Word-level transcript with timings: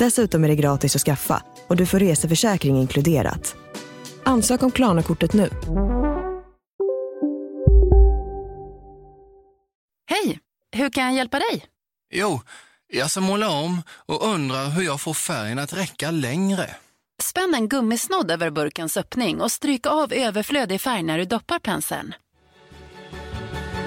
Dessutom 0.00 0.44
är 0.44 0.48
det 0.48 0.56
gratis 0.56 0.96
att 0.96 1.02
skaffa 1.02 1.42
och 1.66 1.76
du 1.76 1.86
får 1.86 1.98
reseförsäkring 1.98 2.76
inkluderat. 2.76 3.56
Ansök 4.24 4.62
om 4.62 4.70
Klarna-kortet 4.70 5.32
nu. 5.32 5.50
Hej! 10.10 10.38
Hur 10.76 10.90
kan 10.90 11.04
jag 11.04 11.14
hjälpa 11.14 11.38
dig? 11.38 11.64
Jo, 12.14 12.40
jag 12.92 13.10
ska 13.10 13.20
måla 13.20 13.50
om 13.50 13.82
och 13.90 14.24
undrar 14.24 14.68
hur 14.70 14.82
jag 14.82 15.00
får 15.00 15.14
färgen 15.14 15.58
att 15.58 15.72
räcka 15.72 16.10
längre. 16.10 16.70
Spänn 17.22 17.54
en 17.54 17.68
gummisnodd 17.68 18.30
över 18.30 18.50
burkens 18.50 18.96
öppning 18.96 19.40
och 19.40 19.52
stryk 19.52 19.86
av 19.86 20.12
överflödig 20.12 20.80
färg 20.80 21.02
när 21.02 21.18
du 21.18 21.24
doppar 21.24 21.58
penseln. 21.58 22.14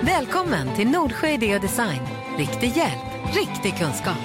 Välkommen 0.01 0.75
till 0.75 0.88
Nordsjö 0.88 1.27
Idé 1.27 1.55
och 1.55 1.61
Design. 1.61 2.01
Riktig 2.38 2.77
hjälp, 2.77 3.35
riktig 3.35 3.77
kunskap. 3.77 4.17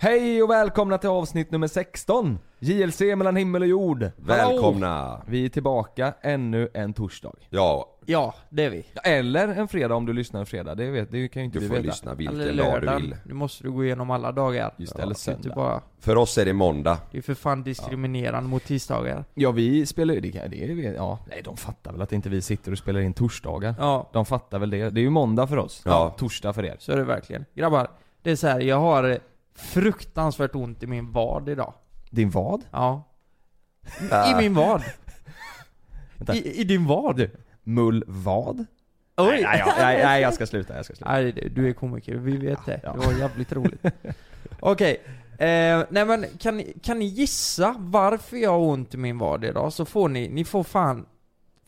Hej 0.00 0.42
och 0.42 0.50
välkomna 0.50 0.98
till 0.98 1.08
avsnitt 1.10 1.50
nummer 1.50 1.66
16! 1.66 2.38
JLC 2.58 3.00
mellan 3.00 3.36
himmel 3.36 3.62
och 3.62 3.68
jord. 3.68 4.10
Välkomna! 4.16 5.22
Vi 5.26 5.44
är 5.44 5.48
tillbaka 5.48 6.14
ännu 6.20 6.68
en 6.74 6.92
torsdag. 6.94 7.32
Ja, 7.50 7.92
Ja, 8.08 8.34
det 8.50 8.64
är 8.64 8.70
vi. 8.70 8.86
Eller 9.04 9.48
en 9.48 9.68
fredag 9.68 9.94
om 9.94 10.06
du 10.06 10.12
lyssnar 10.12 10.40
en 10.40 10.46
fredag, 10.46 10.74
det, 10.74 10.90
vet, 10.90 11.10
det 11.10 11.28
kan 11.28 11.42
ju 11.42 11.46
inte 11.46 11.58
du 11.58 11.62
vi 11.62 11.68
får 11.68 11.74
veta. 11.76 11.86
lyssna 11.86 12.14
vilken 12.14 12.38
dag 12.38 12.46
du 12.46 12.52
lördagen. 12.52 13.02
vill. 13.02 13.16
Nu 13.24 13.34
måste 13.34 13.62
du 13.64 13.70
gå 13.72 13.84
igenom 13.84 14.10
alla 14.10 14.32
dagar. 14.32 14.74
Just 14.76 14.96
det, 14.96 15.02
eller 15.02 15.14
Det 15.14 15.28
är 15.30 15.32
inte 15.34 15.42
söndag. 15.42 15.54
bara, 15.56 15.80
För 16.00 16.16
oss 16.16 16.38
är 16.38 16.44
det 16.44 16.52
måndag. 16.52 16.98
det 17.12 17.18
är 17.18 17.22
för 17.22 17.34
fan 17.34 17.62
diskriminerande 17.62 18.48
mot 18.50 18.64
tisdagar. 18.64 19.24
Ja 19.34 19.50
vi 19.50 19.86
spelar 19.86 20.14
ju, 20.14 20.20
det, 20.20 20.32
kan- 20.32 20.50
det, 20.50 20.64
är- 20.64 20.94
ja, 20.94 21.18
nej 21.28 21.40
de 21.44 21.56
fattar 21.56 21.92
väl 21.92 22.02
att 22.02 22.12
inte 22.12 22.28
vi 22.28 22.42
sitter 22.42 22.72
och 22.72 22.78
spelar 22.78 23.00
in 23.00 23.12
torsdagar. 23.14 23.74
Ja, 23.78 24.10
De 24.12 24.26
fattar 24.26 24.58
väl 24.58 24.70
det. 24.70 24.90
Det 24.90 25.00
är 25.00 25.02
ju 25.02 25.10
måndag 25.10 25.46
för 25.46 25.56
oss. 25.56 25.82
Ja. 25.84 26.14
Torsdag 26.18 26.52
för 26.52 26.64
er. 26.64 26.76
så 26.78 26.92
är 26.92 26.96
det 26.96 27.04
verkligen. 27.04 27.44
Grabbar, 27.54 27.88
det 28.22 28.30
är 28.30 28.36
så 28.36 28.46
här, 28.48 28.60
jag 28.60 28.76
har 28.80 29.18
fruktansvärt 29.56 30.54
ont 30.54 30.82
i 30.82 30.86
min 30.86 31.12
vad 31.12 31.48
idag. 31.48 31.74
Din 32.10 32.30
vad? 32.30 32.64
Ja. 32.70 33.02
I 34.32 34.34
min 34.38 34.54
vad. 34.54 34.82
I, 36.32 36.60
I 36.60 36.64
din 36.64 36.86
vad? 36.86 37.30
Mull 37.62 38.04
vad? 38.06 38.64
Oj! 39.16 39.26
Nej, 39.28 39.62
nej, 39.66 39.74
nej, 39.78 40.02
nej 40.04 40.22
jag 40.22 40.34
ska 40.34 40.46
sluta, 40.46 40.76
jag 40.76 40.84
ska 40.84 40.94
sluta. 40.94 41.12
Nej, 41.12 41.32
det- 41.32 41.48
du 41.48 41.68
är 41.68 41.72
komiker, 41.72 42.14
vi 42.14 42.36
vet 42.36 42.66
det. 42.66 42.80
Ja. 42.82 42.92
Det 42.92 43.06
var 43.06 43.12
jävligt 43.12 43.52
roligt. 43.52 43.84
Okej, 44.60 45.00
eh, 45.38 45.82
nej 45.90 46.04
men 46.06 46.24
kan, 46.38 46.56
ni- 46.56 46.74
kan 46.82 46.98
ni 46.98 47.04
gissa 47.04 47.74
varför 47.78 48.36
jag 48.36 48.50
har 48.50 48.58
ont 48.58 48.94
i 48.94 48.96
min 48.96 49.18
vad 49.18 49.44
idag? 49.44 49.72
Så 49.72 49.84
får 49.84 50.08
ni, 50.08 50.28
ni 50.28 50.44
får 50.44 50.64
fan 50.64 51.06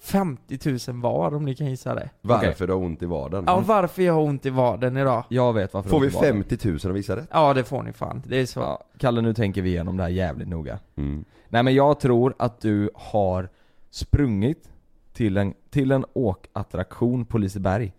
50 0.00 0.90
000 0.92 1.00
var 1.00 1.34
om 1.34 1.44
ni 1.44 1.54
kan 1.54 1.66
gissa 1.66 1.94
det. 1.94 2.10
Varför 2.20 2.66
du 2.66 2.72
har 2.72 2.80
ont 2.80 3.02
i 3.02 3.06
vaden. 3.06 3.44
Ja, 3.46 3.62
varför 3.66 4.02
jag 4.02 4.12
har 4.14 4.22
ont 4.22 4.46
i 4.46 4.50
vaden 4.50 4.96
idag? 4.96 5.24
Jag 5.28 5.52
vet 5.52 5.74
varför 5.74 5.90
Får 5.90 6.00
vi 6.00 6.08
var 6.08 6.22
det. 6.22 6.28
50 6.28 6.68
000 6.68 6.78
och 6.84 6.96
visa 6.96 7.16
det? 7.16 7.26
Ja, 7.30 7.54
det 7.54 7.64
får 7.64 7.82
ni 7.82 7.92
fan. 7.92 8.22
Det 8.26 8.36
är 8.36 8.46
så. 8.46 8.60
Ja, 8.60 8.84
Kalle 8.98 9.20
nu 9.20 9.34
tänker 9.34 9.62
vi 9.62 9.70
igenom 9.70 9.96
det 9.96 10.02
här 10.02 10.10
jävligt 10.10 10.48
noga. 10.48 10.78
Mm. 10.96 11.24
Nej 11.48 11.62
men 11.62 11.74
jag 11.74 12.00
tror 12.00 12.34
att 12.38 12.60
du 12.60 12.90
har 12.94 13.48
sprungit 13.90 14.70
till 15.12 15.36
en, 15.36 15.54
till 15.70 15.92
en 15.92 16.04
åkattraktion 16.12 17.24
på 17.24 17.38
Liseberg 17.38 17.92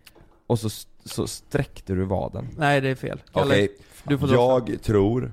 och 0.46 0.58
så, 0.58 0.68
så 1.04 1.26
sträckte 1.26 1.94
du 1.94 2.04
vaden. 2.04 2.48
Nej, 2.58 2.80
det 2.80 2.88
är 2.88 2.94
fel. 2.94 3.22
Kalle, 3.32 3.54
Okej, 3.54 3.68
du 4.04 4.18
får 4.18 4.26
dra 4.26 4.62
jag 4.66 4.82
tror 4.82 5.32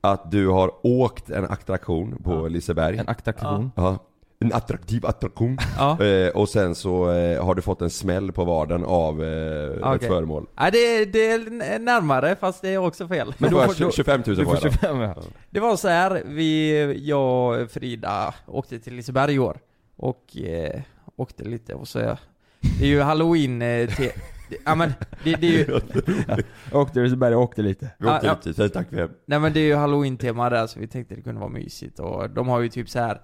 att 0.00 0.30
du 0.30 0.48
har 0.48 0.72
åkt 0.82 1.30
en 1.30 1.44
attraktion 1.44 2.22
på 2.24 2.48
Liseberg. 2.48 2.98
En 2.98 3.08
attraktion. 3.08 3.72
Ja. 3.74 3.98
En 4.44 4.52
attraktiv 4.52 5.06
attraktion. 5.06 5.58
Ja. 5.78 6.04
Eh, 6.04 6.28
och 6.28 6.48
sen 6.48 6.74
så 6.74 7.10
eh, 7.10 7.44
har 7.44 7.54
du 7.54 7.62
fått 7.62 7.82
en 7.82 7.90
smäll 7.90 8.32
på 8.32 8.44
vaden 8.44 8.84
av 8.84 9.24
eh, 9.24 9.72
ett 9.72 9.78
Okej. 9.82 10.08
föremål. 10.08 10.46
Nej, 10.60 10.70
det 10.72 10.78
är, 10.78 11.06
det 11.06 11.30
är 11.30 11.78
närmare, 11.78 12.36
fast 12.36 12.62
det 12.62 12.68
är 12.68 12.78
också 12.78 13.08
fel. 13.08 13.34
Men 13.38 13.50
då 13.50 13.60
får- 13.60 13.72
får 13.84 13.90
25 13.90 14.22
000 14.26 14.36
Du 14.36 14.44
får 14.44 14.54
jag 14.54 14.62
då. 14.62 14.68
25 14.70 15.00
ja. 15.00 15.14
Det 15.50 15.60
var 15.60 15.76
så 15.76 15.88
här, 15.88 16.22
vi, 16.26 17.08
jag 17.08 17.62
och 17.62 17.70
Frida 17.70 18.34
åkte 18.46 18.78
till 18.78 18.94
Liseberg 18.94 19.34
i 19.34 19.38
år. 19.38 19.58
Och 19.96 20.36
eh, 20.36 20.80
åkte 21.16 21.44
lite 21.44 21.74
och 21.74 21.88
så, 21.88 21.98
det 21.98 22.84
är 22.84 22.86
ju 22.88 23.00
halloween 23.00 23.62
eh, 23.62 23.88
te, 23.88 24.10
det, 24.50 24.56
ja 24.64 24.74
men, 24.74 24.92
det, 25.24 25.34
det 25.34 25.46
är 25.46 25.50
ju, 25.52 25.80
Jag 26.72 26.80
åkte 26.80 26.92
till 26.92 27.02
Liseberg 27.02 27.34
och 27.34 27.42
åkte 27.42 27.62
lite. 27.62 27.90
Vi 27.98 28.06
åkte 28.08 28.26
Ja, 28.26 28.38
ut, 28.50 28.56
säg 28.56 28.68
tack 28.68 28.88
för 28.90 28.96
hem. 28.96 29.10
nej 29.26 29.38
men 29.38 29.52
det 29.52 29.60
är 29.60 29.64
ju 29.64 29.74
halloween-tema 29.74 30.50
där 30.50 30.66
så 30.66 30.80
vi 30.80 30.86
tänkte 30.86 31.14
det 31.14 31.22
kunde 31.22 31.40
vara 31.40 31.50
mysigt 31.50 31.98
och 31.98 32.30
de 32.30 32.48
har 32.48 32.60
ju 32.60 32.68
typ 32.68 32.88
så 32.90 32.98
här 32.98 33.20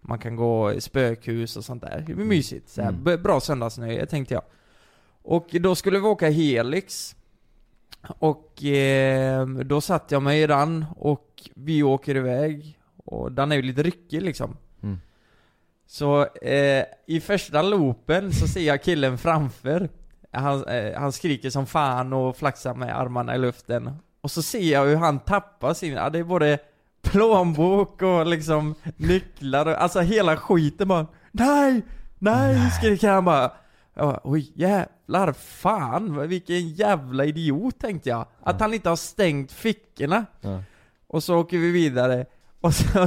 man 0.00 0.18
kan 0.18 0.36
gå 0.36 0.72
i 0.72 0.80
spökhus 0.80 1.56
och 1.56 1.64
sånt 1.64 1.82
där. 1.82 2.04
Det 2.06 2.12
är 2.12 2.16
mysigt. 2.16 2.68
Så 2.68 2.82
här, 2.82 2.88
Mm. 2.88 3.22
Bra 3.22 3.40
söndagsnöje 3.40 4.06
tänkte 4.06 4.34
jag. 4.34 4.42
Och 5.22 5.48
då 5.50 5.74
skulle 5.74 5.98
vi 5.98 6.06
åka 6.06 6.30
Helix. 6.30 7.16
Och 8.18 8.64
eh, 8.64 9.46
då 9.46 9.80
satt 9.80 10.10
jag 10.10 10.22
mig 10.22 10.42
i 10.42 10.46
den 10.46 10.84
och 10.96 11.50
vi 11.54 11.82
åker 11.82 12.16
iväg. 12.16 12.78
Och 12.96 13.32
den 13.32 13.52
är 13.52 13.56
ju 13.56 13.62
lite 13.62 13.82
ryckig 13.82 14.22
liksom. 14.22 14.56
Mm. 14.82 14.98
Så 15.86 16.26
eh, 16.26 16.84
i 17.06 17.20
första 17.20 17.62
loopen 17.62 18.32
så 18.32 18.48
ser 18.48 18.60
jag 18.60 18.82
killen 18.82 19.18
framför. 19.18 19.88
Han, 20.30 20.64
eh, 20.64 21.00
han 21.00 21.12
skriker 21.12 21.50
som 21.50 21.66
fan 21.66 22.12
och 22.12 22.36
flaxar 22.36 22.74
med 22.74 22.98
armarna 22.98 23.34
i 23.34 23.38
luften. 23.38 23.90
Och 24.20 24.30
så 24.30 24.42
ser 24.42 24.72
jag 24.72 24.86
hur 24.86 24.96
han 24.96 25.18
tappar 25.18 25.74
sin, 25.74 25.92
ja, 25.92 26.10
det 26.10 26.18
är 26.18 26.24
både 26.24 26.58
plånbok 27.10 28.02
och 28.02 28.26
liksom 28.26 28.74
nycklar 28.96 29.66
och, 29.66 29.82
alltså 29.82 30.00
hela 30.00 30.36
skiten 30.36 30.88
bara 30.88 31.06
Nej! 31.32 31.82
Nej! 32.18 32.70
skriker 32.70 33.10
han 33.10 33.24
bara. 33.24 33.52
Jag 33.94 34.06
bara, 34.06 34.20
Oj 34.24 34.52
jävlar, 34.54 35.32
fan 35.32 36.28
vilken 36.28 36.68
jävla 36.68 37.24
idiot 37.24 37.78
tänkte 37.80 38.08
jag. 38.08 38.26
Att 38.42 38.60
han 38.60 38.74
inte 38.74 38.88
har 38.88 38.96
stängt 38.96 39.52
fickorna. 39.52 40.26
Ja. 40.40 40.62
Och 41.06 41.22
så 41.22 41.36
åker 41.38 41.58
vi 41.58 41.70
vidare. 41.70 42.26
Och 42.60 42.74
så, 42.74 43.06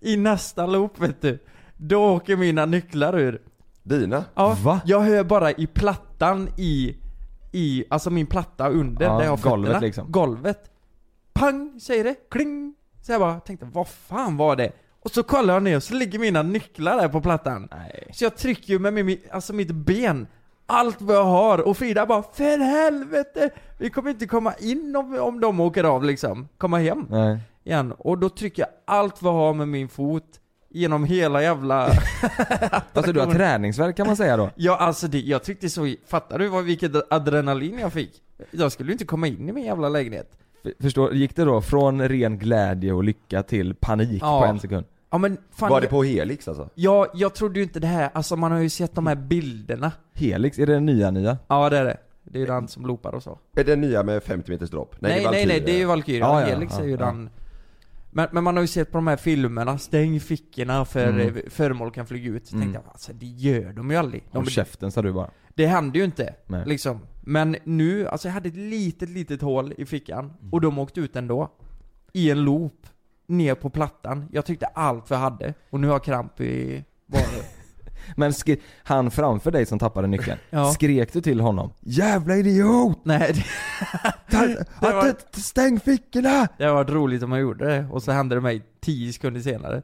i 0.00 0.16
nästa 0.16 0.66
loop 0.66 1.00
vet 1.00 1.22
du, 1.22 1.38
då 1.76 2.14
åker 2.14 2.36
mina 2.36 2.66
nycklar 2.66 3.18
ur. 3.18 3.42
Dina? 3.82 4.24
Ja, 4.34 4.56
Va? 4.62 4.80
jag 4.84 5.00
hör 5.00 5.24
bara 5.24 5.50
i 5.52 5.66
plattan 5.66 6.48
i, 6.56 6.96
i, 7.52 7.84
alltså 7.90 8.10
min 8.10 8.26
platta 8.26 8.68
under 8.68 9.06
Ja, 9.06 9.18
där 9.18 9.24
jag 9.24 9.30
har 9.30 9.50
golvet 9.50 9.66
fötterna. 9.68 9.86
liksom. 9.86 10.12
Golvet. 10.12 10.70
Pang, 11.32 11.80
säger 11.80 12.04
det, 12.04 12.14
kling. 12.30 12.74
Så 13.02 13.12
jag 13.12 13.20
bara 13.20 13.40
tänkte, 13.40 13.66
vad 13.72 13.88
fan 13.88 14.36
var 14.36 14.56
det? 14.56 14.72
Och 15.02 15.10
så 15.10 15.22
kollar 15.22 15.54
jag 15.54 15.62
ner 15.62 15.76
och 15.76 15.82
så 15.82 15.94
ligger 15.94 16.18
mina 16.18 16.42
nycklar 16.42 16.96
där 16.96 17.08
på 17.08 17.20
plattan. 17.20 17.68
Nej. 17.70 18.08
Så 18.12 18.24
jag 18.24 18.36
trycker 18.36 18.72
ju 18.72 18.78
med 18.78 18.94
min, 18.94 19.18
alltså 19.30 19.52
mitt 19.52 19.70
ben 19.70 20.26
allt 20.66 21.00
vad 21.02 21.16
jag 21.16 21.24
har 21.24 21.58
och 21.58 21.76
Frida 21.76 22.06
bara 22.06 22.22
'För 22.22 22.58
helvete! 22.58 23.50
Vi 23.78 23.90
kommer 23.90 24.10
inte 24.10 24.26
komma 24.26 24.54
in 24.58 24.96
om, 24.96 25.18
om 25.18 25.40
de 25.40 25.60
åker 25.60 25.84
av 25.84 26.04
liksom, 26.04 26.48
komma 26.58 26.78
hem' 26.78 27.06
Nej. 27.10 27.38
igen. 27.64 27.92
Och 27.98 28.18
då 28.18 28.28
trycker 28.28 28.62
jag 28.62 28.68
allt 28.84 29.22
vad 29.22 29.34
jag 29.34 29.38
har 29.38 29.54
med 29.54 29.68
min 29.68 29.88
fot 29.88 30.40
genom 30.68 31.04
hela 31.04 31.42
jävla... 31.42 31.86
Alltså 32.92 33.12
du 33.12 33.20
har 33.20 33.32
träningsvärk 33.32 33.96
kan 33.96 34.06
man 34.06 34.16
säga 34.16 34.36
då? 34.36 34.50
Ja 34.54 34.76
alltså 34.76 35.08
det, 35.08 35.20
jag 35.20 35.42
tyckte 35.42 35.70
så, 35.70 35.94
fattar 36.06 36.38
du 36.38 36.48
vad, 36.48 36.64
vilket 36.64 37.12
adrenalin 37.12 37.78
jag 37.78 37.92
fick? 37.92 38.22
Jag 38.50 38.72
skulle 38.72 38.88
ju 38.88 38.92
inte 38.92 39.04
komma 39.04 39.26
in 39.26 39.48
i 39.48 39.52
min 39.52 39.64
jävla 39.64 39.88
lägenhet. 39.88 40.32
Förstår, 40.80 41.14
gick 41.14 41.36
det 41.36 41.44
då 41.44 41.60
från 41.60 42.08
ren 42.08 42.38
glädje 42.38 42.92
och 42.92 43.04
lycka 43.04 43.42
till 43.42 43.74
panik 43.74 44.22
Ja. 44.22 44.40
på 44.40 44.46
en 44.46 44.58
sekund? 44.60 44.86
Ja 45.10 45.18
men 45.18 45.36
fan, 45.50 45.70
Var 45.70 45.80
det 45.80 45.86
på 45.86 46.02
Helix 46.04 46.48
alltså? 46.48 46.68
jag, 46.74 47.06
jag 47.14 47.34
trodde 47.34 47.58
ju 47.58 47.62
inte 47.62 47.80
det 47.80 47.86
här, 47.86 48.10
alltså 48.12 48.36
man 48.36 48.52
har 48.52 48.58
ju 48.58 48.68
sett 48.68 48.94
de 48.94 49.06
här 49.06 49.14
bilderna. 49.16 49.92
Helix, 50.14 50.58
är 50.58 50.66
det 50.66 50.72
den 50.72 50.86
nya 50.86 51.10
nya? 51.10 51.38
Ja 51.48 51.70
det 51.70 51.78
är 51.78 51.84
det. 51.84 51.96
Det 52.24 52.38
är 52.38 52.40
ju 52.40 52.46
den 52.46 52.68
som 52.68 52.86
loopar 52.86 53.14
och 53.14 53.22
så. 53.22 53.38
Är 53.56 53.64
det 53.64 53.76
nya 53.76 54.02
med 54.02 54.22
50 54.22 54.50
meters 54.52 54.70
dropp? 54.70 54.96
Nej 54.98 55.24
det 55.24 55.30
nej 55.30 55.42
är 55.42 55.46
nej, 55.46 55.56
Valkyria. 55.56 55.66
det 55.66 55.72
är 55.72 55.78
ju 55.78 55.84
Valkyria. 55.84 56.20
Ja, 56.20 56.40
ja, 56.40 56.46
Helix 56.46 56.74
ja, 56.76 56.82
är 56.82 56.86
ju 56.86 56.90
ja. 56.90 56.96
den... 56.98 57.30
Men, 58.10 58.28
men 58.32 58.44
man 58.44 58.56
har 58.56 58.62
ju 58.62 58.66
sett 58.66 58.92
på 58.92 58.98
de 58.98 59.06
här 59.06 59.16
filmerna, 59.16 59.78
stäng 59.78 60.20
fickorna 60.20 60.84
för 60.84 61.08
Mm. 61.08 61.28
mm. 61.28 61.42
föremål 61.50 61.90
kan 61.90 62.06
flyga 62.06 62.30
ut. 62.30 62.52
Mm. 62.52 62.62
tänkte 62.62 62.80
jag, 62.84 62.92
alltså 62.92 63.12
det 63.12 63.26
gör 63.26 63.72
de 63.72 63.90
ju 63.90 63.96
aldrig. 63.96 64.22
De, 64.32 64.36
Håll 64.38 64.46
käften 64.46 64.92
sa 64.92 65.02
du 65.02 65.12
bara. 65.12 65.30
det 65.54 65.66
händer 65.66 65.98
ju 65.98 66.04
inte, 66.04 66.34
Nej. 66.46 66.62
liksom. 66.66 67.00
Men 67.20 67.56
nu, 67.64 68.08
alltså 68.08 68.28
jag 68.28 68.32
hade 68.32 68.48
ett 68.48 68.54
litet, 68.56 69.08
litet 69.10 69.42
hål 69.42 69.74
i 69.78 69.86
fickan, 69.86 70.32
och 70.52 70.60
de 70.60 70.78
åkte 70.78 71.00
ut 71.00 71.16
ändå. 71.16 71.50
I 72.12 72.30
en 72.30 72.44
loop, 72.44 72.86
ner 73.26 73.54
på 73.54 73.70
plattan. 73.70 74.26
Jag 74.32 74.44
tyckte 74.46 74.66
allt 74.66 75.10
vi 75.10 75.14
hade, 75.14 75.54
och 75.70 75.80
nu 75.80 75.86
har 75.86 75.94
jag 75.94 76.04
kramp 76.04 76.40
i 76.40 76.84
vaden. 77.06 77.44
Men 78.16 78.32
skri- 78.32 78.60
han 78.82 79.10
framför 79.10 79.50
dig 79.50 79.66
som 79.66 79.78
tappade 79.78 80.06
nyckeln, 80.08 80.38
Ja. 80.50 80.70
skrek 80.72 81.12
du 81.12 81.20
till 81.20 81.40
honom? 81.40 81.70
Jävla 81.80 82.36
idiot! 82.36 82.98
Nej, 83.02 83.32
det, 83.34 83.44
Ta, 84.36 84.46
Det 84.80 84.92
var- 84.92 85.08
att, 85.08 85.34
stäng 85.34 85.80
fickorna! 85.80 86.48
det 86.58 86.64
har 86.64 86.74
varit 86.74 86.90
roligt 86.90 87.22
om 87.22 87.32
jag 87.32 87.40
gjorde 87.40 87.64
det, 87.66 87.86
och 87.92 88.02
så 88.02 88.12
hände 88.12 88.34
det 88.34 88.40
mig 88.40 88.62
10 88.80 89.12
sekunder 89.12 89.40
senare. 89.40 89.82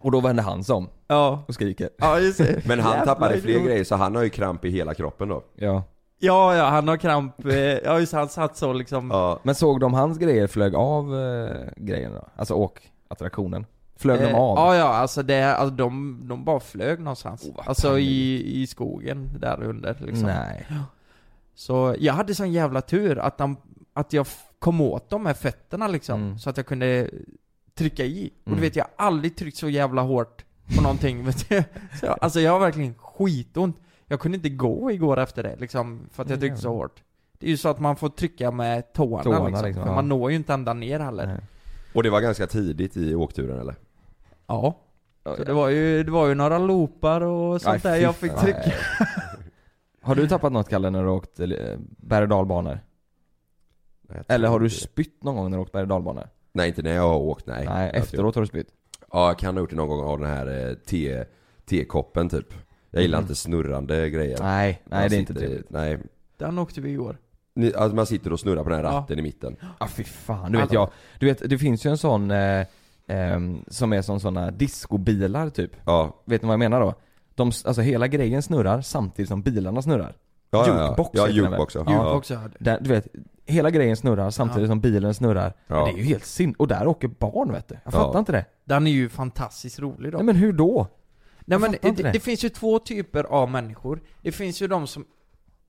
Och 0.00 0.10
då 0.12 0.20
vände 0.20 0.42
han 0.42 0.64
sig 0.64 0.74
om 0.74 0.88
Ja, 1.08 1.44
och 1.48 1.54
skriker. 1.54 1.88
ja 1.98 2.20
just 2.20 2.38
det. 2.38 2.66
Men 2.66 2.80
han 2.80 2.92
Jävla 2.92 3.14
tappade 3.14 3.40
fler 3.40 3.50
idiot. 3.50 3.66
grejer 3.66 3.84
så 3.84 3.96
han 3.96 4.14
har 4.14 4.22
ju 4.22 4.28
kramp 4.30 4.64
i 4.64 4.70
hela 4.70 4.94
kroppen 4.94 5.28
då. 5.28 5.42
Ja. 5.56 5.82
Ja, 6.20 6.56
ja, 6.56 6.64
han 6.68 6.88
har 6.88 6.96
kramp, 6.96 7.44
eh, 7.46 7.54
ja 7.58 7.98
just 8.00 8.12
det, 8.12 8.18
han 8.18 8.28
satt 8.28 8.56
så 8.56 8.72
liksom. 8.72 9.10
Ja. 9.10 9.40
Men 9.42 9.54
såg 9.54 9.80
de 9.80 9.94
hans 9.94 10.18
grejer 10.18 10.46
flög 10.46 10.74
av 10.74 11.14
eh, 11.20 11.56
grejen 11.76 12.12
då? 12.14 12.28
Alltså 12.36 12.54
åkattraktionen? 12.54 13.66
Flög 13.98 14.20
de 14.20 14.26
Eh, 14.26 14.36
av? 14.36 14.56
Ja, 14.56 14.76
ja, 14.76 14.84
alltså 14.88 15.22
det, 15.22 15.56
alltså 15.56 15.74
de, 15.76 16.20
de 16.28 16.44
bara 16.44 16.60
flög 16.60 16.98
någonstans. 17.00 17.44
Oh, 17.44 17.68
alltså 17.68 17.88
panik. 17.88 18.08
i, 18.08 18.62
i 18.62 18.66
skogen 18.66 19.30
där 19.40 19.62
under 19.62 19.96
liksom. 20.00 20.26
Nej. 20.26 20.66
Så 21.54 21.94
jag 21.98 22.14
hade 22.14 22.34
sån 22.34 22.52
jävla 22.52 22.80
tur 22.80 23.18
att, 23.18 23.38
de, 23.38 23.56
att 23.94 24.12
jag 24.12 24.26
kom 24.58 24.80
åt 24.80 25.10
dem 25.10 25.22
med 25.22 25.36
fötterna 25.36 25.88
liksom, 25.88 26.22
Mm. 26.22 26.38
så 26.38 26.50
att 26.50 26.56
jag 26.56 26.66
kunde 26.66 27.10
trycka 27.74 28.04
i. 28.04 28.30
Och 28.42 28.48
Mm. 28.48 28.56
du 28.60 28.66
vet, 28.66 28.76
jag 28.76 28.84
har 28.84 29.06
aldrig 29.06 29.36
tryckt 29.36 29.56
så 29.56 29.68
jävla 29.68 30.02
hårt 30.02 30.44
på 30.76 30.82
någonting, 30.82 31.24
vet 31.26 31.48
du. 31.48 31.62
Så 32.00 32.06
jag, 32.06 32.18
alltså 32.20 32.40
jag 32.40 32.52
har 32.52 32.60
verkligen 32.60 32.94
skitont. 32.94 33.76
Jag 34.06 34.20
kunde 34.20 34.36
inte 34.36 34.48
gå 34.48 34.90
igår 34.90 35.18
efter 35.18 35.42
det 35.42 35.56
liksom, 35.56 36.00
för 36.12 36.22
att 36.22 36.30
jag 36.30 36.40
tryckte 36.40 36.60
så 36.60 36.68
hårt. 36.72 37.02
Det 37.38 37.46
är 37.46 37.50
ju 37.50 37.56
så 37.56 37.68
att 37.68 37.80
man 37.80 37.96
får 37.96 38.08
trycka 38.08 38.50
med 38.50 38.92
tårna, 38.92 39.22
Tårna, 39.22 39.46
liksom, 39.48 39.64
liksom, 39.66 39.82
för 39.84 39.90
ja. 39.90 39.94
man 39.94 40.08
når 40.08 40.30
ju 40.30 40.36
inte 40.36 40.52
ända 40.54 40.74
ner 40.74 41.00
heller. 41.00 41.26
Nej. 41.26 41.40
Och 41.94 42.02
det 42.02 42.10
var 42.10 42.20
ganska 42.20 42.46
tidigt 42.46 42.96
i 42.96 43.14
åkturen 43.14 43.60
eller? 43.60 43.74
Ja. 44.48 44.78
Så 45.36 45.44
det 45.44 45.52
var 45.52 45.68
ju, 45.68 46.02
det 46.02 46.10
var 46.10 46.26
ju 46.28 46.34
några 46.34 46.58
loopar 46.58 47.20
och 47.20 47.62
sånt 47.62 47.74
Aj, 47.74 47.92
där 47.92 47.96
jag 48.02 48.16
fick 48.16 48.34
trycka. 48.36 48.72
Har 50.02 50.14
du 50.14 50.28
tappat 50.28 50.52
något 50.52 50.68
Kalle 50.68 50.90
när 50.90 51.02
du 51.02 51.08
åkt 51.08 51.40
eh, 51.40 51.48
berg 51.78 52.22
och 52.22 52.28
dalbanor? 52.28 52.80
Eller 54.28 54.48
har 54.48 54.60
du 54.60 54.70
spytt 54.70 55.22
någon 55.24 55.36
gång 55.36 55.50
när 55.50 55.56
du 55.58 55.62
åkt 55.62 55.72
berg 55.72 55.82
och 55.82 55.88
dalbanor? 55.88 56.28
Nej 56.52 56.68
inte 56.68 56.82
när 56.82 56.94
jag 56.94 57.02
har 57.08 57.16
åkt, 57.18 57.46
nej. 57.46 57.66
Nej, 57.66 57.90
efteråt 57.94 58.34
har 58.34 58.42
du 58.42 58.48
spytt? 58.48 58.68
Ja, 59.12 59.26
jag 59.26 59.38
kan 59.38 59.54
ha 59.54 59.60
gjort 59.60 59.70
det 59.70 59.76
någon 59.76 59.88
gång 59.88 60.04
av 60.08 60.18
den 60.20 60.28
här 60.30 60.68
eh, 60.68 60.74
te, 60.74 61.24
tekoppen 61.64 62.28
typ. 62.28 62.54
Jag 62.90 63.02
gillar 63.02 63.18
Mhm. 63.18 63.24
inte 63.24 63.34
snurrande 63.34 64.10
grejer. 64.10 64.38
Nej, 64.40 64.82
nej 64.84 65.00
Man 65.00 65.08
det 65.10 65.16
är 65.16 65.20
inte 65.20 65.34
trevligt. 65.34 65.70
Nej. 65.70 65.98
Den 66.36 66.58
åkte 66.58 66.80
vi 66.80 66.90
igår. 66.90 67.18
Ni, 67.54 67.74
alltså 67.74 67.96
man 67.96 68.06
sitter 68.06 68.32
och 68.32 68.40
snurrar 68.40 68.62
på 68.64 68.68
den 68.70 68.78
här 68.78 68.84
Ja. 68.92 68.98
ratten 68.98 69.18
i 69.18 69.22
mitten. 69.22 69.56
Ja 69.80 69.86
fy 69.86 70.04
fan, 70.04 70.52
du 70.52 70.58
vet 70.58 70.72
jag, 70.72 70.90
du 71.18 71.26
vet 71.26 71.50
det 71.50 71.58
finns 71.58 71.86
ju 71.86 71.90
en 71.90 71.98
sån 71.98 72.30
eh, 72.30 72.66
ehm, 73.08 73.64
som 73.68 73.92
är 73.92 74.02
som 74.02 74.20
såna 74.20 74.50
discobilar 74.50 75.50
typ. 75.50 75.70
Ja. 75.84 76.22
Vet 76.24 76.42
ni 76.42 76.46
vad 76.46 76.52
jag 76.52 76.58
menar 76.58 76.80
då? 76.80 76.94
De, 77.34 77.46
alltså 77.64 77.82
hela 77.82 78.08
grejen 78.08 78.42
snurrar 78.42 78.80
samtidigt 78.80 79.28
som 79.28 79.42
bilarna 79.42 79.82
snurrar. 79.82 80.16
Ja, 80.50 80.64
ja, 80.66 80.74
ja. 80.78 80.84
Jukebox 80.88 81.10
Ja, 81.12 81.22
heter 81.26 81.34
den 81.34 81.42
väl? 81.44 81.50
jukebox, 81.52 81.74
ja. 81.74 81.80
Jukebox, 81.80 82.30
ja. 82.30 82.40
Där, 82.58 82.78
du 82.80 82.88
vet, 82.88 83.06
hela 83.46 83.70
grejen 83.70 83.96
snurrar 83.96 84.30
samtidigt 84.30 84.62
Ja. 84.62 84.72
som 84.72 84.80
bilen 84.80 85.14
snurrar. 85.14 85.52
Ja. 85.66 85.84
Det 85.84 85.90
är 85.92 85.96
ju 85.96 86.02
helt 86.02 86.24
sin... 86.24 86.52
Och 86.54 86.68
där 86.68 86.86
åker 86.86 87.08
barn 87.08 87.52
vet 87.52 87.68
du. 87.68 87.74
Jag 87.84 87.94
Ja. 87.94 87.98
fattar 87.98 88.18
inte 88.18 88.32
det. 88.32 88.44
Den 88.64 88.86
är 88.86 88.90
ju 88.90 89.08
fantastiskt 89.08 89.78
rolig 89.78 90.12
då. 90.12 90.18
Nej 90.18 90.24
men 90.26 90.36
hur 90.36 90.52
då? 90.52 90.86
Nej 91.40 91.58
men 91.58 91.72
det. 91.82 92.12
det 92.12 92.20
finns 92.20 92.44
ju 92.44 92.48
två 92.48 92.78
typer 92.78 93.24
av 93.24 93.50
människor. 93.50 94.00
Det 94.22 94.32
finns 94.32 94.62
ju 94.62 94.66
de 94.66 94.86
som 94.86 95.04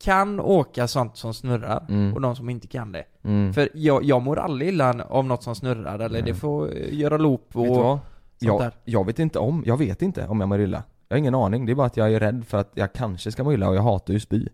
kan 0.04 0.40
åka 0.40 0.88
sånt 0.88 1.18
som 1.18 1.34
snurrar, 1.34 1.86
Mm. 1.90 2.14
och 2.14 2.22
de 2.22 2.36
som 2.36 2.50
inte 2.50 2.68
kan 2.68 2.92
det. 2.92 3.04
Mm. 3.24 3.54
För 3.54 3.70
jag, 3.74 4.04
jag 4.04 4.22
mår 4.22 4.40
aldrig 4.40 4.70
illa 4.70 5.04
av 5.10 5.26
något 5.26 5.44
som 5.44 5.56
snurrar, 5.56 6.00
eller 6.00 6.22
det 6.22 6.34
får 6.34 6.78
eh, 6.78 6.94
göra 7.00 7.18
loop 7.18 7.56
och 7.56 7.64
Vet 7.66 7.72
sånt 7.76 8.02
Jag, 8.40 8.60
där. 8.62 8.72
jag 8.86 9.06
vet 9.06 9.20
inte 9.20 9.40
om, 9.40 9.64
jag 9.66 9.78
vet 9.78 10.02
inte 10.02 10.28
om 10.28 10.40
jag 10.40 10.50
mår 10.50 10.62
illa. 10.62 10.84
Jag 11.08 11.16
har 11.16 11.20
ingen 11.20 11.36
aning, 11.36 11.66
det 11.66 11.72
är 11.72 11.76
bara 11.76 11.88
att 11.88 11.98
jag 11.98 12.14
är 12.14 12.20
rädd 12.20 12.44
för 12.48 12.58
att 12.58 12.72
jag 12.74 12.94
kanske 12.94 13.32
ska 13.32 13.44
må 13.44 13.54
illa 13.54 13.70
och 13.70 13.76
jag 13.76 13.82
hatar 13.82 14.14
ju 14.14 14.20
spy. 14.20 14.48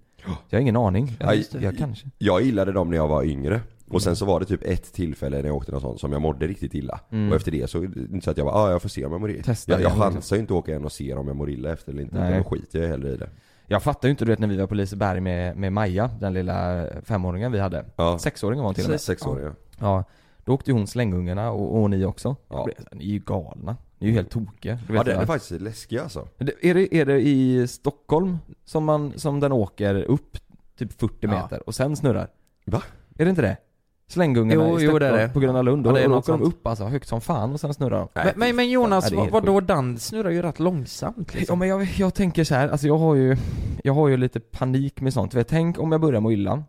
Jag 0.49 0.57
har 0.57 0.61
ingen 0.61 0.75
aning. 0.75 1.17
Jag, 1.19 1.29
det. 1.51 1.61
jag 1.61 1.77
kanske. 1.77 2.07
Jag 2.17 2.41
gillade 2.41 2.71
dem 2.71 2.89
när 2.89 2.97
jag 2.97 3.07
var 3.07 3.23
yngre. 3.23 3.61
Och 3.89 4.01
sen 4.01 4.15
så 4.15 4.25
var 4.25 4.39
det 4.39 4.45
typ 4.45 4.63
ett 4.63 4.93
tillfälle 4.93 5.37
när 5.37 5.45
jag 5.45 5.55
åkte 5.55 5.71
något 5.71 5.81
sånt 5.81 5.99
som 5.99 6.11
jag 6.11 6.21
mådde 6.21 6.47
riktigt 6.47 6.73
illa. 6.73 6.99
Mm. 7.11 7.29
Och 7.29 7.35
efter 7.35 7.51
det 7.51 7.69
så, 7.69 7.83
inte 7.83 8.21
så 8.21 8.31
att 8.31 8.37
jag 8.37 8.47
bara, 8.47 8.55
ah, 8.55 8.71
jag 8.71 8.81
får 8.81 8.89
se 8.89 9.05
om 9.05 9.11
jag 9.11 9.21
mår 9.21 9.31
illa. 9.31 9.43
Testa 9.43 9.71
Jag, 9.71 9.81
jag 9.81 9.85
liksom. 9.85 10.01
chansar 10.01 10.35
ju 10.35 10.39
inte 10.39 10.53
att 10.53 10.57
åka 10.59 10.71
igen 10.71 10.85
och 10.85 10.91
se 10.91 11.13
om 11.13 11.27
jag 11.27 11.35
mår 11.35 11.49
illa 11.49 11.73
efter 11.73 11.91
eller 11.91 12.01
inte. 12.01 12.19
Nej. 12.19 12.37
Då 12.43 12.49
skiter 12.49 12.79
jag 12.81 12.87
hellre 12.87 13.09
i 13.13 13.17
det. 13.17 13.29
Jag 13.67 13.83
fattar 13.83 14.07
ju 14.07 14.11
inte 14.11 14.25
du 14.25 14.31
vet 14.31 14.39
när 14.39 14.47
vi 14.47 14.57
var 14.57 14.67
på 14.67 14.75
Liseberg 14.75 15.19
med, 15.19 15.57
med 15.57 15.73
Maja, 15.73 16.09
den 16.19 16.33
lilla 16.33 16.87
femåringen 17.03 17.51
vi 17.51 17.59
hade. 17.59 17.85
Ja. 17.95 18.19
Sexåringen 18.19 18.63
var 18.63 18.67
hon 18.67 18.75
till 18.75 18.83
och 18.83 18.89
med. 18.89 19.01
Sex 19.01 19.25
år 19.25 19.41
ja. 19.41 19.51
Ja. 19.79 20.03
Då 20.45 20.53
åkte 20.53 20.71
ju 20.71 20.77
hon 20.77 20.87
slängungarna 20.87 21.51
och, 21.51 21.81
och 21.81 21.89
ni 21.89 22.05
också. 22.05 22.35
Ja. 22.49 22.55
Jag 22.55 22.65
blev- 22.65 22.87
Ni 22.91 23.03
är 23.03 23.13
ju 23.13 23.19
galna. 23.19 23.77
Ni 23.99 24.07
är 24.07 24.11
ju 24.11 24.15
helt 24.15 24.29
tokiga. 24.29 24.79
Ja 24.93 25.03
den 25.03 25.19
är 25.21 25.25
faktiskt 25.25 25.61
läskig 25.61 25.97
alltså. 25.97 26.27
Är 26.37 26.73
det, 26.73 26.95
är 26.95 27.05
det 27.05 27.21
i 27.21 27.67
Stockholm 27.67 28.37
som, 28.65 28.83
man, 28.85 29.13
som 29.15 29.39
den 29.39 29.51
åker 29.51 29.95
upp 30.03 30.37
typ 30.77 30.99
40 30.99 31.15
Ja. 31.19 31.27
meter 31.29 31.67
och 31.67 31.75
sen 31.75 31.95
snurrar? 31.95 32.27
Va? 32.65 32.83
Är 33.17 33.25
det 33.25 33.29
inte 33.29 33.41
det? 33.41 33.57
Slänggungarna 34.07 34.63
Jo, 34.63 34.69
i 34.69 34.71
jo, 34.71 34.79
Stockholm 34.89 34.99
det 34.99 35.07
är 35.21 35.27
det. 35.27 35.33
på 35.33 35.39
Gröna 35.39 35.61
Lund, 35.61 35.85
Ja, 35.85 35.89
och 35.89 35.95
det 35.97 36.03
är 36.03 36.07
då 36.07 36.15
något 36.15 36.23
åker 36.23 36.33
de 36.33 36.39
sånt. 36.39 36.53
upp 36.53 36.67
alltså 36.67 36.83
högt 36.85 37.07
som 37.07 37.21
fan 37.21 37.53
och 37.53 37.59
sen 37.59 37.73
snurrar 37.73 37.99
de. 37.99 38.07
Men, 38.13 38.33
men, 38.35 38.55
men 38.55 38.69
Jonas, 38.69 39.11
Ja, 39.11 39.27
vadå 39.31 39.59
den 39.59 39.97
snurrar 39.99 40.29
ju 40.29 40.41
rätt 40.41 40.59
långsamt 40.59 41.31
Ja 41.33 41.39
liksom. 41.39 41.59
men 41.59 41.67
jag, 41.67 41.83
jag 41.97 42.13
tänker 42.13 42.43
så 42.43 42.55
här, 42.55 42.69
alltså 42.69 42.87
jag 42.87 42.97
har 42.97 43.15
ju, 43.15 43.37
jag 43.83 43.93
har 43.93 44.07
ju 44.07 44.17
lite 44.17 44.39
panik 44.39 45.01
med 45.01 45.13
sånt. 45.13 45.33
Vet, 45.33 45.47
tänk 45.47 45.79
om 45.79 45.91
jag 45.91 46.01
börjar 46.01 46.21
må 46.21 46.31
illa, 46.31 46.63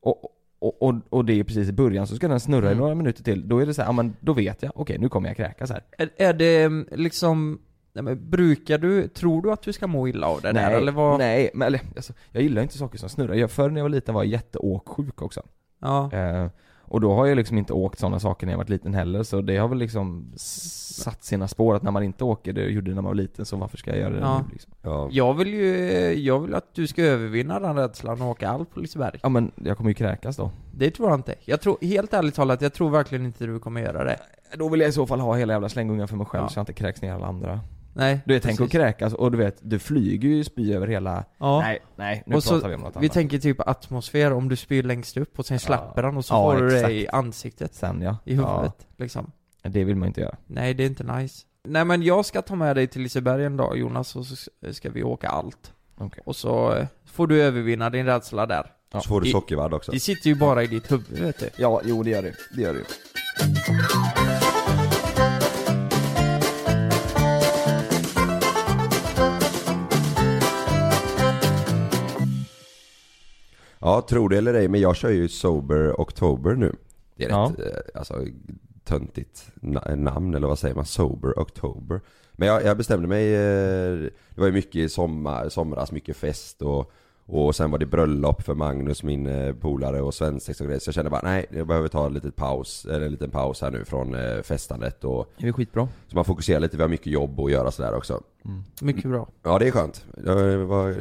och, 0.00 0.24
och, 0.58 0.82
och, 0.82 0.94
och 1.10 1.24
det 1.24 1.32
är 1.40 1.44
precis 1.44 1.68
i 1.68 1.72
början, 1.72 2.06
så 2.06 2.16
ska 2.16 2.28
den 2.28 2.40
snurra 2.40 2.64
i 2.66 2.72
Mm. 2.72 2.78
några 2.78 2.94
minuter 2.94 3.22
till. 3.24 3.48
Då 3.48 3.58
är 3.58 3.66
det 3.66 3.74
så 3.74 3.82
här, 3.82 3.88
ja 3.88 3.92
men 3.92 4.16
då 4.20 4.32
vet 4.32 4.62
jag, 4.62 4.72
okej 4.74 4.98
nu 4.98 5.08
kommer 5.08 5.28
jag 5.28 5.36
kräkas 5.36 5.70
här. 5.70 5.82
Är, 5.98 6.10
är 6.16 6.32
det 6.32 6.62
mm, 6.62 6.86
liksom, 6.92 7.58
nej, 7.92 8.02
men 8.04 8.30
brukar 8.30 8.78
du, 8.78 9.08
tror 9.08 9.42
du 9.42 9.52
att 9.52 9.62
du 9.62 9.72
ska 9.72 9.86
må 9.86 10.08
illa 10.08 10.26
av 10.26 10.40
det 10.40 10.52
där 10.52 10.70
eller 10.70 10.92
vad? 10.92 11.18
nej, 11.18 11.50
men 11.54 11.66
eller, 11.66 11.80
alltså, 11.96 12.12
jag 12.32 12.42
gillar 12.42 12.62
inte 12.62 12.78
saker 12.78 12.98
som 12.98 13.08
snurrar. 13.08 13.34
Jag, 13.34 13.50
förr 13.50 13.70
när 13.70 13.78
jag 13.80 13.84
var 13.84 13.88
liten 13.90 14.14
var 14.14 14.22
jag 14.24 14.32
jätteåksjuk 14.32 15.22
också. 15.22 15.42
Ja. 15.80 16.10
Eh, 16.12 16.46
och 16.88 17.00
då 17.00 17.14
har 17.14 17.26
jag 17.26 17.36
liksom 17.36 17.58
inte 17.58 17.72
åkt 17.72 17.98
sådana 17.98 18.20
saker 18.20 18.46
när 18.46 18.52
jag 18.52 18.58
varit 18.58 18.68
liten 18.68 18.94
heller, 18.94 19.22
så 19.22 19.40
det 19.40 19.56
har 19.56 19.68
väl 19.68 19.78
liksom 19.78 20.32
satt 20.36 21.24
sina 21.24 21.48
spår 21.48 21.74
att 21.76 21.82
när 21.82 21.90
man 21.90 22.02
inte 22.02 22.24
åker, 22.24 22.52
det 22.52 22.62
gjorde 22.62 22.90
det 22.90 22.94
när 22.94 23.02
man 23.02 23.10
var 23.10 23.14
liten, 23.14 23.44
så 23.44 23.56
varför 23.56 23.76
ska 23.76 23.90
jag 23.90 23.98
göra 24.00 24.10
det 24.14 24.20
Ja. 24.20 24.38
nu 24.38 24.52
liksom? 24.52 24.72
Ja. 24.82 25.08
Jag 25.12 25.34
vill 25.34 25.48
ju, 25.54 26.12
jag 26.14 26.40
vill 26.40 26.54
att 26.54 26.74
du 26.74 26.86
ska 26.86 27.02
övervinna 27.02 27.60
den 27.60 27.76
rädslan 27.76 28.22
och 28.22 28.28
åka 28.28 28.48
allt 28.48 28.74
på 28.74 28.80
Liseberg. 28.80 29.18
Ja 29.22 29.28
men 29.28 29.50
jag 29.54 29.76
kommer 29.76 29.90
ju 29.90 29.94
kräkas 29.94 30.36
då. 30.36 30.50
Det 30.74 30.90
tror 30.90 31.08
jag 31.10 31.18
inte. 31.18 31.34
Jag 31.44 31.60
tror, 31.60 31.78
helt 31.82 32.14
ärligt 32.14 32.34
talat, 32.34 32.62
jag 32.62 32.72
tror 32.72 32.90
verkligen 32.90 33.26
inte 33.26 33.46
du 33.46 33.58
kommer 33.58 33.80
göra 33.80 34.04
det. 34.04 34.18
Då 34.54 34.68
vill 34.68 34.80
jag 34.80 34.88
i 34.88 34.92
så 34.92 35.06
fall 35.06 35.20
ha 35.20 35.34
hela 35.36 35.52
jävla 35.52 35.68
slängungen 35.68 36.08
för 36.08 36.16
mig 36.16 36.26
själv 36.26 36.44
Ja. 36.44 36.48
så 36.48 36.58
jag 36.58 36.62
inte 36.62 36.72
kräks 36.72 37.02
ner 37.02 37.14
alla 37.14 37.26
andra. 37.26 37.60
Nej, 37.98 38.20
Du 38.26 38.34
vet, 38.34 38.42
tänk 38.42 38.52
att 38.52 38.58
precis. 38.58 38.72
kräkas 38.72 39.12
och 39.12 39.32
du 39.32 39.38
vet, 39.38 39.56
du 39.62 39.78
flyger 39.78 40.28
ju 40.28 40.44
spy 40.44 40.74
över 40.74 40.86
hela... 40.86 41.24
Ja. 41.38 41.60
Nej, 41.60 41.78
nej, 41.96 42.22
nu 42.26 42.36
och 42.36 42.42
pratar 42.44 42.60
så, 42.60 42.68
vi 42.68 42.74
om 42.74 42.80
något 42.80 42.94
vi 42.96 42.98
annat. 42.98 43.12
tänker 43.12 43.38
typ 43.38 43.60
atmosfär, 43.68 44.32
om 44.32 44.48
du 44.48 44.56
spyr 44.56 44.82
längst 44.82 45.16
upp 45.16 45.38
och 45.38 45.46
sen 45.46 45.58
släpper 45.58 46.02
den 46.02 46.16
och 46.16 46.24
så 46.24 46.34
Ja, 46.34 46.52
får 46.52 46.60
du 46.62 46.68
det 46.68 46.76
exakt. 46.76 46.92
i 46.92 47.08
ansiktet. 47.08 47.74
Sen 47.74 48.02
ja. 48.02 48.16
I 48.24 48.34
huvudet, 48.34 48.86
liksom. 48.96 49.32
Ja. 49.62 49.70
Det 49.70 49.84
vill 49.84 49.96
man 49.96 50.08
inte 50.08 50.20
göra. 50.20 50.36
Nej, 50.46 50.74
det 50.74 50.82
är 50.82 50.86
inte 50.86 51.04
nice. 51.04 51.44
Nej 51.68 51.84
men 51.84 52.02
jag 52.02 52.24
ska 52.26 52.42
ta 52.42 52.54
med 52.54 52.76
dig 52.76 52.86
till 52.86 53.02
Liseberg 53.02 53.44
en 53.44 53.56
dag 53.56 53.78
Jonas, 53.78 54.16
och 54.16 54.26
så 54.26 54.36
ska 54.72 54.90
vi 54.90 55.02
åka 55.02 55.28
allt. 55.28 55.72
Okej. 55.98 56.22
Och 56.26 56.36
så 56.36 56.72
eh, 56.74 56.86
får 57.04 57.26
du 57.26 57.42
övervinna 57.42 57.90
din 57.90 58.06
rädsla 58.06 58.46
där. 58.46 58.72
Så 58.92 59.00
får 59.00 59.20
du 59.20 59.28
I- 59.28 59.32
sockervadd 59.32 59.74
också. 59.74 59.92
Det 59.92 60.00
sitter 60.00 60.28
ju 60.30 60.34
bara 60.34 60.62
i 60.62 60.66
ditt 60.66 60.92
huvud 60.92 61.18
vet 61.18 61.38
du. 61.40 61.50
Ja, 61.58 61.80
jo 61.84 62.02
det 62.02 62.10
gör 62.10 62.22
det. 62.22 62.34
Det 62.56 62.62
gör 62.62 62.74
det 62.74 64.45
Ja, 73.86 74.00
tror 74.08 74.28
det 74.28 74.38
eller 74.38 74.54
ej, 74.54 74.68
men 74.68 74.80
jag 74.80 74.96
kör 74.96 75.10
ju 75.10 75.28
Sober 75.28 76.00
October 76.00 76.54
nu. 76.54 76.72
Det 77.16 77.24
är 77.24 77.28
Ja. 77.30 77.52
rätt, 77.58 77.66
eh, 77.66 77.98
alltså, 77.98 78.14
töntigt 78.84 79.50
na- 79.60 79.96
namn, 79.96 80.34
eller 80.34 80.48
vad 80.48 80.58
säger 80.58 80.74
man? 80.74 80.84
Sober 80.84 81.38
October. 81.38 82.00
Men 82.32 82.48
jag, 82.48 82.64
jag 82.64 82.76
bestämde 82.76 83.08
mig, 83.08 83.34
eh, 83.34 83.96
det 84.34 84.40
var 84.40 84.46
ju 84.46 84.52
mycket 84.52 84.92
sommar, 84.92 85.48
somras, 85.48 85.92
mycket 85.92 86.16
fest 86.16 86.62
och, 86.62 86.92
och 87.26 87.54
sen 87.56 87.70
var 87.70 87.78
det 87.78 87.86
bröllop 87.86 88.42
för 88.42 88.54
Magnus, 88.54 89.02
min 89.02 89.26
eh, 89.26 89.54
polare 89.54 90.02
och 90.02 90.14
svensex 90.14 90.60
och 90.60 90.66
grejer. 90.66 90.80
Så 90.80 90.88
jag 90.88 90.94
kände 90.94 91.10
bara, 91.10 91.20
nej, 91.24 91.46
jag 91.50 91.66
behöver 91.66 91.88
ta 91.88 92.06
en 92.06 92.14
liten 92.14 92.32
paus, 92.32 92.84
eller 92.84 93.06
en 93.06 93.12
liten 93.12 93.30
paus 93.30 93.60
här 93.60 93.70
nu 93.70 93.84
från 93.84 94.16
festandet 94.42 95.04
och 95.04 95.32
Det 95.38 95.48
är 95.48 95.52
skitbra. 95.52 95.88
så 96.08 96.16
man 96.16 96.24
fokuserar 96.24 96.60
lite, 96.60 96.76
vi 96.76 96.82
har 96.82 96.88
mycket 96.90 97.06
jobb 97.12 97.40
att 97.40 97.50
göra 97.50 97.70
sådär 97.70 97.94
också. 97.94 98.20
Mycket 98.82 99.10
bra. 99.10 99.28
Ja, 99.42 99.58
det 99.58 99.66
är 99.66 99.70
skönt. 99.70 100.04
Det 100.24 100.56
var, 100.64 100.96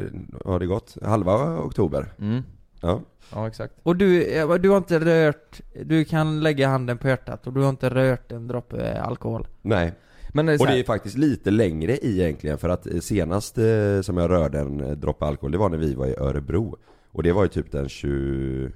har 0.45 0.59
det 0.59 0.65
gått? 0.65 0.97
Halva 1.03 1.59
oktober? 1.59 2.13
Mm. 2.19 2.43
Ja. 2.81 3.01
Ja 3.33 3.47
exakt. 3.47 3.73
Och 3.83 3.95
du, 3.95 4.23
eh, 4.23 4.53
du 4.53 4.69
har 4.69 4.77
inte 4.77 4.99
rört, 4.99 5.61
du 5.85 6.05
kan 6.05 6.39
lägga 6.39 6.67
handen 6.67 6.97
på 6.97 7.07
hjärtat 7.07 7.47
och 7.47 7.53
du 7.53 7.61
har 7.61 7.69
inte 7.69 7.89
rört 7.89 8.31
en 8.31 8.47
droppe 8.47 8.77
eh, 8.77 9.07
alkohol? 9.07 9.47
Nej. 9.61 9.93
Men 10.33 10.45
det 10.45 10.53
är 10.53 10.57
så 10.57 10.63
Och 10.63 10.69
det 10.69 10.79
är 10.79 10.83
faktiskt 10.83 11.17
lite 11.17 11.51
längre 11.51 11.97
i 11.97 12.21
egentligen 12.21 12.57
för 12.57 12.69
att 12.69 12.87
eh, 12.87 12.99
senast 12.99 13.57
eh, 13.57 14.01
som 14.01 14.17
jag 14.17 14.29
rörde 14.29 14.59
en 14.59 14.79
eh, 14.79 14.91
droppe 14.91 15.25
alkohol 15.25 15.51
det 15.51 15.57
var 15.57 15.69
när 15.69 15.77
vi 15.77 15.93
var 15.93 16.05
i 16.05 16.15
Örebro 16.17 16.77
Och 17.11 17.23
det 17.23 17.31
var 17.31 17.43
ju 17.43 17.49
typ 17.49 17.71
den 17.71 17.89
20... 17.89 18.71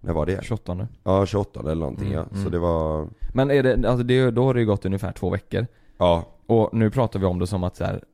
När 0.00 0.12
var 0.12 0.26
det? 0.26 0.44
28 0.44 0.88
Ja 1.02 1.26
28 1.26 1.60
eller 1.60 1.74
någonting 1.74 2.06
Mm, 2.06 2.18
ja, 2.18 2.26
så 2.30 2.40
mm. 2.40 2.52
det 2.52 2.58
var... 2.58 3.08
Men 3.34 3.50
är 3.50 3.62
det, 3.62 3.88
alltså 3.88 4.04
det, 4.04 4.30
då 4.30 4.44
har 4.44 4.54
det 4.54 4.60
ju 4.60 4.66
gått 4.66 4.84
ungefär 4.84 5.12
två 5.12 5.30
veckor 5.30 5.66
Ja 5.98 6.24
Och 6.46 6.74
nu 6.74 6.90
pratar 6.90 7.20
vi 7.20 7.26
om 7.26 7.38
det 7.38 7.46
som 7.46 7.64
att 7.64 7.76
så 7.76 7.84
här. 7.84 8.04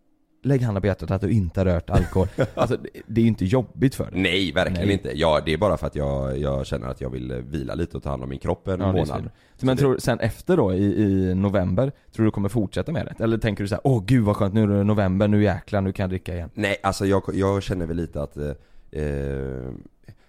Lägg 0.47 0.63
handen 0.63 0.81
på 0.81 0.87
hjärtat 0.87 1.11
att 1.11 1.21
du 1.21 1.31
inte 1.31 1.61
har 1.61 1.65
rört 1.65 1.91
alkohol 1.91 2.29
Alltså 2.55 2.77
det, 2.77 2.89
det 3.07 3.21
är 3.21 3.23
ju 3.23 3.29
inte 3.29 3.45
jobbigt 3.45 3.95
för 3.95 4.11
dig 4.11 4.21
Nej 4.21 4.53
verkligen 4.53 4.87
Nej. 4.87 4.93
inte, 4.93 5.11
ja 5.15 5.41
det 5.45 5.53
är 5.53 5.59
bara 5.59 5.77
för 5.77 5.87
att 5.87 5.95
jag, 5.97 6.39
jag 6.39 6.67
känner 6.67 6.89
att 6.89 7.01
jag 7.01 7.11
vill 7.11 7.31
eh, 7.31 7.37
vila 7.37 7.75
lite 7.75 7.97
och 7.97 8.03
ta 8.03 8.11
hand 8.11 8.23
om 8.23 8.29
min 8.29 8.39
kropp 8.39 8.69
en 8.69 8.81
Ja, 8.81 8.87
det 8.87 8.93
månad 8.93 9.31
så. 9.57 9.67
Men 9.67 9.77
tror 9.77 9.99
sen 9.99 10.21
efter 10.21 10.57
då 10.57 10.75
i, 10.75 11.03
i 11.03 11.35
november, 11.35 11.93
tror 12.13 12.25
du 12.25 12.27
du 12.27 12.31
kommer 12.31 12.49
fortsätta 12.49 12.93
med 12.93 13.07
det? 13.19 13.25
Eller 13.25 13.39
tänker 13.39 13.65
du 13.65 13.69
så 13.69 13.75
här: 13.75 13.81
åh 13.85 14.03
gud 14.07 14.25
vad 14.25 14.37
skönt, 14.37 14.55
nu 14.55 14.63
är 14.63 14.67
det 14.67 14.85
november, 14.85 15.29
nu 15.29 15.43
jäklar, 15.43 15.81
nu 15.81 15.93
kan 15.93 16.05
jag 16.05 16.11
dricka 16.11 16.35
igen 16.35 16.51
Nej, 16.55 16.77
alltså 16.83 17.07
jag, 17.07 17.23
jag 17.35 17.63
känner 17.63 17.87
väl 17.87 17.97
lite 17.97 18.23
att 18.23 18.37
eh, 18.37 18.51
eh, 18.91 19.73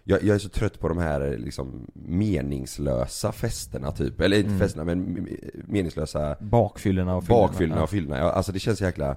jag, 0.03 0.23
jag 0.23 0.35
är 0.35 0.39
så 0.39 0.49
trött 0.49 0.79
på 0.79 0.87
de 0.89 0.97
här 0.97 1.37
liksom 1.37 1.87
meningslösa 1.93 3.31
festerna 3.31 3.91
typ, 3.91 4.21
eller 4.21 4.37
inte 4.37 4.49
Mm. 4.49 4.59
festerna 4.59 4.83
men 4.83 5.27
meningslösa 5.67 6.35
Bakfyllorna 6.39 7.15
och 7.15 7.23
fyllorna, 7.23 7.47
Bakfyllorna 7.47 7.83
och 7.83 7.89
fyllorna, 7.89 8.17
ja, 8.17 8.31
alltså 8.31 8.51
det 8.51 8.59
känns 8.59 8.81
jäkla 8.81 9.15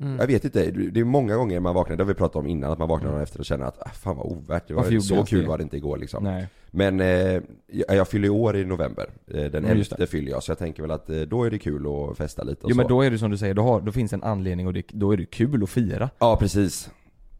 Mm. 0.00 0.16
Jag 0.18 0.26
vet 0.26 0.44
inte, 0.44 0.70
det 0.70 1.00
är 1.00 1.04
många 1.04 1.36
gånger 1.36 1.60
man 1.60 1.74
vaknar, 1.74 1.96
det 1.96 2.02
har 2.02 2.08
vi 2.08 2.14
pratat 2.14 2.36
om 2.36 2.46
innan, 2.46 2.72
att 2.72 2.78
man 2.78 2.88
vaknar 2.88 3.10
dagen 3.10 3.22
efter 3.22 3.38
och 3.38 3.44
känner 3.44 3.66
att 3.66 3.78
ah, 3.86 3.90
fan 3.90 4.16
vad 4.16 4.26
ovärt, 4.26 4.68
det 4.68 4.74
var, 4.74 5.00
så 5.00 5.24
kul 5.24 5.42
det? 5.42 5.48
var 5.48 5.58
det 5.58 5.62
inte 5.62 5.76
igår 5.76 5.98
liksom 5.98 6.24
Nej. 6.24 6.46
Men 6.70 7.00
eh, 7.00 7.40
jag, 7.88 8.08
fyller 8.08 8.28
år 8.28 8.56
i 8.56 8.64
november, 8.64 9.06
eh, 9.26 9.44
den 9.44 9.64
Mm, 9.64 9.78
just 9.78 9.92
11 9.92 10.06
fyller 10.06 10.30
jag, 10.30 10.42
så 10.42 10.50
jag 10.50 10.58
tänker 10.58 10.82
väl 10.82 10.90
att 10.90 11.10
eh, 11.10 11.20
då 11.20 11.44
är 11.44 11.50
det 11.50 11.58
kul 11.58 11.86
att 11.86 12.18
festa 12.18 12.42
lite 12.42 12.64
och 12.64 12.70
Jo 12.70 12.74
så 12.74 12.76
men 12.76 12.88
då 12.88 13.02
är 13.02 13.10
det 13.10 13.18
som 13.18 13.30
du 13.30 13.36
säger, 13.36 13.54
då, 13.54 13.62
har, 13.62 13.80
då 13.80 13.92
finns 13.92 14.12
en 14.12 14.22
anledning 14.22 14.66
och 14.66 14.72
det, 14.72 14.84
då 14.88 15.12
är 15.12 15.16
det 15.16 15.26
kul 15.26 15.62
att 15.62 15.70
fira 15.70 16.10
Ja 16.18 16.36
precis 16.36 16.90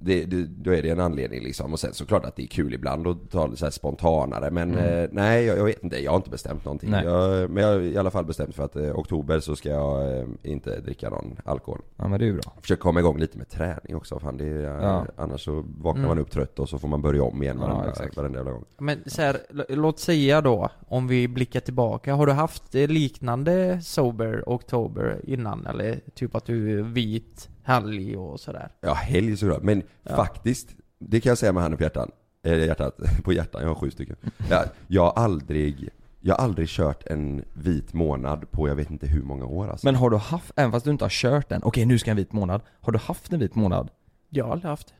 det, 0.04 0.25
det, 0.25 0.46
Då 0.46 0.75
är 0.75 0.82
det 0.82 0.90
en 0.90 1.00
anledning 1.00 1.42
liksom 1.42 1.73
och 1.73 1.80
sen 1.80 1.94
såklart 1.94 2.25
att 2.25 2.37
det 2.37 2.42
är 2.42 2.46
kul 2.46 2.75
ibland 2.75 3.06
att 3.06 3.30
ta 3.30 3.49
det 3.49 3.56
så 3.56 3.66
här 3.66 3.70
spontanare 3.70 4.50
men 4.50 4.75
Mm. 4.75 5.04
eh, 5.04 5.08
nej 5.12 5.44
jag, 5.44 5.58
jag 5.58 5.64
vet 5.64 5.84
inte, 5.84 6.02
jag 6.02 6.11
har 6.12 6.16
inte 6.16 6.30
bestämt 6.30 6.64
någonting 6.64 6.90
jag, 6.92 7.50
Men 7.50 7.62
jag 7.64 7.73
har 7.73 7.80
i 7.80 7.96
alla 7.96 8.11
fall 8.11 8.25
bestämt 8.25 8.54
för 8.54 8.62
att 8.64 8.76
eh, 8.76 8.99
oktober 8.99 9.40
så 9.40 9.56
ska 9.56 9.68
jag 9.68 10.18
eh, 10.18 10.25
inte 10.42 10.80
dricka 10.80 11.11
någon 11.11 11.37
alkohol 11.44 11.80
Ja 11.96 12.08
men 12.08 12.18
det 12.18 12.25
är 12.25 12.26
ju 12.26 12.32
bra 12.32 12.52
Försöka 12.61 12.82
komma 12.82 13.00
igång 13.00 13.18
lite 13.18 13.38
med 13.38 13.49
träning 13.49 13.96
också, 13.96 14.18
fan 14.18 14.37
det 14.37 14.44
är, 14.46 14.82
Ja. 14.82 15.06
annars 15.16 15.44
så 15.44 15.64
vaknar 15.78 16.04
Mm. 16.04 16.08
man 16.08 16.18
upp 16.18 16.30
trött 16.30 16.58
och 16.58 16.68
så 16.68 16.78
får 16.78 16.88
man 16.88 17.02
börja 17.02 17.23
om 17.23 17.42
igen 17.42 17.56
Ja, 17.61 17.66
varenda, 17.66 17.88
exakt. 17.90 18.16
varenda 18.16 18.38
jävla 18.38 18.52
gång 18.52 18.64
Men 18.78 18.99
så 19.06 19.23
här, 19.23 19.37
låt 19.68 19.99
säga 19.99 20.40
då, 20.40 20.68
om 20.88 21.08
vi 21.08 21.28
blickar 21.28 21.61
tillbaka, 21.61 22.14
har 22.14 22.26
du 22.26 22.32
haft 22.32 22.75
eh, 22.75 22.88
liknande 22.88 23.80
sober 23.82 24.42
oktober 24.46 25.20
innan? 25.25 25.66
Eller 25.66 26.00
typ 26.14 26.34
att 26.34 26.44
du 26.44 26.78
är 26.78 26.82
vit 26.82 27.49
helg 27.64 28.16
och 28.16 28.40
sådär? 28.40 28.68
Ja 28.80 28.94
helg 28.94 29.37
såklart, 29.37 29.62
men 29.62 29.83
Ja. 30.02 30.16
faktiskt 30.16 30.68
Det 30.99 31.21
kan 31.21 31.30
jag 31.30 31.38
säga 31.38 31.52
med 31.52 31.62
handen 31.62 31.78
på 31.78 31.83
hjärtan, 31.85 32.11
eh, 32.42 32.59
hjärtat, 32.59 32.97
på 33.25 33.33
hjärtan, 33.33 33.62
jag 33.62 33.68
har 33.68 33.75
sju 33.75 33.90
stycken 33.90 34.16
ja, 34.50 34.64
Jag 34.87 35.02
har 35.02 35.12
aldrig 35.25 35.88
Jag 36.21 36.35
har 36.35 36.44
aldrig 36.44 36.68
kört 36.68 37.06
en 37.06 37.44
vit 37.52 37.92
månad 37.92 38.50
på 38.50 38.68
jag 38.68 38.75
vet 38.75 38.90
inte 38.90 39.06
hur 39.06 39.23
många 39.23 39.44
år 39.44 39.68
alltså. 39.68 39.87
Men 39.87 39.94
har 39.94 40.11
du 40.11 40.16
haft, 40.16 40.52
även 40.56 40.73
fast 40.73 40.85
du 40.85 40.90
inte 40.90 41.04
har 41.04 41.11
kört 41.11 41.49
den, 41.49 41.61
okej 41.64 41.87
nu 41.87 41.99
ska 41.99 42.11
jag 42.11 42.12
en 42.12 42.16
vit 42.16 42.33
månad 42.33 42.61
Har 42.80 42.92
du 42.92 42.99
haft 42.99 43.33
en 43.33 43.38
vit 43.40 43.54
månad? 43.54 43.90
Jag 44.28 44.44
har 44.44 44.52
aldrig 44.52 44.71
haft 44.71 44.87
det. 44.88 44.94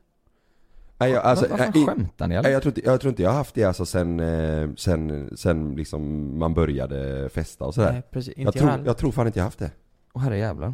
Nej, 0.97 1.11
jag, 1.11 1.23
alltså, 1.23 1.45
nej, 1.57 1.85
skämtar 1.85 2.27
ni 2.27 2.35
eller? 2.35 2.49
jag, 2.49 2.61
tror 2.61 2.69
inte, 2.77 2.89
jag 2.89 3.01
tror 3.01 3.09
inte 3.09 3.23
jag 3.23 3.29
har 3.29 3.37
haft 3.37 3.55
det 3.55 3.63
alltså 3.63 3.85
sen, 3.85 4.19
eh, 4.19 4.69
sen, 4.77 5.29
sen 5.37 5.75
liksom 5.75 6.31
man 6.39 6.53
började 6.53 7.29
festa 7.29 7.65
och 7.65 7.73
sådär 7.73 7.91
Nej, 7.91 8.01
precis. 8.11 8.33
Inte 8.33 8.59
jag, 8.59 8.67
jag 8.67 8.73
tror, 8.75 8.87
jag 8.87 8.97
tror 8.97 9.11
fan 9.11 9.27
inte 9.27 9.39
jag 9.39 9.43
har 9.43 9.47
haft 9.47 9.59
det 9.59 9.71
Åh 10.13 10.21
herre 10.21 10.37
jävlar 10.37 10.73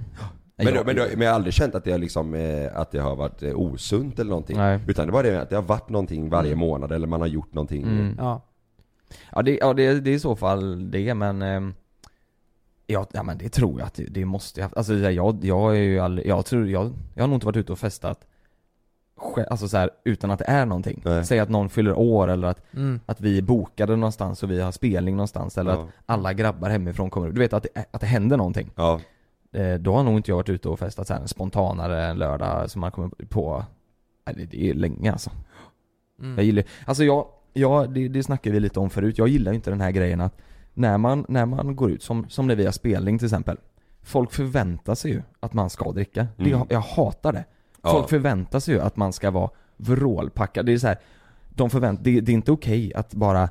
Men, 0.65 0.75
jag, 0.75 0.85
men, 0.85 0.95
men, 0.95 1.09
men 1.09 1.21
jag 1.21 1.29
har 1.29 1.35
aldrig 1.35 1.53
känt 1.53 1.75
att 1.75 1.83
det, 1.83 1.91
har 1.91 1.97
liksom, 1.97 2.33
eh, 2.33 2.77
att 2.77 2.91
det 2.91 2.99
har 2.99 3.15
varit 3.15 3.43
eh, 3.43 3.55
osunt 3.55 4.19
eller 4.19 4.29
någonting 4.29 4.57
Nej. 4.57 4.79
Utan 4.87 5.07
det 5.07 5.13
var 5.13 5.23
det 5.23 5.41
att 5.41 5.49
det 5.49 5.55
har 5.55 5.63
varit 5.63 5.89
någonting 5.89 6.29
varje 6.29 6.47
Mm. 6.51 6.59
månad 6.59 6.91
eller 6.91 7.07
man 7.07 7.21
har 7.21 7.27
gjort 7.27 7.53
någonting 7.53 7.83
Mm. 7.83 8.15
Ja. 8.19 8.41
Ja 9.31 9.41
det, 9.41 9.57
ja, 9.61 9.73
det, 9.73 9.99
det 9.99 10.09
är 10.11 10.15
i 10.15 10.19
så 10.19 10.35
fall 10.35 10.91
det 10.91 11.13
men 11.13 11.41
ehm, 11.41 11.73
ja, 12.87 13.05
ja 13.13 13.23
men 13.23 13.37
det 13.37 13.49
tror 13.49 13.79
jag 13.79 13.85
att 13.87 13.93
det, 13.93 14.03
det 14.03 14.25
måste 14.25 14.61
jag 14.61 14.69
Alltså 14.75 14.93
jag, 14.93 15.45
jag 15.45 15.71
är 15.77 15.81
ju 15.81 15.99
aldrig, 15.99 16.27
jag 16.27 16.45
tror, 16.45 16.67
jag, 16.69 16.93
jag 17.13 17.23
har 17.23 17.27
nog 17.27 17.35
inte 17.35 17.45
varit 17.45 17.57
ute 17.57 17.71
och 17.71 17.79
festat 17.79 18.25
Alltså 19.49 19.67
så 19.67 19.77
här, 19.77 19.89
utan 20.05 20.31
att 20.31 20.39
det 20.39 20.45
är 20.47 20.65
någonting. 20.65 21.01
Nej. 21.05 21.25
Säg 21.25 21.39
att 21.39 21.49
någon 21.49 21.69
fyller 21.69 21.93
år 21.99 22.27
eller 22.27 22.47
att, 22.47 22.61
Mm. 22.73 22.99
att 23.05 23.21
vi 23.21 23.37
är 23.37 23.41
bokade 23.41 23.95
någonstans 23.95 24.43
och 24.43 24.51
vi 24.51 24.61
har 24.61 24.71
spelning 24.71 25.15
någonstans 25.15 25.57
eller 25.57 25.71
Ja. 25.71 25.81
att 25.81 25.89
alla 26.05 26.33
grabbar 26.33 26.69
hemifrån 26.69 27.09
kommer 27.09 27.29
Du 27.29 27.39
vet 27.39 27.53
att 27.53 27.63
det, 27.73 27.85
att 27.91 28.01
det 28.01 28.07
händer 28.07 28.37
någonting. 28.37 28.71
Ja, 28.75 28.93
Eh, 28.93 28.99
Då 29.79 29.93
har 29.93 30.03
nog 30.03 30.17
inte 30.17 30.31
jag 30.31 30.35
varit 30.35 30.49
ute 30.49 30.69
och 30.69 30.79
festat 30.79 31.07
så 31.07 31.13
här 31.13 31.21
en 31.21 31.27
spontanare 31.27 32.05
en 32.05 32.17
lördag 32.17 32.71
som 32.71 32.81
man 32.81 32.91
kommer 32.91 33.09
på 33.29 33.65
Nej, 34.25 34.35
det, 34.35 34.45
det 34.45 34.69
är 34.69 34.73
länge 34.73 35.11
alltså. 35.11 35.31
Mm. 36.19 36.35
Jag 36.35 36.45
gillar, 36.45 36.63
alltså 36.85 37.03
jag, 37.03 37.25
jag 37.53 37.93
det, 37.93 38.07
det 38.07 38.23
snackade 38.23 38.53
vi 38.53 38.59
lite 38.59 38.79
om 38.79 38.89
förut, 38.89 39.17
jag 39.17 39.27
gillar 39.27 39.51
ju 39.51 39.55
inte 39.55 39.69
den 39.69 39.81
här 39.81 39.91
grejen 39.91 40.21
att 40.21 40.37
när 40.73 40.97
man, 40.97 41.25
när 41.27 41.45
man 41.45 41.75
går 41.75 41.91
ut, 41.91 42.03
som, 42.03 42.29
som 42.29 42.47
när 42.47 42.55
vi 42.55 42.65
har 42.65 42.71
spelning 42.71 43.17
till 43.17 43.25
exempel 43.25 43.57
Folk 44.03 44.31
förväntar 44.31 44.95
sig 44.95 45.11
ju 45.11 45.21
att 45.39 45.53
man 45.53 45.69
ska 45.69 45.91
dricka. 45.91 46.27
Det, 46.37 46.43
Mm. 46.43 46.51
jag, 46.51 46.67
jag 46.69 46.79
hatar 46.79 47.33
det. 47.33 47.45
Ja. 47.81 47.91
Folk 47.91 48.09
förväntar 48.09 48.59
sig 48.59 48.73
ju 48.73 48.81
att 48.81 48.95
man 48.95 49.13
ska 49.13 49.31
vara 49.31 49.49
vrålpackad. 49.77 50.65
Det 50.65 50.73
är 50.73 50.77
så 50.77 50.87
här, 50.87 50.97
de 51.49 51.69
förvänt, 51.69 52.03
det, 52.03 52.21
det 52.21 52.31
är 52.31 52.33
inte 52.33 52.51
okej 52.51 52.93
att 52.95 53.13
bara 53.13 53.49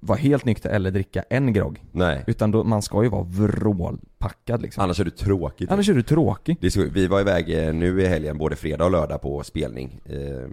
vara 0.00 0.18
helt 0.18 0.44
nykter 0.44 0.70
eller 0.70 0.90
dricka 0.90 1.24
en 1.30 1.52
grogg. 1.52 1.84
nej 1.92 2.24
Utan 2.26 2.50
då, 2.50 2.64
man 2.64 2.82
ska 2.82 3.02
ju 3.02 3.08
vara 3.08 3.22
vrålpackad 3.22 4.62
liksom. 4.62 4.84
Annars 4.84 5.00
är 5.00 5.04
det 5.04 5.10
tråkigt 5.10 5.70
Annars 5.70 5.88
är 5.88 5.94
du 5.94 6.02
tråkig. 6.02 6.56
Det 6.60 6.66
är 6.66 6.70
så, 6.70 6.84
vi 6.92 7.06
var 7.06 7.20
iväg 7.20 7.66
eh, 7.68 7.74
nu 7.74 8.02
i 8.02 8.06
helgen, 8.06 8.38
både 8.38 8.56
fredag 8.56 8.84
och 8.84 8.90
lördag 8.90 9.22
på 9.22 9.42
spelning 9.42 10.00
eh, 10.04 10.48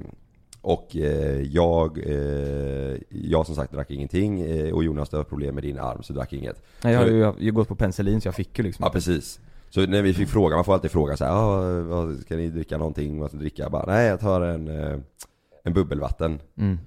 Och 0.61 0.95
eh, 0.95 1.41
jag, 1.41 1.97
eh, 1.97 2.97
jag 3.09 3.45
som 3.45 3.55
sagt 3.55 3.73
drack 3.73 3.91
ingenting 3.91 4.41
eh, 4.41 4.73
och 4.73 4.83
Jonas 4.83 5.09
du 5.09 5.17
har 5.17 5.23
problem 5.23 5.55
med 5.55 5.63
din 5.63 5.79
arm 5.79 6.03
så 6.03 6.13
drack 6.13 6.33
inget 6.33 6.61
Nej, 6.83 6.93
jag 6.93 6.99
har 6.99 7.07
ju 7.07 7.17
jag 7.17 7.35
ju 7.39 7.51
gått 7.51 7.67
på 7.67 7.75
penicillin 7.75 8.21
så 8.21 8.27
jag 8.27 8.35
fick 8.35 8.57
ju 8.57 8.63
liksom 8.63 8.83
Ja 8.83 8.89
precis 8.89 9.39
Så 9.69 9.85
när 9.85 10.01
vi 10.01 10.13
fick 10.13 10.29
fråga, 10.29 10.55
man 10.55 10.65
får 10.65 10.73
alltid 10.73 10.91
fråga 10.91 11.17
så 11.17 11.25
här, 11.25 11.31
ah, 11.31 12.15
ska 12.21 12.35
ni 12.35 12.49
dricka 12.49 12.77
någonting? 12.77 13.19
Vad 13.19 13.29
ska 13.29 13.37
ni 13.37 13.43
dricka? 13.43 13.63
Jag 13.63 13.71
bara, 13.71 13.85
nej 13.85 14.07
jag 14.07 14.19
tar 14.19 14.41
en, 14.41 14.67
eh, 14.67 14.99
en 15.63 15.73
bubbelvatten 15.73 16.39
mm. 16.57 16.79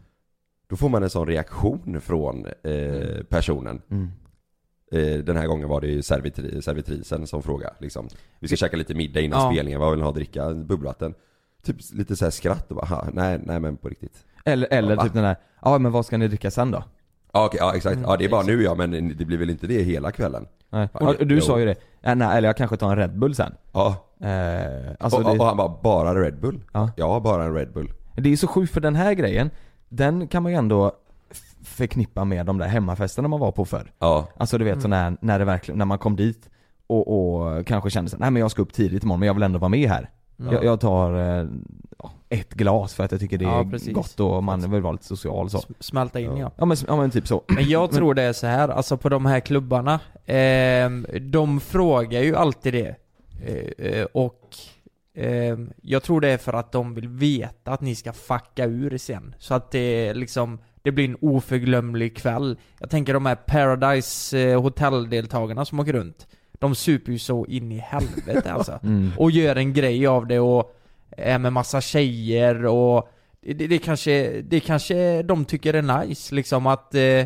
Då 0.72 0.76
får 0.76 0.88
man 0.88 1.02
en 1.02 1.10
sån 1.10 1.26
reaktion 1.26 2.00
från 2.00 2.46
eh, 2.62 3.22
personen 3.28 3.82
Mm. 3.90 4.10
Eh, 4.92 5.18
Den 5.24 5.36
här 5.36 5.46
gången 5.46 5.68
var 5.68 5.80
det 5.80 5.86
ju 5.86 6.00
servitri- 6.00 6.60
servitrisen 6.60 7.26
som 7.26 7.42
frågade 7.42 7.74
liksom 7.78 8.08
Vi 8.40 8.48
ska 8.48 8.56
käka 8.56 8.76
lite 8.76 8.94
middag 8.94 9.20
innan 9.20 9.40
Ja. 9.44 9.52
spelningen, 9.52 9.80
vad 9.80 9.90
vill 9.90 9.98
ni 9.98 10.02
ha 10.02 10.08
att 10.10 10.14
dricka? 10.14 10.50
Bubbelvatten 10.54 11.14
Typ 11.62 11.76
lite 11.92 12.16
så 12.16 12.24
här 12.24 12.30
skratt 12.30 12.70
och 12.70 12.76
bara, 12.76 12.86
"Ha, 12.86 13.04
nej, 13.12 13.40
nej 13.44 13.60
men 13.60 13.76
på 13.76 13.88
riktigt 13.88 14.24
Eller, 14.44 14.68
eller 14.70 14.96
Va? 14.96 15.02
typ 15.04 15.12
den 15.12 15.22
där, 15.22 15.36
ja 15.62 15.78
men 15.78 15.92
vad 15.92 16.06
ska 16.06 16.18
ni 16.18 16.28
dricka 16.28 16.50
sen 16.50 16.70
då? 16.70 16.84
Ja 17.32 17.46
okej, 17.46 17.58
ja 17.60 17.74
exakt, 17.76 17.96
Mm, 17.96 18.10
ja 18.10 18.16
det 18.16 18.24
är 18.24 18.28
bara 18.28 18.42
nu 18.42 18.62
ja 18.62 18.74
men 18.74 18.90
det 19.16 19.24
blir 19.24 19.38
väl 19.38 19.50
inte 19.50 19.66
det 19.66 19.82
hela 19.82 20.12
kvällen? 20.12 20.46
Nej. 20.70 20.88
Ja, 20.92 21.14
Och, 21.20 21.26
du 21.26 21.40
sa 21.40 21.58
ju 21.58 21.64
det, 21.64 21.74
ja, 22.00 22.14
nej, 22.14 22.36
eller 22.38 22.48
jag 22.48 22.56
kanske 22.56 22.76
tar 22.76 22.90
en 22.90 22.96
Red 22.96 23.18
Bull 23.18 23.34
sen 23.34 23.54
Ja, 23.72 24.06
eh, 24.20 24.90
Alltså 25.00 25.18
och, 25.18 25.24
det, 25.24 25.38
och 25.38 25.46
han 25.46 25.56
bara, 25.56 25.78
bara 25.82 26.22
Red 26.22 26.40
Bull? 26.40 26.60
Ja. 26.72 26.90
Ja, 26.96 27.20
bara 27.20 27.44
en 27.44 27.54
Red 27.54 27.72
Bull 27.72 27.92
det 28.16 28.32
är 28.32 28.36
så 28.36 28.46
sjukt 28.46 28.72
för 28.72 28.80
den 28.80 28.94
här 28.96 29.14
grejen 29.14 29.50
Den 29.92 30.26
kan 30.28 30.42
man 30.42 30.52
ju 30.52 30.58
ändå 30.58 30.92
förknippa 31.64 32.24
med 32.24 32.46
de 32.46 32.58
där 32.58 32.66
hemmafesterna 32.66 33.28
man 33.28 33.40
var 33.40 33.52
på 33.52 33.64
förr 33.64 33.92
Ja, 33.98 34.28
Alltså 34.36 34.58
du 34.58 34.64
vet 34.64 34.72
Mm. 34.72 34.82
så 34.82 34.88
när, 34.88 35.16
när 35.20 35.38
det 35.38 35.44
verkligen, 35.44 35.78
när 35.78 35.84
man 35.84 35.98
kom 35.98 36.16
dit 36.16 36.48
och, 36.86 37.08
och 37.36 37.66
kanske 37.66 37.90
kände 37.90 38.10
så 38.10 38.16
nej 38.16 38.30
men 38.30 38.40
jag 38.40 38.50
ska 38.50 38.62
upp 38.62 38.72
tidigt 38.72 39.02
imorgon 39.02 39.20
men 39.20 39.26
jag 39.26 39.34
vill 39.34 39.42
ändå 39.42 39.58
vara 39.58 39.68
med 39.68 39.88
här 39.88 40.10
Mm. 40.40 40.54
jag, 40.54 40.64
jag 40.64 40.80
tar 40.80 41.14
eh, 41.40 41.46
ja, 41.98 42.10
ett 42.28 42.54
glas 42.54 42.94
för 42.94 43.04
att 43.04 43.10
jag 43.12 43.20
tycker 43.20 43.38
det 43.38 43.44
är 43.44 43.48
Ja, 43.48 43.92
gott 43.92 44.20
och 44.20 44.44
man 44.44 44.70
vill 44.70 44.82
vara 44.82 44.92
lite 44.92 45.04
social 45.04 45.50
så 45.50 45.60
Smälta 45.80 46.20
in 46.20 46.36
ja. 46.36 46.50
Ja 46.56 46.64
men, 46.64 46.76
ja, 46.88 46.96
men 46.96 47.10
typ 47.10 47.26
så 47.28 47.42
Men 47.48 47.68
jag 47.68 47.90
tror 47.92 48.14
det 48.14 48.22
är 48.22 48.32
så 48.32 48.46
här, 48.46 48.68
alltså 48.68 48.96
på 48.96 49.08
de 49.08 49.26
här 49.26 49.40
klubbarna, 49.40 50.00
ehm, 50.26 51.06
de 51.20 51.60
frågar 51.60 52.20
ju 52.20 52.36
alltid 52.36 52.72
det. 52.74 52.96
Eh, 53.46 53.86
eh, 54.00 54.04
och 54.12 54.56
jag 55.82 56.02
tror 56.02 56.20
det 56.20 56.28
är 56.28 56.38
för 56.38 56.52
att 56.52 56.72
de 56.72 56.94
vill 56.94 57.08
veta 57.08 57.72
att 57.72 57.80
ni 57.80 57.94
ska 57.94 58.12
fucka 58.12 58.64
ur 58.64 58.98
sen. 58.98 59.34
Så 59.38 59.54
att 59.54 59.70
det 59.70 60.14
liksom, 60.14 60.58
det 60.82 60.92
blir 60.92 61.04
en 61.04 61.16
oförglömlig 61.20 62.16
kväll. 62.16 62.58
Jag 62.78 62.90
tänker 62.90 63.14
de 63.14 63.26
här 63.26 63.34
Paradise 63.34 64.38
eh, 64.38 65.64
som 65.64 65.80
åker 65.80 65.92
runt. 65.92 66.26
De 66.52 66.74
super 66.74 67.12
ju 67.12 67.18
så 67.18 67.46
in 67.46 67.72
i 67.72 67.78
helvete 67.78 68.52
alltså. 68.52 68.78
mm. 68.82 69.10
Och 69.18 69.30
gör 69.30 69.56
en 69.56 69.72
grej 69.72 70.06
av 70.06 70.26
det 70.26 70.40
och 70.40 70.76
är 71.16 71.38
med 71.38 71.52
massa 71.52 71.80
tjejer 71.80 72.66
och 72.66 73.08
det, 73.40 73.54
det, 73.54 73.66
det 73.66 73.78
kanske, 73.78 74.42
det 74.42 74.60
kanske 74.60 75.22
de 75.22 75.44
tycker 75.44 75.74
är 75.74 76.06
nice 76.06 76.34
liksom 76.34 76.66
att 76.66 76.94
eh, 76.94 77.24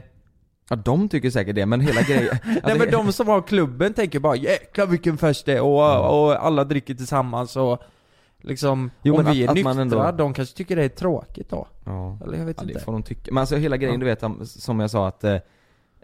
Ja 0.70 0.76
de 0.76 1.08
tycker 1.08 1.30
säkert 1.30 1.54
det 1.54 1.66
men 1.66 1.80
hela 1.80 2.02
grejen 2.02 2.38
Nej 2.44 2.60
alltså, 2.62 2.78
men 2.78 2.90
de 2.90 3.12
som 3.12 3.28
har 3.28 3.42
klubben 3.42 3.94
tänker 3.94 4.18
bara 4.20 4.36
'Jäklar 4.36 4.86
vilken 4.86 5.18
fest 5.18 5.46
det 5.46 5.52
är' 5.56 5.60
och, 5.62 6.24
och 6.24 6.46
alla 6.46 6.64
dricker 6.64 6.94
tillsammans 6.94 7.56
och 7.56 7.82
liksom, 8.42 8.90
Jo, 9.02 9.16
om 9.16 9.24
men 9.24 9.32
vi 9.32 9.40
är 9.40 9.44
att- 9.44 9.50
att 9.50 9.56
nyktra, 9.56 9.82
ändå- 9.82 10.12
de 10.12 10.34
kanske 10.34 10.56
tycker 10.56 10.76
det 10.76 10.84
är 10.84 10.88
tråkigt 10.88 11.50
då. 11.50 11.66
Ja. 11.84 12.18
Eller 12.24 12.38
jag 12.38 12.44
vet 12.44 12.56
ja, 12.56 12.62
inte. 12.62 12.74
det 12.74 12.80
får 12.84 12.92
de 12.92 13.02
tycka. 13.02 13.30
Men 13.32 13.40
alltså 13.40 13.56
hela 13.56 13.76
grejen 13.76 13.94
Ja. 13.94 14.00
du 14.00 14.06
vet, 14.06 14.22
om- 14.22 14.46
som 14.46 14.80
jag 14.80 14.90
sa 14.90 15.08
att 15.08 15.24
eh, 15.24 15.32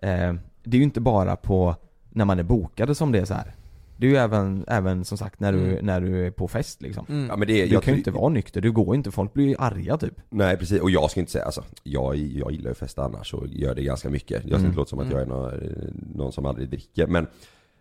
eh, 0.03 0.35
Det 0.65 0.77
är 0.77 0.79
ju 0.79 0.83
inte 0.83 1.01
bara 1.01 1.37
på 1.37 1.77
när 2.11 2.25
man 2.25 2.39
är 2.39 2.43
bokade 2.43 2.95
som 2.95 3.13
det 3.13 3.19
är 3.19 3.25
så 3.25 3.35
här. 3.35 3.55
Det 4.03 4.07
är 4.09 4.11
ju 4.11 4.17
även, 4.17 4.65
även 4.69 5.05
som 5.05 5.19
sagt 5.19 5.41
när 5.41 5.53
du, 5.53 5.59
Mm. 5.59 5.87
när 5.87 6.01
du 6.01 6.27
är 6.27 6.31
på 6.31 6.49
fest 6.49 6.83
liksom. 6.83 7.07
Mm. 7.09 7.27
Ja 7.29 7.37
men 7.37 7.49
det, 7.49 7.65
Du 7.67 7.73
jag 7.73 7.83
kan 7.83 7.95
ju 7.95 7.99
inte 7.99 8.11
vara 8.11 8.29
nykter, 8.29 8.61
du 8.61 8.73
går 8.73 8.95
inte, 8.95 9.11
folk 9.11 9.33
blir 9.33 9.49
ju 9.49 9.55
arga 9.59 9.97
typ. 9.97 10.15
Nej 10.31 10.57
precis, 10.57 10.81
och 10.81 10.91
jag 10.91 11.11
ska 11.11 11.21
inte 11.21 11.33
säga 11.33 11.45
alltså, 11.45 11.65
jag, 11.83 12.17
jag 12.17 12.53
gillar 12.53 12.71
ju 12.71 12.75
festa 12.75 13.05
annars 13.05 13.35
och 13.35 13.47
gör 13.49 13.75
det 13.75 13.83
ganska 13.83 14.11
mycket. 14.11 14.31
Jag 14.31 14.43
ska 14.43 14.55
Mm. 14.55 14.67
inte 14.67 14.77
låta 14.77 14.89
som 14.89 14.99
att 14.99 15.05
Mm. 15.05 15.17
jag 15.19 15.23
är 15.23 15.27
någon, 15.27 15.53
någon 16.15 16.33
som 16.33 16.47
aldrig 16.47 16.69
dricker, 16.69 17.07
men 17.07 17.27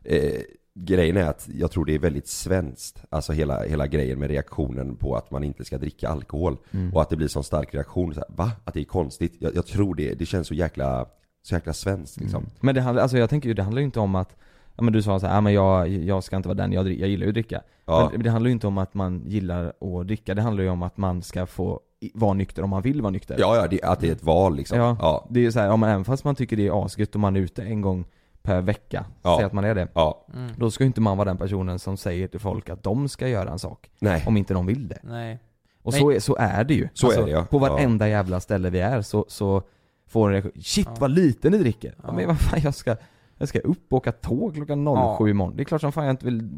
eh, 0.04 0.42
grejen 0.76 1.18
är 1.18 1.24
att 1.26 1.50
jag 1.54 1.72
tror 1.72 1.86
det 1.86 1.96
är 1.96 2.00
väldigt 2.00 2.28
svenskt, 2.28 3.04
alltså 3.10 3.34
hela, 3.34 3.64
hela 3.64 3.88
grejen 3.88 4.20
med 4.20 4.30
reaktionen 4.30 4.96
på 4.96 5.16
att 5.16 5.32
man 5.32 5.44
inte 5.44 5.66
ska 5.66 5.78
dricka 5.78 6.10
alkohol. 6.10 6.58
Mm. 6.72 6.94
Och 6.94 7.02
att 7.02 7.10
det 7.10 7.16
blir 7.16 7.28
sån 7.28 7.44
stark 7.44 7.74
reaktion, 7.74 8.14
så 8.14 8.20
här, 8.20 8.30
va? 8.36 8.52
Att 8.64 8.74
det 8.74 8.80
är 8.80 8.84
konstigt? 8.84 9.34
Jag, 9.40 9.56
jag 9.56 9.66
tror 9.66 9.96
det, 9.96 10.14
det 10.14 10.26
känns 10.26 10.48
så 10.48 10.54
jäkla, 10.54 11.06
så 11.44 11.56
jäkla 11.56 11.74
svenskt 11.74 12.18
liksom. 12.20 12.40
Mm. 12.44 12.52
Men 12.60 12.76
det 12.76 12.82
handlar, 12.82 13.02
alltså 13.04 13.18
jag 13.18 13.30
tänker 13.30 13.50
ju, 13.50 13.54
det 13.54 13.64
handlar 13.64 13.80
ju 13.80 13.86
inte 13.86 14.00
om 14.00 14.16
att 14.16 14.36
Ja 14.76 14.84
men 14.84 14.94
du 14.94 15.02
sa 15.02 15.20
så 15.20 15.28
här, 15.28 15.36
ja, 15.36 15.42
men 15.42 15.54
jag, 15.54 15.88
jag 15.88 16.24
ska 16.24 16.36
inte 16.36 16.48
vara 16.50 16.58
den, 16.58 16.72
jag, 16.72 16.88
jag 16.92 17.10
gillar 17.10 17.24
ju 17.24 17.30
att 17.30 17.34
dricka. 17.34 17.62
Ja. 17.86 18.10
Men 18.14 18.24
det 18.24 18.30
handlar 18.30 18.48
ju 18.48 18.54
inte 18.54 18.68
om 18.68 18.78
att 18.78 18.94
man 18.94 19.24
gillar 19.26 19.66
att 19.66 20.08
dricka, 20.08 20.34
det 20.36 20.42
handlar 20.42 20.64
ju 20.64 20.70
om 20.70 20.84
att 20.84 20.98
man 20.98 21.22
ska 21.22 21.46
få 21.46 21.80
vara 22.14 22.34
nykter 22.34 22.64
om 22.64 22.70
man 22.70 22.82
vill 22.82 23.02
vara 23.02 23.12
nykter. 23.12 23.36
Ja, 23.40 23.56
ja, 23.56 23.68
det, 23.68 23.84
att 23.84 24.00
det 24.00 24.08
är 24.08 24.12
ett 24.12 24.24
val 24.24 24.56
liksom. 24.56 24.78
Ja, 24.78 24.98
ja. 25.00 25.28
det 25.30 25.40
är 25.40 25.44
ju 25.44 25.52
så 25.52 25.60
här, 25.60 25.68
ja, 25.68 25.76
men 25.76 25.90
även 25.90 26.06
fast 26.06 26.24
man 26.24 26.36
tycker 26.36 26.58
det 26.58 26.68
är 26.68 26.86
asgött 26.86 27.16
om 27.16 27.22
man 27.22 27.36
är 27.36 27.40
ute 27.40 27.64
en 27.64 27.82
gång 27.82 28.06
per 28.42 28.62
vecka, 28.62 29.06
Ja. 29.22 29.36
säg 29.38 29.46
att 29.46 29.54
man 29.54 29.64
är 29.64 29.76
det. 29.76 29.88
ja. 29.94 30.26
Mm. 30.34 30.52
Då 30.58 30.72
ska 30.72 30.84
ju 30.84 30.88
inte 30.88 31.02
man 31.02 31.18
vara 31.18 31.26
den 31.30 31.38
personen 31.38 31.80
som 31.80 31.98
säger 31.98 32.28
till 32.28 32.40
folk 32.40 32.70
att 32.70 32.84
de 32.84 33.10
ska 33.10 33.28
göra 33.28 33.50
en 33.52 33.60
sak, 33.60 33.90
Nej. 34.00 34.24
om 34.28 34.38
inte 34.38 34.54
de 34.54 34.66
vill 34.66 34.88
det. 34.88 35.00
Nej. 35.04 35.40
Och 35.84 35.94
så 35.94 36.12
är, 36.12 36.20
så 36.20 36.36
är 36.40 36.64
det 36.64 36.74
ju. 36.74 36.84
Alltså, 36.84 37.08
Så 37.12 37.22
är 37.22 37.26
det, 37.26 37.32
ja. 37.32 37.46
På 37.50 37.58
varenda 37.58 38.08
jävla 38.10 38.40
ställe 38.40 38.70
vi 38.70 38.80
är 38.80 39.02
så, 39.02 39.26
så 39.28 39.62
får 40.08 40.28
en 40.28 40.34
reaktion, 40.34 40.62
shit 40.64 40.88
Ja. 40.90 40.96
vad 41.00 41.12
lite 41.12 41.50
ni 41.50 41.58
dricker! 41.58 41.94
Ja. 41.98 42.04
Ja. 42.08 42.14
men 42.14 42.28
vad 42.28 42.40
fan 42.40 42.60
jag 42.64 42.76
ska, 42.76 42.96
jag 43.42 43.50
ska 43.50 43.60
upp 43.60 43.94
och 43.94 43.98
åka 43.98 44.12
tåg 44.12 44.56
klockan 44.56 44.86
07 44.86 44.92
Ja. 44.92 45.30
imorgon. 45.30 45.56
Det 45.56 45.64
är 45.64 45.66
klart 45.66 45.82
som 45.82 45.92
fan 45.92 46.06
jag 46.06 46.14
inte 46.14 46.26
vill, 46.26 46.50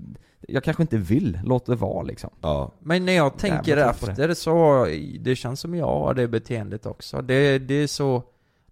jag 0.48 0.64
kanske 0.64 0.84
inte 0.84 0.98
vill, 0.98 1.40
låt 1.44 1.66
det 1.66 1.76
vara 1.76 2.04
liksom. 2.04 2.30
Ja. 2.42 2.72
Men 2.80 3.06
när 3.06 3.14
jag 3.14 3.38
tänker 3.38 3.76
på 3.84 3.90
efter 3.90 4.34
så, 4.34 4.86
det 5.20 5.36
känns 5.36 5.60
som 5.60 5.76
jag 5.76 5.86
har 5.86 6.14
det 6.14 6.28
beteendet 6.28 6.86
också. 6.86 7.22
Det, 7.22 7.60
det 7.60 7.74
är 7.74 7.88
så, 7.88 8.24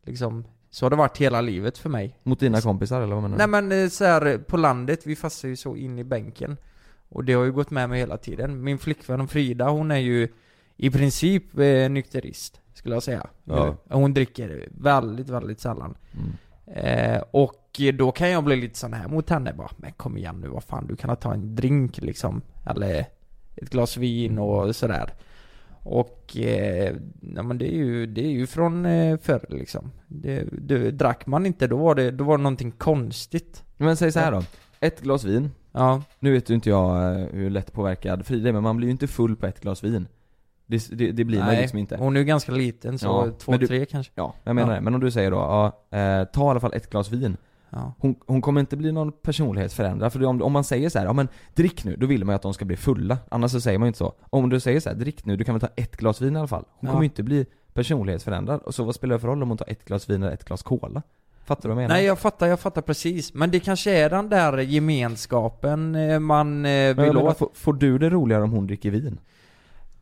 liksom, 0.06 0.44
så 0.70 0.86
har 0.86 0.89
det 0.89 0.96
varit 0.96 1.18
hela 1.18 1.41
livet 1.41 1.77
för 1.77 1.89
mig. 1.89 2.20
Mot 2.24 2.39
dina 2.39 2.62
kompisar 2.62 3.01
eller 3.01 3.15
vad 3.15 3.24
menar 3.24 3.38
du? 3.38 3.48
Nej 3.48 3.62
men 3.62 3.84
eh, 3.84 3.89
så 3.89 4.06
här, 4.06 4.38
på 4.38 4.58
landet, 4.58 5.01
vi 5.08 5.15
fastnar 5.15 5.50
ju 5.50 5.56
så 5.56 5.75
in 5.75 6.00
i 6.00 6.03
bänken. 6.03 6.58
Och 7.10 7.24
det 7.24 7.34
har 7.34 7.44
ju 7.44 7.51
gått 7.51 7.72
med 7.72 7.89
mig 7.89 8.00
hela 8.00 8.18
tiden. 8.18 8.63
Min 8.63 8.77
flickvän 8.77 9.27
Frida, 9.27 9.70
hon 9.70 9.91
är 9.91 9.98
ju 9.98 10.27
i 10.77 10.89
princip 10.89 11.58
eh, 11.60 11.89
nykterist, 11.89 12.62
skulle 12.74 12.96
jag 12.96 13.03
säga. 13.03 13.27
Ja. 13.44 13.75
Hon 13.89 14.13
dricker 14.13 14.68
väldigt, 14.72 15.30
väldigt 15.30 15.60
sällan. 15.60 15.96
Mm. 16.13 16.32
Eh, 16.65 17.22
och 17.32 17.82
då 17.94 18.12
kan 18.12 18.30
jag 18.30 18.44
bli 18.44 18.56
lite 18.56 18.80
sån 18.80 18.94
här 18.94 19.08
mot 19.08 19.30
henne 19.30 19.53
bara, 19.53 19.70
men 19.77 19.91
kom 19.91 20.18
igen 20.18 20.39
nu, 20.41 20.48
vad 20.48 20.63
fan, 20.63 20.88
du 20.88 20.96
kan 20.96 21.15
ta 21.18 21.34
en 21.34 21.56
drink 21.56 21.98
liksom. 22.01 22.41
Eller 22.65 23.06
ett 23.56 23.70
glas 23.70 23.98
vin 23.98 24.39
och 24.39 24.75
sådär. 24.75 25.13
Och, 25.84 26.38
eh, 26.38 26.96
ja, 27.36 27.44
men 27.44 27.58
det 27.58 27.74
är 27.74 27.75
ju, 27.75 28.06
det 28.06 28.22
är 28.22 28.30
ju 28.32 28.48
från 28.48 28.86
eh, 28.86 29.18
förr 29.18 29.46
liksom. 29.50 29.91
Det, 30.08 30.48
det, 30.51 30.91
drack 30.91 31.25
man 31.25 31.46
inte, 31.46 31.68
då 31.68 31.77
var 31.77 31.96
det, 31.96 32.12
då 32.12 32.24
var 32.24 32.38
det 32.38 32.44
någonting 32.44 32.72
konstigt. 32.72 33.63
Men 33.77 33.98
säg 33.98 34.12
så 34.12 34.20
här 34.20 34.32
då, 34.32 34.44
ett 34.80 35.01
glas 35.01 35.24
vin, 35.24 35.51
Ja. 35.72 36.03
nu 36.20 36.32
vet 36.32 36.50
ju 36.50 36.53
inte 36.53 36.70
jag 36.70 37.20
eh, 37.20 37.25
hur 37.32 37.50
lätt 37.50 37.74
påverkad 37.74 38.25
Frida 38.25 38.50
är, 38.50 38.53
men 38.53 38.63
man 38.63 38.77
blir 38.77 38.88
ju 38.88 38.91
inte 38.91 39.08
full 39.08 39.36
på 39.36 39.46
ett 39.48 39.60
glas 39.62 39.84
vin. 39.84 40.08
Det, 40.71 40.89
det, 40.97 41.11
det 41.11 41.23
blir 41.23 41.39
man 41.39 41.55
ju 41.55 41.61
liksom 41.61 41.79
inte. 41.79 41.97
Hon 41.97 42.15
är 42.15 42.19
ju 42.19 42.25
ganska 42.25 42.51
liten, 42.51 42.99
så 42.99 43.05
Ja, 43.07 43.27
två, 43.39 43.51
men 43.51 43.59
du- 43.59 43.67
tre 43.67 43.85
kanske. 43.85 44.11
Ja, 44.15 44.33
jag 44.43 44.55
menar 44.55 44.69
Ja. 44.69 44.75
det. 44.75 44.81
Men 44.81 44.93
om 44.95 45.01
du 45.01 45.11
säger 45.11 45.31
då, 45.31 45.37
ja, 45.37 45.97
eh, 45.97 46.23
ta 46.25 46.47
i 46.47 46.49
alla 46.49 46.59
fall 46.59 46.73
ett 46.73 46.89
glas 46.89 47.11
vin. 47.11 47.37
Ja. 47.69 47.93
Hon, 47.99 48.15
hon 48.27 48.41
kommer 48.41 48.59
inte 48.59 48.77
bli 48.77 48.91
någon 48.91 49.11
personlighetsförändrare, 49.11 50.09
för 50.09 50.25
om, 50.25 50.41
om 50.41 50.51
man 50.51 50.63
säger 50.63 50.89
så 50.89 50.99
här, 50.99 51.05
ja 51.05 51.13
men 51.13 51.27
drick 51.53 51.83
nu, 51.83 51.95
då 51.95 52.05
vill 52.05 52.25
man 52.25 52.33
ju 52.33 52.35
att 52.35 52.41
de 52.41 52.53
ska 52.53 52.65
bli 52.65 52.77
fulla. 52.77 53.17
Annars 53.29 53.51
så 53.51 53.61
säger 53.61 53.79
man 53.79 53.85
ju 53.85 53.87
inte 53.87 53.97
så. 53.99 54.13
Om 54.29 54.49
du 54.49 54.59
säger 54.59 54.79
så 54.79 54.89
här, 54.89 54.95
drick 54.95 55.25
nu, 55.25 55.37
du 55.37 55.43
kan 55.43 55.55
väl 55.55 55.61
ta 55.61 55.67
ett 55.75 55.97
glas 55.97 56.21
vin 56.21 56.35
i 56.35 56.39
alla 56.39 56.47
fall. 56.47 56.65
Hon 56.69 56.87
Ja. 56.87 56.91
kommer 56.91 57.03
ju 57.03 57.05
inte 57.09 57.23
bli 57.23 57.45
personlighetsförändrad. 57.73 58.61
Och 58.61 58.75
så 58.75 58.83
vad 58.83 58.95
spelar 58.95 59.15
det 59.15 59.19
för 59.19 59.27
roll 59.27 59.43
om 59.43 59.49
hon 59.49 59.57
tar 59.57 59.69
ett 59.69 59.85
glas 59.85 60.09
vin 60.09 60.23
eller 60.23 60.33
ett 60.33 60.45
glas 60.45 60.63
cola? 60.63 61.01
Fattar 61.45 61.61
du 61.69 61.75
vad 61.75 61.83
jag 61.83 61.87
menar? 61.87 61.95
Nej 61.95 62.05
jag 62.05 62.19
fattar, 62.19 62.47
jag 62.47 62.59
fattar 62.59 62.81
precis. 62.81 63.33
Men 63.33 63.51
det 63.51 63.60
kanske 63.60 63.91
är 63.91 64.10
den 64.10 64.29
där 64.29 64.57
gemenskapen 64.57 65.95
eh, 65.95 66.19
man 66.19 66.47
eh, 66.47 66.62
Men 66.62 66.71
jag 66.88 66.93
vill 66.95 67.13
menar, 67.13 67.21
åt. 67.29 67.38
får, 67.38 67.49
får 67.53 67.73
du 67.73 67.97
det 67.97 68.10
roligare 68.10 68.43
om 68.43 68.51
hon 68.51 68.67
dricker 68.67 68.91
vin? 68.91 69.19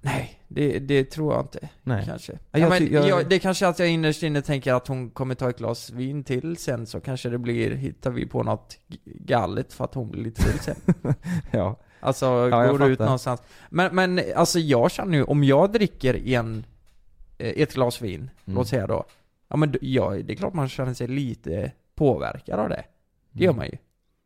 Nej, 0.01 0.39
det, 0.47 0.79
det 0.79 1.03
tror 1.03 1.33
jag 1.33 1.43
inte. 1.43 1.69
Nej. 1.83 2.05
Kanske. 2.05 2.33
Ja, 2.51 2.59
jag 2.59 2.69
men, 2.69 2.91
jag- 2.93 3.07
jag, 3.09 3.29
det 3.29 3.39
kanske 3.39 3.65
är 3.65 3.69
att 3.69 3.79
jag 3.79 3.89
innerst 3.89 4.23
inne 4.23 4.41
tänker 4.41 4.73
att 4.73 4.87
hon 4.87 5.09
kommer 5.09 5.35
ta 5.35 5.49
ett 5.49 5.57
glas 5.57 5.89
vin 5.89 6.23
till 6.23 6.57
sen 6.57 6.85
så 6.85 6.99
kanske 6.99 7.29
det 7.29 7.37
blir, 7.37 7.71
hittar 7.75 8.11
vi 8.11 8.25
på 8.25 8.43
något 8.43 8.77
galet 9.05 9.73
för 9.73 9.85
att 9.85 9.93
hon 9.93 10.11
blir 10.11 10.23
lite 10.23 10.41
full 10.41 10.59
sen. 10.59 10.75
ja. 11.51 11.75
Alltså, 11.99 12.25
Ja, 12.25 12.71
går 12.71 12.89
ut 12.89 12.99
någonstans. 12.99 13.41
Men, 13.69 13.95
men 13.95 14.21
alltså 14.35 14.59
jag 14.59 14.91
känner 14.91 15.17
ju, 15.17 15.23
om 15.23 15.43
jag 15.43 15.71
dricker 15.71 16.27
en, 16.27 16.65
eh, 17.37 17.53
ett 17.61 17.73
glas 17.73 18.01
vin, 18.01 18.19
Mm. 18.45 18.57
låt 18.57 18.67
säga 18.67 18.87
då. 18.87 19.05
Ja 19.47 19.55
men 19.57 19.75
ja, 19.81 20.09
det 20.09 20.33
är 20.33 20.35
klart 20.35 20.53
man 20.53 20.69
känner 20.69 20.93
sig 20.93 21.07
lite 21.07 21.71
påverkad 21.95 22.59
av 22.59 22.69
det. 22.69 22.83
Det 23.31 23.43
gör 23.43 23.51
Mm. 23.51 23.57
man 23.57 23.65
ju. 23.65 23.77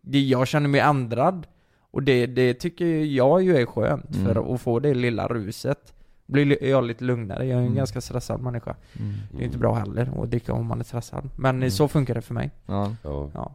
Det, 0.02 0.20
jag 0.20 0.48
känner 0.48 0.68
mig 0.70 0.82
ändrad. 0.82 1.48
Och 1.94 2.04
det, 2.04 2.26
det 2.26 2.54
tycker 2.54 2.86
jag 3.06 3.44
ju 3.44 3.58
är 3.58 3.66
skönt, 3.66 4.16
Mm. 4.16 4.26
för 4.26 4.54
att 4.54 4.62
få 4.62 4.80
det 4.80 4.94
lilla 4.94 5.28
ruset. 5.28 5.94
Blir 6.26 6.46
li- 6.46 6.70
jag 6.70 6.84
lite 6.84 7.04
lugnare, 7.04 7.46
jag 7.46 7.52
är 7.56 7.58
en 7.58 7.64
Mm. 7.64 7.76
ganska 7.76 8.02
stressad 8.02 8.42
människa. 8.42 8.76
Mm. 9.00 9.14
Det 9.32 9.38
är 9.38 9.40
ju 9.40 9.46
inte 9.46 9.58
bra 9.58 9.74
heller 9.74 10.24
att 10.24 10.30
dricka 10.32 10.54
om 10.54 10.66
man 10.66 10.80
är 10.80 10.84
stressad. 10.84 11.30
Men 11.36 11.56
Mm. 11.56 11.72
så 11.72 11.88
funkar 11.88 12.14
det 12.16 12.22
för 12.22 12.34
mig. 12.34 12.52
Ja. 12.66 12.92
Ja. 13.04 13.30
Ja. 13.34 13.52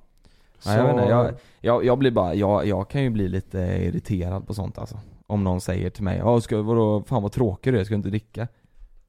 Ja, 0.65 0.77
jag, 0.77 0.83
vet 0.83 0.93
inte, 0.93 1.05
jag, 1.11 1.35
jag, 1.61 1.85
jag 1.85 1.99
blir 1.99 2.11
bara, 2.11 2.35
jag, 2.35 2.67
jag 2.67 2.89
kan 2.89 3.03
ju 3.03 3.11
bli 3.11 3.29
lite 3.29 3.59
irriterad 3.59 4.47
på 4.47 4.55
sånt 4.55 4.79
alltså. 4.79 4.99
Om 5.27 5.45
någon 5.45 5.61
säger 5.61 5.91
till 5.91 6.03
mig, 6.05 6.19
ja 6.19 6.41
ska, 6.41 6.63
vadå, 6.63 7.03
fan 7.07 7.23
vad 7.23 7.33
tråkig 7.33 7.73
du 7.73 7.81
är, 7.81 7.85
ska 7.85 7.93
du 7.95 7.97
inte 7.97 8.09
dricka? 8.09 8.49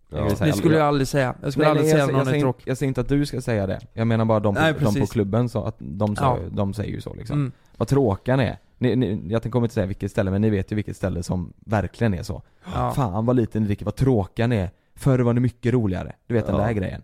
Ja. 0.10 0.30
Det 0.40 0.54
skulle 0.54 0.78
jag 0.78 0.88
aldrig 0.88 1.08
säga. 1.08 1.36
Jag 1.42 1.52
skulle 1.52 1.66
Nej, 1.66 1.72
aldrig 1.72 1.84
nej, 1.86 1.92
säga 1.92 2.00
jag, 2.00 2.06
att 2.06 2.12
jag, 2.12 2.18
någon 2.18 2.28
är 2.28 2.32
säger, 2.32 2.42
tråkig. 2.44 2.64
jag 2.68 2.78
säger 2.78 2.88
inte 2.88 3.02
att 3.02 3.10
du 3.10 3.26
ska 3.26 3.42
säga 3.42 3.68
det. 3.68 3.80
Jag 3.94 4.08
menar 4.08 4.26
bara 4.26 4.40
de 4.40 4.56
på, 4.56 4.62
Nej, 4.62 4.74
de 4.80 5.00
på 5.00 5.08
klubben, 5.08 5.50
så 5.50 5.64
att 5.64 5.76
de, 5.80 6.16
sa, 6.16 6.38
Ja. 6.44 6.50
de 6.52 6.74
säger 6.74 6.92
ju 6.92 7.02
så 7.02 7.14
liksom. 7.14 7.40
Mm. 7.40 7.52
Vad 7.78 7.88
tråkiga 7.88 8.36
ni 8.36 8.44
är. 8.44 8.58
Ni, 8.78 8.96
ni, 8.96 9.22
jag 9.28 9.44
kommer 9.52 9.66
inte 9.66 9.74
säga 9.74 9.86
vilket 9.86 10.12
ställe, 10.12 10.32
men 10.32 10.42
ni 10.42 10.50
vet 10.50 10.72
ju 10.72 10.76
vilket 10.76 10.98
ställe 10.98 11.24
som 11.24 11.54
verkligen 11.60 12.14
är 12.14 12.24
så. 12.24 12.42
Ja. 12.74 12.92
Fan 12.96 13.26
vad 13.26 13.36
lite 13.36 13.60
ni 13.60 13.66
dricker, 13.66 13.86
vad 13.86 13.96
tråkiga 13.96 14.48
ni 14.48 14.56
är. 14.56 14.70
Förr 14.96 15.20
var 15.20 15.34
ni 15.34 15.40
mycket 15.40 15.74
roligare. 15.74 16.14
Du 16.28 16.34
vet 16.34 16.46
den 16.48 16.56
Ja. 16.56 16.62
där 16.62 16.72
grejen. 16.74 17.02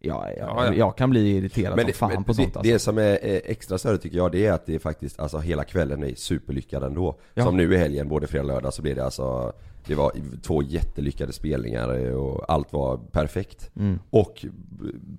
Ja, 0.00 0.28
jag, 0.30 0.38
Ja, 0.48 0.66
ja. 0.66 0.74
jag 0.74 0.96
kan 0.96 1.10
bli 1.10 1.36
irriterad 1.36 1.76
Men, 1.76 1.84
som 1.84 1.86
det, 1.86 1.92
fan 1.92 2.10
men 2.14 2.24
på 2.24 2.32
det, 2.32 2.36
sånt 2.36 2.56
alltså. 2.56 2.72
det 2.72 2.78
som 2.78 2.98
är 2.98 3.10
eh, 3.22 3.40
extra 3.44 3.78
större 3.78 3.98
tycker 3.98 4.16
jag, 4.16 4.32
det 4.32 4.46
är 4.46 4.52
att 4.52 4.66
det 4.66 4.74
är 4.74 4.78
faktiskt, 4.78 5.20
alltså 5.20 5.38
hela 5.38 5.64
kvällen 5.64 6.04
är 6.04 6.14
superlyckad 6.14 6.82
ändå. 6.82 7.18
Ja. 7.34 7.44
Som 7.44 7.56
nu 7.56 7.74
i 7.74 7.76
helgen, 7.76 8.08
både 8.08 8.26
fredag 8.26 8.42
och 8.44 8.48
lördag 8.48 8.74
så 8.74 8.82
blev 8.82 8.96
det 8.96 9.04
alltså 9.04 9.52
Det 9.86 9.94
var 9.94 10.12
två 10.42 10.62
jättelyckade 10.62 11.32
spelningar 11.32 11.98
eh, 11.98 12.14
och 12.14 12.52
allt 12.52 12.72
var 12.72 12.96
perfekt. 12.96 13.70
Mm. 13.76 13.98
Och 14.10 14.46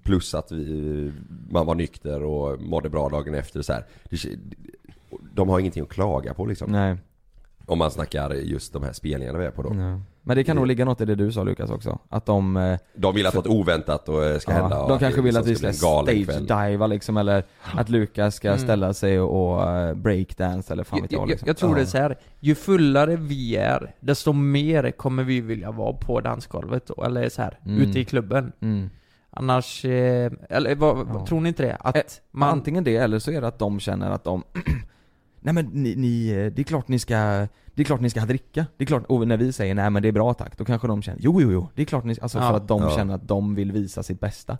plus 0.03 0.35
att 0.35 0.51
vi, 0.51 1.11
man 1.49 1.65
var 1.65 1.75
nykter 1.75 2.23
och 2.23 2.61
mådde 2.61 2.89
bra 2.89 3.09
dagen 3.09 3.33
efter 3.33 3.61
så 3.61 3.73
här. 3.73 3.85
De 5.33 5.49
har 5.49 5.59
ingenting 5.59 5.83
att 5.83 5.89
klaga 5.89 6.33
på 6.33 6.45
liksom. 6.45 6.71
Nej. 6.71 6.97
Om 7.67 7.77
man 7.77 7.91
snackar 7.91 8.31
just 8.33 8.73
de 8.73 8.83
här 8.83 8.93
spelningarna 8.93 9.39
vi 9.39 9.45
är 9.45 9.51
på 9.51 9.61
då. 9.63 9.69
Ja. 9.75 9.99
Men 10.27 10.37
det 10.37 10.43
kan 10.43 10.55
nog 10.55 10.67
ligga 10.67 10.85
något 10.85 11.01
i 11.01 11.05
det 11.05 11.15
du 11.15 11.31
sa 11.31 11.43
Lukas 11.43 11.69
också. 11.69 11.99
Att 12.09 12.25
de... 12.25 12.57
eh, 12.57 12.77
De 12.95 13.15
vill 13.15 13.25
att 13.25 13.33
något 13.33 13.47
oväntat 13.47 14.09
och 14.09 14.25
eh, 14.25 14.37
ska 14.39 14.51
Ja, 14.51 14.57
hända. 14.61 14.81
och 14.81 14.89
de 14.89 14.99
kanske 14.99 15.21
vill 15.21 15.37
att 15.37 15.47
vi 15.47 15.55
ska 15.55 15.73
stage-diva 15.73 16.87
liksom, 16.87 17.17
eller 17.17 17.43
att 17.73 17.89
Lukas 17.89 18.35
ska 18.35 18.47
Mm. 18.47 18.59
ställa 18.59 18.93
sig 18.93 19.19
och 19.19 19.67
uh, 19.89 19.93
breakdance 19.93 20.73
eller 20.73 20.83
fan 20.83 21.01
vet 21.01 21.11
jag, 21.11 21.21
jag, 21.21 21.29
liksom. 21.29 21.47
jag, 21.47 21.57
tror 21.57 21.71
Ja. 21.71 21.75
det 21.75 21.81
är 21.81 21.85
så 21.85 21.97
här. 21.97 22.17
ju 22.39 22.55
fullare 22.55 23.15
vi 23.15 23.55
är, 23.55 23.95
desto 23.99 24.33
mer 24.33 24.91
kommer 24.91 25.23
vi 25.23 25.41
vilja 25.41 25.71
vara 25.71 25.93
på 25.93 26.21
dansgolvet 26.21 26.87
då, 26.87 27.03
eller 27.03 27.29
så 27.29 27.41
här, 27.41 27.59
Mm. 27.65 27.81
ute 27.81 27.99
i 27.99 28.05
klubben. 28.05 28.51
Mm. 28.61 28.89
Annars, 29.29 29.85
eh, 29.85 30.31
eller 30.49 30.75
vad, 30.75 31.07
Ja. 31.13 31.25
tror 31.27 31.41
ni 31.41 31.49
inte 31.49 31.63
det? 31.63 31.77
Att 31.79 31.95
Eh, 31.95 32.01
man... 32.31 32.49
Antingen 32.49 32.83
det, 32.83 32.95
eller 32.97 33.19
så 33.19 33.31
är 33.31 33.41
det 33.41 33.47
att 33.47 33.59
de 33.59 33.79
känner 33.79 34.11
att 34.11 34.23
de 34.23 34.43
Nej 35.45 35.53
men 35.53 35.65
ni, 35.65 35.95
ni, 35.95 36.29
eh, 36.29 36.51
det 36.53 36.61
är 36.61 36.63
klart 36.63 36.87
ni 36.87 36.99
ska, 36.99 37.15
det 37.73 37.81
är 37.81 37.83
klart 37.83 38.01
ni 38.01 38.09
ska 38.09 38.25
dricka. 38.25 38.65
Det 38.77 38.83
är 38.83 38.85
klart, 38.85 39.03
och 39.05 39.27
när 39.27 39.37
vi 39.37 39.53
säger 39.53 39.75
nej 39.75 39.89
men 39.89 40.01
det 40.03 40.07
är 40.07 40.11
bra 40.11 40.33
tack, 40.33 40.57
då 40.57 40.65
kanske 40.65 40.87
de 40.87 41.01
känner 41.01 41.19
jo 41.21 41.41
jo 41.41 41.51
jo, 41.51 41.69
det 41.75 41.81
är 41.81 41.85
klart 41.85 42.03
ni, 42.03 42.15
alltså 42.21 42.37
Ja. 42.37 42.49
för 42.49 42.57
att 42.57 42.67
de 42.67 42.81
Ja. 42.81 42.89
känner 42.89 43.15
att 43.15 43.27
de 43.27 43.55
vill 43.55 43.71
visa 43.71 44.03
sitt 44.03 44.19
bästa. 44.19 44.57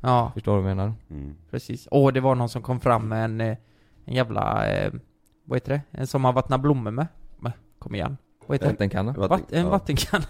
Ja, 0.00 0.30
Förstår 0.34 0.56
du 0.56 0.62
vad 0.62 0.70
jag 0.70 0.76
menar? 0.76 0.94
Mm. 1.10 1.34
precis. 1.50 1.88
Åh, 1.90 2.12
det 2.12 2.20
var 2.20 2.34
någon 2.34 2.48
som 2.48 2.62
kom 2.62 2.80
fram 2.80 3.08
med 3.08 3.24
en, 3.24 3.40
eh, 3.40 3.56
en 4.04 4.14
jävla, 4.14 4.66
eh, 4.72 4.92
vad 5.44 5.56
heter 5.56 5.72
det? 5.72 5.98
En 6.00 6.06
som 6.06 6.22
man 6.22 6.34
vattnar 6.34 6.58
blommor 6.58 6.90
med. 6.90 7.06
Men, 7.38 7.52
kom 7.78 7.94
igen. 7.94 8.16
Vad 8.46 8.54
heter 8.54 8.66
det? 8.66 8.72
Vattenkanna? 8.72 9.12
Vatten- 9.12 9.28
Vatt, 9.28 9.52
en 9.52 9.64
ja. 9.64 9.70
vattenkanna. 9.70 10.24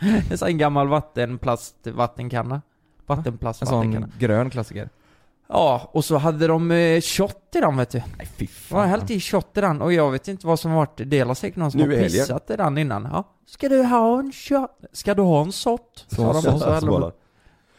en 0.30 0.38
sån 0.38 0.46
här 0.48 0.52
gammal 0.52 0.88
vattenplastvattenkanna. 0.88 2.54
En 2.54 2.60
sån 3.06 3.16
Vattenplastvattenkanna. 3.16 4.08
grön 4.18 4.50
klassiker. 4.50 4.88
Ja, 5.48 5.90
och 5.92 6.04
så 6.04 6.16
hade 6.16 6.46
de 6.46 6.70
eh, 6.70 7.00
shot 7.00 7.36
i 7.54 7.60
den 7.60 7.76
vet 7.76 7.90
du. 7.90 8.02
Nej 8.18 8.28
fy 8.36 8.46
De 8.68 8.74
har 8.74 8.80
fan. 8.82 8.88
hällt 8.88 9.10
i 9.10 9.20
shot 9.20 9.56
i 9.56 9.60
den 9.60 9.82
och 9.82 9.92
jag 9.92 10.10
vet 10.10 10.28
inte 10.28 10.46
vad 10.46 10.60
som 10.60 10.70
har 10.70 10.78
varit, 10.78 11.00
det 11.10 11.18
är 11.18 11.34
säkert 11.34 11.56
någon 11.56 11.70
som 11.70 11.80
Nu 11.80 11.86
har 11.86 11.92
helgen. 11.94 12.10
pissat 12.10 12.50
i 12.50 12.56
den 12.56 12.78
innan. 12.78 13.08
Ja. 13.12 13.24
Ska 13.46 13.68
du 13.68 13.82
ha 13.82 14.18
en 14.18 14.32
shot? 14.32 14.70
Ska 14.92 15.14
du 15.14 15.22
ha 15.22 15.42
en 15.42 15.52
shot? 15.52 16.04
Så, 16.08 16.16
Sa 16.16 16.32
de, 16.32 16.42
så, 16.42 16.52
och 16.52 16.60
Så 16.60 16.70
hällde 16.72 16.86
de- 16.90 17.00
bara. 17.00 17.12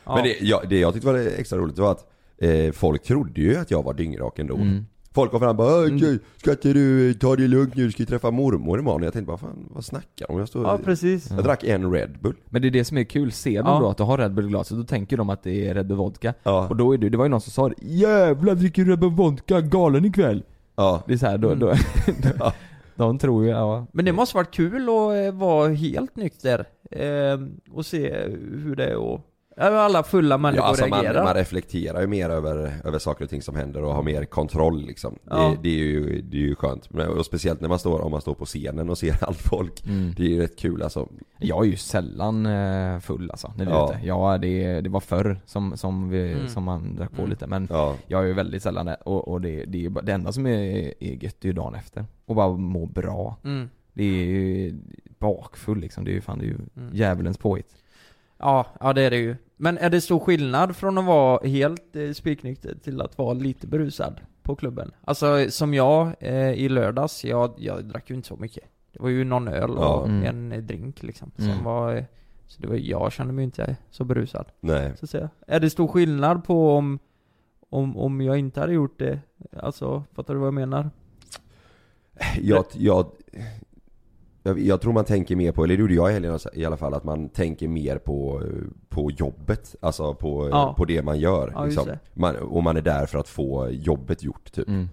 Ja. 0.05 0.15
Men 0.15 0.23
det, 0.23 0.37
ja, 0.41 0.61
det 0.69 0.79
jag 0.79 0.93
tyckte 0.93 1.07
var 1.07 1.19
extra 1.39 1.57
roligt 1.59 1.77
var 1.79 1.91
att 1.91 2.05
eh, 2.37 2.71
folk 2.71 3.03
trodde 3.03 3.41
ju 3.41 3.57
att 3.57 3.71
jag 3.71 3.83
var 3.83 3.93
dyngrak 3.93 4.39
ändå. 4.39 4.55
Mm. 4.55 4.85
Folk 5.13 5.31
kom 5.31 5.39
fram 5.39 5.49
och 5.49 5.55
bara 5.55 5.67
"Åh, 5.83 6.15
ska 6.37 6.51
inte 6.51 6.73
du 6.73 7.13
ta 7.13 7.35
det 7.35 7.47
lugnt 7.47 7.75
nu, 7.75 7.85
du 7.85 7.91
ska 7.91 8.01
ju 8.01 8.05
träffa 8.07 8.31
mormor 8.31 8.79
imorgon. 8.79 9.03
Jag 9.03 9.13
tänkte 9.13 9.27
bara 9.27 9.37
fan 9.37 9.69
vad 9.73 9.85
snackar 9.85 10.27
de? 10.27 10.39
Jag, 10.39 10.47
stod, 10.47 10.65
Ja, 10.65 10.79
precis. 10.83 11.31
jag 11.31 11.43
drack 11.43 11.63
en 11.63 11.91
Red 11.93 12.17
Bull. 12.21 12.35
Men 12.49 12.61
det 12.61 12.67
är 12.67 12.71
det 12.71 12.85
som 12.85 12.97
är 12.97 13.03
kul, 13.03 13.31
ser 13.31 13.63
de 13.63 13.69
Ja. 13.69 13.79
då 13.79 13.89
att 13.89 13.97
du 13.97 14.03
har 14.03 14.17
Red 14.17 14.33
Bull 14.33 14.45
i 14.45 14.49
glaset, 14.49 14.77
då 14.77 14.83
tänker 14.83 15.17
de 15.17 15.29
att 15.29 15.43
det 15.43 15.67
är 15.67 15.73
Red 15.73 15.87
Bull 15.87 15.97
vodka. 15.97 16.33
Ja. 16.43 16.67
Och 16.69 16.75
då 16.75 16.93
är 16.93 16.97
det, 16.97 17.09
det 17.09 17.17
var 17.17 17.25
ju 17.25 17.29
någon 17.29 17.41
som 17.41 17.51
sa 17.51 17.69
det, 17.69 17.75
'Jävlar 17.81 18.55
dricker 18.55 18.83
du 18.85 18.91
Red 18.91 18.99
Bull 18.99 19.11
vodka, 19.11 19.61
galen 19.61 20.05
ikväll' 20.05 20.43
Ja. 20.75 21.03
Det 21.07 21.13
är 21.13 21.17
så 21.17 21.25
här, 21.25 21.37
då, 21.37 21.47
Mm. 21.47 21.59
då, 21.59 21.73
Ja. 22.39 22.53
de 22.95 23.17
tror 23.17 23.43
ju, 23.43 23.49
ja 23.49 23.85
Men 23.91 24.05
det 24.05 24.11
måste 24.13 24.37
varit 24.37 24.51
kul 24.53 24.81
att 24.83 25.27
eh, 25.27 25.39
vara 25.39 25.69
helt 25.69 26.15
nykter 26.15 26.65
eh, 26.91 27.39
och 27.71 27.85
se 27.85 28.13
hur 28.63 28.75
det 28.75 28.85
är 28.85 28.91
ja, 28.91 29.21
alla 29.57 30.03
fulla 30.03 30.37
människor 30.37 30.63
Ja, 30.63 30.67
alltså 30.69 30.87
man, 30.87 31.01
reagerar. 31.01 31.23
man 31.23 31.33
reflekterar 31.33 32.01
ju 32.01 32.07
mer 32.07 32.29
över, 32.29 32.73
över 32.83 32.99
saker 32.99 33.23
och 33.23 33.29
ting 33.29 33.41
som 33.41 33.55
händer 33.55 33.83
och 33.83 33.93
har 33.93 34.03
mer 34.03 34.25
kontroll 34.25 34.85
liksom. 34.85 35.19
Ja. 35.29 35.49
Det, 35.49 35.69
det, 35.69 35.69
är 35.69 35.83
ju, 35.83 36.21
det 36.21 36.37
är 36.37 36.41
ju 36.41 36.55
skönt. 36.55 36.89
Men, 36.93 37.07
och 37.07 37.25
speciellt 37.25 37.61
när 37.61 37.69
man 37.69 37.79
står, 37.79 38.01
om 38.01 38.11
man 38.11 38.21
står 38.21 38.33
på 38.33 38.45
scenen 38.45 38.89
och 38.89 38.97
ser 38.97 39.15
allt 39.23 39.37
folk. 39.41 39.85
Mm. 39.85 40.13
Det 40.17 40.23
är 40.23 40.27
ju 40.29 40.41
rätt 40.41 40.59
kul 40.59 40.81
alltså. 40.83 41.07
Jag 41.39 41.65
är 41.65 41.69
ju 41.69 41.75
sällan 41.75 42.45
eh, 42.45 42.99
full 42.99 43.31
alltså, 43.31 43.53
när 43.57 43.65
är 43.65 43.69
Ja. 43.69 43.89
ute. 43.95 44.07
Ja, 44.07 44.37
det, 44.37 44.81
det 44.81 44.89
var 44.89 44.99
förr 44.99 45.39
som, 45.45 45.77
som, 45.77 46.09
vi, 46.09 46.31
Mm. 46.33 46.47
som 46.47 46.63
man 46.63 46.95
drack 46.95 47.09
på 47.11 47.17
Mm. 47.21 47.29
lite 47.29 47.47
men 47.47 47.67
Ja. 47.71 47.95
jag 48.07 48.23
är 48.23 48.27
ju 48.27 48.33
väldigt 48.33 48.63
sällan 48.63 48.85
det, 48.85 48.95
och, 48.95 49.27
och 49.27 49.41
det, 49.41 49.65
det, 49.65 49.85
är 49.85 50.01
det 50.01 50.11
enda 50.13 50.31
som 50.31 50.45
är, 50.47 50.93
är 51.03 51.23
gött 51.23 51.43
är 51.43 51.47
ju 51.47 51.53
dagen 51.53 51.75
efter. 51.75 52.05
Och 52.25 52.35
bara 52.35 52.49
må 52.57 52.85
bra. 52.85 53.37
Mm. 53.43 53.69
Det 53.93 54.03
är 54.03 54.25
ju 54.25 54.73
bakfull 55.19 55.79
liksom, 55.79 56.03
det 56.05 56.11
är 56.11 56.13
ju 56.13 56.21
fan 56.21 56.39
det 56.39 56.45
är 56.45 56.47
ju 56.47 56.57
Mm. 56.77 56.89
djävulens 56.95 57.37
påhitt. 57.37 57.69
Ja, 58.37 58.65
ja 58.79 58.93
det 58.93 59.01
är 59.01 59.09
det 59.09 59.17
ju. 59.17 59.35
Men 59.63 59.77
är 59.77 59.89
det 59.89 60.01
stor 60.01 60.19
skillnad 60.19 60.75
från 60.75 60.97
att 60.97 61.05
vara 61.05 61.47
helt 61.47 61.95
eh, 61.95 62.11
spiknykter 62.11 62.75
till 62.83 63.01
att 63.01 63.17
vara 63.17 63.33
lite 63.33 63.67
berusad 63.67 64.21
på 64.41 64.55
klubben? 64.55 64.91
Alltså 65.03 65.45
som 65.49 65.73
jag 65.73 66.15
eh, 66.19 66.51
i 66.51 66.69
lördags, 66.69 67.25
jag, 67.25 67.53
jag 67.57 67.85
drack 67.85 68.09
ju 68.09 68.15
inte 68.15 68.27
så 68.27 68.35
mycket. 68.35 68.63
Det 68.93 68.99
var 69.01 69.09
ju 69.09 69.23
någon 69.23 69.47
öl 69.47 69.71
och 69.71 69.83
Ja. 69.83 70.05
Mm. 70.05 70.51
en 70.51 70.67
drink 70.67 71.03
liksom. 71.03 71.31
Som 71.35 71.45
Mm. 71.49 71.63
var, 71.63 71.95
eh, 71.95 72.03
så 72.47 72.61
det 72.61 72.67
var, 72.67 72.75
jag 72.75 73.11
kände 73.11 73.33
mig 73.33 73.43
inte 73.43 73.75
så 73.91 74.03
berusad. 74.03 74.45
Nej. 74.59 74.91
Så 74.99 75.05
att 75.05 75.09
säga. 75.09 75.29
Är 75.47 75.59
det 75.59 75.69
stor 75.69 75.87
skillnad 75.87 76.43
på 76.43 76.71
om, 76.71 76.99
om, 77.69 77.97
om 77.97 78.21
jag 78.21 78.37
inte 78.37 78.59
hade 78.59 78.73
gjort 78.73 78.99
det? 78.99 79.19
Alltså, 79.59 80.03
fattar 80.15 80.33
du 80.33 80.39
vad 80.39 80.47
jag 80.47 80.53
menar? 80.53 80.89
Jag, 82.41 82.65
jag, 82.73 83.05
jag, 84.43 84.59
jag 84.59 84.81
tror 84.81 84.93
man 84.93 85.05
tänker 85.05 85.35
mer 85.35 85.51
på, 85.51 85.63
eller 85.63 85.75
det 85.75 85.81
gjorde 85.81 85.93
jag 85.93 86.09
i 86.09 86.13
helgen 86.13 86.39
i 86.53 86.65
alla 86.65 86.77
fall, 86.77 86.93
att 86.93 87.03
man 87.03 87.29
tänker 87.29 87.67
mer 87.67 87.97
på, 87.97 88.41
på 88.89 89.11
jobbet. 89.11 89.75
Alltså 89.79 90.13
på, 90.13 90.49
Ja. 90.49 90.73
på 90.77 90.85
det 90.85 91.01
man 91.01 91.19
gör. 91.19 91.51
Ja, 91.55 91.65
liksom. 91.65 91.85
det. 91.87 91.99
man, 92.13 92.35
och 92.35 92.63
man 92.63 92.77
är 92.77 92.81
där 92.81 93.05
för 93.05 93.19
att 93.19 93.27
få 93.27 93.69
jobbet 93.69 94.23
gjort 94.23 94.51
typ. 94.51 94.67
Mm. 94.67 94.89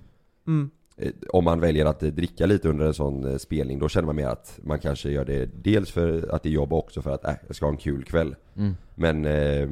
Mm. 0.46 0.70
Eh, 0.96 1.12
Om 1.28 1.44
man 1.44 1.60
väljer 1.60 1.86
att 1.86 2.02
eh, 2.02 2.08
dricka 2.08 2.46
lite 2.46 2.68
under 2.68 2.86
en 2.86 2.94
sån 2.94 3.24
eh, 3.30 3.36
spelning, 3.36 3.78
då 3.78 3.88
känner 3.88 4.06
man 4.06 4.16
mer 4.16 4.26
att 4.26 4.58
man 4.62 4.78
kanske 4.78 5.10
gör 5.10 5.24
det 5.24 5.50
dels 5.64 5.90
för 5.90 6.34
att 6.34 6.42
det 6.42 6.48
är 6.48 6.52
jobb 6.52 6.72
och 6.72 6.78
också 6.78 7.02
för 7.02 7.10
att 7.10 7.24
äh, 7.24 7.34
jag 7.46 7.56
ska 7.56 7.66
ha 7.66 7.70
en 7.72 7.76
kul 7.76 8.04
kväll. 8.04 8.36
Mm. 8.56 8.74
Men 8.94 9.24
eh, 9.24 9.68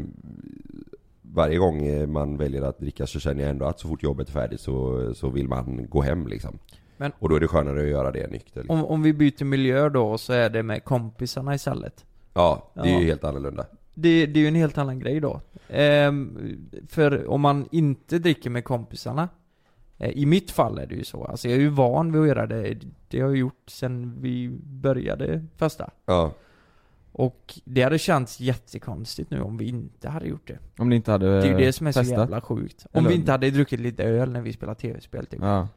varje 1.22 1.58
gång 1.58 2.12
man 2.12 2.36
väljer 2.36 2.62
att 2.62 2.78
dricka 2.78 3.06
så 3.06 3.20
känner 3.20 3.42
jag 3.42 3.50
ändå 3.50 3.64
att 3.64 3.80
så 3.80 3.88
fort 3.88 4.02
jobbet 4.02 4.28
är 4.28 4.32
färdigt 4.32 4.60
så, 4.60 5.10
så 5.14 5.30
vill 5.30 5.48
man 5.48 5.86
gå 5.88 6.02
hem 6.02 6.26
liksom. 6.26 6.58
Men- 6.98 7.12
och 7.18 7.28
då 7.28 7.36
är 7.36 7.40
det 7.40 7.48
skönare 7.48 7.82
att 7.82 7.88
göra 7.88 8.10
det 8.10 8.30
nykter. 8.30 8.60
Liksom. 8.60 8.78
Om, 8.78 8.84
om 8.84 9.02
vi 9.02 9.12
byter 9.12 9.44
miljö 9.44 9.88
då, 9.88 10.18
så 10.18 10.32
är 10.32 10.50
det 10.50 10.62
med 10.62 10.84
kompisarna 10.84 11.54
istället. 11.54 12.04
Ja, 12.34 12.70
det 12.74 12.80
är 12.80 12.86
Ja. 12.92 13.00
ju 13.00 13.06
helt 13.06 13.24
annorlunda. 13.24 13.66
Det, 13.94 14.26
det 14.26 14.38
är 14.38 14.42
ju 14.42 14.48
en 14.48 14.54
helt 14.54 14.78
annan 14.78 14.98
grej 14.98 15.20
då. 15.20 15.40
Ehm, 15.68 16.38
för 16.88 17.26
om 17.30 17.40
man 17.40 17.68
inte 17.72 18.18
dricker 18.18 18.50
med 18.50 18.64
kompisarna, 18.64 19.28
eh, 19.98 20.10
i 20.10 20.26
mitt 20.26 20.50
fall 20.50 20.78
är 20.78 20.86
det 20.86 20.94
ju 20.94 21.04
så. 21.04 21.24
Alltså 21.24 21.48
jag 21.48 21.56
är 21.56 21.60
ju 21.60 21.68
van 21.68 22.12
vid 22.12 22.22
att 22.22 22.28
göra 22.28 22.46
det. 22.46 22.78
Det 23.08 23.20
har 23.20 23.28
jag 23.28 23.36
gjort 23.36 23.62
sen 23.70 24.16
vi 24.20 24.48
började 24.64 25.44
festa. 25.56 25.90
Ja. 26.06 26.32
Och 27.12 27.58
det 27.64 27.82
hade 27.82 27.98
känts 27.98 28.40
jättekonstigt 28.40 29.30
nu 29.30 29.40
om 29.42 29.56
vi 29.56 29.68
inte 29.68 30.08
hade 30.08 30.26
gjort 30.26 30.46
det. 30.48 30.58
Om 30.78 30.88
ni 30.88 30.96
inte 30.96 31.10
hade 31.12 31.40
Det 31.40 31.46
är 31.48 31.50
ju 31.50 31.56
det 31.66 31.72
som 31.72 31.86
är 31.86 31.92
så 31.92 32.00
testat. 32.00 32.18
jävla 32.18 32.40
sjukt. 32.40 32.86
Om 32.92 32.98
Eller- 32.98 33.08
vi 33.08 33.14
inte 33.14 33.32
hade 33.32 33.50
druckit 33.50 33.80
lite 33.80 34.04
öl 34.04 34.30
när 34.32 34.40
vi 34.42 34.52
spelar 34.52 34.74
tv-spel 34.74 35.26
typ. 35.26 35.40
Ja. 35.42 35.68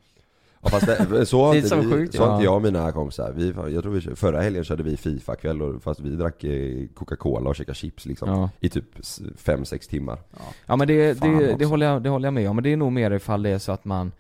Ja 0.62 0.70
fast 0.70 0.86
det, 0.86 1.26
så 1.26 1.46
har 1.46 1.54
Det 1.54 1.60
inte, 1.60 1.76
vi, 1.76 1.92
sjukt, 1.92 2.16
så 2.16 2.22
ja. 2.22 2.34
inte 2.34 2.46
jag 2.46 2.56
och 2.56 2.62
mina 2.62 2.92
kompisar. 2.92 3.34
Vi, 3.36 3.54
jag 3.74 3.84
tror 3.84 3.94
vi, 3.94 4.16
förra 4.16 4.42
helgen 4.42 4.64
körde 4.64 4.84
vi 4.84 4.98
Fifa-kväll 4.98 5.62
och 5.62 5.84
fast 5.84 6.00
vi 6.00 6.10
drack 6.10 6.44
eh, 6.44 6.88
Coca-Cola 6.96 7.50
och 7.50 7.56
käkade 7.56 7.76
chips 7.76 8.06
liksom. 8.06 8.30
Ja. 8.30 8.50
I 8.60 8.70
typ 8.70 9.00
5-6 9.00 9.90
timmar. 9.90 10.20
Ja 10.66 10.76
men 10.76 10.88
det, 10.88 11.14
det, 11.14 11.56
det, 11.60 11.66
håller 11.66 11.86
jag, 11.86 12.04
det 12.04 12.10
håller 12.10 12.28
jag 12.28 12.34
med 12.34 12.50
om, 12.50 12.56
men 12.56 12.64
det 12.64 12.74
är 12.74 12.78
nog 12.78 12.92
mer 12.92 13.12
ifall 13.12 13.44
det 13.44 13.50
är 13.50 13.60
så 13.60 13.72
att 13.72 13.86
man 13.86 14.12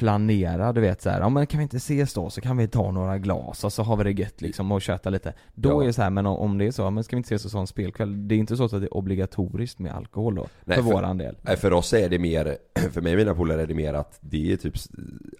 planerar, 0.00 0.72
du 0.72 0.80
vet 0.80 1.02
så 1.02 1.10
här, 1.10 1.20
ja 1.20 1.28
men 1.28 1.46
kan 1.46 1.58
vi 1.58 1.62
inte 1.62 1.76
ses 1.76 2.14
då 2.14 2.30
så 2.30 2.40
kan 2.40 2.56
vi 2.56 2.68
ta 2.68 2.90
några 2.90 3.18
glas 3.18 3.64
och 3.64 3.72
så 3.72 3.82
har 3.82 3.96
vi 3.96 4.04
det 4.04 4.20
gött 4.20 4.40
liksom 4.40 4.72
och 4.72 4.82
köta 4.82 5.10
lite. 5.10 5.34
Då 5.54 5.68
Ja. 5.68 5.82
är 5.82 5.86
det 5.86 5.92
så 5.92 6.02
här, 6.02 6.10
men 6.10 6.26
om- 6.26 6.58
det 6.58 6.66
är 6.66 6.70
så, 6.70 6.90
men 6.90 7.04
ska 7.04 7.16
vi 7.16 7.18
inte 7.18 7.26
ses 7.34 7.44
och 7.44 7.50
så 7.50 7.58
en 7.58 7.66
spelkväll? 7.66 8.28
Det 8.28 8.34
är 8.34 8.38
inte 8.38 8.56
så 8.56 8.64
att 8.64 8.70
det 8.70 8.76
är 8.76 8.94
obligatoriskt 8.94 9.78
med 9.78 9.92
alkohol 9.94 10.34
då, 10.34 10.46
Nej, 10.64 10.76
för, 10.76 10.82
för- 10.84 10.92
våran 10.92 11.18
del. 11.18 11.36
Nej 11.42 11.56
för 11.56 11.72
oss 11.72 11.92
är 11.92 12.08
det 12.08 12.18
mer, 12.18 12.56
för 12.92 13.00
mig 13.00 13.12
och 13.12 13.18
mina 13.18 13.34
polare 13.34 13.62
är 13.62 13.66
det 13.66 13.74
mer 13.74 13.94
att 13.94 14.18
det 14.20 14.52
är 14.52 14.56
typ, 14.56 14.74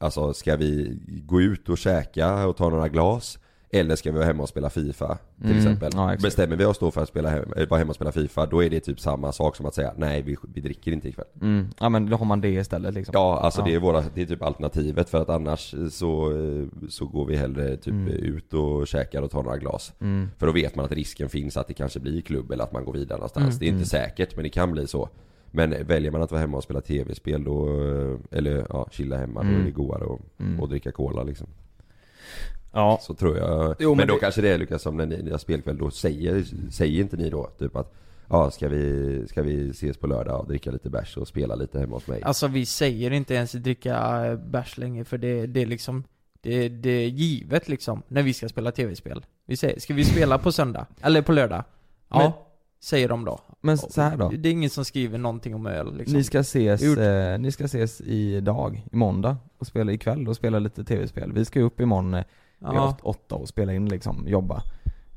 alltså 0.01 0.33
ska 0.33 0.57
vi 0.57 0.99
gå 1.25 1.41
ut 1.41 1.69
och 1.69 1.79
käka 1.79 2.47
och 2.47 2.57
ta 2.57 2.69
några 2.69 2.89
glas? 2.89 3.39
Eller 3.73 3.97
ska 3.97 4.11
vi 4.11 4.17
vara 4.17 4.27
hemma 4.27 4.43
och 4.43 4.49
spela 4.49 4.71
FIFA 4.71 5.19
till 5.41 5.47
Mm, 5.47 5.57
exempel? 5.59 5.91
ja. 5.95 6.17
Bestämmer 6.23 6.57
vi 6.57 6.65
oss 6.65 6.79
då 6.79 6.91
för 6.91 7.03
att 7.03 7.09
spela 7.09 7.31
hem, 7.31 7.53
eh, 7.57 7.69
vara 7.69 7.79
hemma 7.79 7.89
och 7.91 7.95
spela 7.95 8.13
FIFA, 8.13 8.47
då 8.47 8.63
är 8.65 8.71
det 8.71 8.81
typ 8.81 9.01
samma 9.01 9.33
sak 9.33 9.57
som 9.57 9.67
att 9.67 9.75
säga 9.75 9.93
nej 9.97 10.23
vi, 10.23 10.37
vi 10.55 10.61
dricker 10.61 10.93
inte 10.93 11.09
ikväll. 11.09 11.27
Mm. 11.41 11.69
Ja 11.81 11.89
men 11.89 12.11
då 12.11 12.17
har 12.17 12.27
man 12.27 12.41
det 12.41 12.49
istället 12.49 12.95
liksom. 12.95 13.13
Ja, 13.15 13.41
alltså 13.41 13.61
Ja. 13.61 13.65
det 13.65 13.75
är 13.75 13.79
våra, 13.79 14.05
det 14.15 14.23
är 14.23 14.27
typ 14.27 14.43
alternativet 14.43 15.09
för 15.11 15.23
att 15.23 15.29
annars 15.29 15.75
så, 15.91 16.31
eh, 16.33 16.65
så 16.89 17.07
går 17.07 17.27
vi 17.27 17.37
hellre 17.37 17.77
typ 17.77 17.93
Mm. 17.95 18.09
ut 18.09 18.55
och 18.55 18.87
käkar 18.87 19.23
och 19.23 19.31
tar 19.31 19.43
några 19.43 19.57
glas. 19.59 19.93
Mm. 20.01 20.29
För 20.39 20.47
då 20.47 20.53
vet 20.53 20.77
man 20.77 20.85
att 20.85 20.93
risken 20.93 21.29
finns 21.29 21.57
att 21.57 21.67
det 21.67 21.75
kanske 21.75 22.01
blir 22.01 22.21
klubb 22.21 22.51
eller 22.53 22.65
att 22.65 22.73
man 22.73 22.85
går 22.85 22.93
vidare 22.93 23.19
någonstans. 23.19 23.47
Mm. 23.47 23.59
Det 23.59 23.65
är 23.65 23.69
inte 23.69 23.97
Mm. 23.99 24.07
säkert 24.09 24.37
men 24.37 24.43
det 24.43 24.49
kan 24.51 24.73
bli 24.73 24.87
så. 24.87 25.09
Men 25.51 25.87
väljer 25.87 26.11
man 26.11 26.23
att 26.23 26.31
vara 26.31 26.41
hemma 26.41 26.57
och 26.57 26.63
spela 26.63 26.81
tv-spel 26.81 27.45
då, 27.45 27.69
eh, 27.69 28.39
eller 28.39 28.67
ja, 28.69 28.89
chilla 28.91 29.17
hemma, 29.17 29.43
då 29.43 29.49
är 29.49 29.65
det 29.65 29.71
godare 29.71 30.05
att 30.05 30.63
att 30.63 30.69
dricka 30.71 30.93
cola 30.93 31.23
liksom. 31.23 31.47
Ja. 32.73 32.99
Så 33.03 33.15
tror 33.15 33.37
jag. 33.39 33.77
Jo, 33.79 33.89
men, 33.91 33.97
men 33.97 34.09
då 34.09 34.15
det- 34.15 34.21
kanske 34.21 34.41
det 34.41 34.49
är 34.49 34.59
Lukas 34.59 34.83
som 34.83 34.97
när 34.97 35.07
ni, 35.07 35.23
ni 35.23 35.31
har 35.31 35.39
spelkväll, 35.39 35.79
då 35.79 35.91
säger, 35.91 36.45
säger 36.71 37.01
inte 37.01 37.17
ni 37.17 37.31
då 37.31 37.47
typ 37.59 37.77
att 37.77 37.95
Ja, 38.33 38.51
ska 38.51 38.69
vi, 38.69 39.25
ska 39.29 39.43
vi 39.43 39.71
ses 39.71 39.97
på 39.97 40.07
lördag 40.07 40.41
och 40.41 40.49
dricka 40.49 40.71
lite 40.71 40.91
bärs 40.91 41.17
och 41.17 41.29
spela 41.29 41.55
lite 41.55 41.79
hemma 41.81 41.97
hos 41.97 42.07
mig? 42.07 42.23
Alltså 42.23 42.49
vi 42.49 42.67
säger 42.67 43.11
inte 43.11 43.35
ens 43.35 43.53
dricka 43.53 44.27
eh, 44.27 44.37
bärs 44.37 44.79
längre 44.79 45.05
för 45.05 45.19
det, 45.19 45.47
det 45.47 45.63
är 45.63 45.67
liksom 45.67 46.05
det, 46.41 46.69
det 46.69 46.91
är 46.91 47.09
givet 47.09 47.69
liksom, 47.69 48.03
när 48.09 48.23
vi 48.23 48.33
ska 48.35 48.49
spela 48.49 48.73
tv-spel. 48.73 49.25
Vi 49.47 49.57
säger, 49.57 49.81
ska 49.81 49.95
vi 49.95 50.05
spela 50.05 50.39
på 50.39 50.53
söndag? 50.53 50.87
Eller 51.01 51.23
på 51.23 51.33
lördag? 51.33 51.65
Ja, 52.09 52.19
Men- 52.19 52.33
säger 52.81 53.09
de 53.09 53.25
då. 53.25 53.41
Men 53.61 53.79
så 53.79 54.01
här 54.03 54.17
då. 54.17 54.29
Det 54.29 54.49
är 54.49 54.53
ingen 54.53 54.71
som 54.71 54.85
skriver 54.85 55.19
någonting 55.19 55.55
om 55.55 55.67
öl 55.67 55.97
liksom. 55.97 56.17
Ni 56.17 56.25
ska 56.25 56.39
ses, 56.39 56.83
eh, 56.83 57.39
ni 57.39 57.53
ska 57.53 57.65
ses 57.65 58.01
idag, 58.01 58.87
i 58.93 58.97
måndag 58.97 59.37
och 59.59 59.67
spela 59.67 59.93
ikväll 59.93 60.29
och 60.29 60.37
spela 60.37 60.59
lite 60.59 60.85
tv-spel. 60.85 61.33
Vi 61.33 61.45
ska 61.45 61.61
upp 61.61 61.81
imorgon 61.81 62.23
eh, 62.63 62.71
vid 62.71 62.79
Ja. 62.79 62.89
åt, 62.89 63.01
åtta 63.01 63.35
och 63.35 63.49
spela 63.49 63.73
in 63.75 63.89
liksom, 63.89 64.25
jobba. 64.29 64.63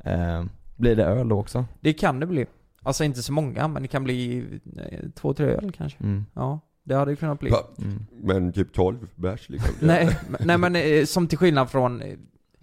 Eh, 0.06 0.44
blir 0.76 0.96
det 0.96 1.06
öl 1.06 1.30
då 1.30 1.40
också? 1.40 1.66
Det 1.82 1.94
kan 1.94 2.20
det 2.20 2.26
bli. 2.26 2.46
Alltså 2.86 3.04
inte 3.04 3.24
så 3.24 3.34
många, 3.34 3.68
men 3.68 3.82
det 3.82 3.88
kan 3.88 4.04
bli 4.04 4.46
eh, 4.78 5.00
två, 5.16 5.34
tre 5.34 5.46
öl 5.48 5.72
kanske. 5.78 6.04
Mm. 6.04 6.26
Ja, 6.34 6.60
det 6.84 6.96
hade 6.96 7.12
det 7.12 7.16
kunnat 7.16 7.40
bli. 7.40 7.50
Va? 7.50 7.58
Mm. 7.78 8.06
Men 8.22 8.54
typ 8.54 8.74
12 8.74 8.98
bärs 9.16 9.50
liksom? 9.50 9.74
Nej, 9.88 10.18
nej 10.40 10.58
men 10.58 10.76
eh, 10.76 11.06
som 11.06 11.28
till 11.28 11.38
skillnad 11.38 11.70
från 11.70 12.02
eh, 12.02 12.18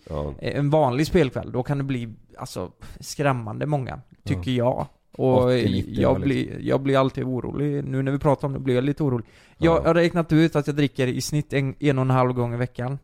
Ja. 0.08 0.34
en 0.38 0.70
vanlig 0.70 1.06
spelkväll, 1.06 1.52
då 1.52 1.62
kan 1.62 1.78
det 1.78 1.84
bli 1.84 2.08
alltså 2.38 2.70
skrämmande 3.00 3.66
många, 3.66 4.00
tycker 4.24 4.50
jag. 4.50 4.86
Och 5.12 5.52
eh, 5.52 5.64
80-90 5.64 5.84
jag, 5.88 6.14
öl, 6.14 6.20
blir, 6.22 6.58
jag 6.60 6.80
blir 6.80 6.98
alltid 6.98 7.24
orolig, 7.24 7.84
nu 7.84 8.02
när 8.02 8.12
vi 8.12 8.18
pratar 8.18 8.48
om 8.48 8.54
det 8.54 8.60
blir 8.60 8.74
jag 8.74 8.84
lite 8.84 9.02
orolig. 9.02 9.26
Jag 9.58 9.76
Ja. 9.78 9.86
har 9.86 9.94
räknat 9.94 10.32
ut 10.32 10.56
att 10.56 10.66
jag 10.66 10.76
dricker 10.76 11.06
i 11.06 11.20
snitt 11.20 11.52
en, 11.52 11.74
en 11.80 11.98
och 11.98 12.02
en 12.02 12.10
halv 12.10 12.32
gång 12.32 12.54
i 12.54 12.56
veckan. 12.56 12.98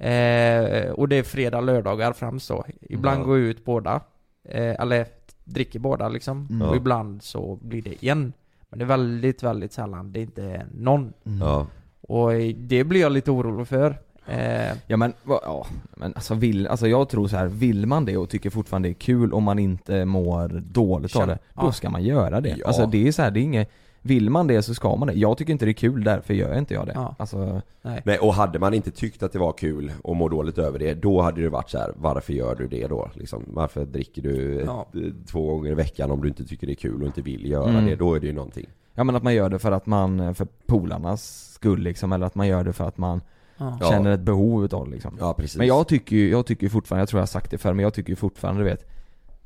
Eh, 0.00 0.90
och 0.90 1.08
det 1.08 1.16
är 1.16 1.22
fredag, 1.22 1.60
lördagar 1.60 2.12
främst 2.12 2.48
då. 2.48 2.64
Ibland 2.80 3.20
Ja. 3.20 3.24
går 3.24 3.38
jag 3.38 3.46
ut 3.46 3.64
båda, 3.64 4.00
eh, 4.44 4.80
eller 4.80 5.06
dricker 5.44 5.78
båda 5.78 6.08
liksom. 6.08 6.48
Mm. 6.50 6.68
Och 6.68 6.76
ibland 6.76 7.22
så 7.22 7.58
blir 7.62 7.82
det 7.82 8.06
en. 8.06 8.32
Men 8.70 8.78
det 8.78 8.84
är 8.84 8.86
väldigt, 8.86 9.42
väldigt 9.42 9.72
sällan 9.72 10.12
det 10.12 10.20
är 10.20 10.22
inte 10.22 10.66
någon. 10.74 11.12
Mm. 11.26 11.38
Ja. 11.40 11.66
Och 12.00 12.30
det 12.56 12.84
blir 12.84 13.00
jag 13.00 13.12
lite 13.12 13.30
orolig 13.30 13.68
för. 13.68 13.98
Eh, 14.26 14.76
Ja 14.86 14.96
men, 14.96 15.12
ja, 15.24 15.66
men 15.96 16.14
alltså, 16.14 16.34
vill, 16.34 16.66
alltså 16.66 16.88
jag 16.88 17.08
tror 17.08 17.28
så 17.28 17.36
här, 17.36 17.46
vill 17.46 17.86
man 17.86 18.04
det 18.04 18.16
och 18.16 18.30
tycker 18.30 18.50
fortfarande 18.50 18.88
det 18.88 18.92
är 18.92 18.94
kul 18.94 19.32
om 19.32 19.44
man 19.44 19.58
inte 19.58 20.04
mår 20.04 20.48
dåligt 20.48 21.16
av 21.16 21.26
det, 21.26 21.38
då 21.54 21.66
ja. 21.66 21.72
ska 21.72 21.90
man 21.90 22.02
göra 22.04 22.40
det. 22.40 22.54
Ja. 22.58 22.66
Alltså 22.66 22.86
det 22.86 23.08
är 23.08 23.12
så 23.12 23.22
här, 23.22 23.30
det 23.30 23.40
är 23.40 23.42
inget, 23.42 23.70
Vill 24.02 24.30
man 24.30 24.46
det 24.46 24.62
så 24.62 24.74
ska 24.74 24.96
man 24.96 25.08
det. 25.08 25.14
Jag 25.14 25.38
tycker 25.38 25.52
inte 25.52 25.64
det 25.64 25.70
är 25.70 25.72
kul, 25.72 26.04
därför 26.04 26.34
gör 26.34 26.58
inte 26.58 26.74
jag 26.74 26.86
det. 26.86 26.92
Ja. 26.94 27.14
Alltså, 27.18 27.60
Nej. 27.82 28.02
Nej, 28.04 28.18
och 28.18 28.34
hade 28.34 28.58
man 28.58 28.74
inte 28.74 28.90
tyckt 28.90 29.22
att 29.22 29.32
det 29.32 29.38
var 29.38 29.52
kul 29.52 29.92
och 30.02 30.16
mår 30.16 30.30
dåligt 30.30 30.58
över 30.58 30.78
det, 30.78 30.94
då 30.94 31.22
hade 31.22 31.40
det 31.42 31.48
varit 31.48 31.70
så 31.70 31.78
här: 31.78 31.92
varför 31.96 32.32
gör 32.32 32.54
du 32.54 32.68
det 32.68 32.86
då? 32.86 33.10
Liksom, 33.14 33.44
varför 33.46 33.84
dricker 33.84 34.22
du 34.22 34.62
Ja. 34.66 34.86
ett, 34.94 35.28
två 35.28 35.46
gånger 35.54 35.70
i 35.70 35.74
veckan 35.74 36.10
om 36.10 36.22
du 36.22 36.28
inte 36.28 36.44
tycker 36.44 36.66
det 36.66 36.72
är 36.72 36.74
kul 36.74 37.00
och 37.00 37.06
inte 37.06 37.22
vill 37.22 37.50
göra 37.50 37.68
Mm. 37.70 37.86
det? 37.86 37.96
Då 37.96 38.14
är 38.14 38.20
det 38.20 38.26
ju 38.26 38.32
någonting. 38.32 38.66
ja 38.94 39.04
men 39.04 39.16
att 39.16 39.22
man 39.22 39.34
gör 39.34 39.48
det 39.48 39.58
för 39.58 39.72
att 39.72 39.86
man, 39.86 40.34
för 40.34 40.46
polarnas 40.66 41.52
skull 41.54 41.80
liksom, 41.82 42.12
eller 42.12 42.26
att 42.26 42.34
man 42.34 42.46
gör 42.48 42.64
det 42.64 42.72
för 42.72 42.84
att 42.88 42.98
man 42.98 43.20
Ja. 43.62 43.78
Känner 43.90 44.10
ett 44.10 44.20
behov 44.20 44.64
utav 44.64 44.84
det 44.84 44.90
liksom. 44.90 45.16
Ja, 45.20 45.34
precis. 45.34 45.56
Men 45.58 45.66
jag 45.66 45.88
tycker 45.88 46.16
ju, 46.16 46.30
jag 46.30 46.46
tycker 46.46 46.68
fortfarande, 46.68 47.00
jag 47.02 47.08
tror 47.08 47.18
jag 47.18 47.22
har 47.22 47.26
sagt 47.26 47.50
det 47.50 47.58
förr, 47.58 47.72
men 47.74 47.82
jag 47.82 47.94
tycker 47.94 48.10
ju 48.10 48.16
fortfarande 48.16 48.60
du 48.60 48.64
vet 48.64 48.86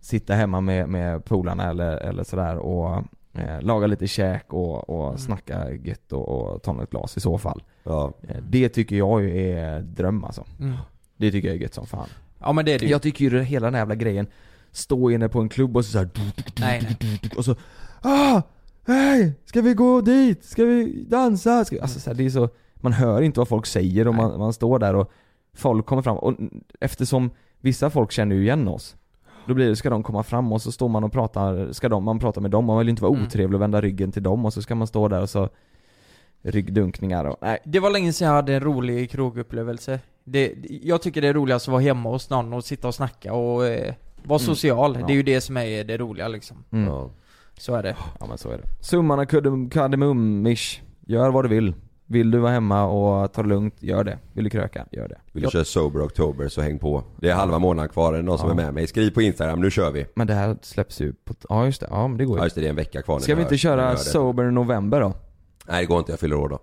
Sitta 0.00 0.34
hemma 0.34 0.60
med, 0.60 0.88
med 0.88 1.24
polarna 1.24 1.70
eller, 1.70 1.96
eller 1.96 2.24
sådär 2.24 2.56
och 2.56 3.02
eh, 3.34 3.60
laga 3.62 3.86
lite 3.86 4.06
käk 4.06 4.52
och, 4.52 4.90
och 4.90 5.06
Mm. 5.06 5.18
snacka 5.18 5.72
gött 5.72 6.12
och, 6.12 6.28
och 6.28 6.62
ta 6.62 6.72
något 6.72 6.90
glas 6.90 7.16
i 7.16 7.20
så 7.20 7.38
fall. 7.38 7.62
Ja. 7.82 8.12
Eh, 8.28 8.36
Det 8.48 8.68
tycker 8.68 8.96
jag 8.96 9.22
ju 9.22 9.50
är 9.50 9.80
dröm 9.80 10.24
alltså. 10.24 10.44
Mm. 10.60 10.76
Det 11.16 11.30
tycker 11.30 11.48
jag 11.48 11.56
är 11.56 11.60
gött 11.60 11.74
som 11.74 11.86
fan. 11.86 12.08
Ja 12.38 12.52
men 12.52 12.64
det 12.64 12.72
är 12.72 12.78
det. 12.78 12.86
Jag 12.86 13.02
tycker 13.02 13.24
ju 13.24 13.42
hela 13.42 13.66
den 13.66 13.74
här 13.74 13.80
jävla 13.80 13.94
grejen, 13.94 14.26
stå 14.70 15.10
inne 15.10 15.28
på 15.28 15.40
en 15.40 15.48
klubb 15.48 15.76
och 15.76 15.84
så 15.84 15.90
såhär 15.90 16.08
Nej, 16.60 16.96
och 17.36 17.44
så 17.44 17.56
Ah! 18.02 18.42
Hej! 18.86 19.32
Ska 19.44 19.60
vi 19.60 19.74
gå 19.74 20.00
dit? 20.00 20.44
Ska 20.44 20.64
vi 20.64 21.04
dansa? 21.08 21.64
Ska... 21.64 21.82
Alltså 21.82 22.00
så 22.00 22.10
här, 22.10 22.14
det 22.16 22.24
är 22.26 22.30
så 22.30 22.48
Man 22.74 22.92
hör 22.92 23.22
inte 23.22 23.40
vad 23.40 23.48
folk 23.48 23.66
säger 23.66 24.08
och 24.08 24.14
man, 24.14 24.38
man 24.38 24.52
står 24.52 24.78
där 24.78 24.94
och 24.94 25.10
Folk 25.56 25.86
kommer 25.86 26.02
fram 26.02 26.16
och 26.16 26.34
eftersom 26.80 27.30
Vissa 27.60 27.90
folk 27.90 28.12
känner 28.12 28.36
ju 28.36 28.42
igen 28.42 28.68
oss 28.68 28.96
Då 29.46 29.54
blir 29.54 29.68
det, 29.68 29.76
ska 29.76 29.90
de 29.90 30.02
komma 30.02 30.22
fram 30.22 30.52
och 30.52 30.62
så 30.62 30.72
står 30.72 30.88
man 30.88 31.04
och 31.04 31.12
pratar 31.12 31.72
Ska 31.72 31.88
de, 31.88 32.04
man 32.04 32.18
prata 32.18 32.40
med 32.40 32.50
dem, 32.50 32.64
man 32.64 32.78
vill 32.78 32.88
inte 32.88 33.02
vara 33.02 33.12
Mm. 33.14 33.26
otrevlig 33.26 33.54
och 33.54 33.62
vända 33.62 33.80
ryggen 33.80 34.12
till 34.12 34.22
dem 34.22 34.44
och 34.44 34.52
så 34.52 34.62
ska 34.62 34.74
man 34.74 34.86
stå 34.86 35.08
där 35.08 35.22
och 35.22 35.30
så 35.30 35.48
Ryggdunkningar 36.42 37.24
och, 37.24 37.36
nej 37.40 37.58
Det 37.64 37.80
var 37.80 37.90
länge 37.90 38.12
sedan 38.12 38.28
jag 38.28 38.34
hade 38.34 38.54
en 38.54 38.60
rolig 38.60 39.10
krogupplevelse. 39.10 40.00
Det, 40.24 40.54
jag 40.82 41.02
tycker 41.02 41.22
det 41.22 41.28
är 41.28 41.32
roligast 41.34 41.68
att 41.68 41.72
vara 41.72 41.82
hemma 41.82 42.10
hos 42.10 42.30
någon 42.30 42.52
och 42.52 42.64
sitta 42.64 42.88
och 42.88 42.94
snacka 42.94 43.32
och 43.32 43.66
eh, 43.66 43.94
vara 44.24 44.38
Mm. 44.38 44.46
social. 44.46 44.96
Ja. 45.00 45.06
Det 45.06 45.12
är 45.12 45.14
ju 45.16 45.22
det 45.22 45.40
som 45.40 45.56
är 45.56 45.84
det 45.84 45.96
roliga 45.98 46.28
liksom. 46.28 46.64
mm. 46.70 47.08
Så 47.58 47.74
är 47.74 47.82
det. 47.82 47.96
Ja 48.20 48.26
men 48.26 48.38
så 48.38 48.50
är 48.50 48.58
det. 48.58 48.84
Summan 48.84 49.18
av 49.20 49.24
kardem- 49.24 49.70
kardemum-ish. 49.70 50.80
Gör 51.06 51.30
vad 51.30 51.44
du 51.44 51.48
vill. 51.48 51.74
Vill 52.06 52.30
du 52.30 52.38
vara 52.38 52.52
hemma 52.52 52.84
och 52.84 53.32
ta 53.32 53.42
det 53.42 53.48
lugnt, 53.48 53.82
gör 53.82 54.04
det. 54.04 54.18
Vill 54.32 54.44
du 54.44 54.50
kröka, 54.50 54.86
gör 54.90 55.08
det. 55.08 55.18
Vill 55.32 55.42
du 55.42 55.50
köra 55.50 55.64
Sober 55.64 56.02
October 56.04 56.48
så 56.48 56.60
häng 56.60 56.78
på. 56.78 57.04
Det 57.20 57.30
är 57.30 57.34
halva 57.34 57.58
månaden 57.58 57.88
kvar, 57.88 58.12
är 58.12 58.16
det 58.16 58.22
någon 58.22 58.38
som 58.38 58.48
Ja. 58.48 58.52
är 58.52 58.56
med 58.56 58.74
mig? 58.74 58.86
Skriv 58.86 59.10
på 59.10 59.22
Instagram, 59.22 59.60
nu 59.60 59.70
kör 59.70 59.90
vi. 59.90 60.06
Men 60.14 60.26
det 60.26 60.34
här 60.34 60.56
släpps 60.62 61.00
ju 61.00 61.12
på, 61.12 61.34
ja 61.48 61.64
just 61.66 61.80
det, 61.80 61.86
ja 61.90 62.08
men 62.08 62.18
det 62.18 62.24
går 62.24 62.36
Ja 62.38 62.42
ju. 62.42 62.46
just 62.46 62.54
det, 62.54 62.60
det 62.60 62.66
är 62.66 62.70
en 62.70 62.76
vecka 62.76 63.02
kvar 63.02 63.18
Ska 63.20 63.34
vi 63.34 63.42
inte 63.42 63.56
köra. 63.58 63.96
Sober 63.96 64.44
November 64.50 65.00
då? 65.00 65.12
Nej 65.68 65.80
det 65.80 65.86
går 65.86 65.98
inte, 65.98 66.12
jag 66.12 66.20
fyller 66.20 66.36
år 66.36 66.48
då. 66.48 66.58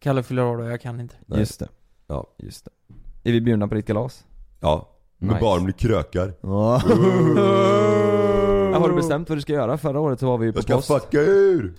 Kalle 0.00 0.22
fyller 0.22 0.44
år 0.44 0.56
då, 0.58 0.64
jag 0.64 0.80
kan 0.80 1.00
inte. 1.00 1.14
Nej. 1.26 1.38
Just 1.38 1.60
det. 1.60 1.68
Ja. 2.06 2.26
Just 2.38 2.64
det. 2.64 2.70
Är 3.28 3.32
vi 3.32 3.40
bjudna 3.40 3.68
på 3.68 3.74
ditt 3.74 3.86
kalas? 3.86 4.24
Ja. 4.60 4.88
Men 5.18 5.28
Nice. 5.28 5.40
bara 5.40 5.58
om 5.60 5.66
ni 5.66 5.72
krökar. 5.72 6.32
Ja. 8.72 8.78
Har 8.78 8.88
du 8.88 8.94
bestämt 8.94 9.28
vad 9.28 9.38
du 9.38 9.42
ska 9.42 9.52
göra? 9.52 9.78
Förra 9.78 10.00
året 10.00 10.20
så 10.20 10.26
var 10.26 10.38
vi 10.38 10.46
ju 10.46 10.52
på 10.52 10.58
Jag 10.58 10.64
ska 10.64 10.74
post. 10.76 11.04
fucka 11.04 11.20
ur! 11.20 11.72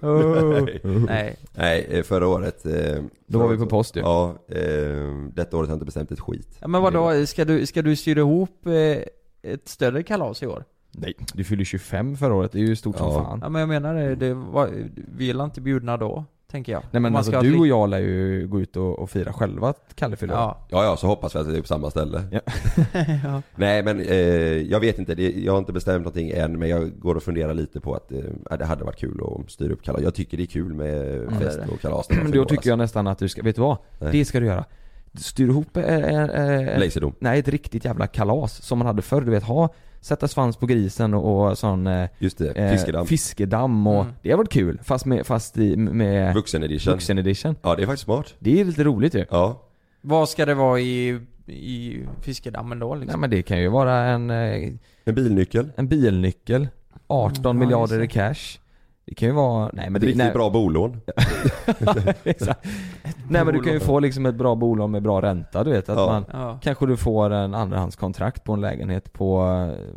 Nej. 0.00 0.80
Nej. 1.06 1.36
Nej, 1.54 1.86
eh, 1.90 2.02
förra 2.02 2.28
året... 2.28 2.66
Eh, 2.66 3.02
Då 3.26 3.38
var 3.38 3.48
vi 3.48 3.58
på 3.58 3.66
post 3.66 3.96
ju. 3.96 4.00
Ja, 4.00 4.34
eh, 4.48 4.58
detta 5.34 5.56
året 5.56 5.68
har 5.68 5.72
jag 5.72 5.76
inte 5.76 5.84
bestämt 5.84 6.10
ett 6.12 6.20
skit. 6.20 6.58
Ja, 6.60 6.68
men 6.68 6.82
vadå, 6.82 7.26
ska 7.26 7.44
du, 7.44 7.66
ska 7.66 7.82
du 7.82 7.96
styra 7.96 8.20
ihop 8.20 8.66
eh, 8.66 8.72
ett 9.52 9.68
större 9.68 10.02
kalas 10.02 10.42
i 10.42 10.46
år? 10.46 10.64
Nej, 10.92 11.14
du 11.34 11.44
fyllde 11.44 11.64
25 11.64 12.16
förra 12.16 12.34
året, 12.34 12.52
det 12.52 12.58
är 12.58 12.62
ju 12.62 12.76
stort 12.76 12.96
som 12.96 13.06
Ja. 13.08 13.24
fan. 13.24 13.38
Ja 13.42 13.48
men 13.48 13.60
jag 13.60 13.68
menar 13.68 13.94
det, 13.94 14.14
det 14.14 14.34
var, 14.34 14.70
vi 15.16 15.30
är 15.30 15.44
inte 15.44 15.60
bjudna 15.60 15.96
då, 15.96 16.24
tänker 16.54 16.72
jag. 16.72 16.82
Nej 16.90 17.00
men 17.02 17.12
man 17.12 17.16
alltså 17.16 17.40
du 17.40 17.58
och 17.58 17.66
jag 17.66 17.88
lär 17.88 17.98
ju 17.98 18.46
gå 18.48 18.60
ut 18.60 18.76
och, 18.76 18.98
och 18.98 19.10
fira 19.10 19.32
själva 19.32 19.68
att 19.68 19.92
Kalle 19.94 20.16
fyller. 20.16 20.34
Ja. 20.34 20.58
Ja, 20.68 20.84
ja, 20.84 20.96
så 20.96 21.06
hoppas 21.06 21.34
vi 21.34 21.38
att 21.38 21.48
det 21.48 21.56
är 21.56 21.60
på 21.60 21.66
samma 21.66 21.90
ställe. 21.90 22.22
Ja. 22.30 22.40
ja. 23.24 23.42
Nej 23.54 23.82
men 23.82 24.00
eh, 24.00 24.16
jag 24.62 24.80
vet 24.80 24.98
inte, 24.98 25.14
det, 25.14 25.32
jag 25.32 25.52
har 25.52 25.58
inte 25.58 25.72
bestämt 25.72 25.98
någonting 25.98 26.30
än 26.30 26.58
men 26.58 26.68
jag 26.68 26.98
går 26.98 27.14
och 27.14 27.22
funderar 27.22 27.54
lite 27.54 27.80
på 27.80 27.94
att 27.94 28.12
eh, 28.12 28.56
det 28.58 28.64
hade 28.64 28.84
varit 28.84 28.98
kul 28.98 29.20
att 29.22 29.50
styra 29.50 29.72
upp 29.72 29.82
kalas. 29.82 30.02
Jag 30.02 30.14
tycker 30.14 30.36
det 30.36 30.42
är 30.42 30.46
kul 30.46 30.74
med 30.74 31.14
Mm. 31.14 31.38
fest 31.40 31.58
och 31.72 31.80
kalas 31.80 32.10
Men 32.10 32.30
då 32.30 32.44
tycker 32.44 32.70
jag 32.70 32.78
nästan 32.78 33.06
att 33.06 33.18
du 33.18 33.28
ska, 33.28 33.42
vet 33.42 33.56
du 33.56 33.62
vad? 33.62 33.76
Nej. 33.98 34.12
Det 34.12 34.24
ska 34.24 34.40
du 34.40 34.46
göra. 34.46 34.64
Styr 35.14 35.48
ihop 35.48 35.76
eh, 35.76 35.84
eh, 35.84 36.24
eh, 36.24 36.82
alltså. 36.82 37.12
Nej, 37.18 37.38
ett 37.38 37.48
riktigt 37.48 37.84
jävla 37.84 38.06
kalas 38.06 38.62
som 38.62 38.78
man 38.78 38.86
hade 38.86 39.02
förr, 39.02 39.20
du 39.20 39.30
vet 39.30 39.42
ha 39.42 39.74
Sätta 40.04 40.28
svans 40.28 40.56
på 40.56 40.66
grisen 40.66 41.14
och, 41.14 41.48
och 41.50 41.58
sån 41.58 41.86
eh, 41.86 42.08
Just 42.18 42.38
det, 42.38 42.50
eh, 42.52 42.70
fiskedamm. 42.72 43.06
fiskedamm 43.06 43.86
och 43.86 44.02
Mm. 44.04 44.14
Det 44.22 44.30
har 44.30 44.36
varit 44.38 44.52
kul, 44.52 44.80
fast 44.82 45.06
med, 45.06 45.26
fast 45.26 45.58
i, 45.58 45.76
med 45.76 46.34
Vuxen 46.34 46.62
edition. 46.62 46.92
vuxen 46.92 47.18
edition 47.18 47.56
Ja 47.62 47.74
det 47.74 47.82
är 47.82 47.86
faktiskt 47.86 48.04
smart. 48.04 48.34
Det 48.38 48.60
är 48.60 48.64
lite 48.64 48.84
roligt 48.84 49.14
ju 49.14 49.24
Ja. 49.30 49.62
Vad 50.00 50.28
ska 50.28 50.46
det 50.46 50.54
vara 50.54 50.80
i, 50.80 51.20
i 51.46 52.00
fiskedammen 52.22 52.78
då 52.78 52.94
Nej 52.94 53.00
liksom? 53.00 53.20
men 53.20 53.30
det 53.30 53.42
kan 53.42 53.58
ju 53.60 53.68
vara 53.68 53.94
en, 53.94 54.30
eh, 54.30 54.72
En 55.04 55.14
bilnyckel. 55.14 55.70
en 55.76 55.88
bilnyckel 55.88 56.68
18 57.06 57.36
Mm, 57.46 57.62
ja, 57.62 57.66
miljarder 57.66 58.02
i 58.02 58.08
cash 58.08 58.58
Det 59.06 59.14
kan 59.14 59.28
ju 59.28 59.34
vara, 59.34 59.70
nej 59.72 59.90
men 59.90 59.96
Ett 59.96 60.00
det, 60.00 60.06
riktigt 60.06 60.24
nej, 60.24 60.32
bra 60.32 60.50
bolån. 60.50 61.00
exakt. 62.24 62.66
Nej 63.30 63.44
men 63.44 63.54
du 63.54 63.60
kan 63.62 63.72
ju 63.72 63.80
få 63.80 64.00
liksom 64.00 64.26
ett 64.26 64.34
bra 64.34 64.54
bolag 64.54 64.90
med 64.90 65.02
bra 65.02 65.22
ränta 65.22 65.64
du 65.64 65.70
vet 65.70 65.88
att 65.88 65.98
Ja. 65.98 66.06
man 66.06 66.24
Ja. 66.32 66.58
Kanske 66.62 66.86
du 66.86 66.96
får 66.96 67.30
en 67.30 67.54
andrahandskontrakt 67.54 68.44
på 68.44 68.52
en 68.52 68.60
lägenhet 68.60 69.12
på 69.12 69.44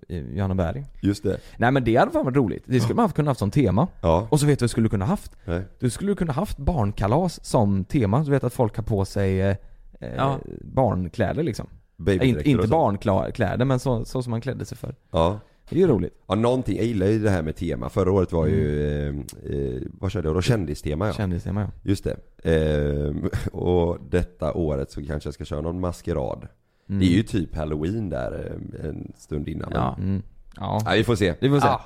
i 0.07 0.37
Johanneberg 0.37 0.85
Just 1.01 1.23
det. 1.23 1.37
Nej 1.57 1.71
men 1.71 1.83
det 1.83 1.95
hade 1.95 2.11
fan 2.11 2.25
varit 2.25 2.37
roligt, 2.37 2.63
det 2.67 2.79
skulle 2.79 2.95
man 2.95 3.03
haft 3.03 3.15
kunnat 3.15 3.29
haft 3.29 3.39
som 3.39 3.51
tema 3.51 3.87
Ja. 4.01 4.27
Och 4.31 4.39
så 4.39 4.45
vet 4.45 4.59
du 4.59 4.63
vad 4.63 4.65
du 4.67 4.71
skulle 4.71 4.89
kunna 4.89 5.05
haft? 5.05 5.31
Nej. 5.45 5.61
Du 5.79 5.89
skulle 5.89 6.15
kunna 6.15 6.33
haft 6.33 6.57
barnkalas 6.57 7.45
som 7.45 7.85
tema, 7.85 8.23
du 8.23 8.31
vet 8.31 8.43
att 8.43 8.53
folk 8.53 8.75
har 8.77 8.83
på 8.83 9.05
sig 9.05 9.41
eh, 9.41 9.55
eh, 9.99 10.15
Ja. 10.17 10.37
barnkläder 10.61 11.43
liksom 11.43 11.67
Babydräkter 11.97 12.47
Inte, 12.47 12.67
barnkläder 12.67 13.65
men 13.65 13.79
så, 13.79 14.05
så 14.05 14.23
som 14.23 14.31
man 14.31 14.41
klädde 14.41 14.65
sig 14.65 14.77
för 14.77 14.95
Ja. 15.11 15.39
Det 15.69 15.75
är 15.75 15.79
ju 15.79 15.87
roligt 15.87 16.13
Ja 16.27 16.35
någonting, 16.35 16.77
jag 16.77 16.85
gillar 16.85 17.07
ju 17.07 17.19
det 17.19 17.29
här 17.29 17.41
med 17.41 17.55
tema. 17.55 17.89
Förra 17.89 18.11
året 18.11 18.31
var 18.31 18.45
ju, 18.47 18.87
eh, 19.07 19.15
eh, 19.55 19.81
vad 19.91 20.11
körde 20.11 20.27
jag 20.27 20.35
då? 20.35 20.41
Kändistema 20.41 21.07
ja. 21.07 21.13
Kändistema 21.13 21.61
ja 21.61 21.67
Just 21.83 22.03
det. 22.03 22.17
Eh, 22.43 23.15
och 23.51 23.97
detta 24.09 24.53
året 24.53 24.91
så 24.91 25.05
kanske 25.05 25.27
jag 25.27 25.33
ska 25.33 25.45
köra 25.45 25.61
någon 25.61 25.79
maskerad. 25.79 26.47
Mm. 26.89 26.99
Det 26.99 27.05
är 27.05 27.15
ju 27.17 27.23
typ 27.23 27.55
halloween 27.55 28.09
där 28.09 28.59
eh, 28.81 28.89
en 28.89 29.11
stund 29.17 29.47
innan. 29.49 29.71
Ja. 29.73 29.95
Mm. 29.99 30.21
Ja, 30.55 30.81
nej, 30.85 30.97
vi 30.97 31.03
får 31.03 31.15
se. 31.15 31.33
vi 31.39 31.49
får 31.49 31.59
se 31.59 31.67
Ja. 31.67 31.81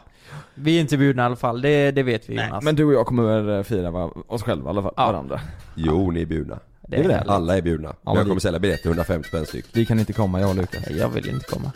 Vi 0.56 0.78
är 0.78 0.82
inte 0.82 0.98
bjudna 0.98 1.22
i 1.24 1.26
alla 1.26 1.36
fall, 1.36 1.62
det, 1.62 1.92
det 1.92 2.04
vet 2.04 2.30
vi 2.30 2.36
Nej, 2.36 2.48
Jonas. 2.48 2.64
men 2.64 2.76
du 2.76 2.86
och 2.86 2.94
jag 2.94 3.06
kommer 3.06 3.24
väl 3.24 3.58
eh, 3.58 3.64
fira 3.64 4.10
oss 4.28 4.44
själva 4.44 4.66
i 4.66 4.70
alla 4.70 4.82
fall, 4.82 4.94
Ja. 4.98 5.06
varandra 5.12 5.40
Jo, 5.76 6.12
ni 6.12 6.22
är 6.22 6.26
bjudna. 6.26 6.60
det 6.88 6.98
är 6.98 7.08
det. 7.08 7.20
Alla 7.22 7.58
är 7.58 7.62
bjudna. 7.62 7.96
men 8.02 8.16
jag 8.16 8.28
kommer 8.28 8.40
sälja 8.40 8.60
biljetter 8.60 8.88
150 8.90 9.28
spänn 9.30 9.46
styck. 9.46 9.66
Vi 9.74 9.86
kan 9.86 10.00
inte 10.00 10.14
komma, 10.14 10.42
jag 10.42 10.50
och 10.50 10.56
Lukas 10.56 10.84
Nej, 10.90 11.00
Jag 11.00 11.10
vill 11.10 11.30
inte 11.30 11.46
komma. 11.46 11.72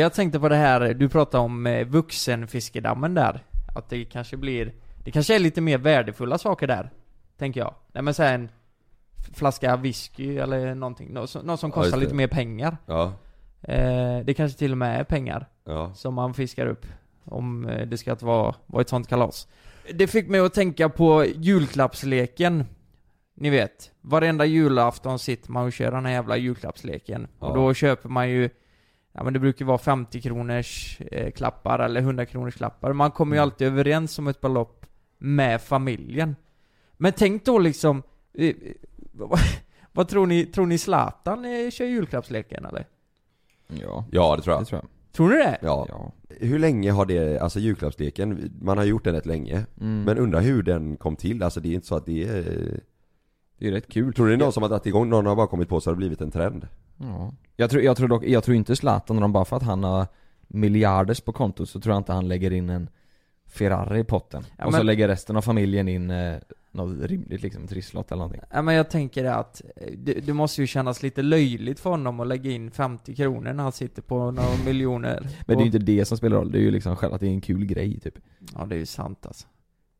Jag 0.00 0.12
tänkte 0.12 0.40
på 0.40 0.48
det 0.48 0.56
här, 0.56 0.94
du 0.94 1.08
pratade 1.08 1.44
om 1.44 1.66
eh, 1.66 1.86
vuxenfiskedammen 1.86 3.14
där. 3.14 3.44
Att 3.76 3.88
det 3.88 4.04
kanske 4.04 4.36
blir, 4.36 4.72
det 5.04 5.10
kanske 5.10 5.34
är 5.34 5.38
lite 5.38 5.60
mer 5.60 5.78
värdefulla 5.78 6.38
saker 6.38 6.66
där. 6.66 6.90
Tänker 7.38 7.60
jag. 7.60 7.74
Nej 7.92 8.02
men 8.02 8.14
såhär 8.14 8.34
en 8.34 8.48
flaska 9.34 9.76
whisky 9.76 10.36
eller 10.38 10.74
någonting, 10.74 11.12
något 11.12 11.30
som, 11.30 11.46
något 11.46 11.60
som 11.60 11.70
Ja, 11.70 11.74
kostar 11.74 11.96
just 11.96 12.02
lite 12.02 12.14
mer 12.14 12.26
pengar. 12.28 12.76
Ja. 12.86 13.12
Eh, 13.62 14.18
det 14.24 14.34
kanske 14.36 14.58
till 14.58 14.72
och 14.72 14.78
med 14.78 15.00
är 15.00 15.04
pengar 15.04 15.46
Ja. 15.64 15.94
som 15.94 16.14
man 16.14 16.34
fiskar 16.34 16.66
upp. 16.66 16.86
Om 17.24 17.68
eh, 17.68 17.86
det 17.86 17.98
ska 17.98 18.14
vara, 18.14 18.54
vara 18.66 18.80
ett 18.80 18.88
sånt 18.88 19.08
kalas. 19.08 19.48
Det 19.94 20.06
fick 20.06 20.28
mig 20.28 20.40
att 20.40 20.54
tänka 20.54 20.88
på 20.88 21.24
julklappsleken. 21.24 22.64
Ni 23.34 23.50
vet, 23.50 23.90
varenda 24.00 24.44
julafton 24.44 25.18
sitter 25.18 25.50
man 25.52 25.64
och 25.66 25.72
kör 25.72 25.90
den 25.92 26.04
här 26.06 26.12
jävla 26.12 26.36
julklappsleken. 26.36 27.26
Ja. 27.40 27.46
Och 27.46 27.54
då 27.56 27.74
köper 27.74 28.08
man 28.08 28.30
ju, 28.30 28.50
ja 29.16 29.24
men 29.24 29.32
det 29.32 29.38
brukar 29.38 29.64
vara 29.64 29.78
50 29.78 30.20
kronors 30.20 31.00
eh, 31.10 31.30
klappar 31.30 31.78
eller 31.78 32.00
100 32.00 32.26
kronors 32.26 32.54
klappar. 32.54 32.92
Man 32.92 33.10
kommer 33.10 33.36
ju 33.36 33.38
Mm. 33.38 33.42
alltid 33.42 33.66
överens 33.66 34.18
om 34.18 34.26
ett 34.26 34.40
belopp 34.40 34.86
med 35.18 35.62
familjen. 35.62 36.36
Men 36.96 37.12
tänk 37.12 37.44
då 37.44 37.58
liksom, 37.58 38.02
eh, 38.34 38.54
vad, 39.12 39.38
vad 39.92 40.08
tror 40.08 40.26
ni, 40.26 40.46
tror 40.46 40.66
ni 40.66 40.78
Zlatan 40.78 41.44
eh, 41.44 41.70
kör 41.70 41.84
julklappsleken 41.84 42.64
eller? 42.64 42.86
Ja, 43.68 44.04
Ja, 44.10 44.36
det 44.36 44.42
tror 44.42 44.54
det 44.54 44.58
jag. 44.60 44.66
tror 44.66 44.80
jag 44.82 44.90
Tror 45.12 45.28
ni 45.28 45.36
det? 45.36 45.58
Ja. 45.62 45.86
Ja 45.88 46.12
Hur 46.40 46.58
länge 46.58 46.90
har 46.90 47.06
det, 47.06 47.38
alltså 47.38 47.58
julklappsleken, 47.58 48.52
man 48.60 48.78
har 48.78 48.84
gjort 48.84 49.04
den 49.04 49.14
rätt 49.14 49.26
länge. 49.26 49.66
mm. 49.80 50.02
Men 50.04 50.18
undrar 50.18 50.40
hur 50.40 50.62
den 50.62 50.96
kom 50.96 51.16
till, 51.16 51.42
alltså 51.42 51.60
det 51.60 51.68
är 51.68 51.74
inte 51.74 51.86
så 51.86 51.96
att 51.96 52.06
det 52.06 52.24
är... 52.28 52.80
Det 53.58 53.68
är 53.68 53.72
rätt 53.72 53.88
kul 53.88 54.14
Tror 54.14 54.26
du 54.26 54.32
det 54.32 54.36
är 54.36 54.44
någon 54.44 54.52
som 54.52 54.62
har 54.62 54.70
dragit 54.70 54.86
igång, 54.86 55.08
någon 55.08 55.26
har 55.26 55.36
bara 55.36 55.46
kommit 55.46 55.68
på 55.68 55.80
så 55.80 55.90
har 55.90 55.94
det 55.94 55.98
blivit 55.98 56.20
en 56.20 56.30
trend? 56.30 56.68
Ja. 56.96 57.32
Jag 57.56 57.70
tror, 57.70 57.82
jag 57.82 57.96
tror 57.96 58.08
dock, 58.08 58.24
jag 58.24 58.44
tror 58.44 58.56
inte 58.56 58.76
Zlatan, 58.76 59.22
om 59.22 59.32
bara 59.32 59.44
för 59.44 59.56
att 59.56 59.62
han 59.62 59.84
har 59.84 60.06
miljarders 60.48 61.20
på 61.20 61.32
kontot 61.32 61.68
så 61.68 61.80
tror 61.80 61.94
jag 61.94 62.00
inte 62.00 62.12
han 62.12 62.28
lägger 62.28 62.50
in 62.50 62.70
en 62.70 62.88
Ferrari 63.46 64.00
i 64.00 64.04
potten. 64.04 64.42
Ja, 64.58 64.66
och 64.66 64.72
så 64.72 64.78
men- 64.78 64.86
lägger 64.86 65.08
resten 65.08 65.36
av 65.36 65.42
familjen 65.42 65.88
in 65.88 66.10
eh, 66.10 66.36
något 66.70 67.02
rimligt 67.10 67.42
liksom, 67.42 67.62
en 67.62 67.68
trisslott 67.68 68.12
eller 68.12 68.18
någonting. 68.18 68.42
Ja 68.50 68.62
men 68.62 68.74
jag 68.74 68.90
tänker 68.90 69.24
att 69.24 69.62
eh, 69.76 69.92
det, 69.98 70.12
det 70.26 70.32
måste 70.32 70.60
ju 70.60 70.66
kännas 70.66 71.02
lite 71.02 71.22
löjligt 71.22 71.80
för 71.80 71.90
honom 71.90 72.20
att 72.20 72.26
lägga 72.26 72.50
in 72.50 72.70
50 72.70 73.14
kronor 73.14 73.52
när 73.52 73.62
han 73.62 73.72
sitter 73.72 74.02
på 74.02 74.30
några 74.30 74.64
miljoner. 74.66 75.20
Men 75.46 75.56
det 75.56 75.62
är 75.62 75.64
ju 75.64 75.66
inte 75.66 75.78
det 75.78 76.04
som 76.04 76.16
spelar 76.16 76.36
roll, 76.36 76.52
det 76.52 76.58
är 76.58 76.62
ju 76.62 76.70
liksom 76.70 76.96
själva 76.96 77.14
att 77.14 77.20
det 77.20 77.26
är 77.26 77.30
en 77.30 77.40
kul 77.40 77.64
grej 77.66 78.00
typ. 78.00 78.18
Ja 78.54 78.66
det 78.66 78.74
är 78.74 78.78
ju 78.78 78.86
sant 78.86 79.26
alltså. 79.26 79.46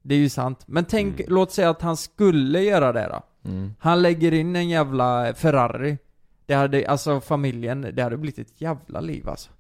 Det 0.09 0.14
är 0.14 0.19
ju 0.19 0.29
sant. 0.29 0.62
Men 0.66 0.85
tänk, 0.85 1.21
Mm. 1.21 1.35
låt 1.35 1.53
säga 1.53 1.71
att 1.71 1.83
han 1.83 1.97
skulle 1.97 2.61
göra 2.62 2.92
det 2.92 3.09
då. 3.12 3.51
Mm. 3.51 3.75
Han 3.79 4.03
lägger 4.03 4.33
in 4.35 4.57
en 4.57 4.69
jävla 4.69 5.35
Ferrari. 5.35 5.99
Det 6.47 6.55
hade, 6.55 6.88
alltså 6.88 7.21
familjen, 7.21 7.87
det 7.92 8.03
hade 8.03 8.16
blivit 8.16 8.38
ett 8.38 8.61
jävla 8.61 9.01
liv 9.01 9.29
alltså. 9.29 9.51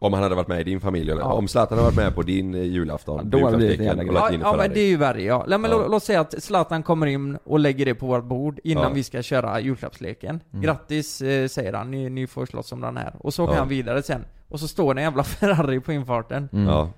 Om 0.00 0.12
han 0.12 0.22
hade 0.22 0.34
varit 0.34 0.48
med 0.48 0.60
i 0.60 0.64
din 0.64 0.80
familj 0.80 1.10
eller? 1.10 1.22
Ja. 1.22 1.32
Om 1.32 1.48
Zlatan 1.48 1.78
hade 1.78 1.86
varit 1.90 1.96
med 1.96 2.14
på 2.14 2.22
din 2.22 2.54
eh, 2.54 2.62
julafton, 2.62 3.30
då 3.30 3.38
hade 3.38 3.50
det 3.50 3.56
blivit 3.56 3.80
en 3.80 3.86
jävla 3.86 4.02
Ja, 4.12 4.30
ja 4.40 4.54
men 4.56 4.70
det 4.70 4.80
är 4.80 4.88
ju 4.88 4.96
värre 4.96 5.22
ja. 5.22 5.44
Nej, 5.48 5.58
men 5.58 5.70
Ja. 5.70 5.76
lå- 5.76 5.88
låt 5.90 6.02
säga 6.02 6.20
att 6.20 6.42
Zlatan 6.42 6.82
kommer 6.82 7.06
in 7.06 7.38
och 7.44 7.58
lägger 7.58 7.84
det 7.86 7.94
på 7.94 8.06
vårt 8.06 8.24
bord 8.24 8.60
innan 8.64 8.82
Ja. 8.84 8.90
vi 8.94 9.02
ska 9.02 9.22
köra 9.22 9.60
julklappsleken. 9.60 10.40
Mm. 10.52 10.62
Grattis 10.62 11.22
eh, 11.22 11.48
säger 11.48 11.72
han, 11.72 11.90
ni, 11.90 12.10
ni 12.10 12.26
får 12.26 12.46
slåss 12.46 12.72
om 12.72 12.80
den 12.80 12.96
här. 12.96 13.14
Och 13.18 13.34
så 13.34 13.44
åker 13.44 13.54
Ja. 13.54 13.58
han 13.58 13.68
vidare 13.68 14.02
sen. 14.02 14.24
Och 14.48 14.60
så 14.60 14.68
står 14.68 14.94
det 14.94 15.00
en 15.00 15.04
jävla 15.04 15.24
Ferrari 15.24 15.80
på 15.80 15.92
infarten. 15.92 16.48
Mm. 16.52 16.66
Ja. 16.66 16.90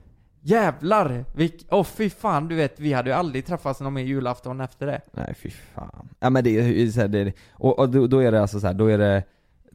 Jävlar! 0.42 1.24
Vilk, 1.34 1.66
åh 1.70 1.84
fy 1.84 2.10
fan 2.10 2.48
du 2.48 2.54
vet, 2.54 2.80
vi 2.80 2.92
hade 2.92 3.10
ju 3.10 3.16
aldrig 3.16 3.46
träffats 3.46 3.80
någon 3.80 3.92
mer 3.92 4.02
julafton 4.02 4.60
efter 4.60 4.86
det. 4.86 5.00
Nej 5.12 5.34
fy 5.38 5.50
fan. 5.50 6.08
Ja 6.20 6.30
men 6.30 6.44
det 6.44 6.58
är 6.58 6.62
ju 6.62 6.92
så 6.92 7.00
här, 7.00 7.08
det 7.08 7.18
är, 7.18 7.32
och, 7.52 7.78
och 7.78 7.88
då, 7.88 8.06
då 8.06 8.18
är 8.18 8.32
det 8.32 8.40
alltså 8.40 8.60
så 8.60 8.66
här, 8.66 8.74
då 8.74 8.86
är 8.86 8.98
det 8.98 9.22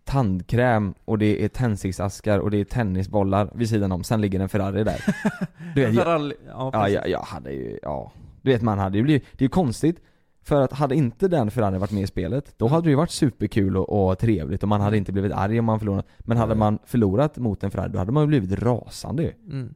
tandkräm 0.04 0.94
och 1.06 1.18
det 1.18 1.44
är 1.44 1.48
tändsticksaskar 1.48 2.40
och 2.40 2.52
det 2.52 2.58
är 2.58 2.66
tennisbollar 2.66 3.50
vid 3.54 3.70
sidan 3.70 3.92
om, 3.92 4.04
sen 4.04 4.22
ligger 4.22 4.40
en 4.40 4.50
Ferrari 4.50 4.84
där. 4.84 5.06
Du 5.76 5.86
vet, 5.86 5.94
jag, 5.94 6.34
ja, 6.48 6.70
ja, 6.74 6.90
jag, 6.90 7.10
jag 7.10 7.20
hade 7.22 7.52
ju, 7.52 7.80
ja. 7.82 8.12
Du 8.42 8.52
vet 8.52 8.62
man 8.62 8.80
hade 8.80 8.98
ju 8.98 9.04
blivit, 9.04 9.24
det 9.32 9.42
är 9.42 9.46
ju 9.46 9.50
konstigt 9.50 10.02
för 10.42 10.62
att 10.62 10.74
hade 10.74 10.96
inte 10.96 11.28
den 11.28 11.52
Ferrari 11.52 11.78
varit 11.78 11.92
med 11.92 12.04
i 12.04 12.08
spelet, 12.08 12.54
då 12.58 12.68
hade 12.68 12.84
det 12.84 12.90
ju 12.90 12.96
varit 12.96 13.12
superkul 13.12 13.78
och, 13.78 14.10
och 14.10 14.20
trevligt 14.20 14.64
och 14.64 14.70
man 14.70 14.82
hade 14.82 14.98
inte 14.98 15.12
blivit 15.12 15.32
arg 15.34 15.60
om 15.60 15.66
man 15.66 15.80
förlorat. 15.80 16.08
Men 16.20 16.38
hade 16.38 16.56
man 16.56 16.80
förlorat 16.86 17.38
mot 17.38 17.64
en 17.64 17.72
Ferrari, 17.72 17.90
då 17.92 18.00
hade 18.00 18.12
man 18.12 18.24
ju 18.24 18.28
blivit 18.28 18.60
rasande 18.60 19.24
ju. 19.24 19.32
Mm. 19.52 19.74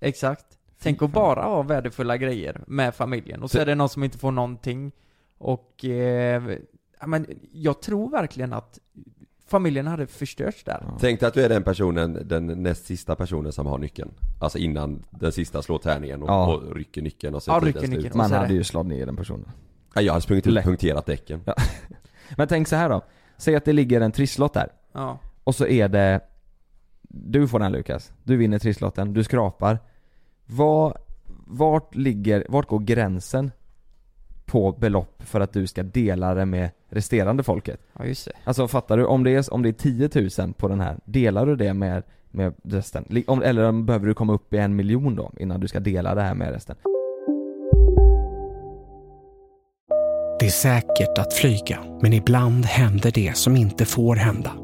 Exakt. 0.00 0.46
Tänk 0.82 0.98
fan. 0.98 1.06
att 1.08 1.12
bara 1.14 1.42
ha 1.42 1.62
värdefulla 1.62 2.16
grejer 2.16 2.60
med 2.66 2.94
familjen 2.94 3.42
och 3.42 3.50
så 3.50 3.58
är 3.58 3.66
det 3.66 3.74
någon 3.74 3.88
som 3.88 4.04
inte 4.04 4.18
får 4.18 4.30
någonting. 4.32 4.92
Och, 5.38 5.84
eh, 5.84 6.42
ja, 7.00 7.06
men 7.06 7.26
jag 7.52 7.82
tror 7.82 8.10
verkligen 8.10 8.52
att 8.52 8.78
familjen 9.46 9.86
hade 9.86 10.06
förstörts 10.06 10.64
där. 10.64 10.84
Tänk 11.00 11.20
dig 11.20 11.26
att 11.26 11.34
du 11.34 11.42
är 11.42 11.48
den 11.48 11.62
personen, 11.62 12.18
den 12.24 12.46
näst 12.46 12.86
sista 12.86 13.16
personen 13.16 13.52
som 13.52 13.66
har 13.66 13.78
nyckeln. 13.78 14.10
Alltså 14.40 14.58
innan 14.58 15.02
den 15.10 15.32
sista 15.32 15.62
slår 15.62 15.78
tärningen 15.78 16.22
och, 16.22 16.28
Ja. 16.28 16.54
och 16.54 16.76
rycker 16.76 17.02
nyckeln 17.02 17.34
och 17.34 17.42
så 17.42 17.50
Ja, 17.50 17.60
rycker 17.62 17.88
nyckeln. 17.88 18.16
Man 18.18 18.28
så 18.28 18.34
är 18.34 18.38
hade 18.38 18.48
det- 18.50 18.54
ju 18.54 18.64
slagit 18.64 18.88
ner 18.88 19.06
den 19.06 19.16
personen. 19.16 19.50
Ja, 19.94 20.00
jag 20.02 20.12
hade 20.12 20.22
sprungit 20.22 20.46
ut 20.46 20.52
Lätt. 20.52 20.64
och 20.64 20.68
punkterat 20.68 21.06
däcken. 21.06 21.40
Ja. 21.44 21.54
Men 22.36 22.48
tänk 22.48 22.68
så 22.68 22.76
här 22.76 22.88
då. 22.88 23.02
Säg 23.36 23.56
att 23.56 23.64
det 23.64 23.72
ligger 23.72 24.00
en 24.00 24.12
trisslott 24.12 24.54
där. 24.54 24.68
Ja. 24.92 25.18
Och 25.44 25.54
så 25.54 25.66
är 25.66 25.88
det 25.88 26.20
Du 27.14 27.48
får 27.48 27.58
den 27.58 27.72
Lukas. 27.72 28.12
Du 28.22 28.36
vinner 28.36 28.58
trisslotten, 28.58 29.12
du 29.12 29.24
skrapar. 29.24 29.78
Vad, 30.46 30.96
vart 31.46 31.94
ligger, 31.94 32.46
vart 32.48 32.68
går 32.68 32.78
gränsen 32.78 33.50
på 34.46 34.72
belopp 34.72 35.22
för 35.22 35.40
att 35.40 35.52
du 35.52 35.66
ska 35.66 35.82
dela 35.82 36.34
det 36.34 36.46
med 36.46 36.70
resterande 36.88 37.42
folket? 37.42 37.80
ja, 37.98 38.04
just 38.04 38.24
det. 38.24 38.32
Alltså 38.44 38.68
fattar 38.68 38.96
du? 38.96 39.04
Om 39.04 39.24
det 39.24 39.30
är, 39.30 39.54
om 39.54 39.62
det 39.62 39.68
är 39.68 39.72
10 39.72 40.10
000 40.38 40.52
på 40.52 40.68
den 40.68 40.80
här, 40.80 40.96
delar 41.04 41.46
du 41.46 41.56
det 41.56 41.74
med, 41.74 42.02
med 42.30 42.54
resten? 42.62 43.24
Om, 43.26 43.42
eller 43.42 43.72
behöver 43.72 44.06
du 44.06 44.14
komma 44.14 44.32
upp 44.32 44.54
i 44.54 44.58
en 44.58 44.76
miljon 44.76 45.16
då 45.16 45.32
innan 45.36 45.60
du 45.60 45.68
ska 45.68 45.80
dela 45.80 46.14
det 46.14 46.22
här 46.22 46.34
med 46.34 46.52
resten? 46.52 46.76
Det 50.40 50.46
är 50.46 50.50
säkert 50.50 51.18
att 51.18 51.34
flyga, 51.34 51.78
men 52.02 52.12
ibland 52.12 52.64
händer 52.64 53.10
det 53.10 53.36
som 53.36 53.56
inte 53.56 53.84
får 53.84 54.16
hända. 54.16 54.63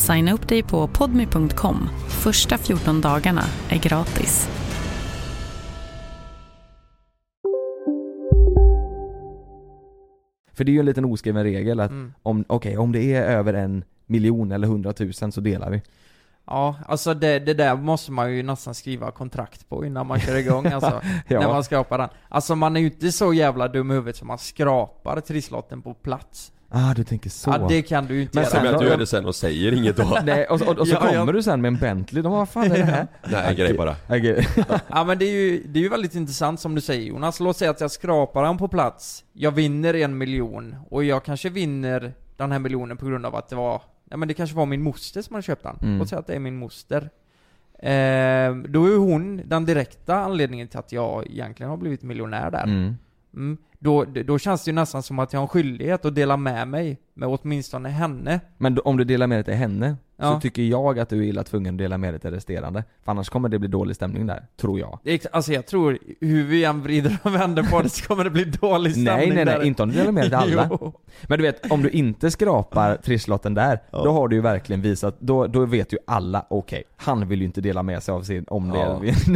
Signa 0.00 0.32
upp 0.32 0.48
dig 0.48 0.62
på 0.62 0.86
podmi.com. 0.88 1.88
Första 2.08 2.58
14 2.58 3.00
dagarna 3.00 3.42
är 3.70 3.78
gratis. 3.78 4.48
För 10.52 10.64
det 10.64 10.70
är 10.70 10.72
ju 10.72 10.80
en 10.80 10.86
liten 10.86 11.04
oskriven 11.04 11.42
regel 11.44 11.80
att 11.80 11.90
Mm. 11.90 12.12
om, 12.22 12.44
okej, 12.48 12.78
om 12.78 12.92
det 12.92 13.14
är 13.14 13.22
över 13.22 13.54
en 13.54 13.84
miljon 14.06 14.52
eller 14.52 14.68
hundratusen 14.68 15.32
så 15.32 15.40
delar 15.40 15.70
vi. 15.70 15.82
Ja, 16.46 16.76
alltså 16.86 17.14
det, 17.14 17.38
det 17.38 17.54
där 17.54 17.76
måste 17.76 18.12
man 18.12 18.32
ju 18.36 18.42
nästan 18.42 18.74
skriva 18.74 19.10
kontrakt 19.10 19.68
på 19.68 19.84
innan 19.84 20.06
man 20.06 20.20
kör 20.20 20.36
igång 20.36 20.66
alltså. 20.72 21.00
Ja. 21.28 21.40
När 21.40 21.48
man 21.48 21.64
skrapar 21.64 21.98
den. 21.98 22.08
Alltså 22.28 22.56
man 22.56 22.76
är 22.76 22.80
ju 22.80 22.86
inte 22.86 23.12
så 23.12 23.34
jävla 23.34 23.68
dum 23.68 23.90
i 23.90 23.94
huvudet 23.94 24.16
som 24.16 24.28
man 24.28 24.38
skrapar 24.38 25.20
trisslotten 25.20 25.82
på 25.82 25.94
plats. 25.94 26.52
Ah, 26.72 26.94
du 26.94 27.04
tänker 27.04 27.30
så. 27.30 27.50
Ja, 27.50 27.66
det 27.68 27.82
kan 27.82 28.06
du 28.06 28.14
ju 28.14 28.22
inte 28.22 28.38
Men 28.38 28.42
göra. 28.42 28.50
sen 28.52 28.62
Men 28.64 28.74
att 28.74 28.80
du 28.80 28.86
gör 28.86 28.96
det 28.96 29.06
sen 29.06 29.26
och 29.26 29.34
säger 29.34 29.72
inget 29.72 29.96
då. 29.96 30.18
Nej, 30.24 30.46
och, 30.46 30.62
och, 30.62 30.78
och 30.78 30.88
så 30.88 30.94
Ja, 30.94 31.00
kommer 31.00 31.14
ja. 31.14 31.32
du 31.32 31.42
sen 31.42 31.60
med 31.60 31.68
en 31.68 31.76
Bentley, 31.78 32.22
de 32.22 32.28
bara, 32.30 32.38
vad 32.38 32.48
fan 32.48 32.64
är 32.72 32.78
det 32.78 32.84
här? 32.84 33.06
Nej, 33.30 33.44
en 33.48 33.56
grej 33.56 33.74
bara. 33.74 33.96
Okej. 34.08 34.48
Ja 34.88 35.04
men 35.04 35.18
det 35.18 35.24
är 35.24 35.32
ju, 35.32 35.62
det 35.66 35.78
är 35.78 35.82
ju 35.82 35.88
väldigt 35.88 36.14
intressant 36.14 36.60
som 36.60 36.74
du 36.74 36.80
säger 36.80 37.06
Jonas. 37.08 37.40
Låt 37.40 37.56
säga 37.56 37.70
att 37.70 37.80
jag 37.80 37.90
skrapar 37.90 38.42
den 38.44 38.58
på 38.58 38.68
plats, 38.68 39.24
jag 39.32 39.50
vinner 39.50 39.94
en 39.94 40.18
miljon, 40.18 40.76
och 40.90 41.04
jag 41.04 41.24
kanske 41.24 41.48
vinner 41.48 42.12
den 42.36 42.52
här 42.52 42.58
miljonen 42.58 42.96
på 42.96 43.06
grund 43.06 43.26
av 43.26 43.36
att 43.36 43.48
det 43.48 43.56
var, 43.56 43.82
ja 44.10 44.16
men 44.16 44.28
det 44.28 44.34
kanske 44.34 44.56
var 44.56 44.66
min 44.66 44.82
moster 44.82 45.22
som 45.22 45.34
hade 45.34 45.42
köpt 45.42 45.62
den. 45.62 45.76
Mm. 45.82 45.98
Låt 45.98 46.08
säga 46.08 46.18
att 46.18 46.26
det 46.26 46.34
är 46.34 46.38
min 46.38 46.56
moster. 46.56 47.10
Eh, 47.78 48.54
då 48.68 48.86
är 48.86 48.96
hon 48.98 49.42
den 49.44 49.64
direkta 49.64 50.14
anledningen 50.16 50.68
till 50.68 50.78
att 50.78 50.92
jag 50.92 51.26
egentligen 51.26 51.70
har 51.70 51.76
blivit 51.76 52.02
miljonär 52.02 52.50
där. 52.50 52.64
Mm. 52.64 52.94
Mm. 53.34 53.58
Då, 53.82 54.04
då 54.04 54.38
känns 54.38 54.64
det 54.64 54.68
ju 54.68 54.74
nästan 54.74 55.02
som 55.02 55.18
att 55.18 55.32
jag 55.32 55.40
har 55.40 55.44
en 55.44 55.48
skyldighet 55.48 56.04
att 56.04 56.14
dela 56.14 56.36
med 56.36 56.68
mig 56.68 56.98
med 57.14 57.28
åtminstone 57.28 57.88
henne. 57.88 58.40
Men 58.58 58.74
då, 58.74 58.82
om 58.82 58.96
du 58.96 59.04
delar 59.04 59.26
med 59.26 59.38
dig 59.38 59.44
till 59.44 59.54
henne, 59.54 59.96
Ja. 60.20 60.34
så 60.34 60.40
tycker 60.40 60.62
jag 60.62 60.98
att 60.98 61.08
du 61.08 61.18
är 61.18 61.22
illa 61.22 61.42
tvungen 61.44 61.74
att 61.74 61.78
dela 61.78 61.98
med 61.98 62.12
dig 62.12 62.20
till 62.20 62.30
resterande. 62.30 62.84
För 63.04 63.12
annars 63.12 63.28
kommer 63.28 63.48
det 63.48 63.58
bli 63.58 63.68
dålig 63.68 63.96
stämning 63.96 64.26
där, 64.26 64.46
tror 64.60 64.78
jag. 64.80 64.98
Det 65.04 65.12
är- 65.12 65.20
Alltså 65.32 65.52
jag 65.52 65.66
tror, 65.66 65.98
hur 66.20 66.44
vi 66.46 66.64
än 66.64 66.82
vrider 66.82 67.16
och 67.22 67.34
vänder 67.34 67.62
på 67.62 67.82
det 67.82 67.88
så 67.88 68.04
kommer 68.06 68.24
det 68.24 68.30
bli 68.30 68.44
dålig 68.44 68.92
stämning 68.92 69.16
Nej 69.16 69.30
nej 69.34 69.44
där. 69.44 69.58
nej, 69.58 69.66
inte 69.66 69.82
om 69.82 69.88
du 69.90 69.96
delar 69.96 70.12
med 70.12 70.22
dig 70.22 70.30
till 70.30 70.58
alla. 70.58 70.68
Jo. 70.70 70.92
Men 71.22 71.38
du 71.38 71.42
vet, 71.44 71.70
om 71.72 71.82
du 71.82 71.90
inte 71.90 72.30
skrapar 72.30 72.96
trisslotten 72.96 73.54
där, 73.54 73.78
då 73.90 74.10
har 74.12 74.28
du 74.28 74.36
ju 74.36 74.42
verkligen 74.42 74.82
visat, 74.82 75.16
då, 75.20 75.46
då 75.46 75.64
vet 75.66 75.92
ju 75.92 75.98
alla, 76.06 76.46
okej, 76.50 76.82
han 76.96 77.28
vill 77.28 77.38
ju 77.40 77.44
inte 77.46 77.60
dela 77.60 77.82
med 77.82 78.02
sig 78.02 78.12
av 78.12 78.22
sin, 78.22 78.44
om 78.48 78.70
det, 78.70 78.86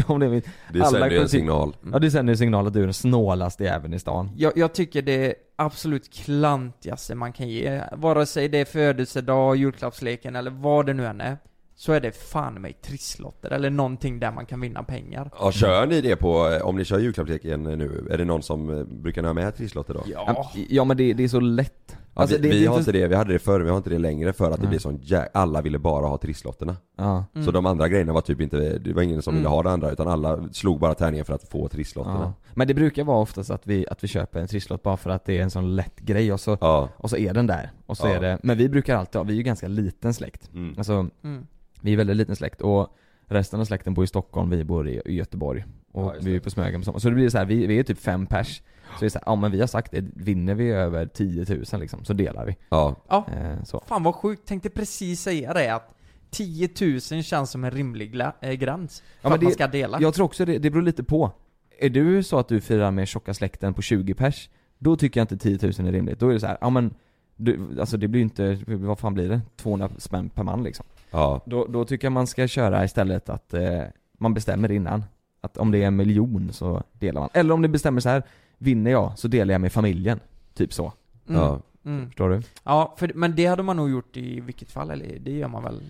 om 0.07 0.21
det 0.21 0.43
Det 0.73 0.85
sänder 0.85 1.11
ju 1.11 1.19
en 1.19 1.29
signal. 1.29 1.77
Ja 1.93 1.99
det 1.99 2.11
sänder 2.11 2.31
ju 2.31 2.35
en 2.35 2.39
signal 2.39 2.67
att 2.67 2.73
du 2.73 2.81
är 2.81 2.85
den 2.85 2.95
snålaste 2.95 3.65
jäveln 3.65 3.95
i 3.95 3.99
stan. 3.99 4.31
Jag, 4.37 4.53
jag 4.57 4.73
tycker 4.75 5.03
det 5.03 5.35
absolut 5.57 6.13
klantigaste 6.13 7.15
man 7.15 7.33
kan 7.33 7.49
ge. 7.49 7.83
Vare 7.93 8.27
sig 8.27 8.49
det 8.49 8.59
är 8.59 8.65
födelsedag, 8.65 9.57
julklappsleken 9.57 10.37
eller 10.37 10.51
vad 10.51 10.87
det 10.87 10.95
nu 10.95 11.07
än 11.07 11.21
är. 11.21 11.39
Så 11.77 11.93
är 11.93 12.01
det 12.01 12.13
fan 12.13 12.55
mig 12.55 12.73
trisslotter 12.73 13.51
eller 13.51 13.71
någonting 13.71 14.21
där 14.21 14.33
man 14.33 14.47
kan 14.47 14.61
vinna 14.61 14.83
pengar. 14.83 15.31
Ja, 15.39 15.53
kör 15.53 15.87
ni 15.87 16.01
det 16.01 16.17
på, 16.17 16.49
eh, 16.49 16.67
om 16.67 16.77
ni 16.77 16.85
kör 16.85 16.99
julklappsleken 16.99 17.63
nu, 17.63 18.09
är 18.11 18.19
det 18.19 18.25
någon 18.25 18.43
som 18.43 18.79
eh, 18.79 18.85
brukar 18.85 19.23
ha 19.23 19.33
med 19.33 19.57
trisslotter 19.57 19.95
då? 19.95 20.03
Ja. 20.07 20.53
Ja 20.69 20.85
men 20.85 20.97
det, 20.97 21.13
det 21.13 21.25
är 21.25 21.29
så 21.29 21.41
lätt. 21.41 21.97
Ja, 22.17 22.21
Alltså, 22.23 22.37
vi, 22.37 22.43
det- 22.43 22.49
vi 22.55 22.61
det 22.61 22.67
har 22.67 22.79
inte- 22.79 22.93
det, 22.93 23.09
vi 23.09 23.15
hade 23.15 23.33
det 23.33 23.39
förr, 23.39 23.61
vi 23.61 23.71
har 23.71 23.77
inte 23.77 23.91
det 23.91 23.99
längre 23.99 24.33
för 24.33 24.51
att 24.51 24.61
det 24.61 24.67
blir 24.67 24.79
sån 24.79 24.99
jä- 25.01 25.29
alla 25.35 25.63
ville 25.63 25.79
bara 25.79 26.07
ha 26.07 26.19
trisslotterna. 26.19 26.77
Ja. 26.97 27.25
Så 27.35 27.39
Mm. 27.41 27.53
de 27.53 27.67
andra 27.67 27.89
grejerna 27.89 28.13
var 28.13 28.21
typ 28.21 28.41
inte, 28.41 28.79
det 28.79 28.93
var 28.93 29.03
ingen 29.03 29.23
som 29.23 29.31
Mm. 29.35 29.41
ville 29.43 29.49
ha 29.49 29.63
det 29.63 29.71
andra 29.71 29.91
utan 29.91 30.09
alla 30.09 30.49
slog 30.53 30.81
bara 30.81 30.95
tärningen 30.95 31.25
för 31.25 31.35
att 31.35 31.49
få 31.49 31.69
trisslotterna. 31.69 32.19
Ja. 32.21 32.33
Men 32.55 32.69
det 32.69 32.75
brukar 32.75 33.05
vara 33.05 33.19
oftast 33.19 33.51
att 33.51 33.67
vi, 33.67 33.87
att 33.91 34.05
vi 34.05 34.09
köper 34.09 34.41
en 34.41 34.47
trisslott 34.49 34.83
bara 34.83 34.97
för 34.97 35.11
att 35.11 35.25
det 35.25 35.39
är 35.39 35.43
en 35.43 35.51
sån 35.51 35.77
lätt 35.77 36.01
grej 36.01 36.33
och 36.33 36.41
så, 36.41 36.87
och 36.97 37.11
så 37.11 37.17
är 37.17 37.35
den 37.35 37.47
där. 37.47 37.71
Och 37.87 37.97
så 37.97 38.07
Ja. 38.07 38.13
är 38.15 38.21
det, 38.21 38.39
men 38.43 38.59
vi 38.59 38.69
brukar 38.69 38.97
alltid 38.97 39.17
ha, 39.17 39.23
vi 39.25 39.33
är 39.33 39.37
ju 39.37 39.43
ganska 39.43 39.69
liten 39.69 40.15
släkt. 40.15 40.51
Mm. 40.55 40.75
Alltså, 40.79 40.93
Mm. 41.25 41.47
vi 41.81 41.93
är 41.93 41.97
väldigt 41.97 42.17
liten 42.17 42.37
släkt 42.37 42.61
och 42.61 42.89
resten 43.27 43.61
av 43.61 43.65
släkten 43.65 43.95
bor 43.95 44.05
i 44.05 44.09
Stockholm, 44.09 44.51
vi 44.51 44.65
bor 44.65 44.89
i, 44.89 45.03
Göteborg. 45.07 45.65
Och 45.93 46.03
Ja, 46.03 46.15
vi 46.21 46.37
är 46.37 46.41
på 46.41 46.51
Smögen 46.51 46.81
på 46.81 46.85
sommaren. 46.85 47.01
Så 47.01 47.09
det 47.09 47.15
blir 47.15 47.29
så 47.29 47.39
här, 47.39 47.45
vi, 47.45 47.67
vi 47.67 47.79
är 47.79 47.83
typ 47.83 47.99
fem 47.99 48.27
pers. 48.27 48.63
Så 48.95 49.01
det 49.01 49.07
är 49.07 49.11
så 49.11 49.19
här, 49.19 49.25
ja 49.27 49.35
men 49.37 49.51
vi 49.53 49.61
har 49.61 49.67
sagt 49.67 49.93
det, 49.93 50.05
vinner 50.15 50.55
vi 50.55 50.71
över 50.71 51.07
10 51.07 51.47
000 51.73 51.81
liksom, 51.81 52.05
så 52.05 52.13
delar 52.13 52.47
vi. 52.47 52.57
Ja. 52.69 52.97
Ja. 53.09 53.27
Eh, 53.33 53.63
så. 53.65 53.83
Fan 53.87 54.03
vad 54.03 54.15
sjukt, 54.15 54.49
tänkte 54.49 54.71
precis 54.71 55.21
säga 55.21 55.55
det 55.55 55.75
att 55.75 55.95
10 56.31 56.69
000 57.13 57.23
känns 57.23 57.51
som 57.51 57.65
en 57.65 57.71
rimlig 57.71 58.15
gla- 58.15 58.33
äh, 58.41 58.53
gräns 58.53 59.01
för 59.01 59.07
Ja, 59.07 59.29
men 59.29 59.33
att 59.33 59.43
man 59.43 59.49
det- 59.51 59.55
ska 59.55 59.67
dela. 59.67 60.01
Jag 60.01 60.15
tror 60.15 60.25
också 60.27 60.45
det, 60.45 60.59
det 60.59 60.71
beror 60.71 60.83
lite 60.83 61.05
på. 61.05 61.31
Är 61.79 61.91
du 61.91 62.23
så 62.23 62.39
att 62.39 62.49
du 62.49 62.61
firar 62.61 62.91
med 62.91 63.09
tjocka 63.09 63.35
släkten 63.35 63.75
på 63.75 63.83
20 63.83 64.15
pers, 64.15 64.51
då 64.79 64.97
tycker 64.97 65.21
jag 65.21 65.25
inte 65.25 65.37
10 65.37 65.59
000 65.79 65.89
är 65.89 65.93
rimligt. 65.93 66.21
Då 66.21 66.29
är 66.29 66.33
det 66.33 66.41
så 66.41 66.47
här, 66.47 66.59
ja 66.61 66.71
men, 66.71 66.95
du, 67.37 67.81
alltså 67.81 67.97
det 67.97 68.09
blir 68.09 68.19
ju 68.21 68.25
inte, 68.25 68.59
vad 68.67 68.99
fan 68.99 69.15
blir 69.15 69.29
det? 69.29 69.41
200 69.57 69.89
spänn 69.99 70.29
per 70.29 70.43
man 70.43 70.63
liksom. 70.63 70.87
Ja. 71.11 71.41
Då, 71.47 71.67
då 71.67 71.85
tycker 71.85 72.07
jag 72.07 72.13
man 72.13 72.27
ska 72.27 72.49
köra 72.49 72.85
istället 72.85 73.29
att 73.29 73.55
eh, 73.55 73.83
man 74.19 74.35
bestämmer 74.35 74.71
innan. 74.73 75.05
Att 75.41 75.57
om 75.57 75.71
det 75.71 75.83
är 75.83 75.87
en 75.87 75.97
miljon 75.97 76.53
så 76.53 76.83
delar 76.93 77.21
man. 77.21 77.31
Eller 77.33 77.55
om 77.55 77.63
det 77.63 77.69
bestämmer 77.69 78.01
så 78.01 78.09
här 78.09 78.23
vinner 78.59 78.91
jag 78.91 79.19
så 79.19 79.29
delar 79.29 79.55
jag 79.55 79.61
med 79.61 79.73
familjen. 79.73 80.21
Typ 80.55 80.73
så. 80.73 80.93
Mm. 81.29 81.41
Ja. 81.41 81.61
Mm. 81.87 82.07
Förstår 82.07 82.31
du? 82.31 82.43
Ja, 82.65 82.95
för, 82.99 83.11
men 83.15 83.37
det 83.37 83.47
hade 83.47 83.63
man 83.63 83.77
nog 83.77 83.91
gjort 83.91 84.17
i 84.17 84.41
vilket 84.41 84.71
fall, 84.71 84.91
eller 84.91 85.19
det 85.19 85.31
gör 85.31 85.49
man 85.49 85.63
väl? 85.63 85.83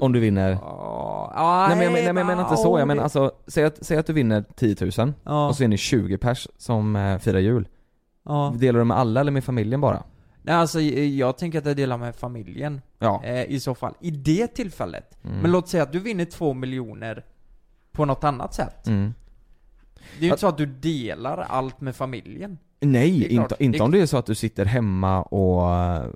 Om 0.00 0.12
du 0.12 0.20
vinner 0.20 0.50
Ja, 0.50 1.66
nej, 1.68 1.78
men 1.78 1.92
nej 1.92 2.12
men 2.12 2.16
jag 2.16 2.26
menar 2.26 2.42
inte 2.42 2.56
så, 2.56 2.78
jag 2.78 2.88
menar 2.88 3.02
alltså, 3.02 3.32
säg 3.46 3.64
att, 3.64 3.78
säg 3.86 3.96
att 3.96 4.06
du 4.06 4.12
vinner 4.12 4.44
10 4.54 4.76
000 4.98 5.12
Ja. 5.24 5.48
och 5.48 5.56
så 5.56 5.64
är 5.64 5.68
ni 5.68 5.76
20 5.76 6.18
pers 6.18 6.48
som 6.58 6.96
eh, 6.96 7.18
firar 7.18 7.38
jul. 7.38 7.68
Ja. 8.24 8.54
Delar 8.58 8.78
du 8.78 8.84
med 8.84 8.96
alla 8.98 9.20
eller 9.20 9.32
med 9.32 9.44
familjen 9.44 9.80
bara? 9.80 10.02
Nej 10.42 10.54
alltså 10.54 10.80
jag 10.80 11.38
tänker 11.38 11.58
att 11.58 11.66
jag 11.66 11.76
delar 11.76 11.98
med 11.98 12.16
familjen. 12.16 12.80
Ja. 12.98 13.24
Eh, 13.24 13.44
I 13.44 13.60
så 13.60 13.74
fall. 13.74 13.94
I 14.00 14.10
det 14.10 14.46
tillfället. 14.46 15.18
Mm. 15.24 15.38
Men 15.38 15.50
låt 15.50 15.68
säga 15.68 15.82
att 15.82 15.92
du 15.92 15.98
vinner 15.98 16.24
två 16.24 16.54
miljoner 16.54 17.24
på 17.92 18.04
något 18.04 18.24
annat 18.24 18.54
sätt. 18.54 18.86
Mm. 18.86 19.14
Det 20.18 20.24
är 20.24 20.26
ju 20.26 20.28
inte 20.28 20.40
så 20.40 20.46
att 20.46 20.58
du 20.58 20.66
delar 20.66 21.38
allt 21.38 21.80
med 21.80 21.96
familjen. 21.96 22.58
Nej, 22.80 23.26
inte, 23.26 23.56
inte 23.58 23.82
om 23.82 23.90
det 23.90 24.00
är 24.00 24.06
så 24.06 24.16
att 24.16 24.26
du 24.26 24.34
sitter 24.34 24.64
hemma 24.64 25.22
och 25.22 25.74
eh, 25.74 26.06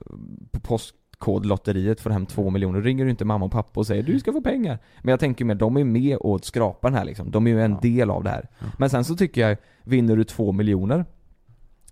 på 0.51 0.61
postkodlotteriet 0.61 2.01
får 2.01 2.11
hem 2.11 2.27
två 2.27 2.51
miljoner, 2.51 2.81
ringer 2.81 3.05
du 3.05 3.11
inte 3.11 3.25
mamma 3.25 3.45
och 3.45 3.53
pappa 3.53 3.81
och 3.81 3.87
säger 3.87 4.03
du 4.03 4.21
ska 4.21 4.33
få 4.33 4.41
pengar. 4.41 4.79
Men 5.03 5.11
jag 5.11 5.21
tänker 5.21 5.45
mer, 5.45 5.55
de 5.55 5.77
är 5.77 5.85
med 5.85 6.17
och 6.17 6.45
skrapar 6.45 6.91
den 6.91 6.99
här 6.99 7.05
liksom, 7.05 7.31
de 7.31 7.47
är 7.47 7.51
ju 7.51 7.63
en 7.63 7.81
del 7.81 8.11
av 8.11 8.25
det 8.25 8.31
här. 8.31 8.49
Men 8.79 8.91
sen 8.91 9.05
så 9.05 9.17
tycker 9.17 9.49
jag, 9.49 9.57
vinner 9.85 10.17
du 10.17 10.25
två 10.25 10.53
miljoner 10.53 11.05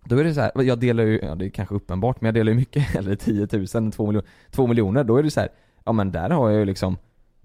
då 0.08 0.18
är 0.18 0.24
det 0.24 0.34
så 0.34 0.40
här, 0.40 0.62
jag 0.62 0.78
delar 0.78 1.04
ju, 1.04 1.20
ja 1.22 1.34
det 1.34 1.46
är 1.46 1.50
kanske 1.50 1.74
uppenbart, 1.74 2.20
men 2.20 2.26
jag 2.26 2.34
delar 2.34 2.52
ju 2.52 2.58
mycket 2.58 2.82
hellre 2.94 3.16
10 3.16 3.48
000 3.52 3.66
än 3.74 3.90
2 3.90 4.06
miljoner, 4.06 4.28
2 4.50 4.66
miljoner, 4.66 5.04
då 5.04 5.16
är 5.16 5.22
det 5.22 5.30
så 5.30 5.40
här, 5.40 5.48
ja 5.84 5.92
men 5.92 6.12
där 6.12 6.30
har 6.30 6.50
jag 6.50 6.58
ju 6.58 6.64
liksom, 6.64 6.96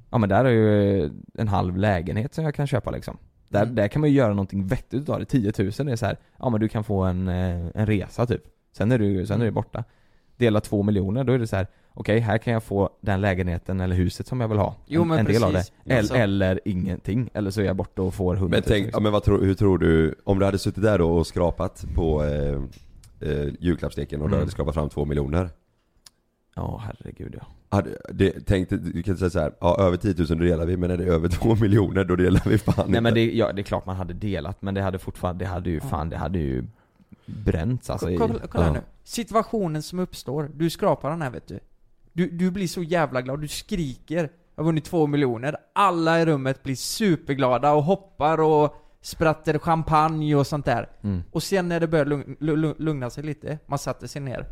ja 0.10 0.18
men 0.18 0.30
där 0.30 0.43
har 0.43 0.51
jag 0.51 0.86
ju 0.86 1.10
en 1.38 1.47
halv 1.47 1.78
lägenhet 1.78 2.34
som 2.34 2.43
jag 2.43 2.56
kan 2.56 2.68
köpa 2.68 2.91
liksom. 2.91 3.18
Där, 3.54 3.64
Mm. 3.64 3.76
där 3.76 3.88
kan 3.88 3.99
man 4.01 4.10
ju 4.10 4.16
göra 4.16 4.30
någonting 4.30 4.68
vettigt 4.68 5.10
av 5.10 5.20
det, 5.20 5.26
10 5.26 5.51
000 5.60 5.68
är 5.68 5.95
så 5.95 6.06
här, 6.06 6.18
ja 6.39 6.49
men 6.49 6.60
du 6.62 6.68
kan 6.68 6.84
få 6.84 7.01
en, 7.04 7.28
eh, 7.28 7.66
en 7.76 7.86
resa 7.86 8.26
typ. 8.26 8.41
Sen 8.78 8.91
är 8.91 8.99
du, 8.99 9.26
sen 9.26 9.41
är 9.41 9.45
det 9.45 9.51
borta. 9.51 9.84
Dela 10.38 10.62
2 10.62 10.84
miljoner, 10.84 11.24
då 11.24 11.34
är 11.34 11.39
det 11.39 11.47
så 11.47 11.56
här, 11.56 11.68
okej 11.93 12.20
här 12.20 12.38
kan 12.38 12.54
jag 12.54 12.64
få 12.64 12.89
den 13.01 13.22
lägenheten 13.22 13.82
eller 13.82 13.95
huset 13.95 14.28
som 14.28 14.41
jag 14.41 14.47
vill 14.47 14.58
ha. 14.58 14.76
Jo, 14.88 15.01
en, 15.01 15.08
men 15.08 15.20
en 15.20 15.26
del 15.26 15.43
av 15.43 15.54
det. 15.54 15.64
Eller, 15.86 15.97
Alltså- 15.97 16.16
eller 16.16 16.60
ingenting, 16.66 17.30
eller 17.34 17.51
så 17.51 17.62
är 17.62 17.66
jag 17.66 17.76
borta 17.76 18.01
och 18.01 18.14
får 18.14 18.36
100 18.36 18.41
000 18.45 18.49
Men 18.51 18.62
tänk, 18.68 18.82
ja, 18.82 18.86
liksom. 18.86 19.04
men 19.04 19.12
vad 19.12 19.24
tror, 19.24 19.41
hur 19.41 19.54
tror 19.54 19.78
du, 19.78 20.16
om 20.24 20.39
du 20.39 20.45
hade 20.45 20.58
suttit 20.60 20.84
där 20.84 20.99
då 20.99 21.12
och 21.12 21.28
skrapat 21.28 21.86
på 21.95 22.24
eh, 22.24 22.62
eh, 23.30 23.47
julklappsleken 23.60 24.22
och 24.22 24.28
du 24.28 24.34
Mm. 24.34 24.39
hade 24.39 24.51
skrapat 24.51 24.74
fram 24.74 24.89
två 24.89 25.06
miljoner? 25.06 25.49
Ja 26.56 26.82
herregud 26.86 27.36
ja. 27.70 27.82
Det, 28.10 28.45
tänk, 28.45 28.70
du 28.70 29.04
kan 29.04 29.18
säga 29.18 29.30
så 29.30 29.39
här, 29.39 29.54
ja 29.62 29.78
över 29.80 29.97
10 29.97 30.16
000 30.18 30.28
då 30.28 30.36
delar 30.36 30.66
vi, 30.66 30.78
men 30.78 30.91
är 30.91 30.97
det 30.97 31.04
över 31.04 31.30
två 31.39 31.56
miljoner 31.56 32.04
då 32.04 32.16
delar 32.16 32.41
vi 32.45 32.58
fan 32.58 32.74
Nej 32.78 32.86
inte. 32.88 33.01
men 33.01 33.14
det, 33.14 33.34
ja, 33.34 33.54
det 33.54 33.62
är 33.62 33.64
klart 33.64 33.86
man 33.86 33.95
hade 33.95 34.14
delat, 34.14 34.62
men 34.62 34.74
det 34.74 34.82
hade 34.82 34.99
fortfarande, 34.99 35.45
det 35.45 35.49
hade 35.49 35.70
ju 35.70 35.80
fan, 35.80 36.10
det 36.10 36.18
hade 36.18 36.39
ju 36.39 36.64
bränts 37.26 37.89
alltså 37.89 38.10
i, 38.10 38.18
Kolla, 38.18 38.39
kolla 38.49 38.66
ja. 38.66 38.74
nu. 38.74 38.82
Situationen 39.04 39.84
som 39.84 39.99
uppstår. 39.99 40.51
Du 40.56 40.70
skrapar 40.70 41.10
den 41.10 41.22
här 41.22 41.30
vet 41.30 41.47
du. 41.47 41.60
Du, 42.14 42.30
du 42.30 42.51
blir 42.51 42.68
så 42.68 42.84
jävla 42.84 43.22
glad, 43.22 43.41
du 43.41 43.47
skriker. 43.47 44.30
Jag 44.56 44.64
har 44.64 44.66
vunnit 44.66 44.86
två 44.86 45.08
miljoner. 45.08 45.56
Alla 45.74 46.22
i 46.22 46.26
rummet 46.26 46.64
blir 46.64 46.76
superglada 46.76 47.72
och 47.72 47.84
hoppar 47.84 48.39
och 48.41 48.76
sprattar 49.01 49.58
champagne 49.60 50.36
och 50.36 50.47
sånt 50.47 50.66
där. 50.66 50.89
Mm. 51.01 51.24
Och 51.32 51.43
sen 51.43 51.68
när 51.70 51.80
det 51.80 51.88
börjar 51.88 52.06
lugn, 52.06 52.36
lu- 52.39 52.76
lugna 52.78 53.10
sig 53.10 53.24
lite, 53.24 53.60
man 53.66 53.80
sätter 53.80 54.08
sig 54.08 54.22
ner. 54.22 54.45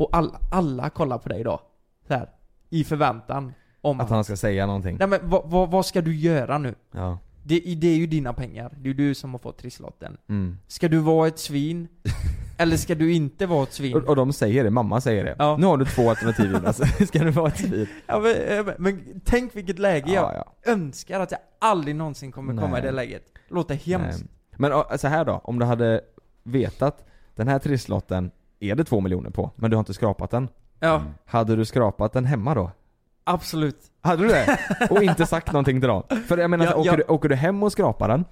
Och 0.00 0.08
all, 0.12 0.36
alla 0.50 0.90
kollar 0.90 1.18
på 1.18 1.28
dig 1.28 1.44
då. 1.44 1.60
Så 2.08 2.14
här, 2.14 2.28
I 2.70 2.84
förväntan. 2.84 3.52
Om 3.80 4.00
Att 4.00 4.10
han 4.10 4.24
ska 4.24 4.36
säga 4.36 4.66
någonting. 4.66 4.96
Nej 4.98 5.08
men 5.08 5.20
vad, 5.22 5.50
vad, 5.50 5.70
vad 5.70 5.86
ska 5.86 6.00
du 6.00 6.16
göra 6.16 6.58
nu? 6.58 6.74
Ja. 6.92 7.18
Det, 7.42 7.60
det 7.60 7.86
är 7.86 7.96
ju 7.96 8.06
dina 8.06 8.32
pengar. 8.32 8.74
Det 8.78 8.90
är 8.90 8.94
du 8.94 9.14
som 9.14 9.30
har 9.30 9.38
fått 9.38 9.58
trisslotten. 9.58 10.16
Mm. 10.28 10.58
Ska 10.66 10.88
du 10.88 10.98
vara 10.98 11.28
ett 11.28 11.38
svin? 11.38 11.88
Eller 12.58 12.76
ska 12.76 12.94
du 12.94 13.12
inte 13.12 13.46
vara 13.46 13.62
ett 13.62 13.72
svin? 13.72 13.96
Och, 13.96 14.08
och 14.08 14.16
de 14.16 14.32
säger 14.32 14.64
det, 14.64 14.70
mamma 14.70 15.00
säger 15.00 15.24
det. 15.24 15.36
Ja. 15.38 15.56
Nu 15.56 15.66
har 15.66 15.76
du 15.76 15.84
två 15.84 16.10
alternativ 16.10 16.52
Jonas, 16.52 16.80
ska 17.08 17.18
du 17.18 17.30
vara 17.30 17.48
ett 17.48 17.58
svin? 17.58 17.86
Ja, 18.06 18.20
men, 18.20 18.66
eh, 18.66 18.74
men, 18.78 19.20
tänk 19.24 19.56
vilket 19.56 19.78
läge 19.78 20.12
jag 20.12 20.34
Ja, 20.34 20.72
önskar 20.72 21.20
att 21.20 21.30
jag 21.30 21.40
aldrig 21.58 21.96
någonsin 21.96 22.32
kommer 22.32 22.52
komma 22.54 22.78
i 22.78 22.80
Nej. 22.80 22.82
det 22.82 22.90
läget. 22.90 23.22
Låter 23.48 23.74
hemskt. 23.74 24.24
Nej. 24.50 24.70
Men 24.70 24.98
så 24.98 25.08
här 25.08 25.24
då, 25.24 25.40
om 25.44 25.58
du 25.58 25.64
hade 25.64 26.00
vetat 26.42 27.04
den 27.34 27.48
här 27.48 27.58
trisslotten 27.58 28.30
är 28.60 28.74
det 28.74 28.84
två 28.84 29.00
miljoner 29.00 29.30
på, 29.30 29.50
men 29.56 29.70
du 29.70 29.76
har 29.76 29.80
inte 29.80 29.94
skrapat 29.94 30.30
den. 30.30 30.48
Ja, 30.80 31.02
Hade 31.26 31.56
du 31.56 31.64
skrapat 31.64 32.12
den 32.12 32.24
hemma 32.24 32.54
då? 32.54 32.70
absolut. 33.24 33.76
Hade 34.00 34.22
du 34.22 34.28
det? 34.28 34.58
Och 34.90 35.02
inte 35.02 35.26
sagt 35.26 35.52
någonting 35.52 35.80
till 35.80 35.88
dem? 35.88 36.02
För 36.28 36.38
jag 36.38 36.50
menar, 36.50 36.64
Ja, 36.64 36.70
så, 36.72 36.78
åker, 36.78 36.90
ja. 36.90 36.96
Du, 36.96 37.02
åker 37.02 37.28
du 37.28 37.34
hem 37.34 37.62
och 37.62 37.72
skrapar 37.72 38.08
den 38.08 38.24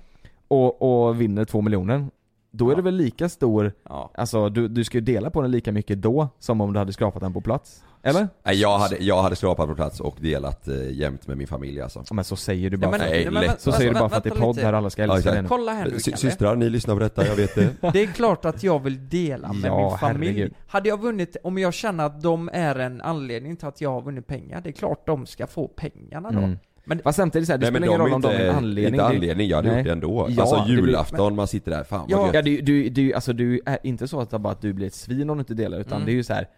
och, 0.48 1.06
och 1.08 1.20
vinner 1.20 1.44
två 1.44 1.60
miljoner 1.60 2.06
då 2.50 2.70
är 2.70 2.76
det 2.76 2.82
väl 2.82 2.94
lika 2.94 3.28
stor, 3.28 3.72
Ja. 3.88 4.10
alltså 4.14 4.48
du, 4.48 4.68
du 4.68 4.84
ska 4.84 4.96
ju 4.98 5.00
dela 5.04 5.30
på 5.30 5.42
den 5.42 5.50
lika 5.50 5.72
mycket 5.72 6.02
då 6.02 6.28
som 6.38 6.60
om 6.60 6.72
du 6.72 6.78
hade 6.78 6.92
skrapat 6.92 7.22
den 7.22 7.32
på 7.32 7.40
plats. 7.40 7.84
Eller? 8.02 8.28
Nej 8.44 8.60
jag 8.60 8.78
hade, 8.78 8.96
jag 8.96 9.22
hade 9.22 9.36
skrapat 9.36 9.68
på 9.68 9.74
plats 9.74 10.00
och 10.00 10.16
delat 10.20 10.68
eh, 10.68 10.90
jämt 10.90 11.26
med 11.26 11.36
min 11.38 11.46
familj 11.46 11.80
alltså. 11.80 12.04
Ja, 12.08 12.14
men 12.14 12.24
så 12.24 12.36
säger 12.36 12.70
du 12.70 12.76
bara 12.76 12.90
men- 12.90 13.00
för, 13.00 13.06
Nej, 13.06 13.24
nej, 13.24 13.32
men 13.32 13.42
vänta, 13.42 13.58
så 13.58 13.72
säger 13.72 13.84
du 13.90 13.94
vänta, 13.94 14.00
bara 14.00 14.08
för 14.08 14.16
att 14.16 14.24
det 14.24 14.30
är 14.30 14.34
podd 14.34 14.56
lite. 14.56 14.66
här 14.66 14.72
alla 14.72 14.90
ska 14.90 15.04
Ja, 15.06 15.14
älska 15.16 15.42
nu. 15.42 15.48
Kolla 15.48 15.72
här 15.72 15.86
nu. 15.90 15.98
Systrar, 16.00 16.56
ni 16.56 16.70
lyssnar 16.70 16.94
på 16.94 17.00
detta, 17.00 17.26
jag 17.26 17.36
vet 17.36 17.54
det. 17.54 17.68
Det 17.92 18.02
är 18.02 18.06
klart 18.06 18.44
att 18.44 18.62
jag 18.62 18.82
vill 18.82 19.08
dela 19.08 19.52
med 19.52 19.70
Ja, 19.70 19.88
min 19.90 19.98
familj. 19.98 20.32
herregud. 20.32 20.54
Hade 20.66 20.88
jag 20.88 21.00
vunnit, 21.00 21.36
om 21.42 21.58
jag 21.58 21.74
känner 21.74 22.04
att 22.04 22.22
de 22.22 22.50
är 22.52 22.74
en 22.78 23.00
anledning 23.00 23.56
till 23.56 23.68
att 23.68 23.80
jag 23.80 23.90
har 23.92 24.02
vunnit 24.02 24.26
pengar, 24.26 24.60
det 24.60 24.70
är 24.70 24.72
klart 24.72 25.06
de 25.06 25.26
ska 25.26 25.46
få 25.46 25.68
pengarna 25.68 26.30
då. 26.30 26.38
Mm. 26.38 26.58
Men 26.88 26.98
Fast 27.04 27.16
samtidigt 27.16 27.46
så 27.46 27.52
här, 27.52 27.58
det 27.58 27.64
Nej 27.70 27.72
men 27.72 27.82
spelar 27.82 27.94
ingen 27.94 28.06
roll 28.06 28.14
om 28.14 28.20
de 28.20 28.28
är 28.28 28.48
en 28.48 28.54
anledning. 28.56 28.94
inte 28.94 28.96
Det- 28.96 29.16
anledning, 29.16 29.48
jag 29.48 29.56
hade 29.56 29.68
Nej. 29.68 29.78
gjort 29.78 29.86
det 29.86 29.92
ändå. 29.92 30.26
Ja, 30.30 30.42
alltså 30.42 30.64
julafton, 30.72 31.36
man 31.36 31.46
sitter 31.46 31.70
där, 31.70 31.84
fan 31.84 32.00
vad 32.00 32.10
Ja, 32.10 32.26
gött. 32.26 32.34
Ja, 32.34 32.42
du, 32.42 32.60
du, 32.60 32.88
du, 32.88 33.12
alltså 33.12 33.32
du 33.32 33.60
är 33.66 33.78
inte 33.82 34.08
så 34.08 34.20
att 34.20 34.30
bara 34.30 34.52
att 34.52 34.60
du 34.60 34.72
blir 34.72 34.86
ett 34.86 34.94
svin 34.94 35.30
om 35.30 35.36
du 35.36 35.40
inte 35.40 35.54
delar, 35.54 35.78
utan 35.78 35.96
Mm. 35.96 36.06
det 36.06 36.12
är 36.12 36.14
ju 36.14 36.22
så 36.24 36.32
här. 36.34 36.48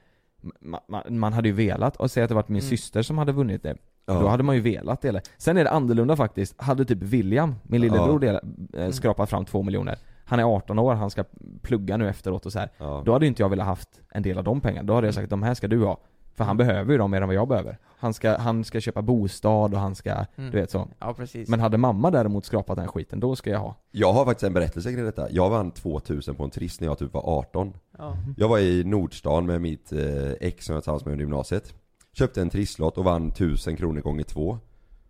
Man, 0.61 0.81
man, 0.89 1.19
man 1.19 1.33
hade 1.33 1.49
ju 1.49 1.55
velat, 1.55 1.97
och 1.97 2.11
säg 2.11 2.23
att 2.23 2.29
det 2.29 2.35
varit 2.35 2.49
min 2.49 2.61
Mm. 2.61 2.71
syster 2.71 3.03
som 3.03 3.19
hade 3.19 3.33
vunnit 3.33 3.63
det. 3.63 3.77
Ja. 4.07 4.21
Då 4.21 4.29
hade 4.29 4.43
man 4.43 4.55
ju 4.55 4.61
velat 4.61 5.01
dela. 5.03 5.21
Sen 5.39 5.57
är 5.57 5.65
det 5.65 5.71
annorlunda 5.71 6.17
faktiskt. 6.17 6.61
Hade 6.63 6.85
typ 6.85 7.03
William, 7.03 7.55
min 7.63 7.81
lillebror, 7.81 8.25
Ja. 8.25 8.33
dela, 8.33 8.41
eh, 8.87 8.91
skrapat 8.91 9.31
fram 9.31 9.45
två 9.45 9.63
miljoner. 9.63 9.99
Han 10.25 10.39
är 10.41 10.45
18 10.45 10.79
år, 10.79 10.95
han 10.95 11.11
ska 11.11 11.25
plugga 11.63 11.97
nu 11.97 12.09
efteråt 12.09 12.47
och 12.47 12.53
så 12.53 12.59
här. 12.59 12.69
Ja. 12.79 13.03
Då 13.07 13.13
hade 13.13 13.27
inte 13.27 13.43
jag 13.43 13.49
velat 13.49 13.67
haft 13.67 13.89
en 14.13 14.23
del 14.23 14.39
av 14.39 14.45
de 14.45 14.61
pengarna. 14.61 14.87
Då 14.87 14.95
hade 14.95 15.07
jag 15.07 15.15
sagt 15.15 15.31
de 15.31 15.43
här 15.43 15.55
ska 15.55 15.69
du 15.69 15.85
ha. 15.85 16.01
För 16.35 16.45
han 16.45 16.57
behöver 16.57 16.93
ju 16.93 16.99
dem 16.99 17.11
mer 17.11 17.21
än 17.21 17.29
vad 17.29 17.37
jag 17.37 17.49
behöver. 17.49 17.79
Han 17.99 18.15
ska, 18.15 18.37
han 18.37 18.65
ska 18.65 18.81
köpa 18.81 19.03
bostad 19.03 19.75
och 19.75 19.81
han 19.81 19.95
ska, 19.95 20.11
Mm. 20.13 20.27
du 20.37 20.51
vet 20.51 20.71
så. 20.71 20.89
Ja, 20.99 21.15
precis. 21.15 21.49
Men 21.49 21.61
hade 21.61 21.79
mamma 21.79 22.11
däremot 22.11 22.45
skrapat 22.45 22.77
den 22.77 22.89
skiten, 22.89 23.21
då 23.21 23.37
ska 23.37 23.51
jag 23.51 23.59
ha. 23.59 23.75
Jag 23.91 24.13
har 24.13 24.25
faktiskt 24.25 24.45
en 24.45 24.53
berättelse 24.53 24.93
kring 24.93 25.05
detta. 25.05 25.31
Jag 25.31 25.51
vann 25.51 25.71
2000 25.71 26.35
på 26.35 26.45
en 26.45 26.51
triss 26.51 26.81
när 26.81 26.89
jag 26.89 26.99
typ 26.99 27.13
var 27.15 27.39
18. 27.39 27.73
Ja. 27.99 28.17
Jag 28.37 28.49
var 28.49 28.59
i 28.59 28.85
Nordstan 28.85 29.47
med 29.47 29.61
mitt 29.61 29.93
eh, 29.93 30.31
ex 30.41 30.65
som 30.65 30.75
jag 30.75 30.83
tillsammans 30.83 31.05
med 31.05 31.13
under 31.13 31.23
gymnasiet. 31.23 31.75
Köpte 32.13 32.41
en 32.41 32.51
trisslott 32.51 32.99
och 32.99 33.05
vann 33.05 33.29
1000 33.29 33.77
kronor 33.77 34.01
gånger 34.01 34.25
två. 34.25 34.59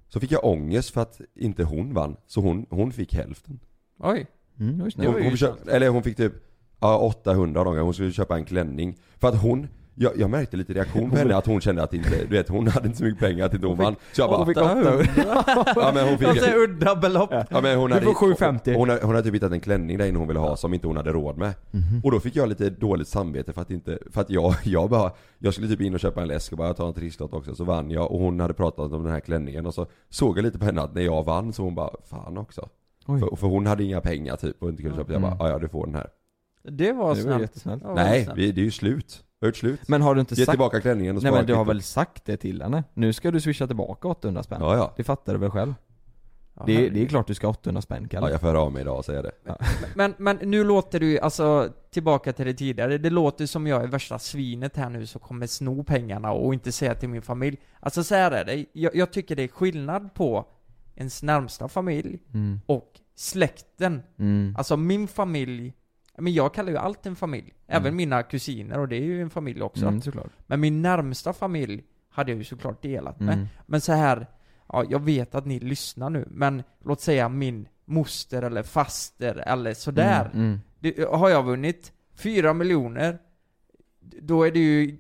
Så 0.09 0.21
fick 0.21 0.33
jag 0.33 0.45
ångest 0.45 0.91
för 0.91 1.01
att 1.01 1.21
inte 1.35 1.64
hon 1.64 1.95
vann, 1.95 2.16
så 2.27 2.41
hon, 2.41 2.66
hon 2.71 2.93
fick 2.93 3.14
hälften. 3.14 3.61
Oj. 3.99 4.27
Mm, 4.61 4.81
Hon, 4.81 5.23
hon 5.23 5.31
försökte, 5.31 5.73
eller 5.73 5.89
hon 5.89 6.03
fick 6.03 6.16
typ 6.16 6.33
Ja 6.81 6.99
800 6.99 7.64
gånger, 7.64 7.81
hon 7.81 7.95
skulle 7.95 8.12
köpa 8.12 8.37
en 8.37 8.45
klänning. 8.45 8.97
För 9.18 9.29
att 9.29 9.43
hon, 9.43 9.68
jag, 10.03 10.12
jag 10.16 10.30
märkte 10.30 10.57
lite 10.57 10.72
reaktion 10.72 11.11
på 11.11 11.16
henne 11.16 11.36
att 11.36 11.46
hon 11.46 11.61
kände 11.61 11.82
att 11.82 11.94
inte, 11.94 12.11
du 12.28 12.36
vet 12.36 12.48
hon 12.48 12.66
hade 12.68 12.86
inte 12.86 12.98
så 12.98 13.05
mycket 13.05 13.20
pengar 13.20 13.46
att 13.46 13.55
inte 13.55 13.66
hon 13.66 13.76
vann. 13.76 13.96
Så 14.12 14.20
jag 14.20 14.30
bara, 14.30 14.36
Hon 14.38 14.46
fick 14.46 14.57
800. 14.57 14.92
Ja 15.76 15.90
men 15.94 16.09
hon 16.09 16.18
fick 16.18 16.28
Alltså 16.28 16.51
udda 16.57 16.96
belopp. 16.96 17.30
Ja 17.51 17.61
men 17.61 17.78
hon 17.78 17.88
Du 17.90 17.94
hade, 17.94 18.07
får 18.07 18.14
750. 18.14 18.72
Hon, 18.74 18.88
hon, 18.90 18.98
hon 19.03 19.11
hade 19.14 19.22
typ 19.22 19.34
hittat 19.34 19.53
en 19.53 19.61
klänning 19.61 19.98
där 19.98 20.07
inne 20.07 20.18
hon 20.18 20.28
ville 20.28 20.40
ha 20.40 20.57
som 20.57 20.74
inte 20.74 20.86
hon 20.86 20.96
hade 20.96 21.12
råd 21.12 21.38
med. 21.38 21.55
Mhm. 21.70 22.01
Och 22.05 22.11
då 22.11 22.20
fick 22.20 22.36
jag 22.36 22.48
lite 22.48 22.70
dåligt 22.70 23.09
samvete 23.09 23.53
för 23.53 23.62
att 23.62 23.70
inte, 23.70 23.98
för 24.11 24.20
att 24.20 24.30
jag, 24.30 24.55
jag 24.64 24.90
bara, 24.90 25.12
jag 25.38 25.55
skulle 25.55 25.68
typ 25.68 25.80
in 25.80 25.94
och 25.94 26.01
köpa 26.01 26.22
en 26.22 26.28
läsk 26.28 26.53
och 26.53 26.59
bara 26.59 26.74
ta 26.74 26.86
en 26.86 26.94
trisslott 26.94 27.32
också 27.34 27.55
så 27.55 27.64
vann 27.64 27.90
jag 27.90 28.12
och 28.12 28.18
hon 28.20 28.40
hade 28.40 28.55
pratat 28.55 28.92
om 28.92 29.03
den 29.03 29.12
här 29.12 29.20
klänningen 29.20 29.66
och 29.66 29.74
så 29.74 29.86
såg 30.09 30.38
jag 30.38 30.42
lite 30.42 30.59
på 30.59 30.64
henne 30.64 30.82
att 30.82 30.94
när 30.94 31.03
jag 31.03 31.24
vann 31.24 31.53
så 31.53 31.62
hon 31.62 31.74
bara, 31.74 31.90
fan 32.05 32.38
också. 32.38 32.68
För, 33.07 33.36
för 33.36 33.46
hon 33.46 33.66
hade 33.66 33.84
inga 33.84 34.01
pengar 34.01 34.36
typ 34.36 34.62
och 34.62 34.68
inte 34.68 34.82
kunde 34.82 34.96
köpa, 34.98 35.12
jag 35.12 35.22
bara, 35.22 35.32
Mm. 35.32 35.46
"Ja, 35.46 35.59
du 35.59 35.68
får 35.68 35.86
den 35.86 35.94
här. 35.94 36.11
Det 36.62 36.92
var 36.92 37.14
snällt. 37.14 37.64
Nej, 37.94 38.28
vi, 38.36 38.53
det 38.53 38.61
är 38.61 38.64
ju 38.64 38.70
slut. 38.70 39.24
Vi 39.41 39.47
har 39.47 39.49
gjort 39.49 39.57
slut. 39.57 39.88
Men 39.88 40.03
har 40.03 40.14
du 40.14 40.20
inte 40.20 40.34
Ge 40.34 40.45
sagt... 40.45 40.53
tillbaka 40.53 40.80
klänningen 40.80 41.16
och 41.16 41.22
Nej 41.22 41.32
men 41.32 41.47
du 41.47 41.55
har 41.55 41.64
väl 41.64 41.82
sagt 41.82 42.24
det 42.24 42.36
till 42.36 42.62
henne? 42.62 42.84
Nu 42.95 43.12
ska 43.12 43.30
du 43.30 43.41
swisha 43.41 43.66
tillbaka 43.66 44.09
800 44.09 44.43
spänn? 44.43 44.59
Ja, 44.61 44.76
ja. 44.76 44.93
Det 44.97 45.05
fattar 45.05 45.32
du 45.32 45.38
väl 45.38 45.51
själv? 45.51 45.74
Ja, 46.55 46.62
det, 46.66 46.88
det 46.88 47.03
är 47.03 47.07
klart 47.07 47.26
du 47.26 47.34
ska 47.34 47.47
ha 47.47 47.53
800 47.53 47.82
spänn 47.82 48.09
Kalle. 48.09 48.26
Ja 48.26 48.30
jag 48.30 48.41
får 48.41 48.47
höra 48.49 48.61
av 48.61 48.72
mig 48.72 48.80
idag 48.82 48.99
och 48.99 49.05
säga 49.05 49.22
det. 49.22 49.32
Men, 49.95 50.14
men 50.18 50.36
nu 50.43 50.64
låter 50.64 51.01
du, 51.01 51.18
alltså 51.18 51.68
tillbaka 51.91 52.32
till 52.32 52.47
det 52.47 52.55
tidigare, 52.55 52.99
det 52.99 53.11
låter 53.11 53.47
som 53.47 53.66
jag 53.66 53.82
är 53.82 53.86
värsta 53.86 54.18
svinet 54.18 54.76
här 54.76 54.91
nu 54.91 55.07
som 55.07 55.20
kommer 55.20 55.47
sno 55.47 55.84
pengarna 55.84 56.32
och 56.32 56.55
inte 56.55 56.72
säga 56.72 56.95
till 56.95 57.09
min 57.09 57.22
familj. 57.22 57.57
Alltså 57.80 58.05
så 58.05 58.14
här 58.14 58.30
är 58.30 58.45
det, 58.45 58.66
jag, 58.72 58.97
jag 58.97 59.12
tycker 59.12 59.36
det 59.36 59.43
är 59.43 59.49
skillnad 59.49 60.14
på 60.14 60.45
ens 60.97 61.22
närmsta 61.22 61.68
familj 61.68 62.18
Mm. 62.34 62.61
och 62.66 62.93
släkten. 63.16 64.03
Mm. 64.18 64.55
Alltså 64.59 64.76
min 64.76 65.09
familj, 65.09 65.72
men 66.21 66.33
jag 66.33 66.55
kallar 66.55 66.71
ju 66.71 66.77
allt 66.79 67.07
en 67.07 67.16
familj. 67.16 67.53
Även 67.66 67.87
Mm. 67.87 67.97
mina 67.97 68.23
kusiner 68.23 68.79
och 68.79 68.89
det 68.89 68.97
är 68.97 69.03
ju 69.05 69.23
en 69.23 69.31
familj 69.31 69.62
också. 69.62 69.87
Mm. 69.87 70.01
Men 70.47 70.61
min 70.61 70.83
närmsta 70.83 71.33
familj 71.33 71.85
hade 72.11 72.31
jag 72.33 72.39
ju 72.39 72.45
såklart 72.45 72.83
delat 72.83 73.21
med. 73.21 73.35
Mm. 73.35 73.47
Men 73.66 73.81
så 73.81 73.93
här, 73.93 74.27
ja 74.68 74.85
jag 74.89 75.05
vet 75.05 75.35
att 75.35 75.47
ni 75.47 75.61
lyssnar 75.61 76.11
nu, 76.11 76.29
men 76.31 76.62
låt 76.85 77.01
säga 77.01 77.29
min 77.29 77.68
moster 77.85 78.43
eller 78.43 78.62
faster 78.62 79.35
eller 79.47 79.75
sådär. 79.75 80.31
Mm, 80.35 80.47
mm. 80.47 80.61
Det, 80.81 81.09
har 81.11 81.29
jag 81.29 81.43
vunnit 81.43 81.93
4 82.14 82.55
miljoner, 82.55 83.18
då 84.23 84.43
är 84.45 84.51
det 84.51 84.59
ju, 84.59 84.99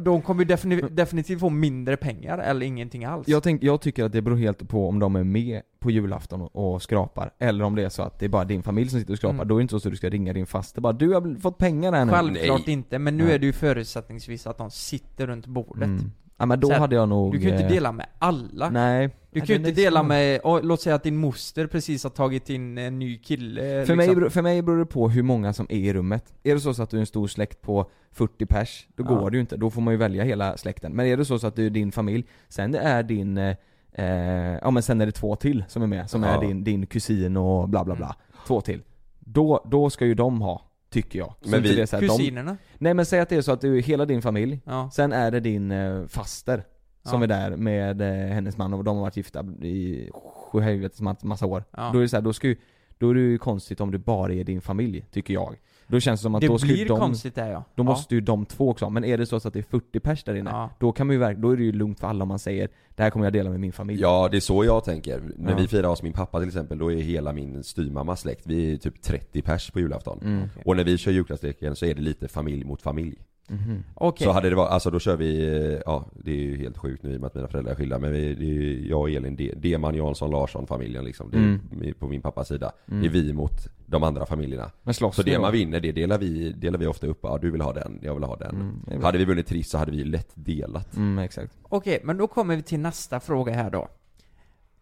de 0.00 0.22
kommer 0.22 0.44
ju 0.44 0.48
defini- 0.50 0.88
definitivt 0.88 1.40
få 1.40 1.50
mindre 1.50 1.96
pengar 1.96 2.38
eller 2.38 2.66
ingenting 2.66 3.04
alls. 3.04 3.28
Jag, 3.28 3.42
tänk, 3.42 3.62
jag 3.62 3.80
tycker 3.80 4.04
att 4.04 4.12
det 4.12 4.22
beror 4.22 4.36
helt 4.36 4.68
på 4.68 4.88
om 4.88 4.98
de 4.98 5.16
är 5.16 5.24
med 5.24 5.62
på 5.78 5.90
julafton 5.90 6.40
och, 6.42 6.82
skrapar, 6.82 7.32
eller 7.38 7.64
om 7.64 7.74
det 7.74 7.84
är 7.84 7.88
så 7.88 8.02
att 8.02 8.18
det 8.18 8.24
är 8.24 8.28
bara 8.28 8.44
din 8.44 8.62
familj 8.62 8.90
som 8.90 9.00
sitter 9.00 9.12
och 9.12 9.18
skrapar. 9.18 9.34
Mm. 9.34 9.48
Då 9.48 9.54
är 9.54 9.58
det 9.58 9.62
inte 9.62 9.80
så 9.80 9.88
att 9.88 9.92
du 9.92 9.96
ska 9.96 10.08
ringa 10.10 10.32
din 10.32 10.46
faster 10.46 10.80
bara 10.80 10.92
'Du 10.92 11.14
har 11.14 11.40
fått 11.40 11.58
pengar 11.58 11.92
här 11.92 12.04
nu' 12.04 12.12
Självklart 12.12 12.68
inte, 12.68 12.98
men 12.98 13.16
nu 13.16 13.24
Nej. 13.24 13.34
är 13.34 13.38
det 13.38 13.46
ju 13.46 13.52
förutsättningsvis 13.52 14.46
att 14.46 14.58
de 14.58 14.70
sitter 14.70 15.26
runt 15.26 15.46
bordet. 15.46 15.84
Mm. 15.84 16.10
Ja 16.42 16.46
men 16.46 16.60
då 16.60 16.66
Så 16.66 16.72
här, 16.72 16.80
hade 16.80 16.94
jag 16.96 17.08
nog... 17.08 17.32
Du 17.32 17.38
kan 17.38 17.46
ju 17.46 17.52
inte 17.52 17.64
eh, 17.64 17.70
dela 17.70 17.92
med 17.92 18.06
alla. 18.18 18.70
Nej. 18.70 19.10
Du 19.30 19.40
kan 19.40 19.46
ju 19.48 19.54
inte 19.54 19.70
dela 19.70 20.00
svår. 20.00 20.08
med, 20.08 20.40
och, 20.40 20.64
låt 20.64 20.80
säga 20.80 20.94
att 20.94 21.02
din 21.02 21.16
moster 21.16 21.66
precis 21.66 22.04
har 22.04 22.10
tagit 22.10 22.50
in 22.50 22.78
en 22.78 22.98
ny 22.98 23.18
kille 23.18 23.60
För, 23.86 23.96
liksom. 23.96 24.20
mig, 24.20 24.30
för 24.30 24.42
mig 24.42 24.62
beror 24.62 24.78
det 24.78 24.86
på 24.86 25.08
hur 25.08 25.22
många 25.22 25.52
som 25.52 25.66
är 25.70 25.76
i 25.76 25.92
rummet. 25.92 26.34
Är 26.42 26.54
det 26.54 26.60
så, 26.60 26.74
så 26.74 26.82
att 26.82 26.90
du 26.90 26.96
är 26.96 27.00
en 27.00 27.06
stor 27.06 27.26
släkt 27.26 27.60
på 27.60 27.90
40 28.12 28.46
pers, 28.46 28.86
då 28.96 29.04
Ja. 29.04 29.08
går 29.14 29.30
det 29.30 29.36
ju 29.36 29.40
inte. 29.40 29.56
Då 29.56 29.70
får 29.70 29.80
man 29.80 29.94
ju 29.94 29.98
välja 29.98 30.24
hela 30.24 30.56
släkten. 30.56 30.92
Men 30.92 31.06
är 31.06 31.16
det 31.16 31.24
så, 31.24 31.38
så 31.38 31.46
att 31.46 31.56
du 31.56 31.66
är 31.66 31.70
din 31.70 31.92
familj, 31.92 32.24
sen 32.48 32.74
är 32.74 33.02
din, 33.02 33.38
eh, 33.38 33.56
eh, 33.92 34.58
ja 34.62 34.70
men 34.70 34.82
sen 34.82 35.00
är 35.00 35.06
det 35.06 35.12
två 35.12 35.36
till 35.36 35.64
som 35.68 35.82
är 35.82 35.86
med, 35.86 36.10
som 36.10 36.22
Ja. 36.22 36.28
är 36.28 36.40
din, 36.46 36.64
din 36.64 36.86
kusin 36.86 37.36
och 37.36 37.68
bla 37.68 37.84
bla 37.84 37.94
bla. 37.94 38.16
Två 38.46 38.60
till. 38.60 38.82
Då, 39.20 39.64
då 39.70 39.90
ska 39.90 40.06
ju 40.06 40.14
de 40.14 40.40
ha, 40.42 40.62
tycker 40.92 41.18
jag. 41.18 41.34
Så 41.42 41.48
Men 41.50 41.62
vi- 41.62 41.74
det 41.74 41.82
är 41.82 41.86
så 41.86 41.96
här, 41.96 42.08
Kusinerna? 42.08 42.50
De, 42.52 42.58
nej 42.78 42.94
men 42.94 43.06
säg 43.06 43.20
att 43.20 43.28
det 43.28 43.36
är 43.36 43.42
så 43.42 43.52
att 43.52 43.60
du 43.60 43.78
är 43.78 43.82
hela 43.82 44.04
din 44.06 44.22
familj, 44.22 44.60
Ja. 44.64 44.90
sen 44.92 45.12
är 45.12 45.30
det 45.30 45.40
din 45.40 45.70
eh, 45.70 46.06
faster 46.06 46.64
som 47.04 47.20
Ja. 47.20 47.24
är 47.24 47.28
där 47.28 47.56
med 47.56 48.00
eh, 48.00 48.34
hennes 48.34 48.56
man 48.56 48.74
och 48.74 48.84
de 48.84 48.96
har 48.96 49.02
varit 49.02 49.16
gifta 49.16 49.44
i 49.62 50.10
sjuhelvetes 50.52 51.00
ma- 51.00 51.26
massa 51.26 51.46
år. 51.46 51.64
Ja. 51.70 51.90
Då 51.92 51.98
är 51.98 52.02
det 52.02 52.08
så 52.08 52.16
här, 52.16 52.22
då 52.22 52.32
ska 52.32 52.46
ju, 52.46 52.56
då 52.98 53.10
är 53.10 53.14
det 53.14 53.20
ju 53.20 53.38
konstigt 53.38 53.80
om 53.80 53.90
det 53.90 53.98
bara 53.98 54.32
är 54.32 54.44
din 54.44 54.60
familj, 54.60 55.06
tycker 55.10 55.34
jag. 55.34 55.56
Då 55.92 56.00
känns 56.00 56.20
det 56.20 56.22
som 56.22 56.34
att 56.34 56.40
Det 56.40 56.46
då 56.46 56.56
ju 56.58 56.74
blir 56.74 56.86
de, 56.88 56.98
konstigt 57.00 57.34
där, 57.34 57.50
ja. 57.50 57.64
Då 57.74 57.80
Ja. 57.80 57.84
måste 57.84 58.14
ju 58.14 58.20
de 58.20 58.46
två 58.46 58.70
också 58.70 58.90
men 58.90 59.04
är 59.04 59.18
det 59.18 59.26
så 59.26 59.36
att 59.36 59.42
det 59.52 59.58
är 59.58 59.62
40 59.62 60.00
pers 60.00 60.24
där 60.24 60.34
inne, 60.34 60.50
Ja. 60.50 60.70
då 60.78 60.92
kan 60.92 61.06
man 61.06 61.16
ju 61.16 61.34
då 61.34 61.50
är 61.50 61.56
det 61.56 61.62
ju 61.64 61.72
lugnt 61.72 62.00
för 62.00 62.06
alla 62.06 62.22
om 62.22 62.28
man 62.28 62.38
säger 62.38 62.68
Det 62.94 63.02
här 63.02 63.10
kommer 63.10 63.26
jag 63.26 63.32
dela 63.32 63.50
med 63.50 63.60
min 63.60 63.72
familj. 63.72 64.00
Ja, 64.02 64.28
det 64.30 64.36
är 64.36 64.40
så 64.40 64.64
jag 64.64 64.84
tänker. 64.84 65.22
När 65.36 65.50
Ja. 65.50 65.56
vi 65.56 65.68
firar 65.68 65.88
hos 65.88 66.02
min 66.02 66.12
pappa 66.12 66.38
till 66.38 66.48
exempel, 66.48 66.78
då 66.78 66.92
är 66.92 66.96
hela 66.96 67.32
min 67.32 67.64
styvmammas 67.64 68.20
släkt, 68.20 68.46
vi 68.46 68.72
är 68.72 68.76
typ 68.76 69.02
30 69.02 69.42
pers 69.42 69.70
på 69.70 69.80
julafton. 69.80 70.20
Mm. 70.24 70.48
Och 70.64 70.76
när 70.76 70.84
vi 70.84 70.98
kör 70.98 71.12
julklappsleken 71.12 71.76
så 71.76 71.86
är 71.86 71.94
det 71.94 72.00
lite 72.00 72.28
familj 72.28 72.64
mot 72.64 72.82
familj. 72.82 73.18
Mhm. 73.48 73.84
Okej. 73.94 74.24
Så 74.24 74.32
hade 74.32 74.48
det 74.50 74.56
varit, 74.56 74.70
alltså 74.70 74.90
då 74.90 74.98
kör 75.00 75.16
vi, 75.16 75.44
eh, 75.46 75.80
ja 75.86 76.06
det 76.24 76.30
är 76.30 76.36
ju 76.36 76.56
helt 76.56 76.78
sjukt 76.78 77.02
nu 77.02 77.12
i 77.12 77.16
och 77.16 77.20
med 77.20 77.26
att 77.26 77.34
mina 77.34 77.48
föräldrar 77.48 77.72
är 77.72 77.76
skilda 77.76 77.98
men 77.98 78.12
vi, 78.12 78.34
det 78.34 78.44
är 78.44 78.48
ju 78.52 78.88
jag 78.88 79.00
och 79.00 79.10
Elin, 79.10 79.36
D- 79.36 79.54
Deman, 79.56 79.94
Jansson, 79.94 80.30
Larsson 80.30 80.66
familjen 80.66 81.04
liksom. 81.04 81.30
Det 81.30 81.36
är 81.36 81.40
Mm. 81.42 81.94
på 81.98 82.06
min 82.08 82.22
pappas 82.22 82.48
sida. 82.48 82.72
Mm. 82.88 83.00
Det 83.02 83.08
är 83.08 83.10
vi 83.10 83.32
mot 83.32 83.52
de 83.86 84.02
andra 84.02 84.26
familjerna. 84.26 84.70
Men 84.82 84.94
slåss 84.94 85.16
så 85.16 85.22
det 85.22 85.38
man 85.38 85.52
vinner, 85.52 85.80
det 85.80 85.92
delar 85.92 86.18
vi, 86.18 86.52
delar 86.52 86.78
vi 86.78 86.86
ofta 86.86 87.06
upp. 87.06 87.18
Ja 87.22 87.38
du 87.42 87.50
vill 87.50 87.60
ha 87.60 87.72
den, 87.72 87.98
jag 88.02 88.14
vill 88.14 88.24
ha 88.24 88.36
den. 88.36 88.82
Mm, 88.88 89.02
hade 89.02 89.18
vi 89.18 89.24
vunnit 89.24 89.46
Triss 89.46 89.70
så 89.70 89.78
hade 89.78 89.90
vi 89.92 90.04
lätt 90.04 90.30
delat. 90.34 90.96
Mm, 90.96 91.18
exakt. 91.18 91.52
Okej, 91.62 92.00
men 92.04 92.16
då 92.16 92.26
kommer 92.26 92.56
vi 92.56 92.62
till 92.62 92.80
nästa 92.80 93.20
fråga 93.20 93.52
här 93.52 93.70
då. 93.70 93.88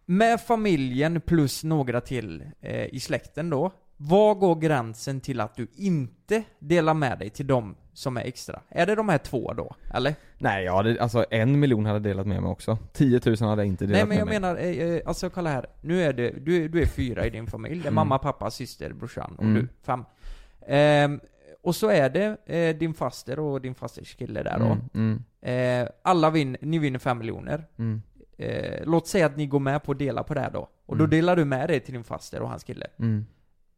Med 0.05 0.41
familjen 0.41 1.21
plus 1.21 1.63
några 1.63 2.01
till 2.01 2.43
eh, 2.61 2.85
i 2.85 2.99
släkten 2.99 3.49
då, 3.49 3.71
var 4.09 4.35
går 4.35 4.55
gränsen 4.55 5.19
till 5.21 5.41
att 5.41 5.55
du 5.55 5.67
inte 5.75 6.43
delar 6.59 6.93
med 6.93 7.19
dig 7.19 7.29
till 7.29 7.47
dem 7.47 7.75
som 7.93 8.17
är 8.17 8.21
extra? 8.21 8.61
Är 8.69 8.85
det 8.85 8.95
de 8.95 9.09
här 9.09 9.17
två 9.17 9.53
då, 9.53 9.75
eller? 9.93 10.15
Nej, 10.37 10.65
ja, 10.65 10.83
det, 10.83 10.99
alltså 10.99 11.25
en 11.29 11.59
miljon 11.59 11.85
hade 11.85 11.95
jag 11.95 12.03
delat 12.03 12.27
med 12.27 12.41
mig 12.41 12.51
också. 12.51 12.77
10 12.93 13.21
000 13.25 13.35
hade 13.37 13.61
jag 13.61 13.67
inte 13.67 13.85
delat 13.85 13.97
Nej 13.97 14.07
men 14.07 14.17
jag 14.17 14.27
med 14.41 14.41
mig. 14.41 14.71
menar, 14.71 14.83
eh, 14.89 14.95
eh, 14.95 15.01
alltså 15.05 15.29
kolla 15.29 15.49
här. 15.49 15.65
Nu 15.81 16.03
är 16.03 16.13
det, 16.13 16.29
du, 16.45 16.67
du 16.67 16.81
är 16.81 16.85
fyra 16.85 17.25
i 17.25 17.29
din 17.29 17.47
familj. 17.47 17.75
Det 17.75 17.81
är 17.81 17.87
Mm. 17.91 17.95
mamma, 17.95 18.17
pappa, 18.19 18.51
syster, 18.51 18.93
brorsan 18.93 19.35
och 19.37 19.43
Mm. 19.43 19.55
du. 19.61 19.67
Fem. 19.85 20.05
Ehm, 20.67 21.19
och 21.63 21.75
så 21.75 21.89
är 21.89 22.09
det 22.09 22.37
eh, 22.45 22.75
din 22.77 22.93
faster 22.93 23.39
och 23.39 23.61
din 23.61 23.75
fasters 23.75 24.15
kille 24.15 24.43
där 24.43 24.59
då. 24.59 24.65
Mm, 24.65 24.79
mm, 24.93 25.23
Eh, 25.83 25.87
alla 26.03 26.29
vinner, 26.29 26.59
ni 26.61 26.79
vinner 26.79 26.99
fem 26.99 27.17
miljoner. 27.17 27.65
mm, 27.77 28.01
Eh, 28.37 28.81
låt 28.85 29.07
säga 29.07 29.25
att 29.25 29.37
ni 29.37 29.45
går 29.47 29.59
med 29.59 29.83
på 29.83 29.91
att 29.91 29.99
dela 29.99 30.23
på 30.23 30.33
det 30.33 30.39
här 30.39 30.51
då. 30.51 30.69
Och 30.85 30.97
då 30.97 31.03
Mm. 31.03 31.09
delar 31.09 31.35
du 31.35 31.45
med 31.45 31.69
dig 31.69 31.79
till 31.79 31.93
din 31.93 32.03
faster 32.03 32.41
och 32.41 32.49
hans 32.49 32.63
kille. 32.63 32.87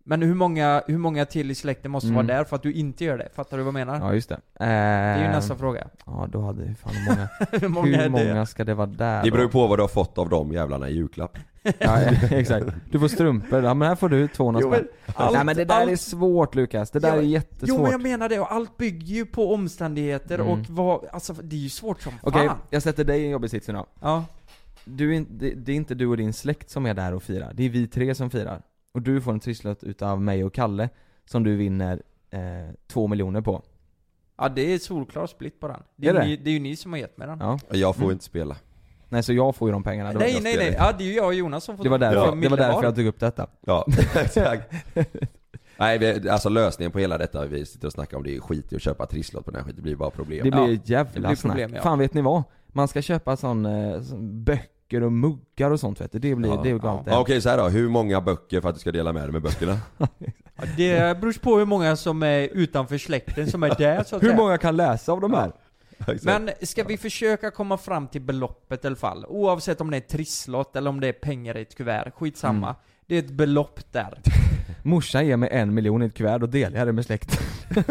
Men 0.06 0.22
hur 0.22 0.34
många, 0.34 0.84
hur 0.88 0.98
många 0.98 1.26
till 1.26 1.52
i 1.52 1.56
släkten 1.56 1.92
måste 1.92 2.08
Mm. 2.08 2.16
vara 2.16 2.38
där 2.38 2.44
för 2.44 2.56
att 2.56 2.64
du 2.64 2.74
inte 2.74 3.04
gör 3.06 3.18
det? 3.18 3.30
Fattar 3.36 3.58
du 3.58 3.64
vad 3.64 3.68
jag 3.68 3.74
menar? 3.88 4.00
Ja, 4.00 4.14
just 4.14 4.30
det. 4.30 4.40
Det 4.60 4.64
är 4.66 5.18
ju 5.18 5.24
Ehm, 5.26 5.32
nästa 5.32 5.56
fråga. 5.56 5.88
Ja, 6.06 6.28
då 6.32 6.42
hade 6.42 6.64
vi 6.64 6.76
fan 6.76 6.94
hur 6.96 7.06
många, 7.10 7.30
hur 7.62 7.68
många 7.68 8.02
hur 8.02 8.10
många 8.10 8.34
det? 8.40 8.46
ska 8.46 8.64
det 8.64 8.74
vara 8.74 8.88
där 8.88 9.24
Det 9.24 9.32
beror 9.32 9.44
ju 9.46 9.50
på 9.52 9.68
vad 9.68 9.78
du 9.80 9.84
har 9.84 9.88
fått 9.88 10.18
av 10.18 10.30
de 10.30 10.52
jävlarna 10.52 10.90
i 10.90 10.94
julklapp. 10.96 11.38
Ja, 11.80 12.00
exakt. 12.32 12.66
Du 12.92 13.00
får 13.00 13.08
strumpor, 13.08 13.64
ja 13.64 13.74
men 13.74 13.88
här 13.88 13.96
får 13.96 14.10
du 14.10 14.28
200 14.28 14.62
Jo, 14.64 14.72
spänn. 14.74 14.88
Nej 15.34 15.44
men 15.46 15.56
det 15.56 15.66
där 15.66 15.82
allt- 15.82 15.92
är 15.92 15.96
svårt 15.96 16.56
Lukas, 16.56 16.92
det 16.92 17.00
där 17.00 17.10
Ja, 17.10 17.16
är 17.16 17.22
jättesvårt. 17.22 17.70
Jo 17.70 17.82
men 17.82 17.92
jag 17.92 18.02
menar 18.02 18.30
det, 18.30 18.40
och 18.40 18.52
allt 18.54 18.78
bygger 18.78 19.14
ju 19.16 19.26
på 19.26 19.54
omständigheter 19.54 20.36
Mm. 20.40 20.48
och 20.48 20.60
vad, 20.70 21.06
alltså 21.12 21.34
det 21.34 21.56
är 21.56 21.60
ju 21.60 21.70
svårt 21.70 22.02
som 22.02 22.14
Okej, 22.22 22.48
fan. 22.48 22.58
jag 22.70 22.84
sätter 22.84 23.04
dig 23.04 23.22
i 23.22 23.26
en 23.26 23.32
jobbig 23.32 23.50
sits 23.50 23.68
nu 23.68 23.74
då. 23.74 23.86
Ja. 24.02 24.26
Du 24.86 25.10
är, 25.12 25.14
inte- 25.18 25.34
det, 25.34 25.50
det 25.56 25.72
är 25.72 25.76
inte 25.76 25.96
du 25.96 26.08
och 26.08 26.18
din 26.18 26.34
släkt 26.34 26.70
som 26.70 26.86
är 26.86 26.94
där 26.94 27.14
och 27.14 27.24
firar, 27.24 27.52
det 27.54 27.64
är 27.66 27.70
vi 27.70 27.88
tre 27.88 28.16
som 28.16 28.30
firar. 28.30 28.62
Och 28.94 29.02
du 29.02 29.22
får 29.22 29.32
en 29.32 29.40
trisslott 29.40 29.84
utav 29.84 30.22
mig 30.22 30.44
och 30.44 30.54
Kalle, 30.54 30.90
som 31.26 31.44
du 31.44 31.56
vinner 31.56 32.02
eh, 32.30 32.40
två 32.88 33.08
miljoner 33.08 33.42
på. 33.42 33.62
Ja 34.38 34.50
det 34.50 34.74
är 34.74 34.78
solklar 34.80 35.28
split 35.28 35.60
på 35.60 35.68
den. 35.68 35.80
Det 35.96 36.08
Är 36.08 36.14
är, 36.14 36.20
det? 36.20 36.26
Ni, 36.26 36.38
det 36.38 36.50
är 36.50 36.54
ju 36.54 36.60
ni 36.60 36.76
som 36.76 36.92
har 36.92 37.00
gett 37.00 37.18
mig 37.18 37.28
den. 37.28 37.40
Ja. 37.40 37.60
Jag 37.72 37.96
får 37.96 38.04
Mm. 38.04 38.12
inte 38.14 38.26
spela. 38.26 38.56
Nej 39.10 39.24
så 39.24 39.34
jag 39.34 39.56
får 39.56 39.68
ju 39.68 39.72
de 39.72 39.84
pengarna 39.84 40.14
då. 40.14 40.20
nej 40.20 40.34
nej 40.44 40.56
nej, 40.58 40.68
inte. 40.68 40.78
ja 40.80 40.92
det 40.98 41.04
är 41.04 41.08
ju 41.08 41.14
jag 41.14 41.26
och 41.26 41.34
Jonas 41.34 41.64
som 41.64 41.78
får 41.78 41.84
Det 41.84 41.90
var 41.90 41.98
därför, 41.98 42.26
får 42.30 42.36
det 42.36 42.50
var 42.50 42.58
därför 42.58 42.84
jag 42.84 42.96
tog 42.96 43.06
upp 43.06 43.20
detta. 43.20 43.48
Ja, 43.62 43.86
exakt. 44.16 44.74
Nej, 45.78 45.98
vi, 45.98 46.30
alltså 46.30 46.50
lösningen 46.50 46.92
på 46.92 47.00
hela 47.00 47.18
detta 47.18 47.46
vi 47.46 47.66
sitter 47.66 47.88
och 47.88 47.94
snackar 47.94 48.18
om 48.18 48.24
det 48.24 48.36
är 48.36 48.40
skit 48.40 48.74
i 48.74 48.76
att 48.76 48.82
köpa 48.82 49.06
trisslott 49.06 49.46
på 49.46 49.52
den 49.52 49.60
här 49.60 49.64
skiten, 49.66 49.76
det 49.76 49.82
blir 49.84 49.96
bara 49.96 50.10
problem. 50.10 50.44
Det 50.44 50.52
blir 50.52 50.74
Ja, 50.74 50.80
jävla 50.86 51.12
det 51.14 51.20
blir 51.20 51.36
snack. 51.36 51.52
problem, 51.52 51.74
ja. 51.76 51.82
Fan 51.82 52.00
vet 52.00 52.14
ni 52.14 52.22
vad? 52.22 52.44
Man 52.68 52.88
ska 52.88 53.02
köpa 53.02 53.38
sån, 53.38 53.66
eh, 53.66 54.02
sån 54.02 54.44
böcker 54.44 54.68
och 55.02 55.12
muggar 55.12 55.72
och 55.72 55.80
sånt 55.80 56.02
vet 56.02 56.12
du, 56.12 56.20
det 56.20 56.36
blir, 56.36 56.50
Ja. 56.50 56.60
det 56.64 56.70
är 56.70 56.78
galet 56.78 57.04
Ja, 57.08 57.20
Okej 57.20 57.42
så 57.42 57.50
här 57.50 57.58
då, 57.58 57.70
hur 57.70 57.90
många 57.90 58.22
böcker 58.22 58.62
för 58.62 58.70
att 58.70 58.76
du 58.76 58.82
ska 58.82 58.92
dela 58.92 59.14
med 59.14 59.24
dig 59.24 59.32
med 59.32 59.42
böckerna? 59.42 59.78
Ja, 60.56 60.64
det 60.78 61.20
beror 61.22 61.40
på 61.40 61.58
hur 61.58 61.66
många 61.66 61.96
som 61.96 62.24
är 62.24 62.40
utanför 62.54 62.98
släkten 62.98 63.48
som 63.52 63.64
är 63.64 63.76
där 63.78 64.04
så 64.04 64.16
att 64.16 64.24
Hur 64.24 64.36
många 64.36 64.58
kan 64.58 64.76
läsa 64.78 65.12
av 65.12 65.22
de 65.22 65.34
här? 65.34 65.52
Men 66.24 66.50
ska 66.62 66.84
vi 66.84 66.98
försöka 66.98 67.52
komma 67.52 67.78
fram 67.78 68.08
till 68.08 68.22
beloppet 68.22 68.84
i 68.84 68.88
alla 68.88 68.96
fall? 68.96 69.26
Oavsett 69.26 69.82
om 69.82 69.92
det 69.92 69.98
är 69.98 70.02
trisslott 70.02 70.76
eller 70.76 70.90
om 70.90 71.00
det 71.00 71.08
är 71.08 71.14
pengar 71.14 71.58
i 71.58 71.62
ett 71.62 71.76
kuvert, 71.78 72.12
skitsamma. 72.16 72.68
Mm. 72.68 72.76
Det 73.08 73.16
är 73.16 73.20
ett 73.20 73.32
belopp 73.32 73.80
där. 73.92 74.20
Morsan 74.84 75.28
ger 75.28 75.38
mig 75.38 75.50
en 75.52 75.74
miljon 75.74 76.04
i 76.04 76.06
ett 76.06 76.14
kuvert, 76.14 76.40
då 76.40 76.46
delar 76.48 76.78
jag 76.78 76.88
det 76.88 76.94
med 76.94 77.06
släkten. 77.06 77.44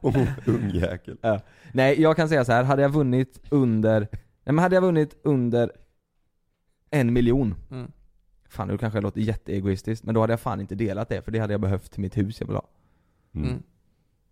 Oh, 0.00 0.16
Ungjäkel. 0.46 1.16
Ja. 1.20 1.40
Nej, 1.72 2.00
jag 2.02 2.16
kan 2.16 2.28
säga 2.28 2.44
så 2.44 2.52
här. 2.52 2.62
hade 2.64 2.82
jag 2.82 2.88
vunnit 2.88 3.40
under, 3.48 4.08
men 4.52 4.62
hade 4.62 4.74
jag 4.76 4.82
vunnit 4.82 5.16
under 5.22 5.72
en 6.90 7.12
miljon 7.12 7.54
Mm. 7.70 7.92
Fan 8.48 8.68
nu 8.68 8.78
kanske 8.78 8.96
jag 8.96 9.02
låter 9.02 9.20
jätteegoistiskt, 9.20 10.04
men 10.04 10.14
då 10.14 10.20
hade 10.20 10.32
jag 10.32 10.40
fan 10.40 10.60
inte 10.60 10.74
delat 10.74 11.08
det, 11.08 11.22
för 11.22 11.30
det 11.32 11.38
hade 11.38 11.52
jag 11.54 11.60
behövt 11.60 11.90
till 11.92 12.00
mitt 12.00 12.16
hus 12.16 12.40
jag 12.40 12.46
vill 12.46 12.56
ha. 12.56 12.66
Mm. 13.34 13.62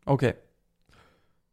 Okej. 0.04 0.36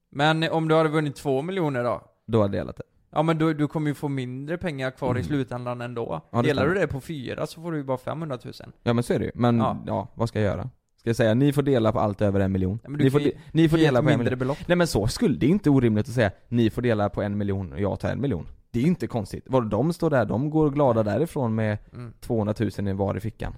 Men 0.09 0.43
om 0.51 0.68
du 0.68 0.76
hade 0.76 0.89
vunnit 0.89 1.16
två 1.16 1.41
miljoner 1.41 1.84
då? 1.84 2.01
Då 2.26 2.41
hade 2.41 2.57
jag 2.57 2.66
delat 2.66 2.78
det. 2.78 2.84
Ja 3.09 3.24
men 3.24 3.38
du, 3.38 3.53
du 3.53 3.68
kommer 3.68 3.88
ju 3.89 3.93
få 3.93 4.07
mindre 4.07 4.57
pengar 4.57 4.91
kvar 4.91 5.07
i 5.09 5.11
Mm. 5.11 5.24
slutändan 5.24 5.82
ändå. 5.82 6.22
Ja, 6.32 6.41
Delar 6.41 6.63
du 6.63 6.70
stämmer. 6.70 6.82
det 6.88 6.93
på 6.93 7.01
fyra 7.01 7.47
så 7.47 7.61
får 7.61 7.72
du 7.72 7.78
ju 7.78 7.84
bara 7.84 7.97
500 7.97 8.38
000. 8.45 8.53
Ja 8.84 8.93
men 8.93 9.03
så 9.03 9.13
är 9.13 9.20
det 9.20 9.26
ju. 9.26 9.32
Men 9.36 9.57
Ja. 9.57 9.84
ja. 9.88 10.07
vad 10.13 10.30
ska 10.30 10.39
jag 10.41 10.45
göra? 10.57 10.70
Ska 11.06 11.10
jag 11.10 11.16
säga 11.16 11.34
ni 11.34 11.53
får 11.53 11.62
dela 11.62 11.91
på 11.91 11.99
allt 11.99 12.22
över 12.22 12.39
en 12.39 12.51
miljon? 12.51 12.80
Ja, 12.84 12.89
ni 12.89 13.12
får, 13.12 13.22
ju- 13.22 13.32
ni 13.51 13.70
får 13.70 13.78
dela 13.78 14.01
på 14.03 14.10
en 14.10 14.20
miljon. 14.20 14.39
belopp. 14.39 14.58
Nej 14.68 14.76
men 14.78 14.88
så 14.88 15.08
skulle 15.08 15.38
det 15.38 15.45
är 15.45 15.49
inte 15.49 15.70
orimligt 15.70 16.08
att 16.08 16.14
säga 16.16 16.32
ni 16.47 16.70
får 16.70 16.82
dela 16.82 17.10
på 17.10 17.22
en 17.22 17.38
miljon 17.38 17.74
och 17.74 17.80
jag 17.82 17.99
tar 17.99 18.10
en 18.10 18.22
miljon. 18.22 18.47
Det 18.72 18.80
är 18.80 18.84
ju 18.84 18.88
inte 18.89 19.08
konstigt. 19.08 19.43
Vad 19.47 19.70
de 19.70 19.93
står 19.93 20.10
där, 20.10 20.26
de 20.26 20.49
går 20.49 20.70
glada 20.70 21.03
därifrån 21.03 21.56
med 21.56 21.78
Mm. 21.93 22.14
200 22.20 22.53
000 22.78 22.88
i 22.88 22.93
var 22.93 23.18
i 23.18 23.20
fickan. 23.20 23.53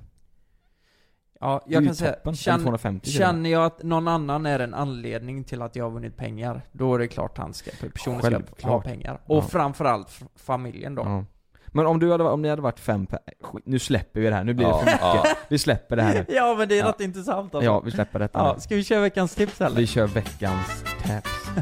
Ja, 1.39 1.61
jag 1.67 1.85
kan 1.85 1.95
säga, 1.95 2.11
toppen. 2.11 2.29
Eller 2.29 2.37
känn, 2.37 2.59
250 2.61 3.05
till 3.09 3.15
och 3.15 3.19
med. 3.21 3.27
känner 3.27 3.49
jag 3.49 3.65
att 3.65 3.83
någon 3.83 4.07
annan 4.07 4.45
är 4.45 4.59
en 4.59 4.73
anledning 4.73 5.43
till 5.43 5.61
att 5.61 5.75
jag 5.75 5.85
har 5.85 5.91
vunnit 5.91 6.17
pengar, 6.17 6.61
då 6.71 6.95
är 6.95 6.99
det 6.99 7.07
klart 7.07 7.37
han 7.37 7.53
ska, 7.53 7.71
personen 7.93 8.21
ska 8.57 8.67
ha 8.69 8.81
pengar. 8.81 9.19
Och 9.25 9.37
Ja. 9.37 9.41
framförallt 9.41 10.19
familjen 10.35 10.95
då. 10.95 11.01
Ja. 11.01 11.25
Men 11.67 11.85
om 11.85 11.99
du 11.99 12.11
hade, 12.11 12.23
om 12.23 12.41
ni 12.41 12.49
hade 12.49 12.61
varit 12.61 12.79
fem 12.79 13.05
per, 13.05 13.19
nu 13.65 13.79
släpper 13.79 14.19
vi 14.19 14.29
det 14.29 14.35
här, 14.35 14.43
nu 14.43 14.53
blir 14.53 14.67
det 14.67 14.73
för 14.73 14.85
mycket. 14.85 14.99
ja. 15.01 15.25
Vi 15.47 15.57
släpper 15.59 15.95
det 15.95 16.01
här 16.01 16.13
nu. 16.13 16.25
Ja 16.35 16.55
men 16.57 16.67
det 16.69 16.75
är 16.75 16.79
Ja. 16.79 16.89
rätt 16.89 17.01
intressant 17.01 17.55
alltså. 17.55 17.65
Ja, 17.65 17.79
vi 17.79 17.91
släpper 17.91 18.19
detta 18.19 18.39
Ja, 18.39 18.53
nu. 18.55 18.61
ska 18.61 18.75
vi 18.75 18.83
köra 18.83 19.01
veckans 19.01 19.35
tips 19.35 19.61
eller? 19.61 19.75
Vi 19.77 19.87
kör 19.87 20.07
veckans 20.07 20.83
tips. 21.03 21.53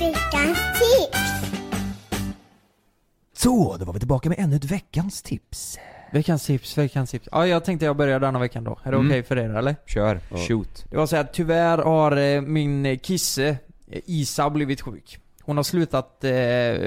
Veckans 0.00 0.58
tips. 0.78 1.20
Så, 3.36 3.76
då 3.78 3.84
var 3.84 3.92
vi 3.92 3.98
tillbaka 3.98 4.28
med 4.28 4.38
ännu 4.38 4.56
ett 4.56 4.64
veckans 4.64 5.22
tips. 5.22 5.78
Veckans 6.12 6.46
tips, 6.46 6.78
veckans 6.78 7.10
tips. 7.10 7.28
Ja, 7.32 7.46
jag 7.46 7.64
tänkte 7.64 7.86
jag 7.86 7.96
börjar 7.96 8.20
denna 8.20 8.38
veckan 8.38 8.64
då. 8.64 8.78
Är 8.84 8.90
det 8.90 8.96
Mm. 8.96 9.06
okej 9.08 9.22
för 9.22 9.36
er 9.38 9.54
eller? 9.54 9.76
Kör, 9.86 10.20
Ja. 10.30 10.36
shoot. 10.36 10.84
Det 10.90 10.96
var 10.96 11.06
så 11.06 11.16
här, 11.16 11.24
tyvärr 11.32 11.78
har 11.78 12.16
eh, 12.16 12.40
min 12.40 12.86
eh, 12.86 12.98
kisse, 12.98 13.46
eh, 13.90 14.00
Isa, 14.06 14.50
blivit 14.50 14.80
sjuk. 14.80 15.18
Hon 15.42 15.56
har 15.56 15.64
slutat, 15.64 16.24
eh, 16.24 16.30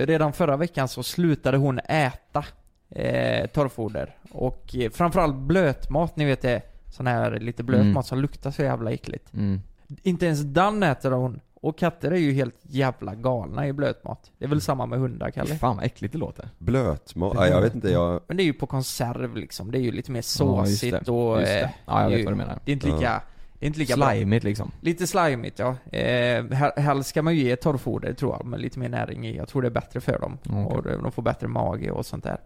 redan 0.06 0.34
förra 0.34 0.58
veckan 0.58 0.88
så 0.88 1.04
slutade 1.04 1.58
hon 1.58 1.80
äta 1.80 2.46
eh, 2.90 3.48
torrfoder. 3.48 4.16
Och 4.32 4.76
eh, 4.76 4.92
framförallt 4.92 5.36
blötmat, 5.36 6.16
ni 6.16 6.26
vet 6.26 6.42
det, 6.42 6.62
sån 6.92 7.08
här 7.08 7.40
lite 7.40 7.64
blöt 7.64 7.82
Mm. 7.82 7.94
mat 7.94 8.06
som 8.08 8.20
luktar 8.20 8.52
så 8.52 8.62
jävla 8.62 8.92
äckligt. 8.92 9.34
Mm. 9.34 9.62
Inte 10.04 10.26
ens 10.26 10.42
den 10.42 10.84
äter 10.84 11.12
hon. 11.12 11.40
Och 11.56 11.78
katter 11.78 12.12
är 12.12 12.18
ju 12.18 12.32
helt 12.34 12.56
jävla 12.62 13.16
galna 13.16 13.68
i 13.68 13.74
blötmat. 13.74 14.32
Det 14.38 14.46
är 14.46 14.50
väl 14.50 14.62
samma 14.62 14.86
med 14.86 15.00
hundar, 15.00 15.32
Kalle? 15.32 15.56
Fan 15.56 15.76
vad 15.76 15.86
äckligt 15.86 16.12
det 16.12 16.18
låter. 16.18 16.50
Blötmat? 16.58 17.34
Ja, 17.36 17.48
jag 17.48 17.62
vet 17.62 17.76
inte, 17.76 17.90
jag... 17.92 18.22
Men 18.28 18.38
det 18.38 18.44
är 18.44 18.46
ju 18.46 18.54
på 18.54 18.68
konserv 18.68 19.36
liksom. 19.36 19.72
Det 19.72 19.78
är 19.78 19.82
ju 19.82 19.92
lite 19.92 20.12
mer 20.12 20.18
Ja, 20.40 20.60
just 20.66 20.80
såsigt 20.80 21.06
det. 21.06 21.12
och... 21.12 21.40
Just 21.40 21.52
det. 21.52 21.60
eh, 21.62 21.70
Ja, 21.86 22.02
jag 22.02 22.12
det 22.12 22.14
är 22.14 22.18
vet 22.18 22.20
ju- 22.20 22.24
vad 22.26 22.34
du 22.34 22.38
menar. 22.38 22.60
Det 22.66 22.72
är 22.72 22.74
inte 22.74 22.88
lika... 22.88 23.02
Ja. 23.02 23.22
Inte 23.64 23.80
lika 23.80 23.98
bra. 23.98 24.10
Slimigt 24.12 24.44
liksom. 24.44 24.72
Lite 24.82 25.08
slimigt 25.08 25.60
ja. 25.60 25.76
Eh, 25.92 26.46
här- 26.46 26.82
helst 26.82 27.10
ska 27.10 27.22
man 27.22 27.36
ju 27.36 27.44
ge 27.44 27.56
torrfoder 27.56 28.14
tror 28.14 28.32
jag, 28.40 28.46
med 28.46 28.60
lite 28.62 28.80
mer 28.80 28.90
näring 28.90 29.28
i. 29.28 29.36
Jag 29.38 29.48
tror 29.48 29.62
det 29.62 29.68
är 29.68 29.70
bättre 29.70 30.02
för 30.02 30.20
dem. 30.20 30.38
Okej. 30.50 30.64
Och 30.66 30.84
de 31.04 31.12
får 31.12 31.22
bättre 31.22 31.48
mage 31.48 31.92
och 31.92 32.06
sånt 32.06 32.24
där. 32.24 32.38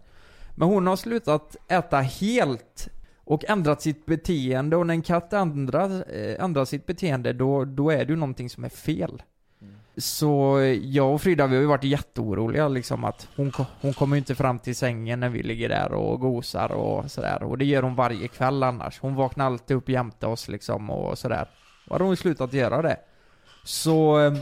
Men 0.54 0.68
hon 0.68 0.86
har 0.86 0.96
slutat 0.96 1.56
äta 1.68 2.00
helt 2.00 2.88
och 3.24 3.44
ändrat 3.48 3.82
sitt 3.82 4.06
beteende 4.06 4.76
och 4.76 4.86
när 4.86 4.94
en 4.94 5.02
katt 5.02 5.32
ändrar, 5.32 6.04
eh, 6.16 6.44
ändrar 6.44 6.64
sitt 6.64 6.86
beteende 6.86 7.32
då, 7.32 7.64
då 7.64 7.90
är 7.90 8.04
det 8.04 8.10
ju 8.12 8.16
någonting 8.16 8.50
som 8.50 8.64
är 8.64 8.68
fel. 8.68 9.22
Så 9.98 10.60
jag 10.82 11.14
och 11.14 11.22
Frida 11.22 11.46
vi 11.46 11.54
har 11.54 11.62
ju 11.62 11.68
varit 11.68 11.84
jätteoroliga 11.84 12.68
liksom 12.68 13.04
att 13.04 13.28
hon, 13.36 13.52
hon 13.80 13.92
kommer 13.92 14.16
ju 14.16 14.18
inte 14.18 14.34
fram 14.34 14.58
till 14.58 14.76
sängen 14.76 15.20
när 15.20 15.28
vi 15.28 15.42
ligger 15.42 15.68
där 15.68 15.92
och 15.92 16.20
gosar 16.20 16.72
och 16.72 17.10
sådär. 17.10 17.42
Och 17.42 17.58
det 17.58 17.64
gör 17.64 17.82
hon 17.82 17.94
varje 17.94 18.28
kväll 18.28 18.62
annars. 18.62 19.00
Hon 19.00 19.14
vaknar 19.14 19.46
alltid 19.46 19.76
upp 19.76 19.88
jämte 19.88 20.26
oss 20.26 20.48
liksom 20.48 20.90
och 20.90 21.18
sådär. 21.18 21.48
Och 21.86 21.92
hade 21.92 22.04
hon 22.04 22.16
slutat 22.16 22.52
göra 22.52 22.82
det. 22.82 22.96
Så 23.64 24.20
eh, 24.20 24.32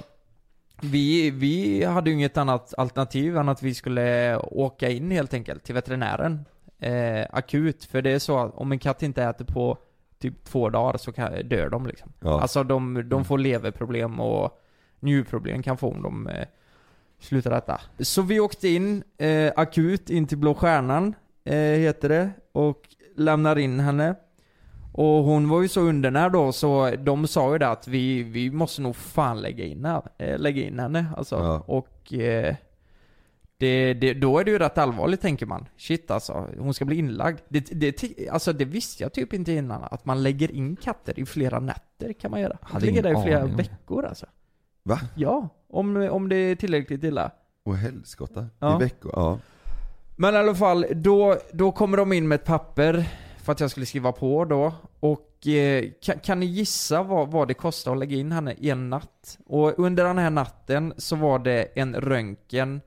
vi, 0.80 1.30
vi 1.30 1.84
hade 1.84 2.10
ju 2.10 2.16
inget 2.16 2.36
annat 2.36 2.74
alternativ 2.78 3.36
än 3.36 3.48
att 3.48 3.62
vi 3.62 3.74
skulle 3.74 4.36
åka 4.36 4.90
in 4.90 5.10
helt 5.10 5.34
enkelt 5.34 5.64
till 5.64 5.74
veterinären. 5.74 6.44
Eh, 6.78 7.26
akut, 7.30 7.84
för 7.84 8.02
det 8.02 8.10
är 8.10 8.18
så 8.18 8.38
att 8.38 8.54
om 8.54 8.72
en 8.72 8.78
katt 8.78 9.02
inte 9.02 9.22
äter 9.22 9.44
på 9.44 9.78
typ 10.18 10.44
två 10.44 10.70
dagar 10.70 10.98
så 10.98 11.12
kan, 11.12 11.48
dör 11.48 11.68
de 11.68 11.86
liksom. 11.86 12.12
Ja. 12.20 12.40
Alltså 12.40 12.62
de, 12.62 13.08
de 13.08 13.24
får 13.24 13.38
leverproblem 13.38 14.20
och 14.20 14.62
njurproblem 15.06 15.62
kan 15.62 15.76
få 15.76 15.90
om 15.90 16.02
de 16.02 16.26
eh, 16.26 16.46
slutar 17.18 17.52
äta. 17.58 17.80
Så 17.98 18.22
vi 18.22 18.40
åkte 18.40 18.68
in 18.68 19.02
eh, 19.18 19.52
akut 19.56 20.10
in 20.10 20.26
till 20.26 20.38
Blå 20.38 20.54
Stjärnan, 20.54 21.14
eh, 21.44 21.54
heter 21.56 22.08
det, 22.08 22.30
och 22.52 22.88
lämnar 23.16 23.58
in 23.58 23.80
henne. 23.80 24.14
Och 24.92 25.24
hon 25.24 25.48
var 25.48 25.62
ju 25.62 25.68
så 25.68 25.80
undernärd 25.80 26.32
då, 26.32 26.52
så 26.52 26.90
de 26.90 27.26
sa 27.26 27.52
ju 27.52 27.58
det 27.58 27.68
att 27.68 27.88
vi, 27.88 28.22
vi 28.22 28.50
måste 28.50 28.82
nog 28.82 28.96
fan 28.96 29.40
lägga 29.40 29.64
in, 29.64 29.84
henne, 29.84 30.02
eh, 30.18 30.38
lägga 30.38 30.62
in 30.62 30.78
henne 30.78 31.06
alltså. 31.16 31.34
Ja. 31.34 31.64
Och 31.66 32.12
eh, 32.12 32.54
det, 33.58 33.94
det, 33.94 34.14
då 34.14 34.38
är 34.38 34.44
det 34.44 34.50
ju 34.50 34.58
rätt 34.58 34.78
allvarligt 34.78 35.20
tänker 35.20 35.46
man. 35.46 35.68
Shit 35.76 36.10
alltså, 36.10 36.48
hon 36.58 36.74
ska 36.74 36.84
bli 36.84 36.96
inlagd. 36.96 37.38
Det, 37.48 37.60
det, 37.60 38.28
alltså 38.30 38.52
det 38.52 38.64
visste 38.64 39.02
jag 39.02 39.12
typ 39.12 39.32
inte 39.32 39.52
innan, 39.52 39.84
att 39.90 40.04
man 40.04 40.22
lägger 40.22 40.50
in 40.50 40.76
katter 40.76 41.20
i 41.20 41.26
flera 41.26 41.60
nätter 41.60 42.12
kan 42.12 42.30
man 42.30 42.40
göra. 42.40 42.58
Man 42.72 42.80
där 42.80 42.88
ingen 42.88 43.06
i 43.06 43.22
flera 43.22 43.40
aning 43.40 43.56
det. 43.56 43.62
veckor 43.62 44.04
alltså. 44.04 44.26
Va? 44.86 45.00
Ja, 45.14 45.48
om, 45.68 45.96
om 46.10 46.28
det 46.28 46.36
är 46.36 46.56
tillräckligt 46.56 47.04
illa. 47.04 47.30
Och 47.64 47.76
helskotta? 47.76 48.46
Ja. 48.58 48.76
I 48.76 48.84
veckor? 48.84 49.12
Ja. 49.14 49.38
Men 50.16 50.34
i 50.34 50.36
alla 50.36 50.54
fall, 50.54 50.86
då, 50.94 51.36
då 51.52 51.72
kommer 51.72 51.96
de 51.96 52.12
in 52.12 52.28
med 52.28 52.36
ett 52.36 52.44
papper 52.44 53.08
för 53.42 53.52
att 53.52 53.60
jag 53.60 53.70
skulle 53.70 53.86
skriva 53.86 54.12
på 54.12 54.44
då. 54.44 54.72
Och 55.00 55.46
eh, 55.46 55.84
kan, 56.02 56.18
kan 56.18 56.40
ni 56.40 56.46
gissa 56.46 57.02
vad, 57.02 57.30
vad 57.30 57.48
det 57.48 57.54
kostar 57.54 57.92
att 57.92 57.98
lägga 57.98 58.16
in 58.16 58.32
henne 58.32 58.52
i 58.52 58.70
en 58.70 58.90
natt? 58.90 59.38
Och 59.46 59.78
under 59.78 60.04
den 60.04 60.18
här 60.18 60.30
natten 60.30 60.94
så 60.96 61.16
var 61.16 61.38
det 61.38 61.62
en 61.62 61.94
röntgen 61.94 62.80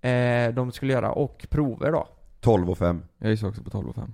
eh, 0.00 0.54
de 0.54 0.72
skulle 0.72 0.92
göra 0.92 1.12
och 1.12 1.46
prover 1.50 1.92
då. 1.92 2.08
12 2.40 2.70
och 2.70 2.78
5. 2.78 3.02
Jag 3.18 3.30
gissar 3.30 3.48
också 3.48 3.62
på 3.62 3.70
12 3.70 3.88
och 3.88 3.94
5. 3.94 4.12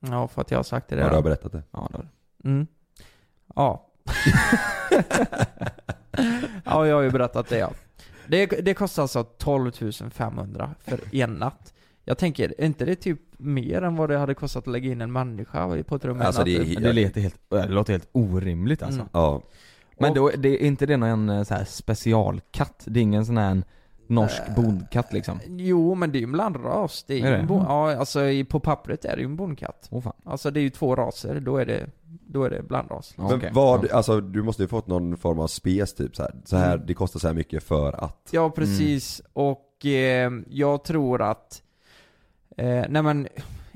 Ja, 0.00 0.28
för 0.28 0.40
att 0.40 0.50
jag 0.50 0.58
har 0.58 0.62
sagt 0.64 0.88
det 0.88 0.94
Ja, 0.94 0.98
du 0.98 1.02
har 1.04 1.10
redan. 1.10 1.22
berättat 1.24 1.52
det. 1.52 1.62
Ja, 1.70 1.88
det 1.90 1.96
har 1.96 2.08
du. 2.38 2.48
Mm. 2.50 2.66
Ja. 3.54 3.86
ja, 6.64 6.86
jag 6.86 6.96
har 6.96 7.02
ju 7.02 7.10
berättat 7.10 7.48
det 7.48 7.58
ja. 7.58 7.72
Det, 8.28 8.46
det 8.46 8.74
kostar 8.74 9.02
alltså 9.02 9.24
12 9.24 9.72
500 10.10 10.74
för 10.78 11.00
en 11.12 11.34
natt. 11.34 11.72
Jag 12.04 12.18
tänker, 12.18 12.54
är 12.58 12.64
inte 12.66 12.84
det 12.84 12.94
typ 12.94 13.20
mer 13.38 13.82
än 13.82 13.96
vad 13.96 14.08
det 14.10 14.18
hade 14.18 14.34
kostat 14.34 14.62
att 14.62 14.72
lägga 14.72 14.92
in 14.92 15.00
en 15.00 15.12
människa 15.12 15.82
på 15.82 15.96
ett 15.96 16.04
rum 16.04 16.20
Alltså, 16.20 16.44
det 16.44 16.56
är 16.56 16.58
natt? 16.58 16.82
Det 16.82 16.92
låter 16.92 17.20
helt, 17.20 17.40
det 17.48 17.68
låter 17.68 17.92
helt 17.92 18.08
orimligt 18.12 18.82
alltså. 18.82 19.00
Mm. 19.00 19.10
Ja. 19.12 19.42
Men 19.98 20.10
Och- 20.10 20.16
då, 20.16 20.30
det, 20.36 20.48
är 20.48 20.66
inte 20.66 20.86
det 20.86 20.96
någon 20.96 21.28
eh, 21.28 21.42
så 21.42 21.54
här 21.54 21.64
specialkatt? 21.64 22.82
Det 22.86 23.00
är 23.00 23.02
ingen 23.02 23.26
sån 23.26 23.36
här 23.36 23.62
norsk 24.08 24.42
Äh, 24.48 24.54
bondkatt 24.54 25.12
liksom? 25.12 25.40
Jo, 25.46 25.94
men 25.94 26.12
det 26.12 26.18
är 26.18 26.20
ju 26.20 26.24
en 26.24 26.32
blandras. 26.32 27.04
Det 27.08 27.14
är, 27.14 27.18
Är 27.18 27.24
ju 27.24 27.30
det? 27.30 27.36
en 27.40 27.46
bon, 27.46 27.62
ja, 27.68 27.96
alltså 27.96 28.24
i- 28.24 28.44
på 28.44 28.60
pappret 28.60 29.04
är 29.04 29.16
det 29.16 29.22
ju 29.22 29.24
en 29.26 29.36
bondkatt. 29.36 29.88
Åh 29.90 30.02
fan. 30.02 30.12
Alltså 30.24 30.50
det 30.50 30.60
är 30.60 30.62
ju 30.62 30.70
två 30.70 30.96
raser, 30.96 31.40
då 31.40 31.56
är 31.58 31.66
det, 31.66 31.86
då 32.26 32.44
är 32.44 32.50
det 32.50 32.62
blandras. 32.62 33.14
Men 33.16 33.26
okej. 33.26 33.50
vad, 33.52 33.90
alltså 33.90 34.20
du 34.20 34.42
måste 34.42 34.62
ju 34.62 34.68
fått 34.68 34.86
någon 34.86 35.16
form 35.16 35.38
av 35.40 35.46
spes 35.46 35.94
typ 35.94 36.16
så 36.16 36.22
här. 36.22 36.32
Så 36.44 36.56
här, 36.56 36.74
Mm. 36.74 36.86
det 36.86 36.94
kostar 36.94 37.20
så 37.20 37.26
här 37.26 37.34
mycket 37.34 37.62
för 37.62 38.04
att. 38.04 38.28
Ja, 38.30 38.50
precis. 38.50 39.22
Och 39.32 39.86
eh, 39.86 40.30
jag 40.48 40.84
tror 40.84 41.22
att... 41.22 41.62
Eh, 42.56 42.84
nej 42.88 43.02
men, 43.02 43.28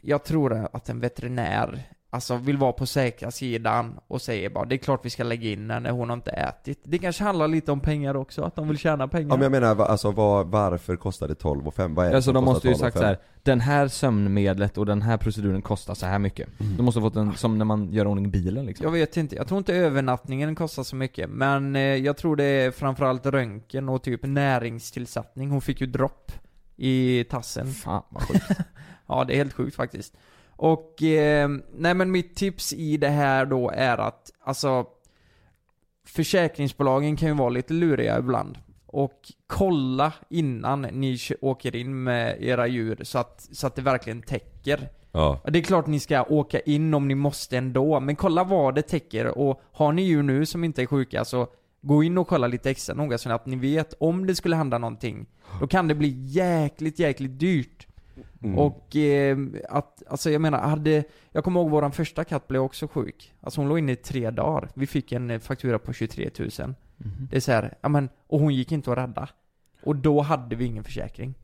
jag 0.02 0.24
tror 0.24 0.68
att 0.72 0.88
en 0.88 1.00
veterinär 1.00 1.82
alltså 2.11 2.36
vill 2.36 2.56
vara 2.56 2.72
på 2.72 2.86
säkra 2.86 3.30
sidan 3.30 4.00
och 4.06 4.22
säger 4.22 4.50
bara 4.50 4.64
det 4.64 4.74
är 4.74 4.78
klart 4.78 5.00
vi 5.04 5.11
ska 5.11 5.22
lägga 5.24 5.50
in 5.50 5.70
henne, 5.70 5.90
hon 5.90 6.08
har 6.08 6.16
inte 6.16 6.30
ätit. 6.30 6.80
Det 6.84 6.98
kanske 6.98 7.24
handlar 7.24 7.48
lite 7.48 7.72
om 7.72 7.80
pengar 7.80 8.16
också, 8.16 8.42
att 8.42 8.56
de 8.56 8.68
vill 8.68 8.78
tjäna 8.78 9.08
pengar. 9.08 9.28
Ja 9.28 9.36
men 9.36 9.42
jag 9.42 9.52
menar, 9.52 9.84
alltså 9.84 10.11
vad, 10.11 10.46
varför 10.46 10.96
kostar 10.96 11.28
det 11.28 11.34
12 11.34 11.66
och 11.68 11.74
5? 11.74 11.94
Vad 11.94 12.06
är 12.06 12.11
det 12.11 12.16
Alltså 12.16 12.32
de 12.32 12.44
måste 12.44 12.68
ju 12.68 12.74
12 12.74 12.86
och 12.86 12.92
sagt 12.92 12.96
så 12.96 13.00
5? 13.02 13.08
här. 13.08 13.18
den 13.42 13.61
här 13.61 13.88
sömnmedlet 13.88 14.78
och 14.78 14.86
den 14.86 15.02
här 15.02 15.16
proceduren 15.16 15.62
kostar 15.62 15.94
så 15.94 16.06
här 16.06 16.18
mycket. 16.18 16.48
De 16.76 16.82
måste 16.82 17.00
ha 17.00 17.11
fått 17.11 17.16
en, 17.16 17.34
som 17.36 17.58
när 17.58 17.64
man 17.64 17.92
gör 17.92 18.06
ordning 18.06 18.30
bilen 18.30 18.66
liksom. 18.66 18.84
Jag 18.84 18.92
vet 18.92 19.16
inte, 19.16 19.36
jag 19.36 19.48
tror 19.48 19.58
inte 19.58 19.74
övernattningen 19.74 20.54
kostar 20.54 20.82
så 20.82 20.96
mycket, 20.96 21.30
men 21.30 21.76
eh, 21.76 21.82
jag 21.82 22.16
tror 22.16 22.36
det 22.36 22.44
är 22.44 22.70
framförallt 22.70 23.26
röntgen 23.26 23.88
och 23.88 24.02
typ 24.02 24.20
näringstillsättning. 24.24 25.50
Hon 25.50 25.61
fick 25.61 25.80
ju 25.80 25.86
dropp 25.86 26.32
i 26.76 27.24
tassen. 27.30 27.66
Fan 27.66 28.02
vad 28.08 28.22
sjukt. 28.28 28.44
ja, 29.06 29.24
det 29.24 29.32
är 29.32 29.36
helt 29.36 29.52
sjukt 29.52 29.76
faktiskt. 29.76 30.14
Och, 30.62 31.02
eh, 31.02 31.48
nej 31.74 31.94
men 31.94 32.11
mitt 32.11 32.36
tips 32.36 32.72
i 32.72 32.96
det 32.96 33.08
här 33.08 33.46
då 33.46 33.70
är 33.70 33.98
att, 33.98 34.30
alltså 34.40 34.86
Försäkringsbolagen 36.06 37.16
kan 37.16 37.28
ju 37.28 37.34
vara 37.34 37.48
lite 37.48 37.74
luriga 37.74 38.18
ibland. 38.18 38.58
Och 38.86 39.32
kolla 39.46 40.12
innan 40.30 40.82
ni 40.82 41.18
åker 41.40 41.76
in 41.76 42.02
med 42.02 42.42
era 42.42 42.66
djur 42.66 43.00
så 43.02 43.18
att, 43.18 43.48
så 43.52 43.66
att 43.66 43.74
det 43.74 43.82
verkligen 43.82 44.22
täcker. 44.22 44.88
Ja. 45.12 45.40
Det 45.44 45.58
är 45.58 45.62
klart 45.62 45.86
ni 45.86 46.00
ska 46.00 46.22
åka 46.22 46.61
in 46.61 46.94
om 46.94 47.08
ni 47.08 47.14
måste 47.14 47.58
ändå, 47.58 48.00
men 48.00 48.16
kolla 48.16 48.44
vad 48.44 48.74
det 48.74 48.82
täcker 48.82 49.26
och 49.38 49.61
har 49.72 49.92
ni 49.92 50.02
djur 50.02 50.22
nu 50.22 50.46
som 50.46 50.64
inte 50.64 50.82
är 50.82 50.86
sjuka 50.86 51.24
så 51.24 51.46
gå 51.82 52.02
in 52.02 52.18
och 52.18 52.28
kolla 52.28 52.46
lite 52.46 52.70
extra 52.70 52.94
noga 52.94 53.18
så 53.18 53.30
att 53.30 53.46
ni 53.46 53.56
vet 53.56 53.94
om 54.00 54.26
det 54.26 54.34
skulle 54.34 54.56
hända 54.56 54.78
någonting. 54.78 55.26
Då 55.61 55.66
kan 55.66 55.88
det 55.88 55.94
bli 55.94 56.14
jäkligt, 56.26 56.98
jäkligt 56.98 57.38
dyrt. 57.38 57.86
Mm. 58.43 58.59
Och 58.59 58.97
eh, 58.97 59.38
att, 59.68 60.03
alltså 60.07 60.30
jag 60.30 60.41
menar, 60.41 60.59
hade, 60.59 61.05
jag 61.32 61.45
kommer 61.45 61.61
ihåg 61.61 61.70
våran 61.70 61.93
första 61.93 62.24
katt 62.24 62.49
blev 62.49 62.62
också 62.62 62.88
sjuk. 62.88 63.34
Alltså 63.41 63.61
hon 63.61 63.68
låg 63.68 63.78
inne 63.78 63.93
i 63.93 63.97
tre 63.97 64.30
dagar. 64.30 64.68
Vi 64.74 64.86
fick 64.86 65.12
en 65.12 65.30
eh, 65.30 65.38
faktura 65.38 65.78
på 65.78 65.93
23 65.93 66.30
000. 66.38 66.51
Mhm. 66.97 67.28
Det 67.30 67.36
är 67.36 67.41
så 67.41 67.53
här, 67.53 67.74
ja 67.80 67.88
men, 67.88 68.09
och 68.26 68.41
hon 68.41 68.55
gick 68.55 68.72
inte 68.72 68.93
att 68.93 68.99
rädda. 68.99 69.28
Och 69.82 69.97
då 69.97 70.20
hade 70.20 70.57
vi 70.57 70.64
ingen 70.64 70.84
försäkring. 70.84 71.34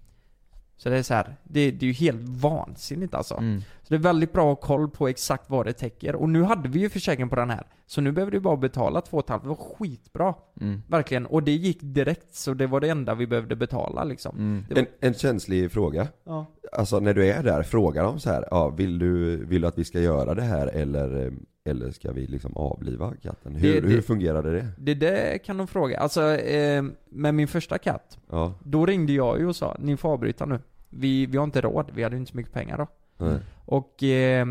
Så 0.77 0.89
det 0.89 0.99
är 0.99 1.03
så 1.03 1.15
här, 1.15 1.37
det, 1.45 1.71
det 1.71 1.87
är 1.87 1.89
ju 1.89 1.93
helt 1.93 2.29
vansinnigt 2.29 3.15
alltså. 3.15 3.35
Mm. 3.35 3.61
Så 3.61 3.87
det 3.89 3.95
är 3.95 3.99
väldigt 3.99 4.33
bra 4.33 4.53
att 4.53 4.59
ha 4.59 4.67
koll 4.67 4.91
på 4.91 5.09
exakt 5.09 5.51
vad 5.51 5.67
det 5.67 5.73
täcker. 5.73 6.15
Och 6.15 6.29
nu 6.29 6.43
hade 6.43 6.69
vi 6.69 6.79
ju 6.79 6.89
försäkring 6.89 7.29
på 7.29 7.37
den 7.37 7.51
här. 7.51 7.67
Så 7.87 8.01
nu 8.01 8.13
behöver 8.13 8.33
du 8.33 8.41
bara 8.41 8.57
betala 8.57 9.01
2,5. 9.01 9.43
Det 9.43 9.49
var 9.49 9.55
skitbra. 9.55 10.35
Mm. 10.61 10.83
Verkligen. 10.89 11.27
Och 11.27 11.43
det 11.43 11.53
gick 11.53 11.79
direkt, 11.83 12.35
så 12.35 12.55
det 12.55 12.67
var 12.67 12.81
det 12.81 12.89
enda 12.89 13.15
vi 13.15 13.27
behövde 13.27 13.57
betala 13.57 14.05
liksom. 14.05 14.37
Mm. 14.37 14.65
Var, 14.71 14.79
En, 14.79 14.87
en 15.01 15.15
känslig 15.15 15.73
fråga. 15.73 16.09
Ja. 16.25 16.47
Alltså 16.73 17.01
när 17.01 17.15
du 17.15 17.27
är 17.27 17.43
där, 17.43 17.63
frågar 17.63 18.05
de 18.05 18.21
så 18.21 18.31
här, 18.31 18.45
ja, 18.51 18.69
vill, 18.69 18.99
du, 18.99 19.37
vill 19.45 19.61
du 19.61 19.69
att 19.69 19.79
vi 19.79 19.85
ska 19.85 20.01
göra 20.01 20.35
det 20.35 20.43
här 20.43 20.67
eller, 20.67 21.33
eller 21.67 21.91
ska 21.91 22.13
vi 22.13 22.27
liksom 22.27 22.57
avliva 22.57 23.13
katten? 23.23 23.55
Hur, 23.57 23.75
Det- 23.75 23.81
det- 23.81 23.89
hur 23.89 24.01
fungerade 24.01 24.53
det? 24.53 24.67
Det 24.79 24.95
där 24.95 25.39
kan 25.39 25.57
de 25.57 25.67
fråga. 25.67 25.99
Alltså, 26.01 26.35
eh, 26.37 26.85
med 27.09 27.35
min 27.35 27.49
första 27.49 27.79
katt, 27.79 28.19
Ja. 28.31 28.55
då 28.65 28.87
ringde 28.87 29.13
jag 29.13 29.39
ju 29.39 29.47
och 29.47 29.57
sa 29.57 29.77
ni 29.81 29.97
får 29.97 30.09
avbryta 30.09 30.47
nu. 30.47 30.59
Vi, 30.91 31.27
vi 31.27 31.37
har 31.37 31.45
inte 31.45 31.61
råd, 31.61 31.91
vi 31.95 32.03
hade 32.03 32.17
inte 32.17 32.31
så 32.31 32.37
mycket 32.37 32.53
pengar 32.53 32.79
då. 32.79 32.87
Nej. 33.25 33.39
Och 33.65 34.03
eh, 34.03 34.47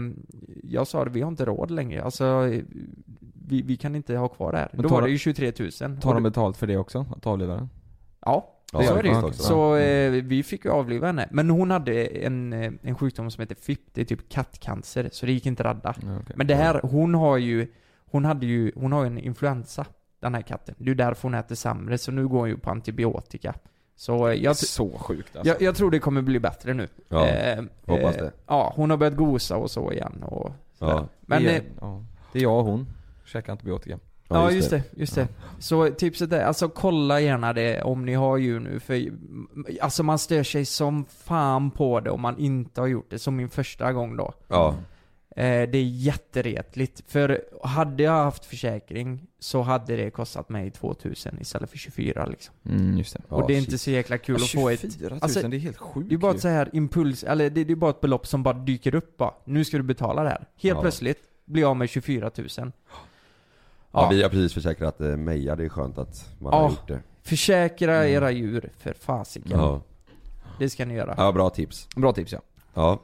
jag 0.63 0.87
sa 0.87 1.05
det, 1.05 1.11
vi 1.11 1.21
har 1.21 1.27
inte 1.29 1.45
råd 1.45 1.71
längre. 1.71 2.03
Alltså, 2.03 2.41
vi, 3.47 3.61
vi 3.61 3.77
kan 3.77 3.95
inte 3.95 4.15
ha 4.17 4.27
kvar 4.27 4.51
det 4.51 4.57
här. 4.57 4.69
Men 4.73 4.81
Då 4.83 4.89
tar 4.89 4.95
var 4.95 5.01
det 5.01 5.07
de- 5.07 5.11
ju 5.11 5.17
23 5.17 5.53
000. 5.59 5.71
Tar 6.01 6.13
de 6.13 6.23
betalt 6.23 6.57
för 6.57 6.67
det 6.67 6.77
också? 6.77 7.05
Att 7.17 7.27
avliva 7.27 7.55
den? 7.55 7.69
Ja, 8.21 8.54
Ja, 8.73 8.79
det 8.79 8.85
det 8.85 8.93
var 8.93 9.03
det 9.03 9.27
ju. 9.27 9.33
Så 9.33 9.75
eh, 9.75 10.11
vi 10.23 10.43
fick 10.43 10.65
ju 10.65 10.71
avliva 10.71 11.07
henne. 11.07 11.27
Men 11.31 11.49
hon 11.49 11.71
hade 11.71 12.05
en, 12.05 12.53
eh, 12.53 12.71
en 12.81 12.95
sjukdom 12.95 13.31
som 13.31 13.41
heter 13.41 13.55
FIP, 13.55 13.79
det 13.93 14.01
är 14.01 14.05
typ 14.05 14.29
kattcancer, 14.29 15.09
så 15.11 15.25
det 15.25 15.31
gick 15.31 15.45
inte 15.45 15.63
att 15.63 15.67
radda. 15.67 15.95
Ja, 16.01 16.17
okej. 16.21 16.35
Men 16.35 16.47
det 16.47 16.55
här, 16.55 16.79
hon 16.83 17.13
har 17.13 17.37
ju, 17.37 17.67
hon 18.05 18.25
hade 18.25 18.45
ju, 18.45 18.71
hon 18.75 18.91
har 18.91 19.03
ju 19.03 19.07
en 19.07 19.17
influensa, 19.17 19.85
den 20.19 20.33
här 20.35 20.41
katten. 20.41 20.75
Det 20.77 20.91
är 20.91 20.95
därför 20.95 21.21
hon 21.23 21.33
äter 21.33 21.55
sämre, 21.55 21.97
så 21.97 22.11
nu 22.11 22.27
går 22.27 22.39
hon 22.39 22.49
ju 22.49 22.57
på 22.57 22.69
antibiotika. 22.69 23.53
Så 23.95 24.27
eh, 24.27 24.43
jag, 24.43 24.57
Så 24.57 24.89
sjukt 24.97 25.35
alltså. 25.35 25.53
jag, 25.53 25.61
jag 25.61 25.75
tror 25.75 25.91
det 25.91 25.99
kommer 25.99 26.21
bli 26.21 26.39
bättre 26.39 26.73
nu. 26.73 26.87
Ja, 27.09 27.27
Eh, 27.27 27.63
hoppas 27.85 28.15
eh, 28.15 28.23
det. 28.23 28.31
Ja, 28.47 28.73
hon 28.75 28.89
har 28.89 28.97
börjat 28.97 29.15
gosa 29.15 29.57
och 29.57 29.71
så 29.71 29.91
igen 29.91 30.23
och 30.23 30.51
sådär. 30.73 30.93
Ja. 30.93 31.07
Men, 31.21 31.43
det, 31.43 31.49
eh, 31.49 31.55
är, 31.55 31.63
ja. 31.81 32.03
det 32.33 32.39
är 32.39 32.43
jag 32.43 32.59
och 32.59 32.65
hon. 32.65 32.87
Käkar 33.25 33.51
antibiotika. 33.51 33.99
Ja, 34.27 34.51
just 34.51 34.69
det, 34.69 34.83
just 34.97 35.15
det. 35.15 35.27
Så 35.59 35.89
tipset 35.89 36.31
är, 36.31 36.43
alltså 36.45 36.69
kolla 36.69 37.19
gärna 37.19 37.53
det 37.53 37.81
om 37.81 38.05
ni 38.05 38.13
har 38.13 38.37
djur 38.37 38.59
nu, 38.59 38.79
för 38.79 39.09
alltså 39.81 40.03
man 40.03 40.19
stör 40.19 40.43
sig 40.43 40.65
som 40.65 41.05
fan 41.05 41.71
på 41.71 41.99
det 41.99 42.09
om 42.09 42.21
man 42.21 42.37
inte 42.39 42.81
har 42.81 42.87
gjort 42.87 43.09
det, 43.09 43.19
som 43.19 43.35
min 43.35 43.49
första 43.49 43.93
gång 43.93 44.17
då. 44.17 44.33
Ja. 44.47 44.75
Eh, 45.37 45.69
det 45.69 45.77
är 45.77 45.83
jätteretligt, 45.83 47.03
för 47.07 47.41
hade 47.63 48.03
jag 48.03 48.11
haft 48.23 48.45
försäkring 48.45 49.27
så 49.39 49.61
hade 49.61 49.95
det 49.95 50.09
kostat 50.09 50.49
mig 50.49 50.71
2000 50.71 51.37
istället 51.41 51.69
för 51.69 51.77
24 51.77 52.25
liksom. 52.25 52.55
Mm, 52.69 52.97
just 52.97 53.13
det. 53.13 53.21
Och 53.29 53.41
Ja, 53.41 53.47
det 53.47 53.53
är 53.53 53.59
shit. 53.59 53.67
inte 53.67 53.77
så 53.77 53.91
jäkla 53.91 54.17
kul 54.17 54.35
Ja, 54.39 54.43
att 54.45 54.49
få 54.51 54.69
ett... 54.69 54.81
24 54.81 55.09
000, 55.09 55.19
alltså, 55.21 55.47
det 55.47 55.57
är 55.57 55.59
helt 55.59 55.77
sjukt 55.77 56.09
Det 56.09 56.15
är 56.15 56.19
bara 56.19 56.33
ett 56.33 56.41
så 56.41 56.47
här 56.47 56.69
impuls, 56.73 57.23
eller 57.23 57.49
det, 57.49 57.63
det 57.63 57.73
är 57.73 57.75
bara 57.75 57.91
ett 57.91 58.01
belopp 58.01 58.27
som 58.27 58.43
bara 58.43 58.53
dyker 58.53 58.95
upp 58.95 59.17
bara. 59.17 59.33
Nu 59.45 59.65
ska 59.65 59.77
du 59.77 59.83
betala 59.83 60.23
det 60.23 60.29
här. 60.29 60.39
Helt 60.55 60.75
Ja. 60.75 60.81
plötsligt 60.81 61.19
blir 61.45 61.61
jag 61.61 61.69
av 61.69 61.77
med 61.77 61.89
24 61.89 62.31
000. 62.59 62.71
Ja, 63.95 64.09
vi 64.11 64.21
har 64.23 64.29
precis 64.29 64.53
försäkrat 64.53 65.01
eh, 65.01 65.07
Meja, 65.17 65.55
det 65.55 65.65
är 65.65 65.69
skönt 65.69 65.97
att 65.97 66.29
man 66.39 66.53
Ja. 66.53 66.59
har 66.61 66.69
gjort 66.69 66.87
det. 66.87 66.99
Försäkra 67.23 67.95
Mm. 67.95 68.13
era 68.13 68.31
djur, 68.31 68.69
för 68.77 68.93
fasiken. 68.93 69.51
Ja. 69.59 69.81
Det 70.59 70.69
ska 70.69 70.85
ni 70.85 70.93
göra. 70.93 71.13
ja, 71.17 71.31
bra 71.31 71.49
tips. 71.49 71.87
Bra 71.95 72.11
tips 72.13 72.31
ja. 72.33 72.39
Ja. 72.73 72.99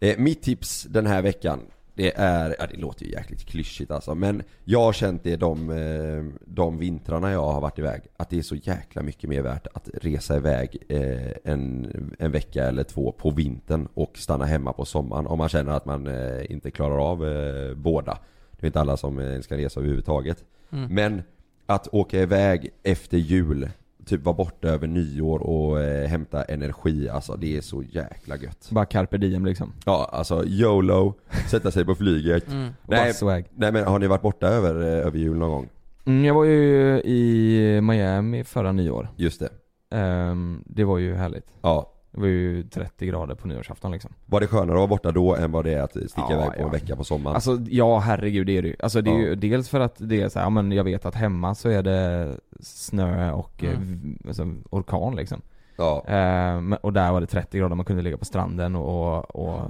Eh, 0.00 0.18
mitt 0.18 0.42
tips 0.42 0.82
den 0.82 1.06
här 1.06 1.22
veckan, 1.22 1.60
det 1.94 2.12
är, 2.16 2.56
ja 2.58 2.66
det 2.66 2.76
låter 2.76 3.04
ju 3.04 3.12
jäkligt 3.12 3.44
klyschigt 3.44 3.90
alltså, 3.90 4.14
men 4.14 4.42
jag 4.64 4.80
har 4.82 4.92
känt 4.92 5.24
det 5.24 5.36
de, 5.36 5.70
eh, 5.70 6.40
de 6.46 6.78
vintrarna 6.78 7.32
jag 7.32 7.52
har 7.52 7.60
varit 7.60 7.78
iväg, 7.78 8.02
att 8.16 8.30
det 8.30 8.38
är 8.38 8.42
så 8.42 8.54
jäkla 8.54 9.02
mycket 9.02 9.30
mer 9.30 9.42
värt 9.42 9.66
att 9.74 9.88
resa 10.02 10.36
iväg 10.36 10.76
eh, 10.88 11.32
en, 11.52 11.86
en 12.18 12.32
vecka 12.32 12.64
eller 12.64 12.82
två 12.84 13.12
på 13.12 13.30
vintern 13.30 13.88
och 13.94 14.18
stanna 14.18 14.44
hemma 14.44 14.72
på 14.72 14.84
sommaren 14.84 15.26
om 15.26 15.38
man 15.38 15.48
känner 15.48 15.72
att 15.72 15.84
man 15.84 16.06
eh, 16.06 16.50
inte 16.52 16.70
klarar 16.70 17.10
av 17.10 17.26
eh, 17.26 17.74
båda. 17.74 18.18
Det 18.60 18.64
är 18.64 18.68
inte 18.68 18.80
alla 18.80 18.96
som 18.96 19.18
eh, 19.18 19.40
ska 19.40 19.56
resa 19.56 19.80
överhuvudtaget. 19.80 20.44
Mm. 20.70 20.94
Men 20.94 21.22
att 21.66 21.88
åka 21.92 22.18
iväg 22.18 22.70
efter 22.82 23.18
jul, 23.18 23.68
typ 24.04 24.24
vara 24.24 24.36
borta 24.36 24.68
över 24.68 24.86
nyår 24.86 25.38
och 25.38 25.80
eh, 25.80 26.08
hämta 26.08 26.42
energi, 26.42 27.08
alltså 27.08 27.36
det 27.36 27.56
är 27.56 27.60
så 27.60 27.82
jäkla 27.82 28.36
gött. 28.36 28.68
Bara 28.70 28.84
carpe 28.86 29.18
diem 29.18 29.46
liksom. 29.46 29.72
Ja, 29.84 30.10
alltså 30.12 30.44
YOLO, 30.46 31.14
sätta 31.50 31.70
sig 31.70 31.84
på 31.84 31.94
flyget. 31.94 32.48
Mm. 32.48 32.70
Nej, 32.86 33.14
swag. 33.14 33.44
nej 33.54 33.72
men 33.72 33.84
har 33.84 33.98
ni 33.98 34.06
varit 34.06 34.22
borta 34.22 34.46
över, 34.46 34.80
eh, 34.80 35.06
över 35.06 35.18
jul 35.18 35.36
någon 35.36 35.50
gång? 35.50 35.68
Mm, 36.04 36.24
jag 36.24 36.34
var 36.34 36.44
ju 36.44 37.00
i 37.00 37.80
Miami 37.80 38.44
förra 38.44 38.72
nyår. 38.72 39.08
Just 39.16 39.40
det. 39.40 39.48
Ehm, 39.96 40.64
det 40.66 40.84
var 40.84 40.98
ju 40.98 41.14
härligt. 41.14 41.46
Ja. 41.62 41.92
Det 42.12 42.20
var 42.20 42.26
ju 42.26 42.62
30 42.62 43.06
grader 43.06 43.34
på 43.34 43.48
nyårsafton 43.48 43.92
liksom. 43.92 44.10
Var 44.26 44.40
det 44.40 44.46
skönare 44.46 44.70
att 44.70 44.76
vara 44.76 44.86
borta 44.86 45.10
då 45.12 45.36
än 45.36 45.52
vad 45.52 45.64
det 45.64 45.74
är 45.74 45.82
att 45.82 45.90
sticka 45.90 46.10
Ja, 46.16 46.32
iväg 46.32 46.46
på 46.48 46.60
ja. 46.60 46.64
en 46.64 46.70
vecka 46.70 46.96
på 46.96 47.04
sommaren? 47.04 47.34
Alltså 47.34 47.58
ja, 47.68 47.98
herregud 47.98 48.46
det 48.46 48.58
är 48.58 48.62
det 48.62 48.68
ju. 48.68 48.76
Alltså 48.78 49.00
det 49.02 49.10
är 49.10 49.14
Ja. 49.14 49.20
ju 49.20 49.34
dels 49.34 49.68
för 49.68 49.80
att 49.80 49.94
det 49.98 50.20
är 50.22 50.28
så 50.28 50.38
här, 50.38 50.46
ja 50.46 50.50
men 50.50 50.72
jag 50.72 50.84
vet 50.84 51.06
att 51.06 51.14
hemma 51.14 51.54
så 51.54 51.68
är 51.68 51.82
det 51.82 52.28
snö 52.60 53.32
och 53.32 53.62
Mm. 53.64 53.74
eh, 53.74 53.80
v- 53.80 54.16
alltså, 54.28 54.54
orkan 54.70 55.16
liksom. 55.16 55.40
ja. 55.76 56.04
Ehm, 56.08 56.72
och 56.82 56.92
där 56.92 57.12
var 57.12 57.20
det 57.20 57.26
30 57.26 57.58
grader, 57.58 57.74
man 57.76 57.84
kunde 57.86 58.02
ligga 58.02 58.16
på 58.16 58.24
stranden 58.24 58.76
och, 58.76 59.36
och 59.36 59.60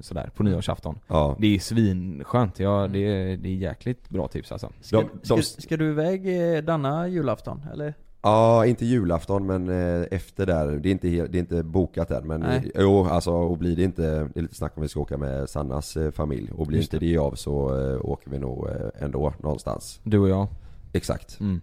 sådär 0.00 0.30
på 0.36 0.42
nyårsafton. 0.42 0.98
ja. 1.08 1.36
Det 1.38 1.54
är 1.54 1.58
svinskönt, 1.58 2.58
ja 2.60 2.88
det 2.92 2.98
är, 2.98 3.36
det 3.36 3.48
är 3.48 3.54
jäkligt 3.54 4.08
bra 4.08 4.28
tips 4.28 4.52
alltså. 4.52 4.70
Ska, 4.80 4.96
De- 5.00 5.08
de- 5.22 5.42
ska, 5.42 5.60
ska 5.62 5.76
du 5.76 5.88
iväg 5.90 6.26
eh, 6.56 6.62
denna 6.62 7.08
julafton, 7.08 7.62
eller? 7.72 7.94
Ja, 8.24 8.66
inte 8.66 8.84
julafton 8.86 9.46
men 9.46 9.68
eh, 9.68 10.06
efter 10.10 10.46
där. 10.46 10.66
Det 10.72 10.88
är 10.88 10.90
inte, 10.90 11.08
det 11.08 11.38
är 11.38 11.40
inte 11.40 11.62
bokat 11.62 12.10
än 12.10 12.26
men 12.26 12.40
Nej. 12.40 12.70
jo, 12.74 13.04
alltså 13.04 13.30
och 13.32 13.58
blir 13.58 13.76
det 13.76 13.82
inte, 13.82 14.02
det 14.34 14.40
är 14.40 14.42
lite 14.42 14.54
snack 14.54 14.72
om 14.76 14.82
vi 14.82 14.88
ska 14.88 15.00
åka 15.00 15.16
med 15.16 15.48
Sannas 15.48 15.96
eh, 15.96 16.10
familj 16.10 16.50
och 16.56 16.66
blir 16.66 16.78
Just 16.78 16.94
inte 16.94 17.06
det 17.06 17.18
av 17.18 17.34
så 17.34 17.80
eh, 17.80 18.04
åker 18.04 18.30
vi 18.30 18.38
nog 18.38 18.68
ändå 18.98 19.32
någonstans. 19.38 20.00
Du 20.02 20.18
och 20.18 20.28
jag. 20.28 20.46
Exakt. 20.92 21.40
Mm. 21.40 21.60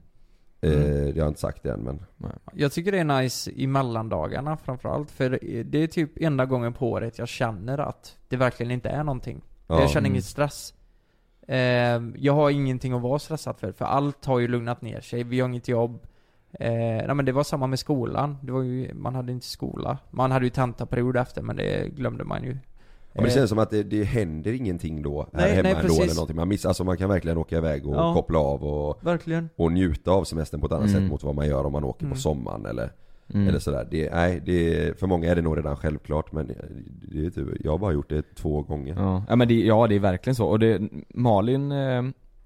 Eh, 0.61 0.69
det 0.71 1.11
har 1.11 1.17
jag 1.17 1.27
inte 1.27 1.39
sagt 1.39 1.65
än 1.65 1.81
men 1.81 1.99
Jag 2.53 2.71
tycker 2.71 2.91
det 2.91 2.99
är 2.99 3.21
nice 3.21 3.51
i 3.51 3.67
mellandagarna 3.67 4.57
framförallt, 4.57 5.11
för 5.11 5.29
det 5.63 5.83
är 5.83 5.87
typ 5.87 6.11
enda 6.15 6.45
gången 6.45 6.73
på 6.73 6.91
året 6.91 7.19
jag 7.19 7.27
känner 7.27 7.77
att 7.77 8.17
det 8.27 8.37
verkligen 8.37 8.71
inte 8.71 8.89
är 8.89 9.03
någonting. 9.03 9.41
Ja. 9.67 9.79
Jag 9.81 9.89
känner 9.89 9.99
Mm. 10.07 10.11
ingen 10.11 10.23
stress. 10.23 10.73
Jag 12.15 12.33
har 12.33 12.49
ingenting 12.49 12.93
att 12.93 13.01
vara 13.01 13.19
stressad 13.19 13.57
för, 13.59 13.71
för 13.71 13.85
allt 13.85 14.25
har 14.25 14.39
ju 14.39 14.47
lugnat 14.47 14.81
ner 14.81 15.01
sig. 15.01 15.23
Vi 15.23 15.39
har 15.39 15.49
inget 15.49 15.67
jobb. 15.67 15.99
Eh, 16.59 16.71
nej 17.07 17.15
men 17.15 17.25
det 17.25 17.31
var 17.31 17.43
samma 17.43 17.67
med 17.67 17.79
skolan. 17.79 18.37
Det 18.41 18.51
var 18.51 18.61
ju, 18.61 18.93
man 18.93 19.15
hade 19.15 19.31
inte 19.31 19.45
skola. 19.45 19.97
Man 20.09 20.31
hade 20.31 20.45
ju 20.45 20.49
tentaperiod 20.49 21.17
efter, 21.17 21.41
men 21.41 21.55
det 21.55 21.95
glömde 21.95 22.23
man 22.23 22.43
ju. 22.43 22.49
Ja, 22.51 22.57
men 23.13 23.23
det 23.23 23.29
Eh, 23.29 23.35
känns 23.35 23.49
som 23.49 23.59
att 23.59 23.69
det, 23.69 23.83
det 23.83 24.03
händer 24.03 24.53
ingenting 24.53 25.01
då 25.01 25.21
här 25.21 25.27
Nej, 25.41 25.49
hemma 25.51 25.63
nej, 25.63 25.71
ändå 25.71 25.81
precis. 25.81 26.01
eller 26.03 26.13
någonting. 26.15 26.35
Man 26.35 26.47
missar, 26.47 26.69
alltså 26.69 26.83
man 26.83 26.97
kan 26.97 27.09
verkligen 27.09 27.37
åka 27.37 27.57
iväg 27.57 27.87
och 27.87 27.95
Ja. 27.95 28.13
koppla 28.13 28.39
av 28.39 28.63
och, 28.63 28.97
Verkligen. 29.07 29.49
och 29.55 29.71
njuta 29.71 30.11
av 30.11 30.23
semestern 30.23 30.59
på 30.61 30.65
ett 30.65 30.71
annat 30.71 30.89
Mm. 30.89 31.01
sätt 31.01 31.09
mot 31.09 31.23
vad 31.23 31.35
man 31.35 31.47
gör 31.47 31.65
om 31.65 31.71
man 31.71 31.83
åker 31.83 32.05
Mm. 32.05 32.13
på 32.15 32.19
sommaren 32.21 32.65
eller, 32.65 32.91
Mm. 33.33 33.47
eller 33.47 33.59
sådär. 33.59 33.87
Det, 33.91 34.09
nej, 34.13 34.41
det, 34.45 34.99
för 34.99 35.07
många 35.07 35.31
är 35.31 35.35
det 35.35 35.41
nog 35.41 35.57
redan 35.57 35.75
självklart 35.77 36.31
men 36.31 36.47
det, 36.47 36.55
det 37.11 37.25
är 37.25 37.29
typ, 37.29 37.47
jag 37.59 37.71
har 37.71 37.77
bara 37.77 37.91
gjort 37.93 38.09
det 38.09 38.35
två 38.35 38.61
gånger. 38.61 38.95
Ja, 38.97 39.23
ja 39.29 39.35
men 39.35 39.47
det, 39.47 39.53
ja 39.53 39.87
det 39.87 39.95
är 39.95 39.99
verkligen 39.99 40.35
så. 40.35 40.45
Och 40.47 40.59
det, 40.59 40.81
Malin 41.13 41.71
eh, 41.71 41.97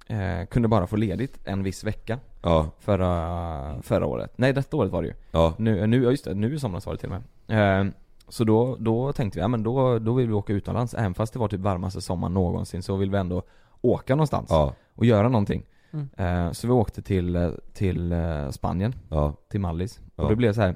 eh, 0.08 0.46
kunde 0.46 0.68
bara 0.68 0.88
få 0.88 0.96
ledigt 0.96 1.40
en 1.44 1.64
viss 1.64 1.84
vecka 1.84 2.20
Ja, 2.46 2.70
förra, 2.80 3.82
förra 3.82 4.06
året. 4.06 4.34
Nej 4.36 4.54
detta 4.54 4.78
året 4.78 4.92
var 4.92 5.02
det 5.02 5.08
ju. 5.08 5.14
ja, 5.32 5.54
Nu, 5.58 5.88
nu, 5.88 6.04
ja 6.04 6.10
just 6.12 6.26
det, 6.26 6.34
nu 6.34 6.56
i 6.56 6.60
somras 6.60 6.86
var 6.86 6.94
det 6.94 7.00
till 7.00 7.12
och 7.12 7.22
med. 7.48 7.88
Eh, 7.88 7.92
så 8.30 8.44
då, 8.44 8.76
då 8.80 9.14
tänkte 9.14 9.40
vi, 9.40 9.42
ja 9.42 9.48
men 9.48 9.64
då, 9.64 10.00
då 10.00 10.14
vill 10.14 10.28
vi 10.28 10.34
åka 10.34 10.54
utomlands. 10.54 10.94
Även 10.94 11.14
fast 11.14 11.34
det 11.34 11.40
var 11.40 11.48
typ 11.48 11.60
varmaste 11.60 12.02
sommaren 12.02 12.34
någonsin 12.34 12.84
så 12.84 12.96
vill 12.96 13.12
vi 13.12 13.18
ändå 13.18 13.44
åka 13.82 14.16
någonstans 14.16 14.48
ja, 14.50 14.74
och 14.96 15.06
göra 15.06 15.30
någonting. 15.30 15.64
Mm. 15.94 16.10
Eh, 16.18 16.52
så 16.52 16.68
vi 16.68 16.74
åkte 16.74 17.02
till, 17.02 17.54
till 17.74 18.12
eh, 18.12 18.50
Spanien, 18.50 18.96
ja, 19.10 19.34
till 19.50 19.60
Mallis. 19.60 20.00
Ja. 20.16 20.24
Och 20.24 20.30
det 20.30 20.36
blev 20.36 20.54
så 20.54 20.62
här. 20.62 20.76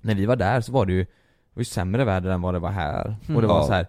när 0.00 0.14
vi 0.14 0.26
var 0.26 0.36
där 0.36 0.60
så 0.60 0.72
var 0.72 0.86
det 0.86 0.92
ju, 0.92 1.04
det 1.04 1.10
var 1.54 1.60
ju 1.60 1.64
sämre 1.64 2.04
väder 2.04 2.30
än 2.30 2.42
vad 2.42 2.54
det 2.54 2.58
var 2.58 2.70
här. 2.70 3.04
Mm. 3.24 3.36
Och 3.36 3.42
det 3.42 3.48
var 3.48 3.58
Ja. 3.60 3.62
så 3.66 3.72
här. 3.72 3.86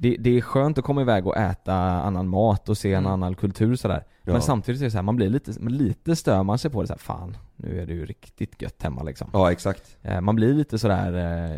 Det, 0.00 0.16
det 0.20 0.36
är 0.36 0.40
skönt 0.40 0.78
att 0.78 0.84
komma 0.84 1.00
iväg 1.02 1.26
och 1.26 1.36
äta 1.36 1.74
annan 1.74 2.28
mat 2.28 2.68
och 2.68 2.78
se 2.78 2.92
en 2.92 2.98
Mm. 2.98 3.12
annan 3.12 3.34
kultur 3.34 3.76
sådär. 3.76 4.04
Ja. 4.22 4.32
Men 4.32 4.42
samtidigt 4.42 4.80
är 4.80 4.84
det 4.84 4.90
så 4.90 4.96
här, 4.98 5.02
man 5.02 5.16
blir 5.16 5.28
lite, 5.28 5.52
lite 5.60 6.16
stör 6.16 6.42
man 6.42 6.58
sig 6.58 6.70
på 6.70 6.80
det 6.80 6.86
så 6.86 6.92
här, 6.92 6.98
fan 6.98 7.36
nu 7.56 7.80
är 7.82 7.86
det 7.86 7.92
ju 7.92 8.06
riktigt 8.06 8.62
gött 8.62 8.82
hemma 8.82 9.02
liksom. 9.02 9.30
ja 9.32 9.52
exakt. 9.52 9.96
Eh, 10.02 10.20
Man 10.20 10.36
blir 10.36 10.54
lite 10.54 10.78
sådär 10.78 11.12
eh, 11.52 11.56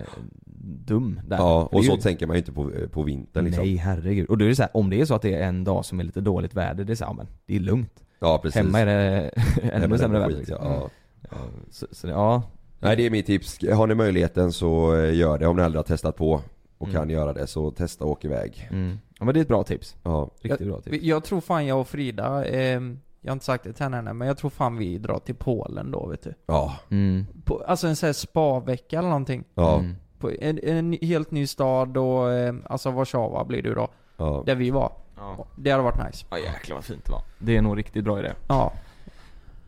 dum 0.87 1.21
där. 1.27 1.37
Ja, 1.37 1.69
och 1.73 1.85
så 1.85 1.93
ju- 1.95 2.01
tänker 2.01 2.27
man 2.27 2.37
ju 2.37 2.39
inte 2.39 2.53
på, 2.53 2.71
på 2.93 3.03
vintern 3.03 3.45
liksom. 3.45 3.65
Nej 3.65 3.77
herregud. 3.77 4.27
Och 4.29 4.39
då 4.39 4.45
är 4.45 4.49
det 4.49 4.57
så 4.57 4.63
här, 4.63 4.77
om 4.77 4.91
det 4.91 5.01
är 5.01 5.05
så 5.05 5.15
att 5.15 5.23
det 5.23 5.35
är 5.35 5.49
en 5.49 5.65
dag 5.65 5.85
som 5.85 6.01
är 6.01 6.05
lite 6.05 6.21
dåligt 6.21 6.55
väder, 6.55 6.85
det 6.85 6.93
är 6.93 6.95
så 6.95 7.05
här, 7.05 7.15
men 7.15 7.27
det 7.47 7.57
är 7.57 7.61
lugnt. 7.61 8.03
Ja 8.21 8.39
precis. 8.43 8.57
Hemma 8.57 8.81
är 8.81 8.87
det 8.87 9.31
ännu 9.73 9.99
sämre 9.99 10.19
väder 10.19 10.37
liksom. 10.37 10.57
ja. 10.63 10.89
Ja, 11.31 11.37
så, 11.71 11.87
så, 11.91 12.09
ja, 12.09 12.43
Nej 12.79 12.97
det 12.97 13.07
är 13.07 13.11
mitt 13.11 13.27
tips. 13.27 13.59
Har 13.75 13.87
ni 13.87 13.95
möjligheten 13.95 14.53
så 14.53 14.97
eh, 14.97 15.15
gör 15.15 15.39
det 15.39 15.47
om 15.47 15.57
ni 15.57 15.63
aldrig 15.63 15.79
har 15.79 15.85
testat 15.85 16.17
på. 16.17 16.41
Och 16.81 16.89
Mm. 16.89 17.01
kan 17.01 17.11
göra 17.11 17.33
det 17.33 17.47
så 17.47 17.71
testa 17.71 18.05
och 18.05 18.11
åk 18.11 18.25
iväg. 18.25 18.69
Mm. 18.71 18.99
Ja 19.19 19.25
men 19.25 19.35
det 19.35 19.41
är 19.41 19.43
ett 19.43 19.49
bra 19.49 19.63
tips. 19.65 19.97
Ja. 20.03 20.31
Riktigt 20.41 20.61
jag, 20.61 20.69
bra 20.69 20.81
tips. 20.81 21.05
Jag 21.05 21.25
tror 21.25 21.41
fan 21.41 21.67
jag 21.67 21.81
och 21.81 21.89
Frida, 21.89 22.45
ehm, 22.45 23.01
jag 23.21 23.31
har 23.31 23.33
inte 23.33 23.45
sagt 23.45 23.65
det 23.65 23.73
till 23.73 23.85
henne 23.85 24.13
men 24.13 24.29
jag 24.29 24.39
tror 24.39 24.51
fan 24.51 24.77
vi 24.77 24.99
drar 24.99 25.19
till 25.19 25.35
Polen 25.35 25.91
då 25.91 26.07
vet 26.07 26.23
du. 26.23 26.35
Ja. 26.47 26.77
Mm. 26.91 27.27
På, 27.45 27.63
alltså 27.67 27.87
en 27.87 27.97
sån 27.97 28.07
här 28.07 28.13
spa-vecka 28.13 28.99
eller 28.99 29.09
någonting. 29.09 29.45
Ja. 29.55 29.79
Mm. 29.79 29.95
På 30.19 30.31
en, 30.41 30.59
en 30.63 30.99
helt 31.03 31.31
ny 31.31 31.47
stad 31.47 31.97
och, 31.97 32.33
eh, 32.33 32.55
alltså 32.65 32.91
Warszawa 32.91 33.45
blir 33.45 33.63
det 33.63 33.75
då. 33.75 33.89
Ja. 34.17 34.43
Där 34.47 34.55
vi 34.55 34.71
var. 34.71 34.93
Ja. 35.17 35.47
Det 35.57 35.71
hade 35.71 35.83
varit 35.83 36.07
nice. 36.07 36.27
Ja 36.31 36.39
jäklar 36.39 36.77
vad 36.77 36.85
fint 36.85 37.05
det 37.05 37.13
var. 37.13 37.23
Det 37.39 37.57
är 37.57 37.63
nog 37.63 37.79
riktigt 37.79 38.05
bra 38.05 38.19
idé. 38.19 38.33
Ja. 38.49 38.73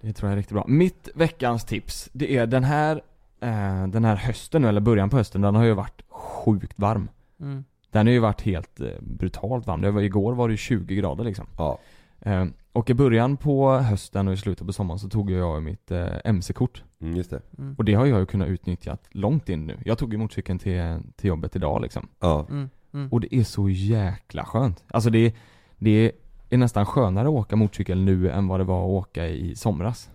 Det 0.00 0.12
tror 0.12 0.28
jag 0.28 0.32
är 0.32 0.36
riktigt 0.36 0.54
bra. 0.54 0.64
Mitt 0.68 1.08
veckans 1.14 1.64
tips, 1.64 2.08
det 2.12 2.36
är 2.36 2.46
den 2.46 2.64
här, 2.64 3.02
eh, 3.42 3.86
den 3.86 4.04
här 4.04 4.16
hösten 4.16 4.62
nu, 4.62 4.68
eller 4.68 4.80
början 4.80 5.10
på 5.10 5.16
hösten, 5.16 5.40
den 5.40 5.54
har 5.54 5.64
ju 5.64 5.74
varit 5.74 6.02
sjukt 6.08 6.78
varm. 6.78 7.08
Mm. 7.40 7.64
Den 7.90 8.06
har 8.06 8.12
ju 8.12 8.18
varit 8.18 8.42
helt 8.42 8.80
eh, 8.80 8.88
brutalt 9.00 9.66
varm. 9.66 9.80
Det 9.80 9.90
var, 9.90 10.00
igår 10.00 10.32
var 10.32 10.48
det 10.48 10.56
20 10.56 10.94
grader 10.94 11.24
liksom. 11.24 11.46
Ja. 11.58 11.78
Eh, 12.20 12.44
och 12.72 12.90
i 12.90 12.94
början 12.94 13.36
på 13.36 13.72
hösten 13.72 14.28
och 14.28 14.34
i 14.34 14.36
slutet 14.36 14.66
på 14.66 14.72
sommaren 14.72 14.98
så 14.98 15.08
tog 15.08 15.30
jag 15.30 15.62
mitt 15.62 15.90
eh, 15.90 16.06
MC-kort. 16.24 16.82
Mm, 17.00 17.16
just 17.16 17.30
det. 17.30 17.42
Mm. 17.58 17.74
Och 17.78 17.84
det 17.84 17.94
har 17.94 18.06
jag 18.06 18.20
ju 18.20 18.26
kunnat 18.26 18.48
utnyttja 18.48 18.96
långt 19.10 19.48
in 19.48 19.66
nu. 19.66 19.78
Jag 19.84 19.98
tog 19.98 20.12
ju 20.12 20.18
motorcykeln 20.18 20.58
till, 20.58 20.96
till 21.16 21.28
jobbet 21.28 21.56
idag 21.56 21.82
liksom. 21.82 22.08
Ja. 22.20 22.46
Mm. 22.50 22.70
Mm. 22.94 23.08
Och 23.12 23.20
det 23.20 23.34
är 23.34 23.44
så 23.44 23.68
jäkla 23.68 24.44
skönt. 24.44 24.84
Alltså 24.88 25.10
det, 25.10 25.34
det 25.78 26.12
är 26.50 26.58
nästan 26.58 26.86
skönare 26.86 27.28
att 27.28 27.34
åka 27.34 27.56
motorcykel 27.56 28.00
nu 28.00 28.30
än 28.30 28.48
vad 28.48 28.60
det 28.60 28.64
var 28.64 28.84
att 28.84 29.06
åka 29.06 29.28
i 29.28 29.56
somras. 29.56 30.10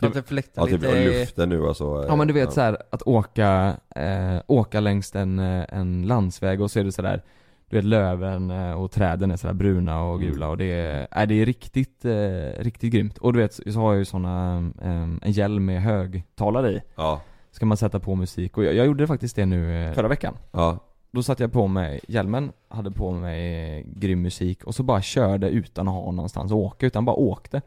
För 0.00 0.06
att 0.06 0.14
det 0.14 0.22
fläktar 0.22 0.62
Ja, 0.62 0.66
typ 0.66 0.82
lite. 0.82 1.04
luften 1.20 1.48
nu 1.48 1.60
och 1.60 1.76
så. 1.76 2.00
eh, 2.02 2.06
Ja 2.08 2.16
men 2.16 2.26
du 2.28 2.34
vet 2.34 2.44
ja. 2.44 2.50
så 2.50 2.60
här 2.60 2.78
att 2.90 3.02
åka, 3.02 3.76
eh, 3.96 4.36
åka 4.46 4.80
längs 4.80 5.14
en, 5.14 5.38
eh, 5.38 5.64
en 5.68 6.06
landsväg 6.06 6.60
och 6.60 6.70
så 6.70 6.80
är 6.80 6.84
det 6.84 6.92
sådär 6.92 7.22
Du 7.68 7.76
vet 7.76 7.84
löven 7.84 8.50
eh, 8.50 8.72
och 8.82 8.90
träden 8.90 9.30
är 9.30 9.36
sådär 9.36 9.54
bruna 9.54 10.02
och 10.04 10.14
Mm. 10.16 10.28
gula 10.32 10.48
och 10.48 10.56
det 10.56 10.64
är, 10.64 11.06
äh, 11.20 11.26
det 11.28 11.34
är 11.34 11.46
riktigt, 11.46 12.04
eh, 12.04 12.62
riktigt 12.62 12.92
grymt. 12.92 13.18
Och 13.18 13.32
du 13.32 13.38
vet 13.38 13.54
så 13.54 13.80
har 13.80 13.92
jag 13.92 13.98
ju 13.98 14.04
såna, 14.04 14.56
eh, 14.82 15.02
en 15.22 15.32
hjälm 15.32 15.64
med 15.64 15.82
högtalare 15.82 16.70
i. 16.72 16.80
Ja. 16.96 17.20
Ska 17.50 17.66
man 17.66 17.76
sätta 17.76 18.00
på 18.00 18.14
musik 18.14 18.56
och 18.58 18.64
jag, 18.64 18.74
jag 18.74 18.86
gjorde 18.86 19.06
faktiskt 19.06 19.36
det 19.36 19.46
nu 19.46 19.86
eh, 19.88 19.92
förra 19.94 20.08
veckan. 20.08 20.34
Ja. 20.52 20.78
Då 21.10 21.22
satte 21.22 21.42
jag 21.42 21.52
på 21.52 21.66
mig 21.66 22.00
hjälmen, 22.08 22.52
hade 22.68 22.90
på 22.90 23.10
mig 23.12 23.76
eh, 23.78 23.84
grym 23.86 24.22
musik 24.22 24.64
och 24.64 24.74
så 24.74 24.82
bara 24.82 25.02
körde 25.02 25.48
utan 25.50 25.88
att 25.88 25.94
ha 25.94 26.10
någonstans 26.12 26.52
att 26.52 26.56
åka, 26.56 26.86
utan 26.86 27.04
bara 27.04 27.16
åkte. 27.16 27.62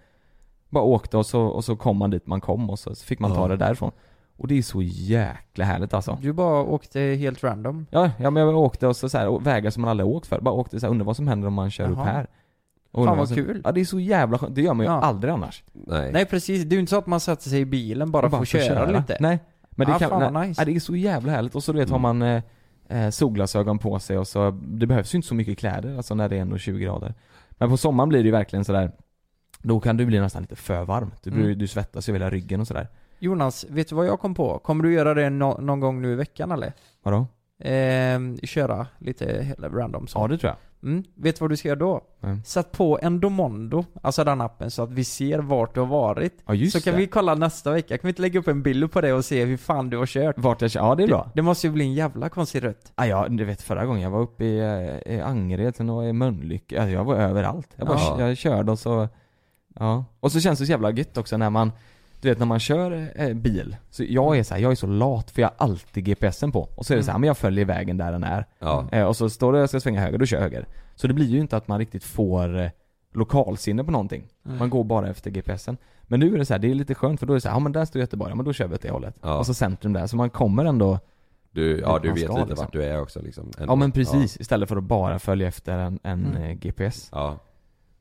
Bara 0.70 0.84
åkte 0.84 1.18
och 1.18 1.26
så, 1.26 1.42
och 1.42 1.64
så 1.64 1.76
kom 1.76 1.98
man 1.98 2.10
dit 2.10 2.28
man 2.28 2.42
kom 2.42 2.70
och 2.70 2.80
så 2.80 2.96
fick 2.96 3.20
man 3.20 3.32
ta 3.32 3.42
Ja. 3.42 3.48
det 3.48 3.58
därifrån. 3.58 3.92
Och 4.38 4.48
det 4.48 4.58
är 4.58 4.62
så 4.62 4.82
jäkla 4.82 5.66
härligt 5.66 5.94
alltså. 5.94 6.18
Du 6.22 6.34
bara 6.34 6.62
åkte 6.64 7.00
helt 7.00 7.44
random. 7.44 7.86
Ja, 7.92 8.12
ja 8.20 8.30
men 8.30 8.44
jag 8.44 8.58
åkte 8.58 8.88
och 8.88 8.96
så, 8.96 9.10
så 9.10 9.18
här, 9.18 9.28
och 9.28 9.48
vägar 9.48 9.70
som 9.70 9.82
man 9.82 9.92
aldrig 9.92 10.08
åkt 10.10 10.28
för. 10.28 10.40
Bara 10.42 10.54
åkte 10.56 10.80
så 10.80 10.86
här, 10.86 10.92
undrar 10.92 11.06
vad 11.06 11.16
som 11.16 11.28
händer 11.28 11.48
om 11.48 11.54
man 11.54 11.72
kör 11.72 11.90
upp 11.90 11.98
Jaha. 11.98 12.06
här. 12.06 12.28
Och 12.92 13.06
Fan 13.06 13.18
vad 13.18 13.28
som, 13.28 13.36
kul. 13.38 13.62
Ja 13.66 13.72
det 13.72 13.82
är 13.82 13.86
så 13.86 14.00
jävla 14.00 14.38
skönt, 14.38 14.56
det 14.56 14.62
gör 14.62 14.74
man 14.74 14.86
ju 14.86 14.92
Ja. 14.92 15.00
aldrig 15.02 15.34
annars. 15.34 15.64
Nej. 15.74 16.12
Nej 16.12 16.26
precis, 16.26 16.64
det 16.64 16.74
är 16.74 16.76
ju 16.76 16.80
inte 16.80 16.90
så 16.90 16.98
att 16.98 17.08
man 17.08 17.20
sätter 17.20 17.50
sig 17.50 17.60
i 17.60 17.66
bilen 17.66 18.12
bara, 18.12 18.26
Och 18.26 18.32
för 18.32 18.38
att 18.42 18.50
får 18.50 18.60
köra, 18.60 19.00
lite. 19.00 19.18
Nej. 19.20 19.40
Men 19.70 19.88
det 19.88 19.94
Ja, 19.94 20.00
kan, 20.00 20.10
fan 20.10 20.34
nej, 20.34 20.48
nice. 20.48 20.62
nej, 20.62 20.74
det 20.74 20.78
är 20.78 20.80
så 20.80 20.96
jävla 20.96 21.32
härligt. 21.32 21.56
Och 21.56 21.64
så 21.64 21.72
du 21.74 21.80
vet 21.80 21.90
har 21.90 22.00
man 22.00 22.22
eh, 22.22 22.42
eh, 22.90 23.10
solglasögon 23.10 23.80
på 23.80 24.00
sig 24.00 24.18
och 24.18 24.28
så, 24.28 24.52
det 24.52 24.88
behövs 24.88 25.14
ju 25.14 25.18
inte 25.18 25.28
så 25.28 25.36
mycket 25.36 25.58
kläder 25.58 25.98
alltså 25.98 26.16
när 26.16 26.30
det 26.30 26.38
är 26.38 26.42
ändå 26.42 26.58
20 26.58 26.80
grader. 26.80 27.14
Men 27.52 27.70
på 27.70 27.78
sommaren 27.78 28.10
blir 28.10 28.20
det 28.20 28.26
ju 28.26 28.32
verkligen 28.32 28.66
sådär 28.66 28.92
då 29.62 29.80
kan 29.80 29.98
det 29.98 30.06
bli 30.06 30.20
nästan 30.20 30.42
lite 30.42 30.56
för 30.56 30.84
varmt. 30.86 31.24
Du, 31.24 31.30
Mm. 31.32 31.58
du 31.58 31.68
svettas 31.68 32.10
ju 32.10 32.14
hela 32.14 32.30
ryggen 32.30 32.62
och 32.62 32.68
sådär. 32.68 32.88
Jonas, 33.20 33.66
vet 33.70 33.90
du 33.90 33.96
vad 33.96 34.06
jag 34.06 34.20
kom 34.20 34.36
på? 34.36 34.60
Kommer 34.60 34.84
du 34.84 34.94
göra 34.94 35.14
det 35.14 35.30
nå- 35.30 35.58
någon 35.62 35.80
gång 35.80 36.02
nu 36.02 36.12
i 36.12 36.16
veckan 36.16 36.52
eller? 36.52 36.74
Vadå? 37.04 37.28
Ehm, 37.60 38.38
köra 38.44 38.88
lite 38.98 39.44
hela 39.44 39.70
random 39.70 40.08
så. 40.08 40.20
Ja 40.20 40.28
det 40.28 40.38
tror 40.38 40.50
jag. 40.50 40.58
Mm. 40.90 41.04
Vet 41.16 41.36
du 41.36 41.44
vad 41.44 41.50
du 41.50 41.58
ska 41.58 41.68
göra 41.68 41.80
då? 41.80 42.02
Mm. 42.24 42.44
Sätt 42.44 42.72
på 42.72 43.00
Endomondo, 43.02 43.86
alltså 44.02 44.24
den 44.24 44.42
appen, 44.42 44.72
så 44.72 44.84
att 44.84 44.92
vi 44.92 45.04
ser 45.04 45.40
vart 45.40 45.74
du 45.74 45.80
har 45.80 45.88
varit. 45.88 46.34
Ja, 46.48 46.54
just 46.54 46.74
så 46.78 46.82
kan 46.84 46.94
det. 46.94 47.00
vi 47.00 47.08
kolla 47.08 47.36
nästa 47.36 47.72
vecka, 47.72 47.98
kan 47.98 48.08
vi 48.08 48.10
inte 48.10 48.22
lägga 48.22 48.40
upp 48.40 48.48
en 48.48 48.64
bild 48.64 48.92
på 48.92 49.02
det 49.02 49.14
och 49.14 49.26
se 49.26 49.46
hur 49.46 49.58
fan 49.58 49.90
du 49.90 49.98
har 49.98 50.06
kört? 50.06 50.36
Vart 50.38 50.62
jag 50.62 50.72
kör, 50.72 50.80
ja 50.80 50.96
det 50.96 51.04
är 51.04 51.08
bra. 51.08 51.24
Det, 51.24 51.32
det 51.36 51.42
måste 51.42 51.68
ju 51.68 51.74
bli 51.74 51.84
en 51.86 51.94
jävla 51.94 52.30
konstig 52.30 52.64
rutt. 52.64 52.92
Ja, 52.96 53.06
ja, 53.06 53.28
du 53.30 53.46
vet 53.46 53.62
förra 53.62 53.86
gången 53.86 54.02
jag 54.02 54.10
var 54.10 54.22
uppe 54.22 54.46
i, 54.46 54.60
eh, 55.06 55.14
i 55.16 55.22
Angered, 55.22 55.76
sen 55.76 55.88
var 55.88 56.04
jag 56.04 56.10
i 56.10 56.14
Mölnlycke, 56.14 56.82
alltså 56.82 56.94
jag 56.94 57.04
var 57.04 57.16
överallt. 57.16 57.70
Jag 57.76 57.88
bara, 57.88 57.98
Ja. 58.00 58.28
jag 58.28 58.38
körde 58.38 58.72
och 58.72 58.80
så, 58.80 59.08
ja. 59.80 60.06
Och 60.20 60.32
så 60.32 60.40
känns 60.40 60.60
det 60.60 60.66
så 60.66 60.72
jävla 60.72 60.92
gött 60.92 61.18
också 61.18 61.38
när 61.38 61.50
man, 61.50 61.72
du 62.22 62.30
vet 62.30 62.40
när 62.40 62.46
man 62.46 62.60
kör 62.60 63.12
eh, 63.16 63.34
bil, 63.34 63.76
så 63.90 64.04
jag 64.10 64.38
är 64.38 64.44
så 64.44 64.54
här, 64.54 64.62
jag 64.62 64.72
är 64.72 64.76
så 64.76 64.88
lat 64.88 65.32
för 65.32 65.42
jag 65.42 65.50
har 65.50 65.56
alltid 65.58 66.06
GPSen 66.06 66.52
på. 66.52 66.70
Och 66.76 66.86
så 66.86 66.94
är 66.94 66.98
det 66.98 67.04
så 67.04 67.12
här, 67.12 67.20
men 67.20 67.28
jag 67.28 67.38
följer 67.38 67.66
vägen 67.66 67.98
där 67.98 68.12
den 68.12 68.24
är. 68.24 68.46
Ja. 68.60 68.88
Eh, 68.92 69.04
och 69.06 69.16
så 69.16 69.30
står 69.30 69.54
det 69.54 69.60
jag 69.60 69.70
ska 69.70 69.80
svänga 69.80 70.02
höger, 70.02 70.18
då 70.18 70.26
kör 70.26 70.38
jag 70.38 70.44
höger. 70.44 70.68
Så 70.96 71.08
det 71.08 71.14
blir 71.14 71.26
ju 71.26 71.40
inte 71.40 71.58
att 71.58 71.68
man 71.68 71.80
riktigt 71.80 72.04
får 72.04 72.60
eh, 72.60 72.70
lokalsinne 73.14 73.84
på 73.84 73.92
någonting. 73.92 74.24
Mm. 74.46 74.58
Man 74.58 74.70
går 74.70 74.84
bara 74.84 75.10
efter 75.10 75.32
GPSen. 75.32 75.78
Men 76.04 76.20
nu 76.20 76.34
är 76.34 76.38
det 76.38 76.46
så 76.46 76.54
här, 76.54 76.60
det 76.60 76.72
är 76.72 76.76
lite 76.76 76.96
skönt 76.96 77.20
för 77.20 77.28
då 77.28 77.34
är 77.34 77.36
det 77.36 77.42
så 77.42 77.48
här, 77.48 77.56
ja 77.56 77.60
men 77.60 77.72
där 77.72 77.86
står 77.86 78.00
Göteborg, 78.00 78.32
ja 78.32 78.36
men 78.36 78.46
då 78.46 78.54
kör 78.54 78.68
vi 78.68 78.76
åt 78.76 78.82
det 78.82 78.90
hållet. 78.92 79.16
Ja. 79.22 79.38
Och 79.38 79.46
så 79.46 79.54
centrum 79.54 79.94
där, 79.94 80.08
så 80.08 80.16
man 80.16 80.30
kommer 80.30 80.66
ändå 80.66 81.00
Du, 81.52 81.80
ja 81.80 82.00
du 82.00 82.12
vet 82.12 82.24
ska, 82.24 82.34
lite 82.34 82.48
liksom. 82.50 82.66
vart 82.66 82.74
du 82.74 82.84
är 82.84 83.02
också 83.02 83.22
liksom. 83.22 83.52
Ja 83.60 83.76
men 83.76 83.92
precis, 83.92 84.38
istället 84.40 84.70
för 84.70 84.76
att 84.78 84.84
bara 84.84 85.20
följa 85.20 85.48
efter 85.48 85.78
en, 85.78 86.00
en 86.04 86.26
Mm. 86.36 86.60
GPS. 86.60 87.10
Ja. 87.12 87.40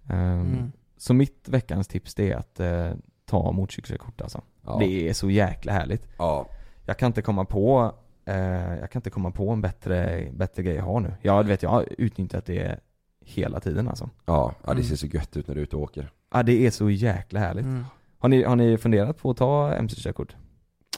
Ehm, 0.09 0.41
Mm. 0.41 0.73
Så 0.97 1.15
mitt 1.15 1.49
veckans 1.49 1.89
tips 1.89 2.15
det 2.15 2.33
är 2.33 2.37
att 2.37 2.61
eh, 2.61 2.91
ta 3.27 3.53
motorcykelkort 3.53 4.21
alltså. 4.21 4.41
Ja. 4.65 4.77
Det 4.81 5.09
är 5.09 5.13
så 5.13 5.31
jäkla 5.31 5.73
härligt. 5.73 6.09
Ja. 6.19 6.47
Jag 6.87 6.99
kan 6.99 7.07
inte 7.07 7.23
komma 7.23 7.45
på, 7.45 7.93
eh, 8.25 8.37
jag 8.81 8.91
kan 8.91 8.99
inte 9.01 9.11
komma 9.11 9.31
på 9.31 9.51
en 9.51 9.61
bättre, 9.61 10.29
bättre 10.33 10.63
grej 10.63 10.75
jag 10.75 10.83
har 10.85 11.01
nu. 11.01 11.15
Jag 11.23 11.45
vet, 11.45 11.63
jag 11.63 11.71
har 11.71 11.85
utnyttjat 11.99 12.47
det 12.47 12.81
hela 13.21 13.61
tiden 13.61 13.89
alltså. 13.89 14.11
Ja, 14.27 14.55
ja 14.63 14.67
det 14.67 14.73
Mm. 14.73 14.85
ser 14.85 14.97
så 14.97 15.07
gött 15.07 15.37
ut 15.37 15.49
när 15.49 15.55
du 15.55 15.61
är 15.61 15.63
ute 15.63 15.77
och 15.77 15.83
åker. 15.83 16.11
Ja 16.33 16.43
det 16.43 16.67
är 16.67 16.71
så 16.71 16.91
jäkla 16.91 17.41
härligt. 17.41 17.65
Mm. 17.65 17.85
Har, 18.19 18.29
ni, 18.29 18.43
har 18.43 18.57
ni 18.57 18.79
funderat 18.79 19.19
på 19.19 19.31
att 19.31 19.37
ta 19.37 19.73
MC-körkort? 19.75 20.37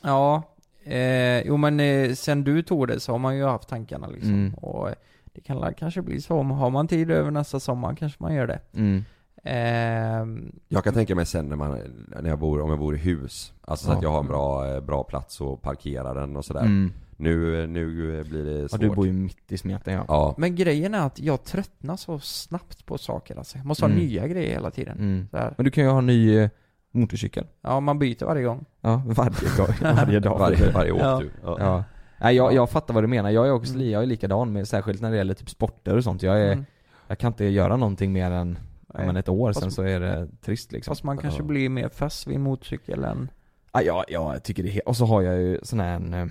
Ja, 0.03 0.43
eh, 0.85 1.41
jo 1.47 1.57
men 1.57 1.81
eh, 1.81 2.13
sen 2.15 2.45
du 2.45 2.63
tog 2.63 2.89
det 2.89 3.01
så 3.01 3.13
har 3.13 3.19
man 3.19 3.37
ju 3.37 3.45
haft 3.45 3.69
tankarna 3.69 4.07
liksom. 4.07 4.35
Mm. 4.35 4.55
Och 4.55 4.89
det 5.25 5.41
kan 5.41 5.75
kanske 5.75 6.03
bli 6.03 6.21
så, 6.21 6.35
om 6.37 6.51
har 6.51 6.71
man 6.71 6.89
tid 6.89 7.11
över 7.11 7.31
nästa 7.31 7.61
sommar 7.61 7.95
kanske 7.97 8.23
man 8.23 8.35
gör 8.35 8.47
det. 8.47 8.61
Mm. 8.73 9.05
Ehm, 9.45 10.53
Jag 10.69 10.85
kan 10.85 10.95
tänka 10.95 11.15
mig 11.15 11.27
sen 11.27 11.49
när 11.49 11.57
man, 11.57 11.79
när 12.23 12.29
jag 12.31 12.39
bor, 12.39 12.61
om 12.61 12.71
jag 12.71 12.79
bor 12.79 12.95
i 12.95 12.99
hus. 12.99 13.53
Alltså 13.61 13.87
så 13.87 13.93
Ja. 13.93 13.97
att 13.97 14.03
jag 14.03 14.11
har 14.11 14.21
en 14.21 14.27
bra, 14.27 14.75
eh, 14.75 14.81
bra 14.81 15.05
plats 15.05 15.41
att 15.41 15.63
parkera 15.63 16.15
den 16.15 16.37
och 16.37 16.45
sådär. 16.45 16.61
Mm. 16.61 16.93
Nu, 17.17 17.67
nu 17.67 17.87
blir 18.25 18.45
det 18.45 18.61
Ja 18.61 18.69
svårt. 18.69 18.81
du 18.81 18.91
bor 18.91 19.07
ju 19.07 19.13
mitt 19.13 19.53
i 19.53 19.59
smeten 19.59 19.95
ja. 19.95 20.05
Ja. 20.09 20.35
men 20.39 20.55
grejen 20.57 20.95
är 20.95 21.07
att 21.07 21.19
jag 21.21 21.45
tröttnar 21.45 21.97
så 21.97 22.19
snabbt 22.19 22.87
på 22.87 22.99
saker 22.99 23.37
alltså. 23.39 23.59
Jag 23.59 23.67
måste 23.67 23.85
ha 23.85 23.91
Mm. 23.91 23.99
nya 24.05 24.27
grejer 24.29 24.51
hela 24.51 24.71
tiden. 24.71 24.99
Mm. 24.99 25.29
Men 25.57 25.65
du 25.65 25.71
kan 25.71 25.85
ju 25.85 25.91
ha 25.91 25.99
en 25.99 26.07
ny 26.07 26.37
eh, 26.39 26.51
motorcykel. 26.93 27.47
Ja, 27.63 27.81
man 27.81 27.99
byter 27.99 28.25
varje 28.25 28.43
gång. 28.43 28.65
Ja, 28.81 29.03
varje 29.07 29.57
dag. 29.57 29.75
Varje 29.97 30.21
dag. 30.21 30.39
Varje, 30.39 30.73
varje 30.73 30.93
år 30.93 31.01
Ja. 31.01 31.19
du. 31.21 31.31
Ja. 31.43 31.57
Ja. 31.61 31.85
Nej 32.21 32.37
jag, 32.37 32.53
jag 32.55 32.71
fattar 32.71 32.95
vad 32.95 33.03
du 33.03 33.09
menar, 33.09 33.31
jag 33.31 33.47
är 33.47 33.53
också 33.53 33.75
Mm. 33.75 33.91
jag 33.91 34.03
är 34.03 34.07
likadan 34.07 34.53
med, 34.53 34.69
särskilt 34.69 35.01
när 35.03 35.11
det 35.11 35.17
gäller 35.17 35.35
typ 35.35 35.51
sporter 35.51 35.97
och 35.97 36.05
sånt. 36.05 36.23
Jag 36.23 36.41
är, 36.41 36.53
Mm. 36.53 36.65
jag 37.09 37.19
kan 37.19 37.33
inte 37.33 37.45
göra 37.45 37.77
någonting 37.77 38.13
mer 38.13 38.31
än, 38.31 38.59
ja, 38.59 38.68
Nej. 38.95 39.07
men 39.07 39.17
ett 39.17 39.29
år, 39.29 39.49
Fast- 39.49 39.61
sen 39.61 39.71
så 39.71 39.83
är 39.83 40.01
det 40.01 40.29
trist 40.41 40.73
liksom. 40.73 40.91
Fast 40.91 41.03
man 41.05 41.19
kanske 41.19 41.41
Ja. 41.41 41.45
blir 41.47 41.69
mer 41.69 41.89
fast 41.89 42.27
vid 42.27 42.41
motorcykel 42.41 43.05
än... 43.05 43.31
Ja, 43.73 43.83
ja, 43.83 44.05
ja, 44.09 44.33
jag 44.33 44.43
tycker 44.43 44.63
det 44.63 44.69
är 44.69 44.73
he- 44.73 44.81
Och 44.87 44.97
så 44.97 45.07
har 45.07 45.23
jag 45.23 45.39
ju 45.41 45.59
sån 45.63 45.81
här, 45.81 46.29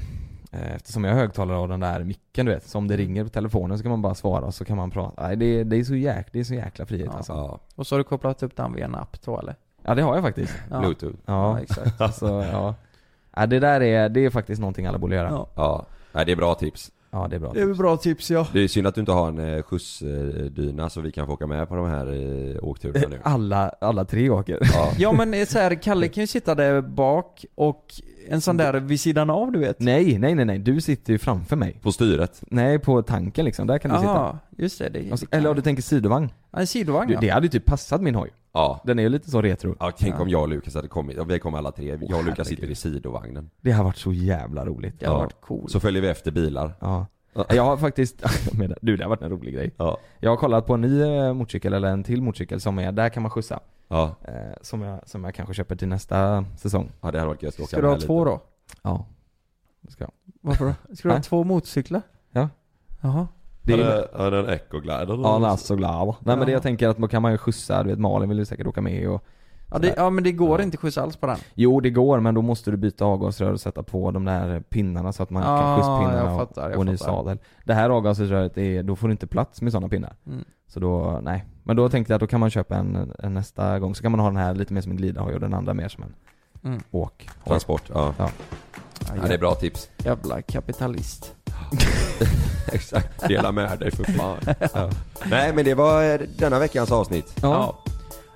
eh, 0.51 0.75
eftersom 0.75 1.03
jag 1.03 1.11
har 1.13 1.19
högtalare 1.19 1.57
och 1.57 1.67
den 1.67 1.79
där 1.79 2.03
micken 2.03 2.45
du 2.45 2.51
vet, 2.51 2.67
så 2.67 2.77
om 2.77 2.87
det 2.87 2.97
ringer 2.97 3.23
på 3.23 3.29
telefonen 3.29 3.77
så 3.77 3.83
kan 3.83 3.89
man 3.91 4.01
bara 4.01 4.15
svara 4.15 4.45
och 4.45 4.53
så 4.53 4.65
kan 4.65 4.77
man 4.77 4.91
prata. 4.91 5.27
Nej 5.27 5.35
det, 5.35 5.45
är- 5.45 5.63
det 5.63 5.75
är 5.77 5.83
så 5.83 5.95
jäk, 5.95 6.27
det 6.31 6.39
är 6.39 6.43
så 6.43 6.53
jäkla 6.53 6.85
frihet 6.85 7.07
Ja. 7.11 7.17
alltså. 7.17 7.33
Ja. 7.33 7.59
Och 7.75 7.87
så 7.87 7.95
har 7.95 7.97
du 7.97 8.03
kopplat 8.03 8.43
upp 8.43 8.55
den 8.55 8.73
via 8.73 8.85
en 8.85 8.95
app 8.95 9.21
då 9.25 9.39
eller? 9.39 9.55
Ja 9.83 9.95
det 9.95 10.01
har 10.01 10.15
jag 10.15 10.23
faktiskt. 10.23 10.53
Ja. 10.71 10.79
Bluetooth. 10.79 11.15
Ja, 11.25 11.57
Ja, 11.57 11.61
exakt. 11.61 12.15
så 12.19 12.25
ja. 12.51 12.75
ja. 13.35 13.45
det 13.45 13.59
där 13.59 13.81
är, 13.81 14.09
det 14.09 14.25
är 14.25 14.29
faktiskt 14.29 14.61
någonting 14.61 14.85
alla 14.85 14.97
borde 14.97 15.15
göra. 15.15 15.29
Ja, 15.29 15.47
Ja. 15.55 15.61
Ja. 15.63 15.85
Nej 16.11 16.25
det 16.25 16.31
är 16.31 16.35
bra 16.35 16.55
tips. 16.55 16.91
Det 17.27 17.35
är 17.35 17.39
bra. 17.39 17.53
Det 17.53 17.61
är 17.61 17.65
väl 17.65 17.75
bra 17.75 17.97
tips 17.97 18.31
ja. 18.31 18.47
Det 18.53 18.59
är 18.59 18.67
synd 18.67 18.87
att 18.87 18.95
du 18.95 19.01
inte 19.01 19.11
har 19.11 19.27
en 19.27 19.55
eh, 19.55 19.63
skjutsdyna 19.63 20.89
så 20.89 21.01
vi 21.01 21.11
kan 21.11 21.27
få 21.27 21.33
åka 21.33 21.47
med 21.47 21.69
på 21.69 21.75
de 21.75 21.85
här 21.87 22.07
eh, 22.07 22.63
åkturerna 22.63 23.07
nu. 23.07 23.19
Alla, 23.23 23.69
alla 23.81 24.05
tre 24.05 24.29
åker. 24.29 24.59
Ja. 24.73 24.91
Ja 24.97 25.11
men 25.13 25.33
eh, 25.33 25.45
så 25.45 25.59
här, 25.59 25.75
Kalle 25.75 26.07
kan 26.07 26.23
ju 26.23 26.27
sitta 26.27 26.55
där 26.55 26.81
bak 26.81 27.45
och 27.55 27.85
en 28.29 28.41
sån 28.41 28.57
där 28.57 28.73
vid 28.73 28.99
sidan 28.99 29.29
av 29.29 29.51
du 29.51 29.59
vet. 29.59 29.79
Nej, 29.79 30.17
nej, 30.19 30.35
nej, 30.35 30.45
nej. 30.45 30.59
Du 30.59 30.81
sitter 30.81 31.13
ju 31.13 31.19
framför 31.19 31.55
mig. 31.55 31.79
På 31.81 31.91
styret. 31.91 32.41
Nej, 32.51 32.79
på 32.79 33.01
tanken 33.01 33.45
liksom. 33.45 33.67
Där 33.67 33.77
kan 33.77 33.91
du 33.91 33.97
sitta. 33.97 34.11
Jaha, 34.11 34.39
just 34.57 34.79
det. 34.79 34.89
det, 34.89 35.27
eller 35.31 35.49
om 35.49 35.55
du 35.55 35.61
tänker 35.61 35.83
sidovagn. 35.83 36.29
Ja, 36.51 36.59
en 36.59 36.67
sidovagn 36.67 37.07
Du, 37.07 37.13
ja. 37.13 37.19
det 37.19 37.29
hade 37.29 37.45
ju 37.45 37.49
typ 37.49 37.65
passat 37.65 38.01
min 38.01 38.15
hoj. 38.15 38.29
Ja. 38.57 38.81
Den 38.83 38.99
är 38.99 39.03
ju 39.03 39.09
lite 39.09 39.31
så 39.31 39.41
retro. 39.41 39.75
Ja, 39.79 39.91
tänk 39.97 40.15
Ja. 40.15 40.21
om 40.21 40.29
jag 40.29 40.41
och 40.41 40.47
Lukas 40.49 40.75
hade 40.75 40.87
kommit, 40.87 41.17
vi 41.27 41.39
kommer 41.39 41.57
alla 41.57 41.71
tre, 41.71 41.85
jag 41.87 42.01
och 42.03 42.09
Lukas 42.09 42.23
herregud. 42.25 42.47
sitter 42.47 42.67
i 42.69 42.75
sidovagnen. 42.75 43.49
Det 43.61 43.71
har 43.71 43.83
varit 43.83 43.97
så 43.97 44.13
jävla 44.13 44.65
roligt. 44.65 44.99
Det 44.99 45.05
hade 45.05 45.17
Ja. 45.17 45.23
varit 45.23 45.41
coolt. 45.41 45.71
Så 45.71 45.79
följer 45.79 46.01
vi 46.01 46.07
efter 46.09 46.31
bilar. 46.31 46.73
Ja. 46.79 47.05
Jag 47.49 47.63
har 47.63 47.77
faktiskt, 47.77 48.23
du 48.81 48.97
det 48.97 49.03
har 49.03 49.09
varit 49.09 49.21
en 49.21 49.29
rolig 49.29 49.53
grej. 49.53 49.71
Ja. 49.77 49.97
Jag 50.19 50.29
har 50.29 50.37
kollat 50.37 50.65
på 50.65 50.73
en 50.73 50.81
ny 50.81 51.01
eh, 51.01 51.33
motorcykel, 51.33 51.73
eller 51.73 51.87
en 51.87 52.03
till 52.03 52.21
motorcykel 52.21 52.61
som 52.61 52.79
är, 52.79 52.91
där 52.91 53.09
kan 53.09 53.23
man 53.23 53.29
skjutsa. 53.31 53.59
Ja. 53.87 54.15
Eh, 54.21 54.33
som, 54.61 54.81
jag, 54.81 55.09
som 55.09 55.23
jag 55.23 55.35
kanske 55.35 55.53
köper 55.53 55.75
till 55.75 55.87
nästa 55.87 56.45
säsong. 56.57 56.91
Ja 57.01 57.11
det 57.11 57.17
hade 57.19 57.27
varit 57.29 57.43
gött 57.43 57.53
att 57.53 57.59
åka 57.59 57.67
Ska 57.67 57.81
du 57.81 57.87
ha 57.87 57.99
två 57.99 58.25
lite. 58.25 58.31
då? 58.35 58.41
Ja. 58.81 59.05
Ska 59.89 60.03
jag. 60.03 60.11
Varför 60.41 60.65
då? 60.65 60.95
Ska 60.95 61.07
du 61.09 61.13
ha 61.15 61.21
två 61.21 61.43
motorcyklar? 61.43 62.01
Ja. 62.31 62.49
Jaha. 63.01 63.27
Det 63.67 63.83
är, 63.83 63.87
är, 63.87 64.07
han 64.17 64.33
är 64.33 64.37
en 64.43 64.49
ekoglider. 64.49 65.19
ja, 65.23 65.57
så 65.57 65.75
glad. 65.75 66.07
Nej 66.19 66.37
men 66.37 66.39
det 66.45 66.51
Ja. 66.51 66.55
jag 66.55 66.63
tänker 66.63 66.87
att 66.87 66.97
man 66.97 67.09
kan 67.09 67.21
man 67.21 67.31
ju 67.31 67.37
skjutsa, 67.37 67.83
du 67.83 67.89
vet 67.89 67.99
Malin 67.99 68.29
vill 68.29 68.37
ju 68.39 68.45
säkert 68.45 68.67
åka 68.67 68.81
med 68.81 69.09
och 69.09 69.23
Ja, 69.71 69.77
det, 69.77 69.93
ja 69.97 70.09
men 70.09 70.23
det 70.23 70.31
går 70.31 70.61
inte 70.61 70.77
skjuts 70.77 70.97
alls 70.97 71.17
på 71.17 71.27
den. 71.27 71.37
Jo 71.53 71.79
det 71.79 71.89
går 71.89 72.19
men 72.19 72.35
då 72.35 72.41
måste 72.41 72.71
du 72.71 72.77
byta 72.77 73.05
avgasrör 73.05 73.51
och 73.53 73.59
sätta 73.59 73.83
på 73.83 74.11
de 74.11 74.25
där 74.25 74.59
pinnarna 74.59 75.13
så 75.13 75.23
att 75.23 75.29
man 75.29 75.43
Ja, 75.43 75.57
kan 75.61 75.75
skjutspinnarna 75.75 76.29
jag 76.29 76.37
fattar, 76.39 76.65
och, 76.65 76.71
jag 76.71 76.79
och 76.79 76.85
ny 76.85 76.97
sadel. 76.97 77.37
Det 77.63 77.73
här 77.73 77.89
avgasröret 77.89 78.57
är, 78.57 78.83
då 78.83 78.95
får 78.95 79.07
du 79.07 79.11
inte 79.11 79.27
plats 79.27 79.61
med 79.61 79.71
sådana 79.71 79.89
pinnar. 79.89 80.13
Mm. 80.27 80.43
Så 80.67 80.79
då, 80.79 81.19
nej. 81.23 81.45
Men 81.63 81.75
då 81.75 81.89
tänkte 81.89 82.13
jag 82.13 82.15
att 82.15 82.19
då 82.21 82.27
kan 82.27 82.39
man 82.39 82.49
köpa 82.49 82.75
en, 82.75 83.11
en 83.19 83.33
nästa 83.33 83.79
gång, 83.79 83.95
så 83.95 84.01
kan 84.01 84.11
man 84.11 84.19
ha 84.19 84.27
den 84.27 84.37
här 84.37 84.53
lite 84.55 84.73
mer 84.73 84.81
som 84.81 84.91
en 84.91 84.97
glidhoj 84.97 85.33
och 85.33 85.39
den 85.39 85.53
andra 85.53 85.73
mer 85.73 85.87
som 85.87 86.03
en 86.03 86.13
Mm. 86.63 86.79
åk. 86.91 87.29
Transport, 87.47 87.83
ja. 87.93 88.13
ja. 88.17 88.29
Ja, 88.99 89.27
det 89.27 89.33
är 89.33 89.37
bra 89.37 89.55
tips. 89.55 89.89
Jävla 89.97 90.41
kapitalist. 90.41 91.33
Exakt, 92.71 93.27
dela 93.27 93.51
med 93.51 93.79
dig 93.79 93.91
för 93.91 94.03
fan. 94.03 94.37
Ja. 94.73 94.89
Nej 95.25 95.53
men 95.53 95.65
det 95.65 95.73
var 95.73 96.03
eh, 96.03 96.19
denna 96.37 96.59
veckans 96.59 96.91
avsnitt. 96.91 97.35
Ja. 97.41 97.83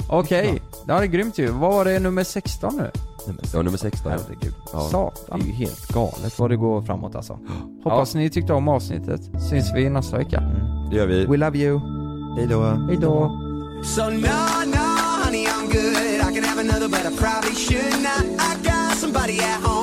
Okej, 0.09 0.61
ja. 0.87 0.99
det 0.99 1.03
är 1.03 1.05
grymt 1.05 1.37
ju. 1.37 1.47
Vad 1.47 1.73
var 1.73 1.85
det 1.85 1.99
nummer 1.99 2.23
16 2.23 2.77
nu? 2.77 2.91
Ja, 3.53 3.61
nummer 3.61 3.77
16. 3.77 4.11
Herregud. 4.11 4.53
Ja. 4.73 4.79
Satan. 4.79 5.39
Det 5.39 5.45
är 5.45 5.47
ju 5.47 5.53
helt 5.53 5.87
galet 5.87 6.39
vad 6.39 6.49
det 6.49 6.55
går 6.55 6.81
framåt 6.81 7.15
alltså. 7.15 7.39
Hoppas 7.83 8.15
ni 8.15 8.29
tyckte 8.29 8.53
om 8.53 8.67
avsnittet. 8.67 9.21
Syns 9.49 9.71
vi 9.75 9.89
nästa 9.89 10.17
vecka. 10.17 10.43
Det 10.91 10.97
gör 10.97 11.07
vi. 11.07 11.25
We 11.25 11.37
love 11.37 11.57
you. 11.57 11.79
Hejdå. 12.37 12.63
Hejdå. 12.63 13.31
So 13.83 14.09
no, 14.09 14.65
no, 14.65 14.85
honey, 15.23 15.45
I'm 15.47 15.65
good. 15.71 16.21
I 16.21 16.33
can 16.35 16.43
have 16.43 16.59
another, 16.59 16.87
but 16.87 16.99
I 17.05 17.15
probably 17.17 17.55
should 17.55 18.03
not. 18.03 18.23
I 18.39 18.55
got 18.63 18.97
somebody 18.97 19.39
at 19.39 19.59
home, 19.63 19.80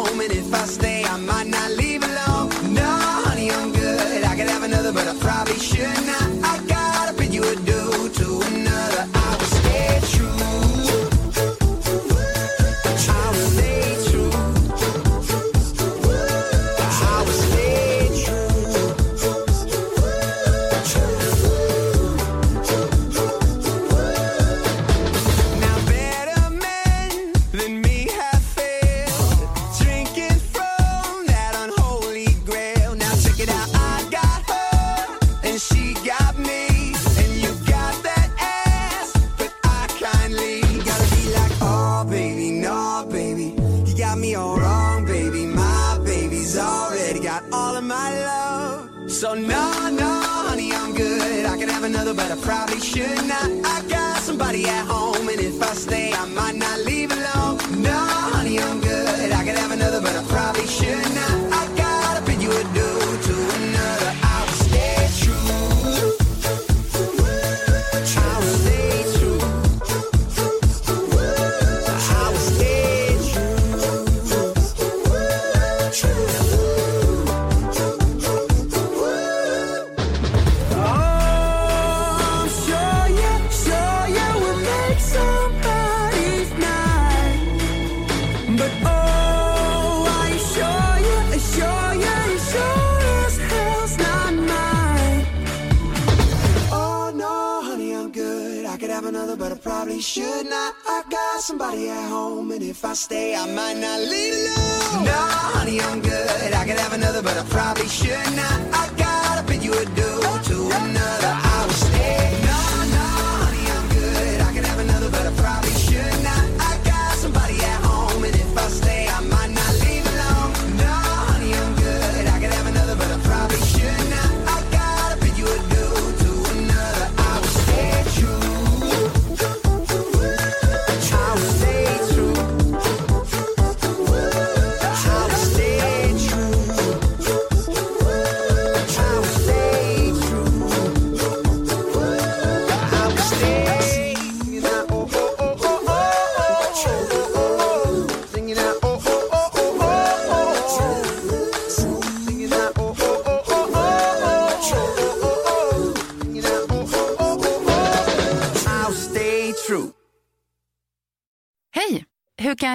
if 0.48 0.54
I 0.54 0.64
stay, 0.64 1.04
I 1.04 1.16
might 1.18 1.46
not 1.46 1.70
leave 1.72 2.02
alone. 2.02 2.48
No, 2.72 2.88
honey, 3.26 3.50
I'm 3.50 3.70
good. 3.72 4.24
I 4.24 4.34
can 4.34 4.48
have 4.48 4.62
another, 4.62 4.92
but 4.92 5.06
I 5.06 5.14
probably 5.18 5.58
should 5.58 6.06
not. 6.06 6.17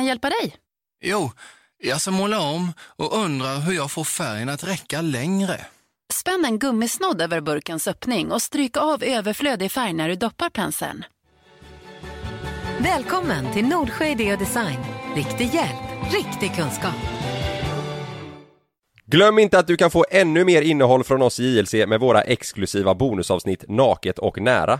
Kan 0.03 0.07
hjälpa 0.07 0.29
dig? 0.29 0.55
Jo, 1.01 1.31
jag 1.77 2.01
ska 2.01 2.11
måla 2.11 2.39
om 2.39 2.73
och 2.79 3.17
undrar 3.17 3.59
hur 3.59 3.73
jag 3.73 3.91
får 3.91 4.03
färgen 4.03 4.49
att 4.49 4.63
räcka 4.63 5.01
längre. 5.01 5.65
Spänn 6.13 6.45
en 6.45 6.59
gummisnodd 6.59 7.21
över 7.21 7.41
burkens 7.41 7.87
öppning 7.87 8.31
och 8.31 8.41
stryk 8.41 8.77
av 8.77 9.03
överflödig 9.03 9.71
färg 9.71 9.93
när 9.93 10.09
du 10.09 10.15
doppar 10.15 10.49
penseln. 10.49 11.05
Välkommen 12.79 13.53
till 13.53 13.67
Nordsjö 13.67 14.05
Idé 14.05 14.33
och 14.33 14.39
Design. 14.39 14.79
Riktig 15.15 15.53
hjälp, 15.53 16.13
riktig 16.13 16.55
kunskap. 16.55 16.95
Glöm 19.05 19.39
inte 19.39 19.59
att 19.59 19.67
du 19.67 19.77
kan 19.77 19.91
få 19.91 20.05
ännu 20.11 20.45
mer 20.45 20.61
innehåll 20.61 21.03
från 21.03 21.21
oss 21.21 21.39
i 21.39 21.43
JLC 21.43 21.73
med 21.73 21.99
våra 21.99 22.21
exklusiva 22.21 22.95
bonusavsnitt 22.95 23.65
Naket 23.67 24.19
och 24.19 24.41
nära. 24.41 24.79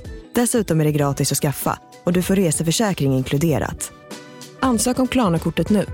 Dessutom 0.33 0.81
är 0.81 0.85
det 0.85 0.91
gratis 0.91 1.31
att 1.31 1.37
skaffa 1.37 1.79
och 2.03 2.13
du 2.13 2.21
får 2.21 2.35
reseförsäkring 2.35 3.13
inkluderat. 3.13 3.91
Ansök 4.59 4.99
om 4.99 5.07
Klarna-kortet 5.07 5.69
nu. 5.69 5.85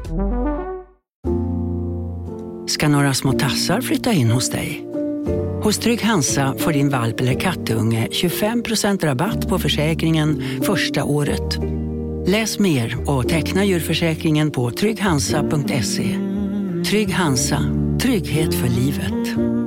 ska 2.67 2.87
några 2.87 3.13
små 3.13 3.33
tassar 3.33 3.81
flytta 3.81 4.13
in 4.13 4.31
hos 4.31 4.49
dig. 4.49 4.87
Hos 5.63 5.77
Trygg 5.77 6.01
Hansa 6.01 6.55
får 6.57 6.71
din 6.71 6.89
valp 6.89 7.19
eller 7.19 7.39
kattunge 7.39 8.07
25% 8.11 9.05
rabatt 9.05 9.49
på 9.49 9.59
försäkringen 9.59 10.43
första 10.61 11.03
året. 11.03 11.57
Läs 12.27 12.59
mer 12.59 13.09
och 13.09 13.29
teckna 13.29 13.65
djurförsäkringen 13.65 14.51
på 14.51 14.71
trygghansa.se. 14.71 16.19
Trygg 16.89 17.13
Hansa, 17.13 17.59
trygghet 18.01 18.55
för 18.55 18.67
livet. 18.67 19.66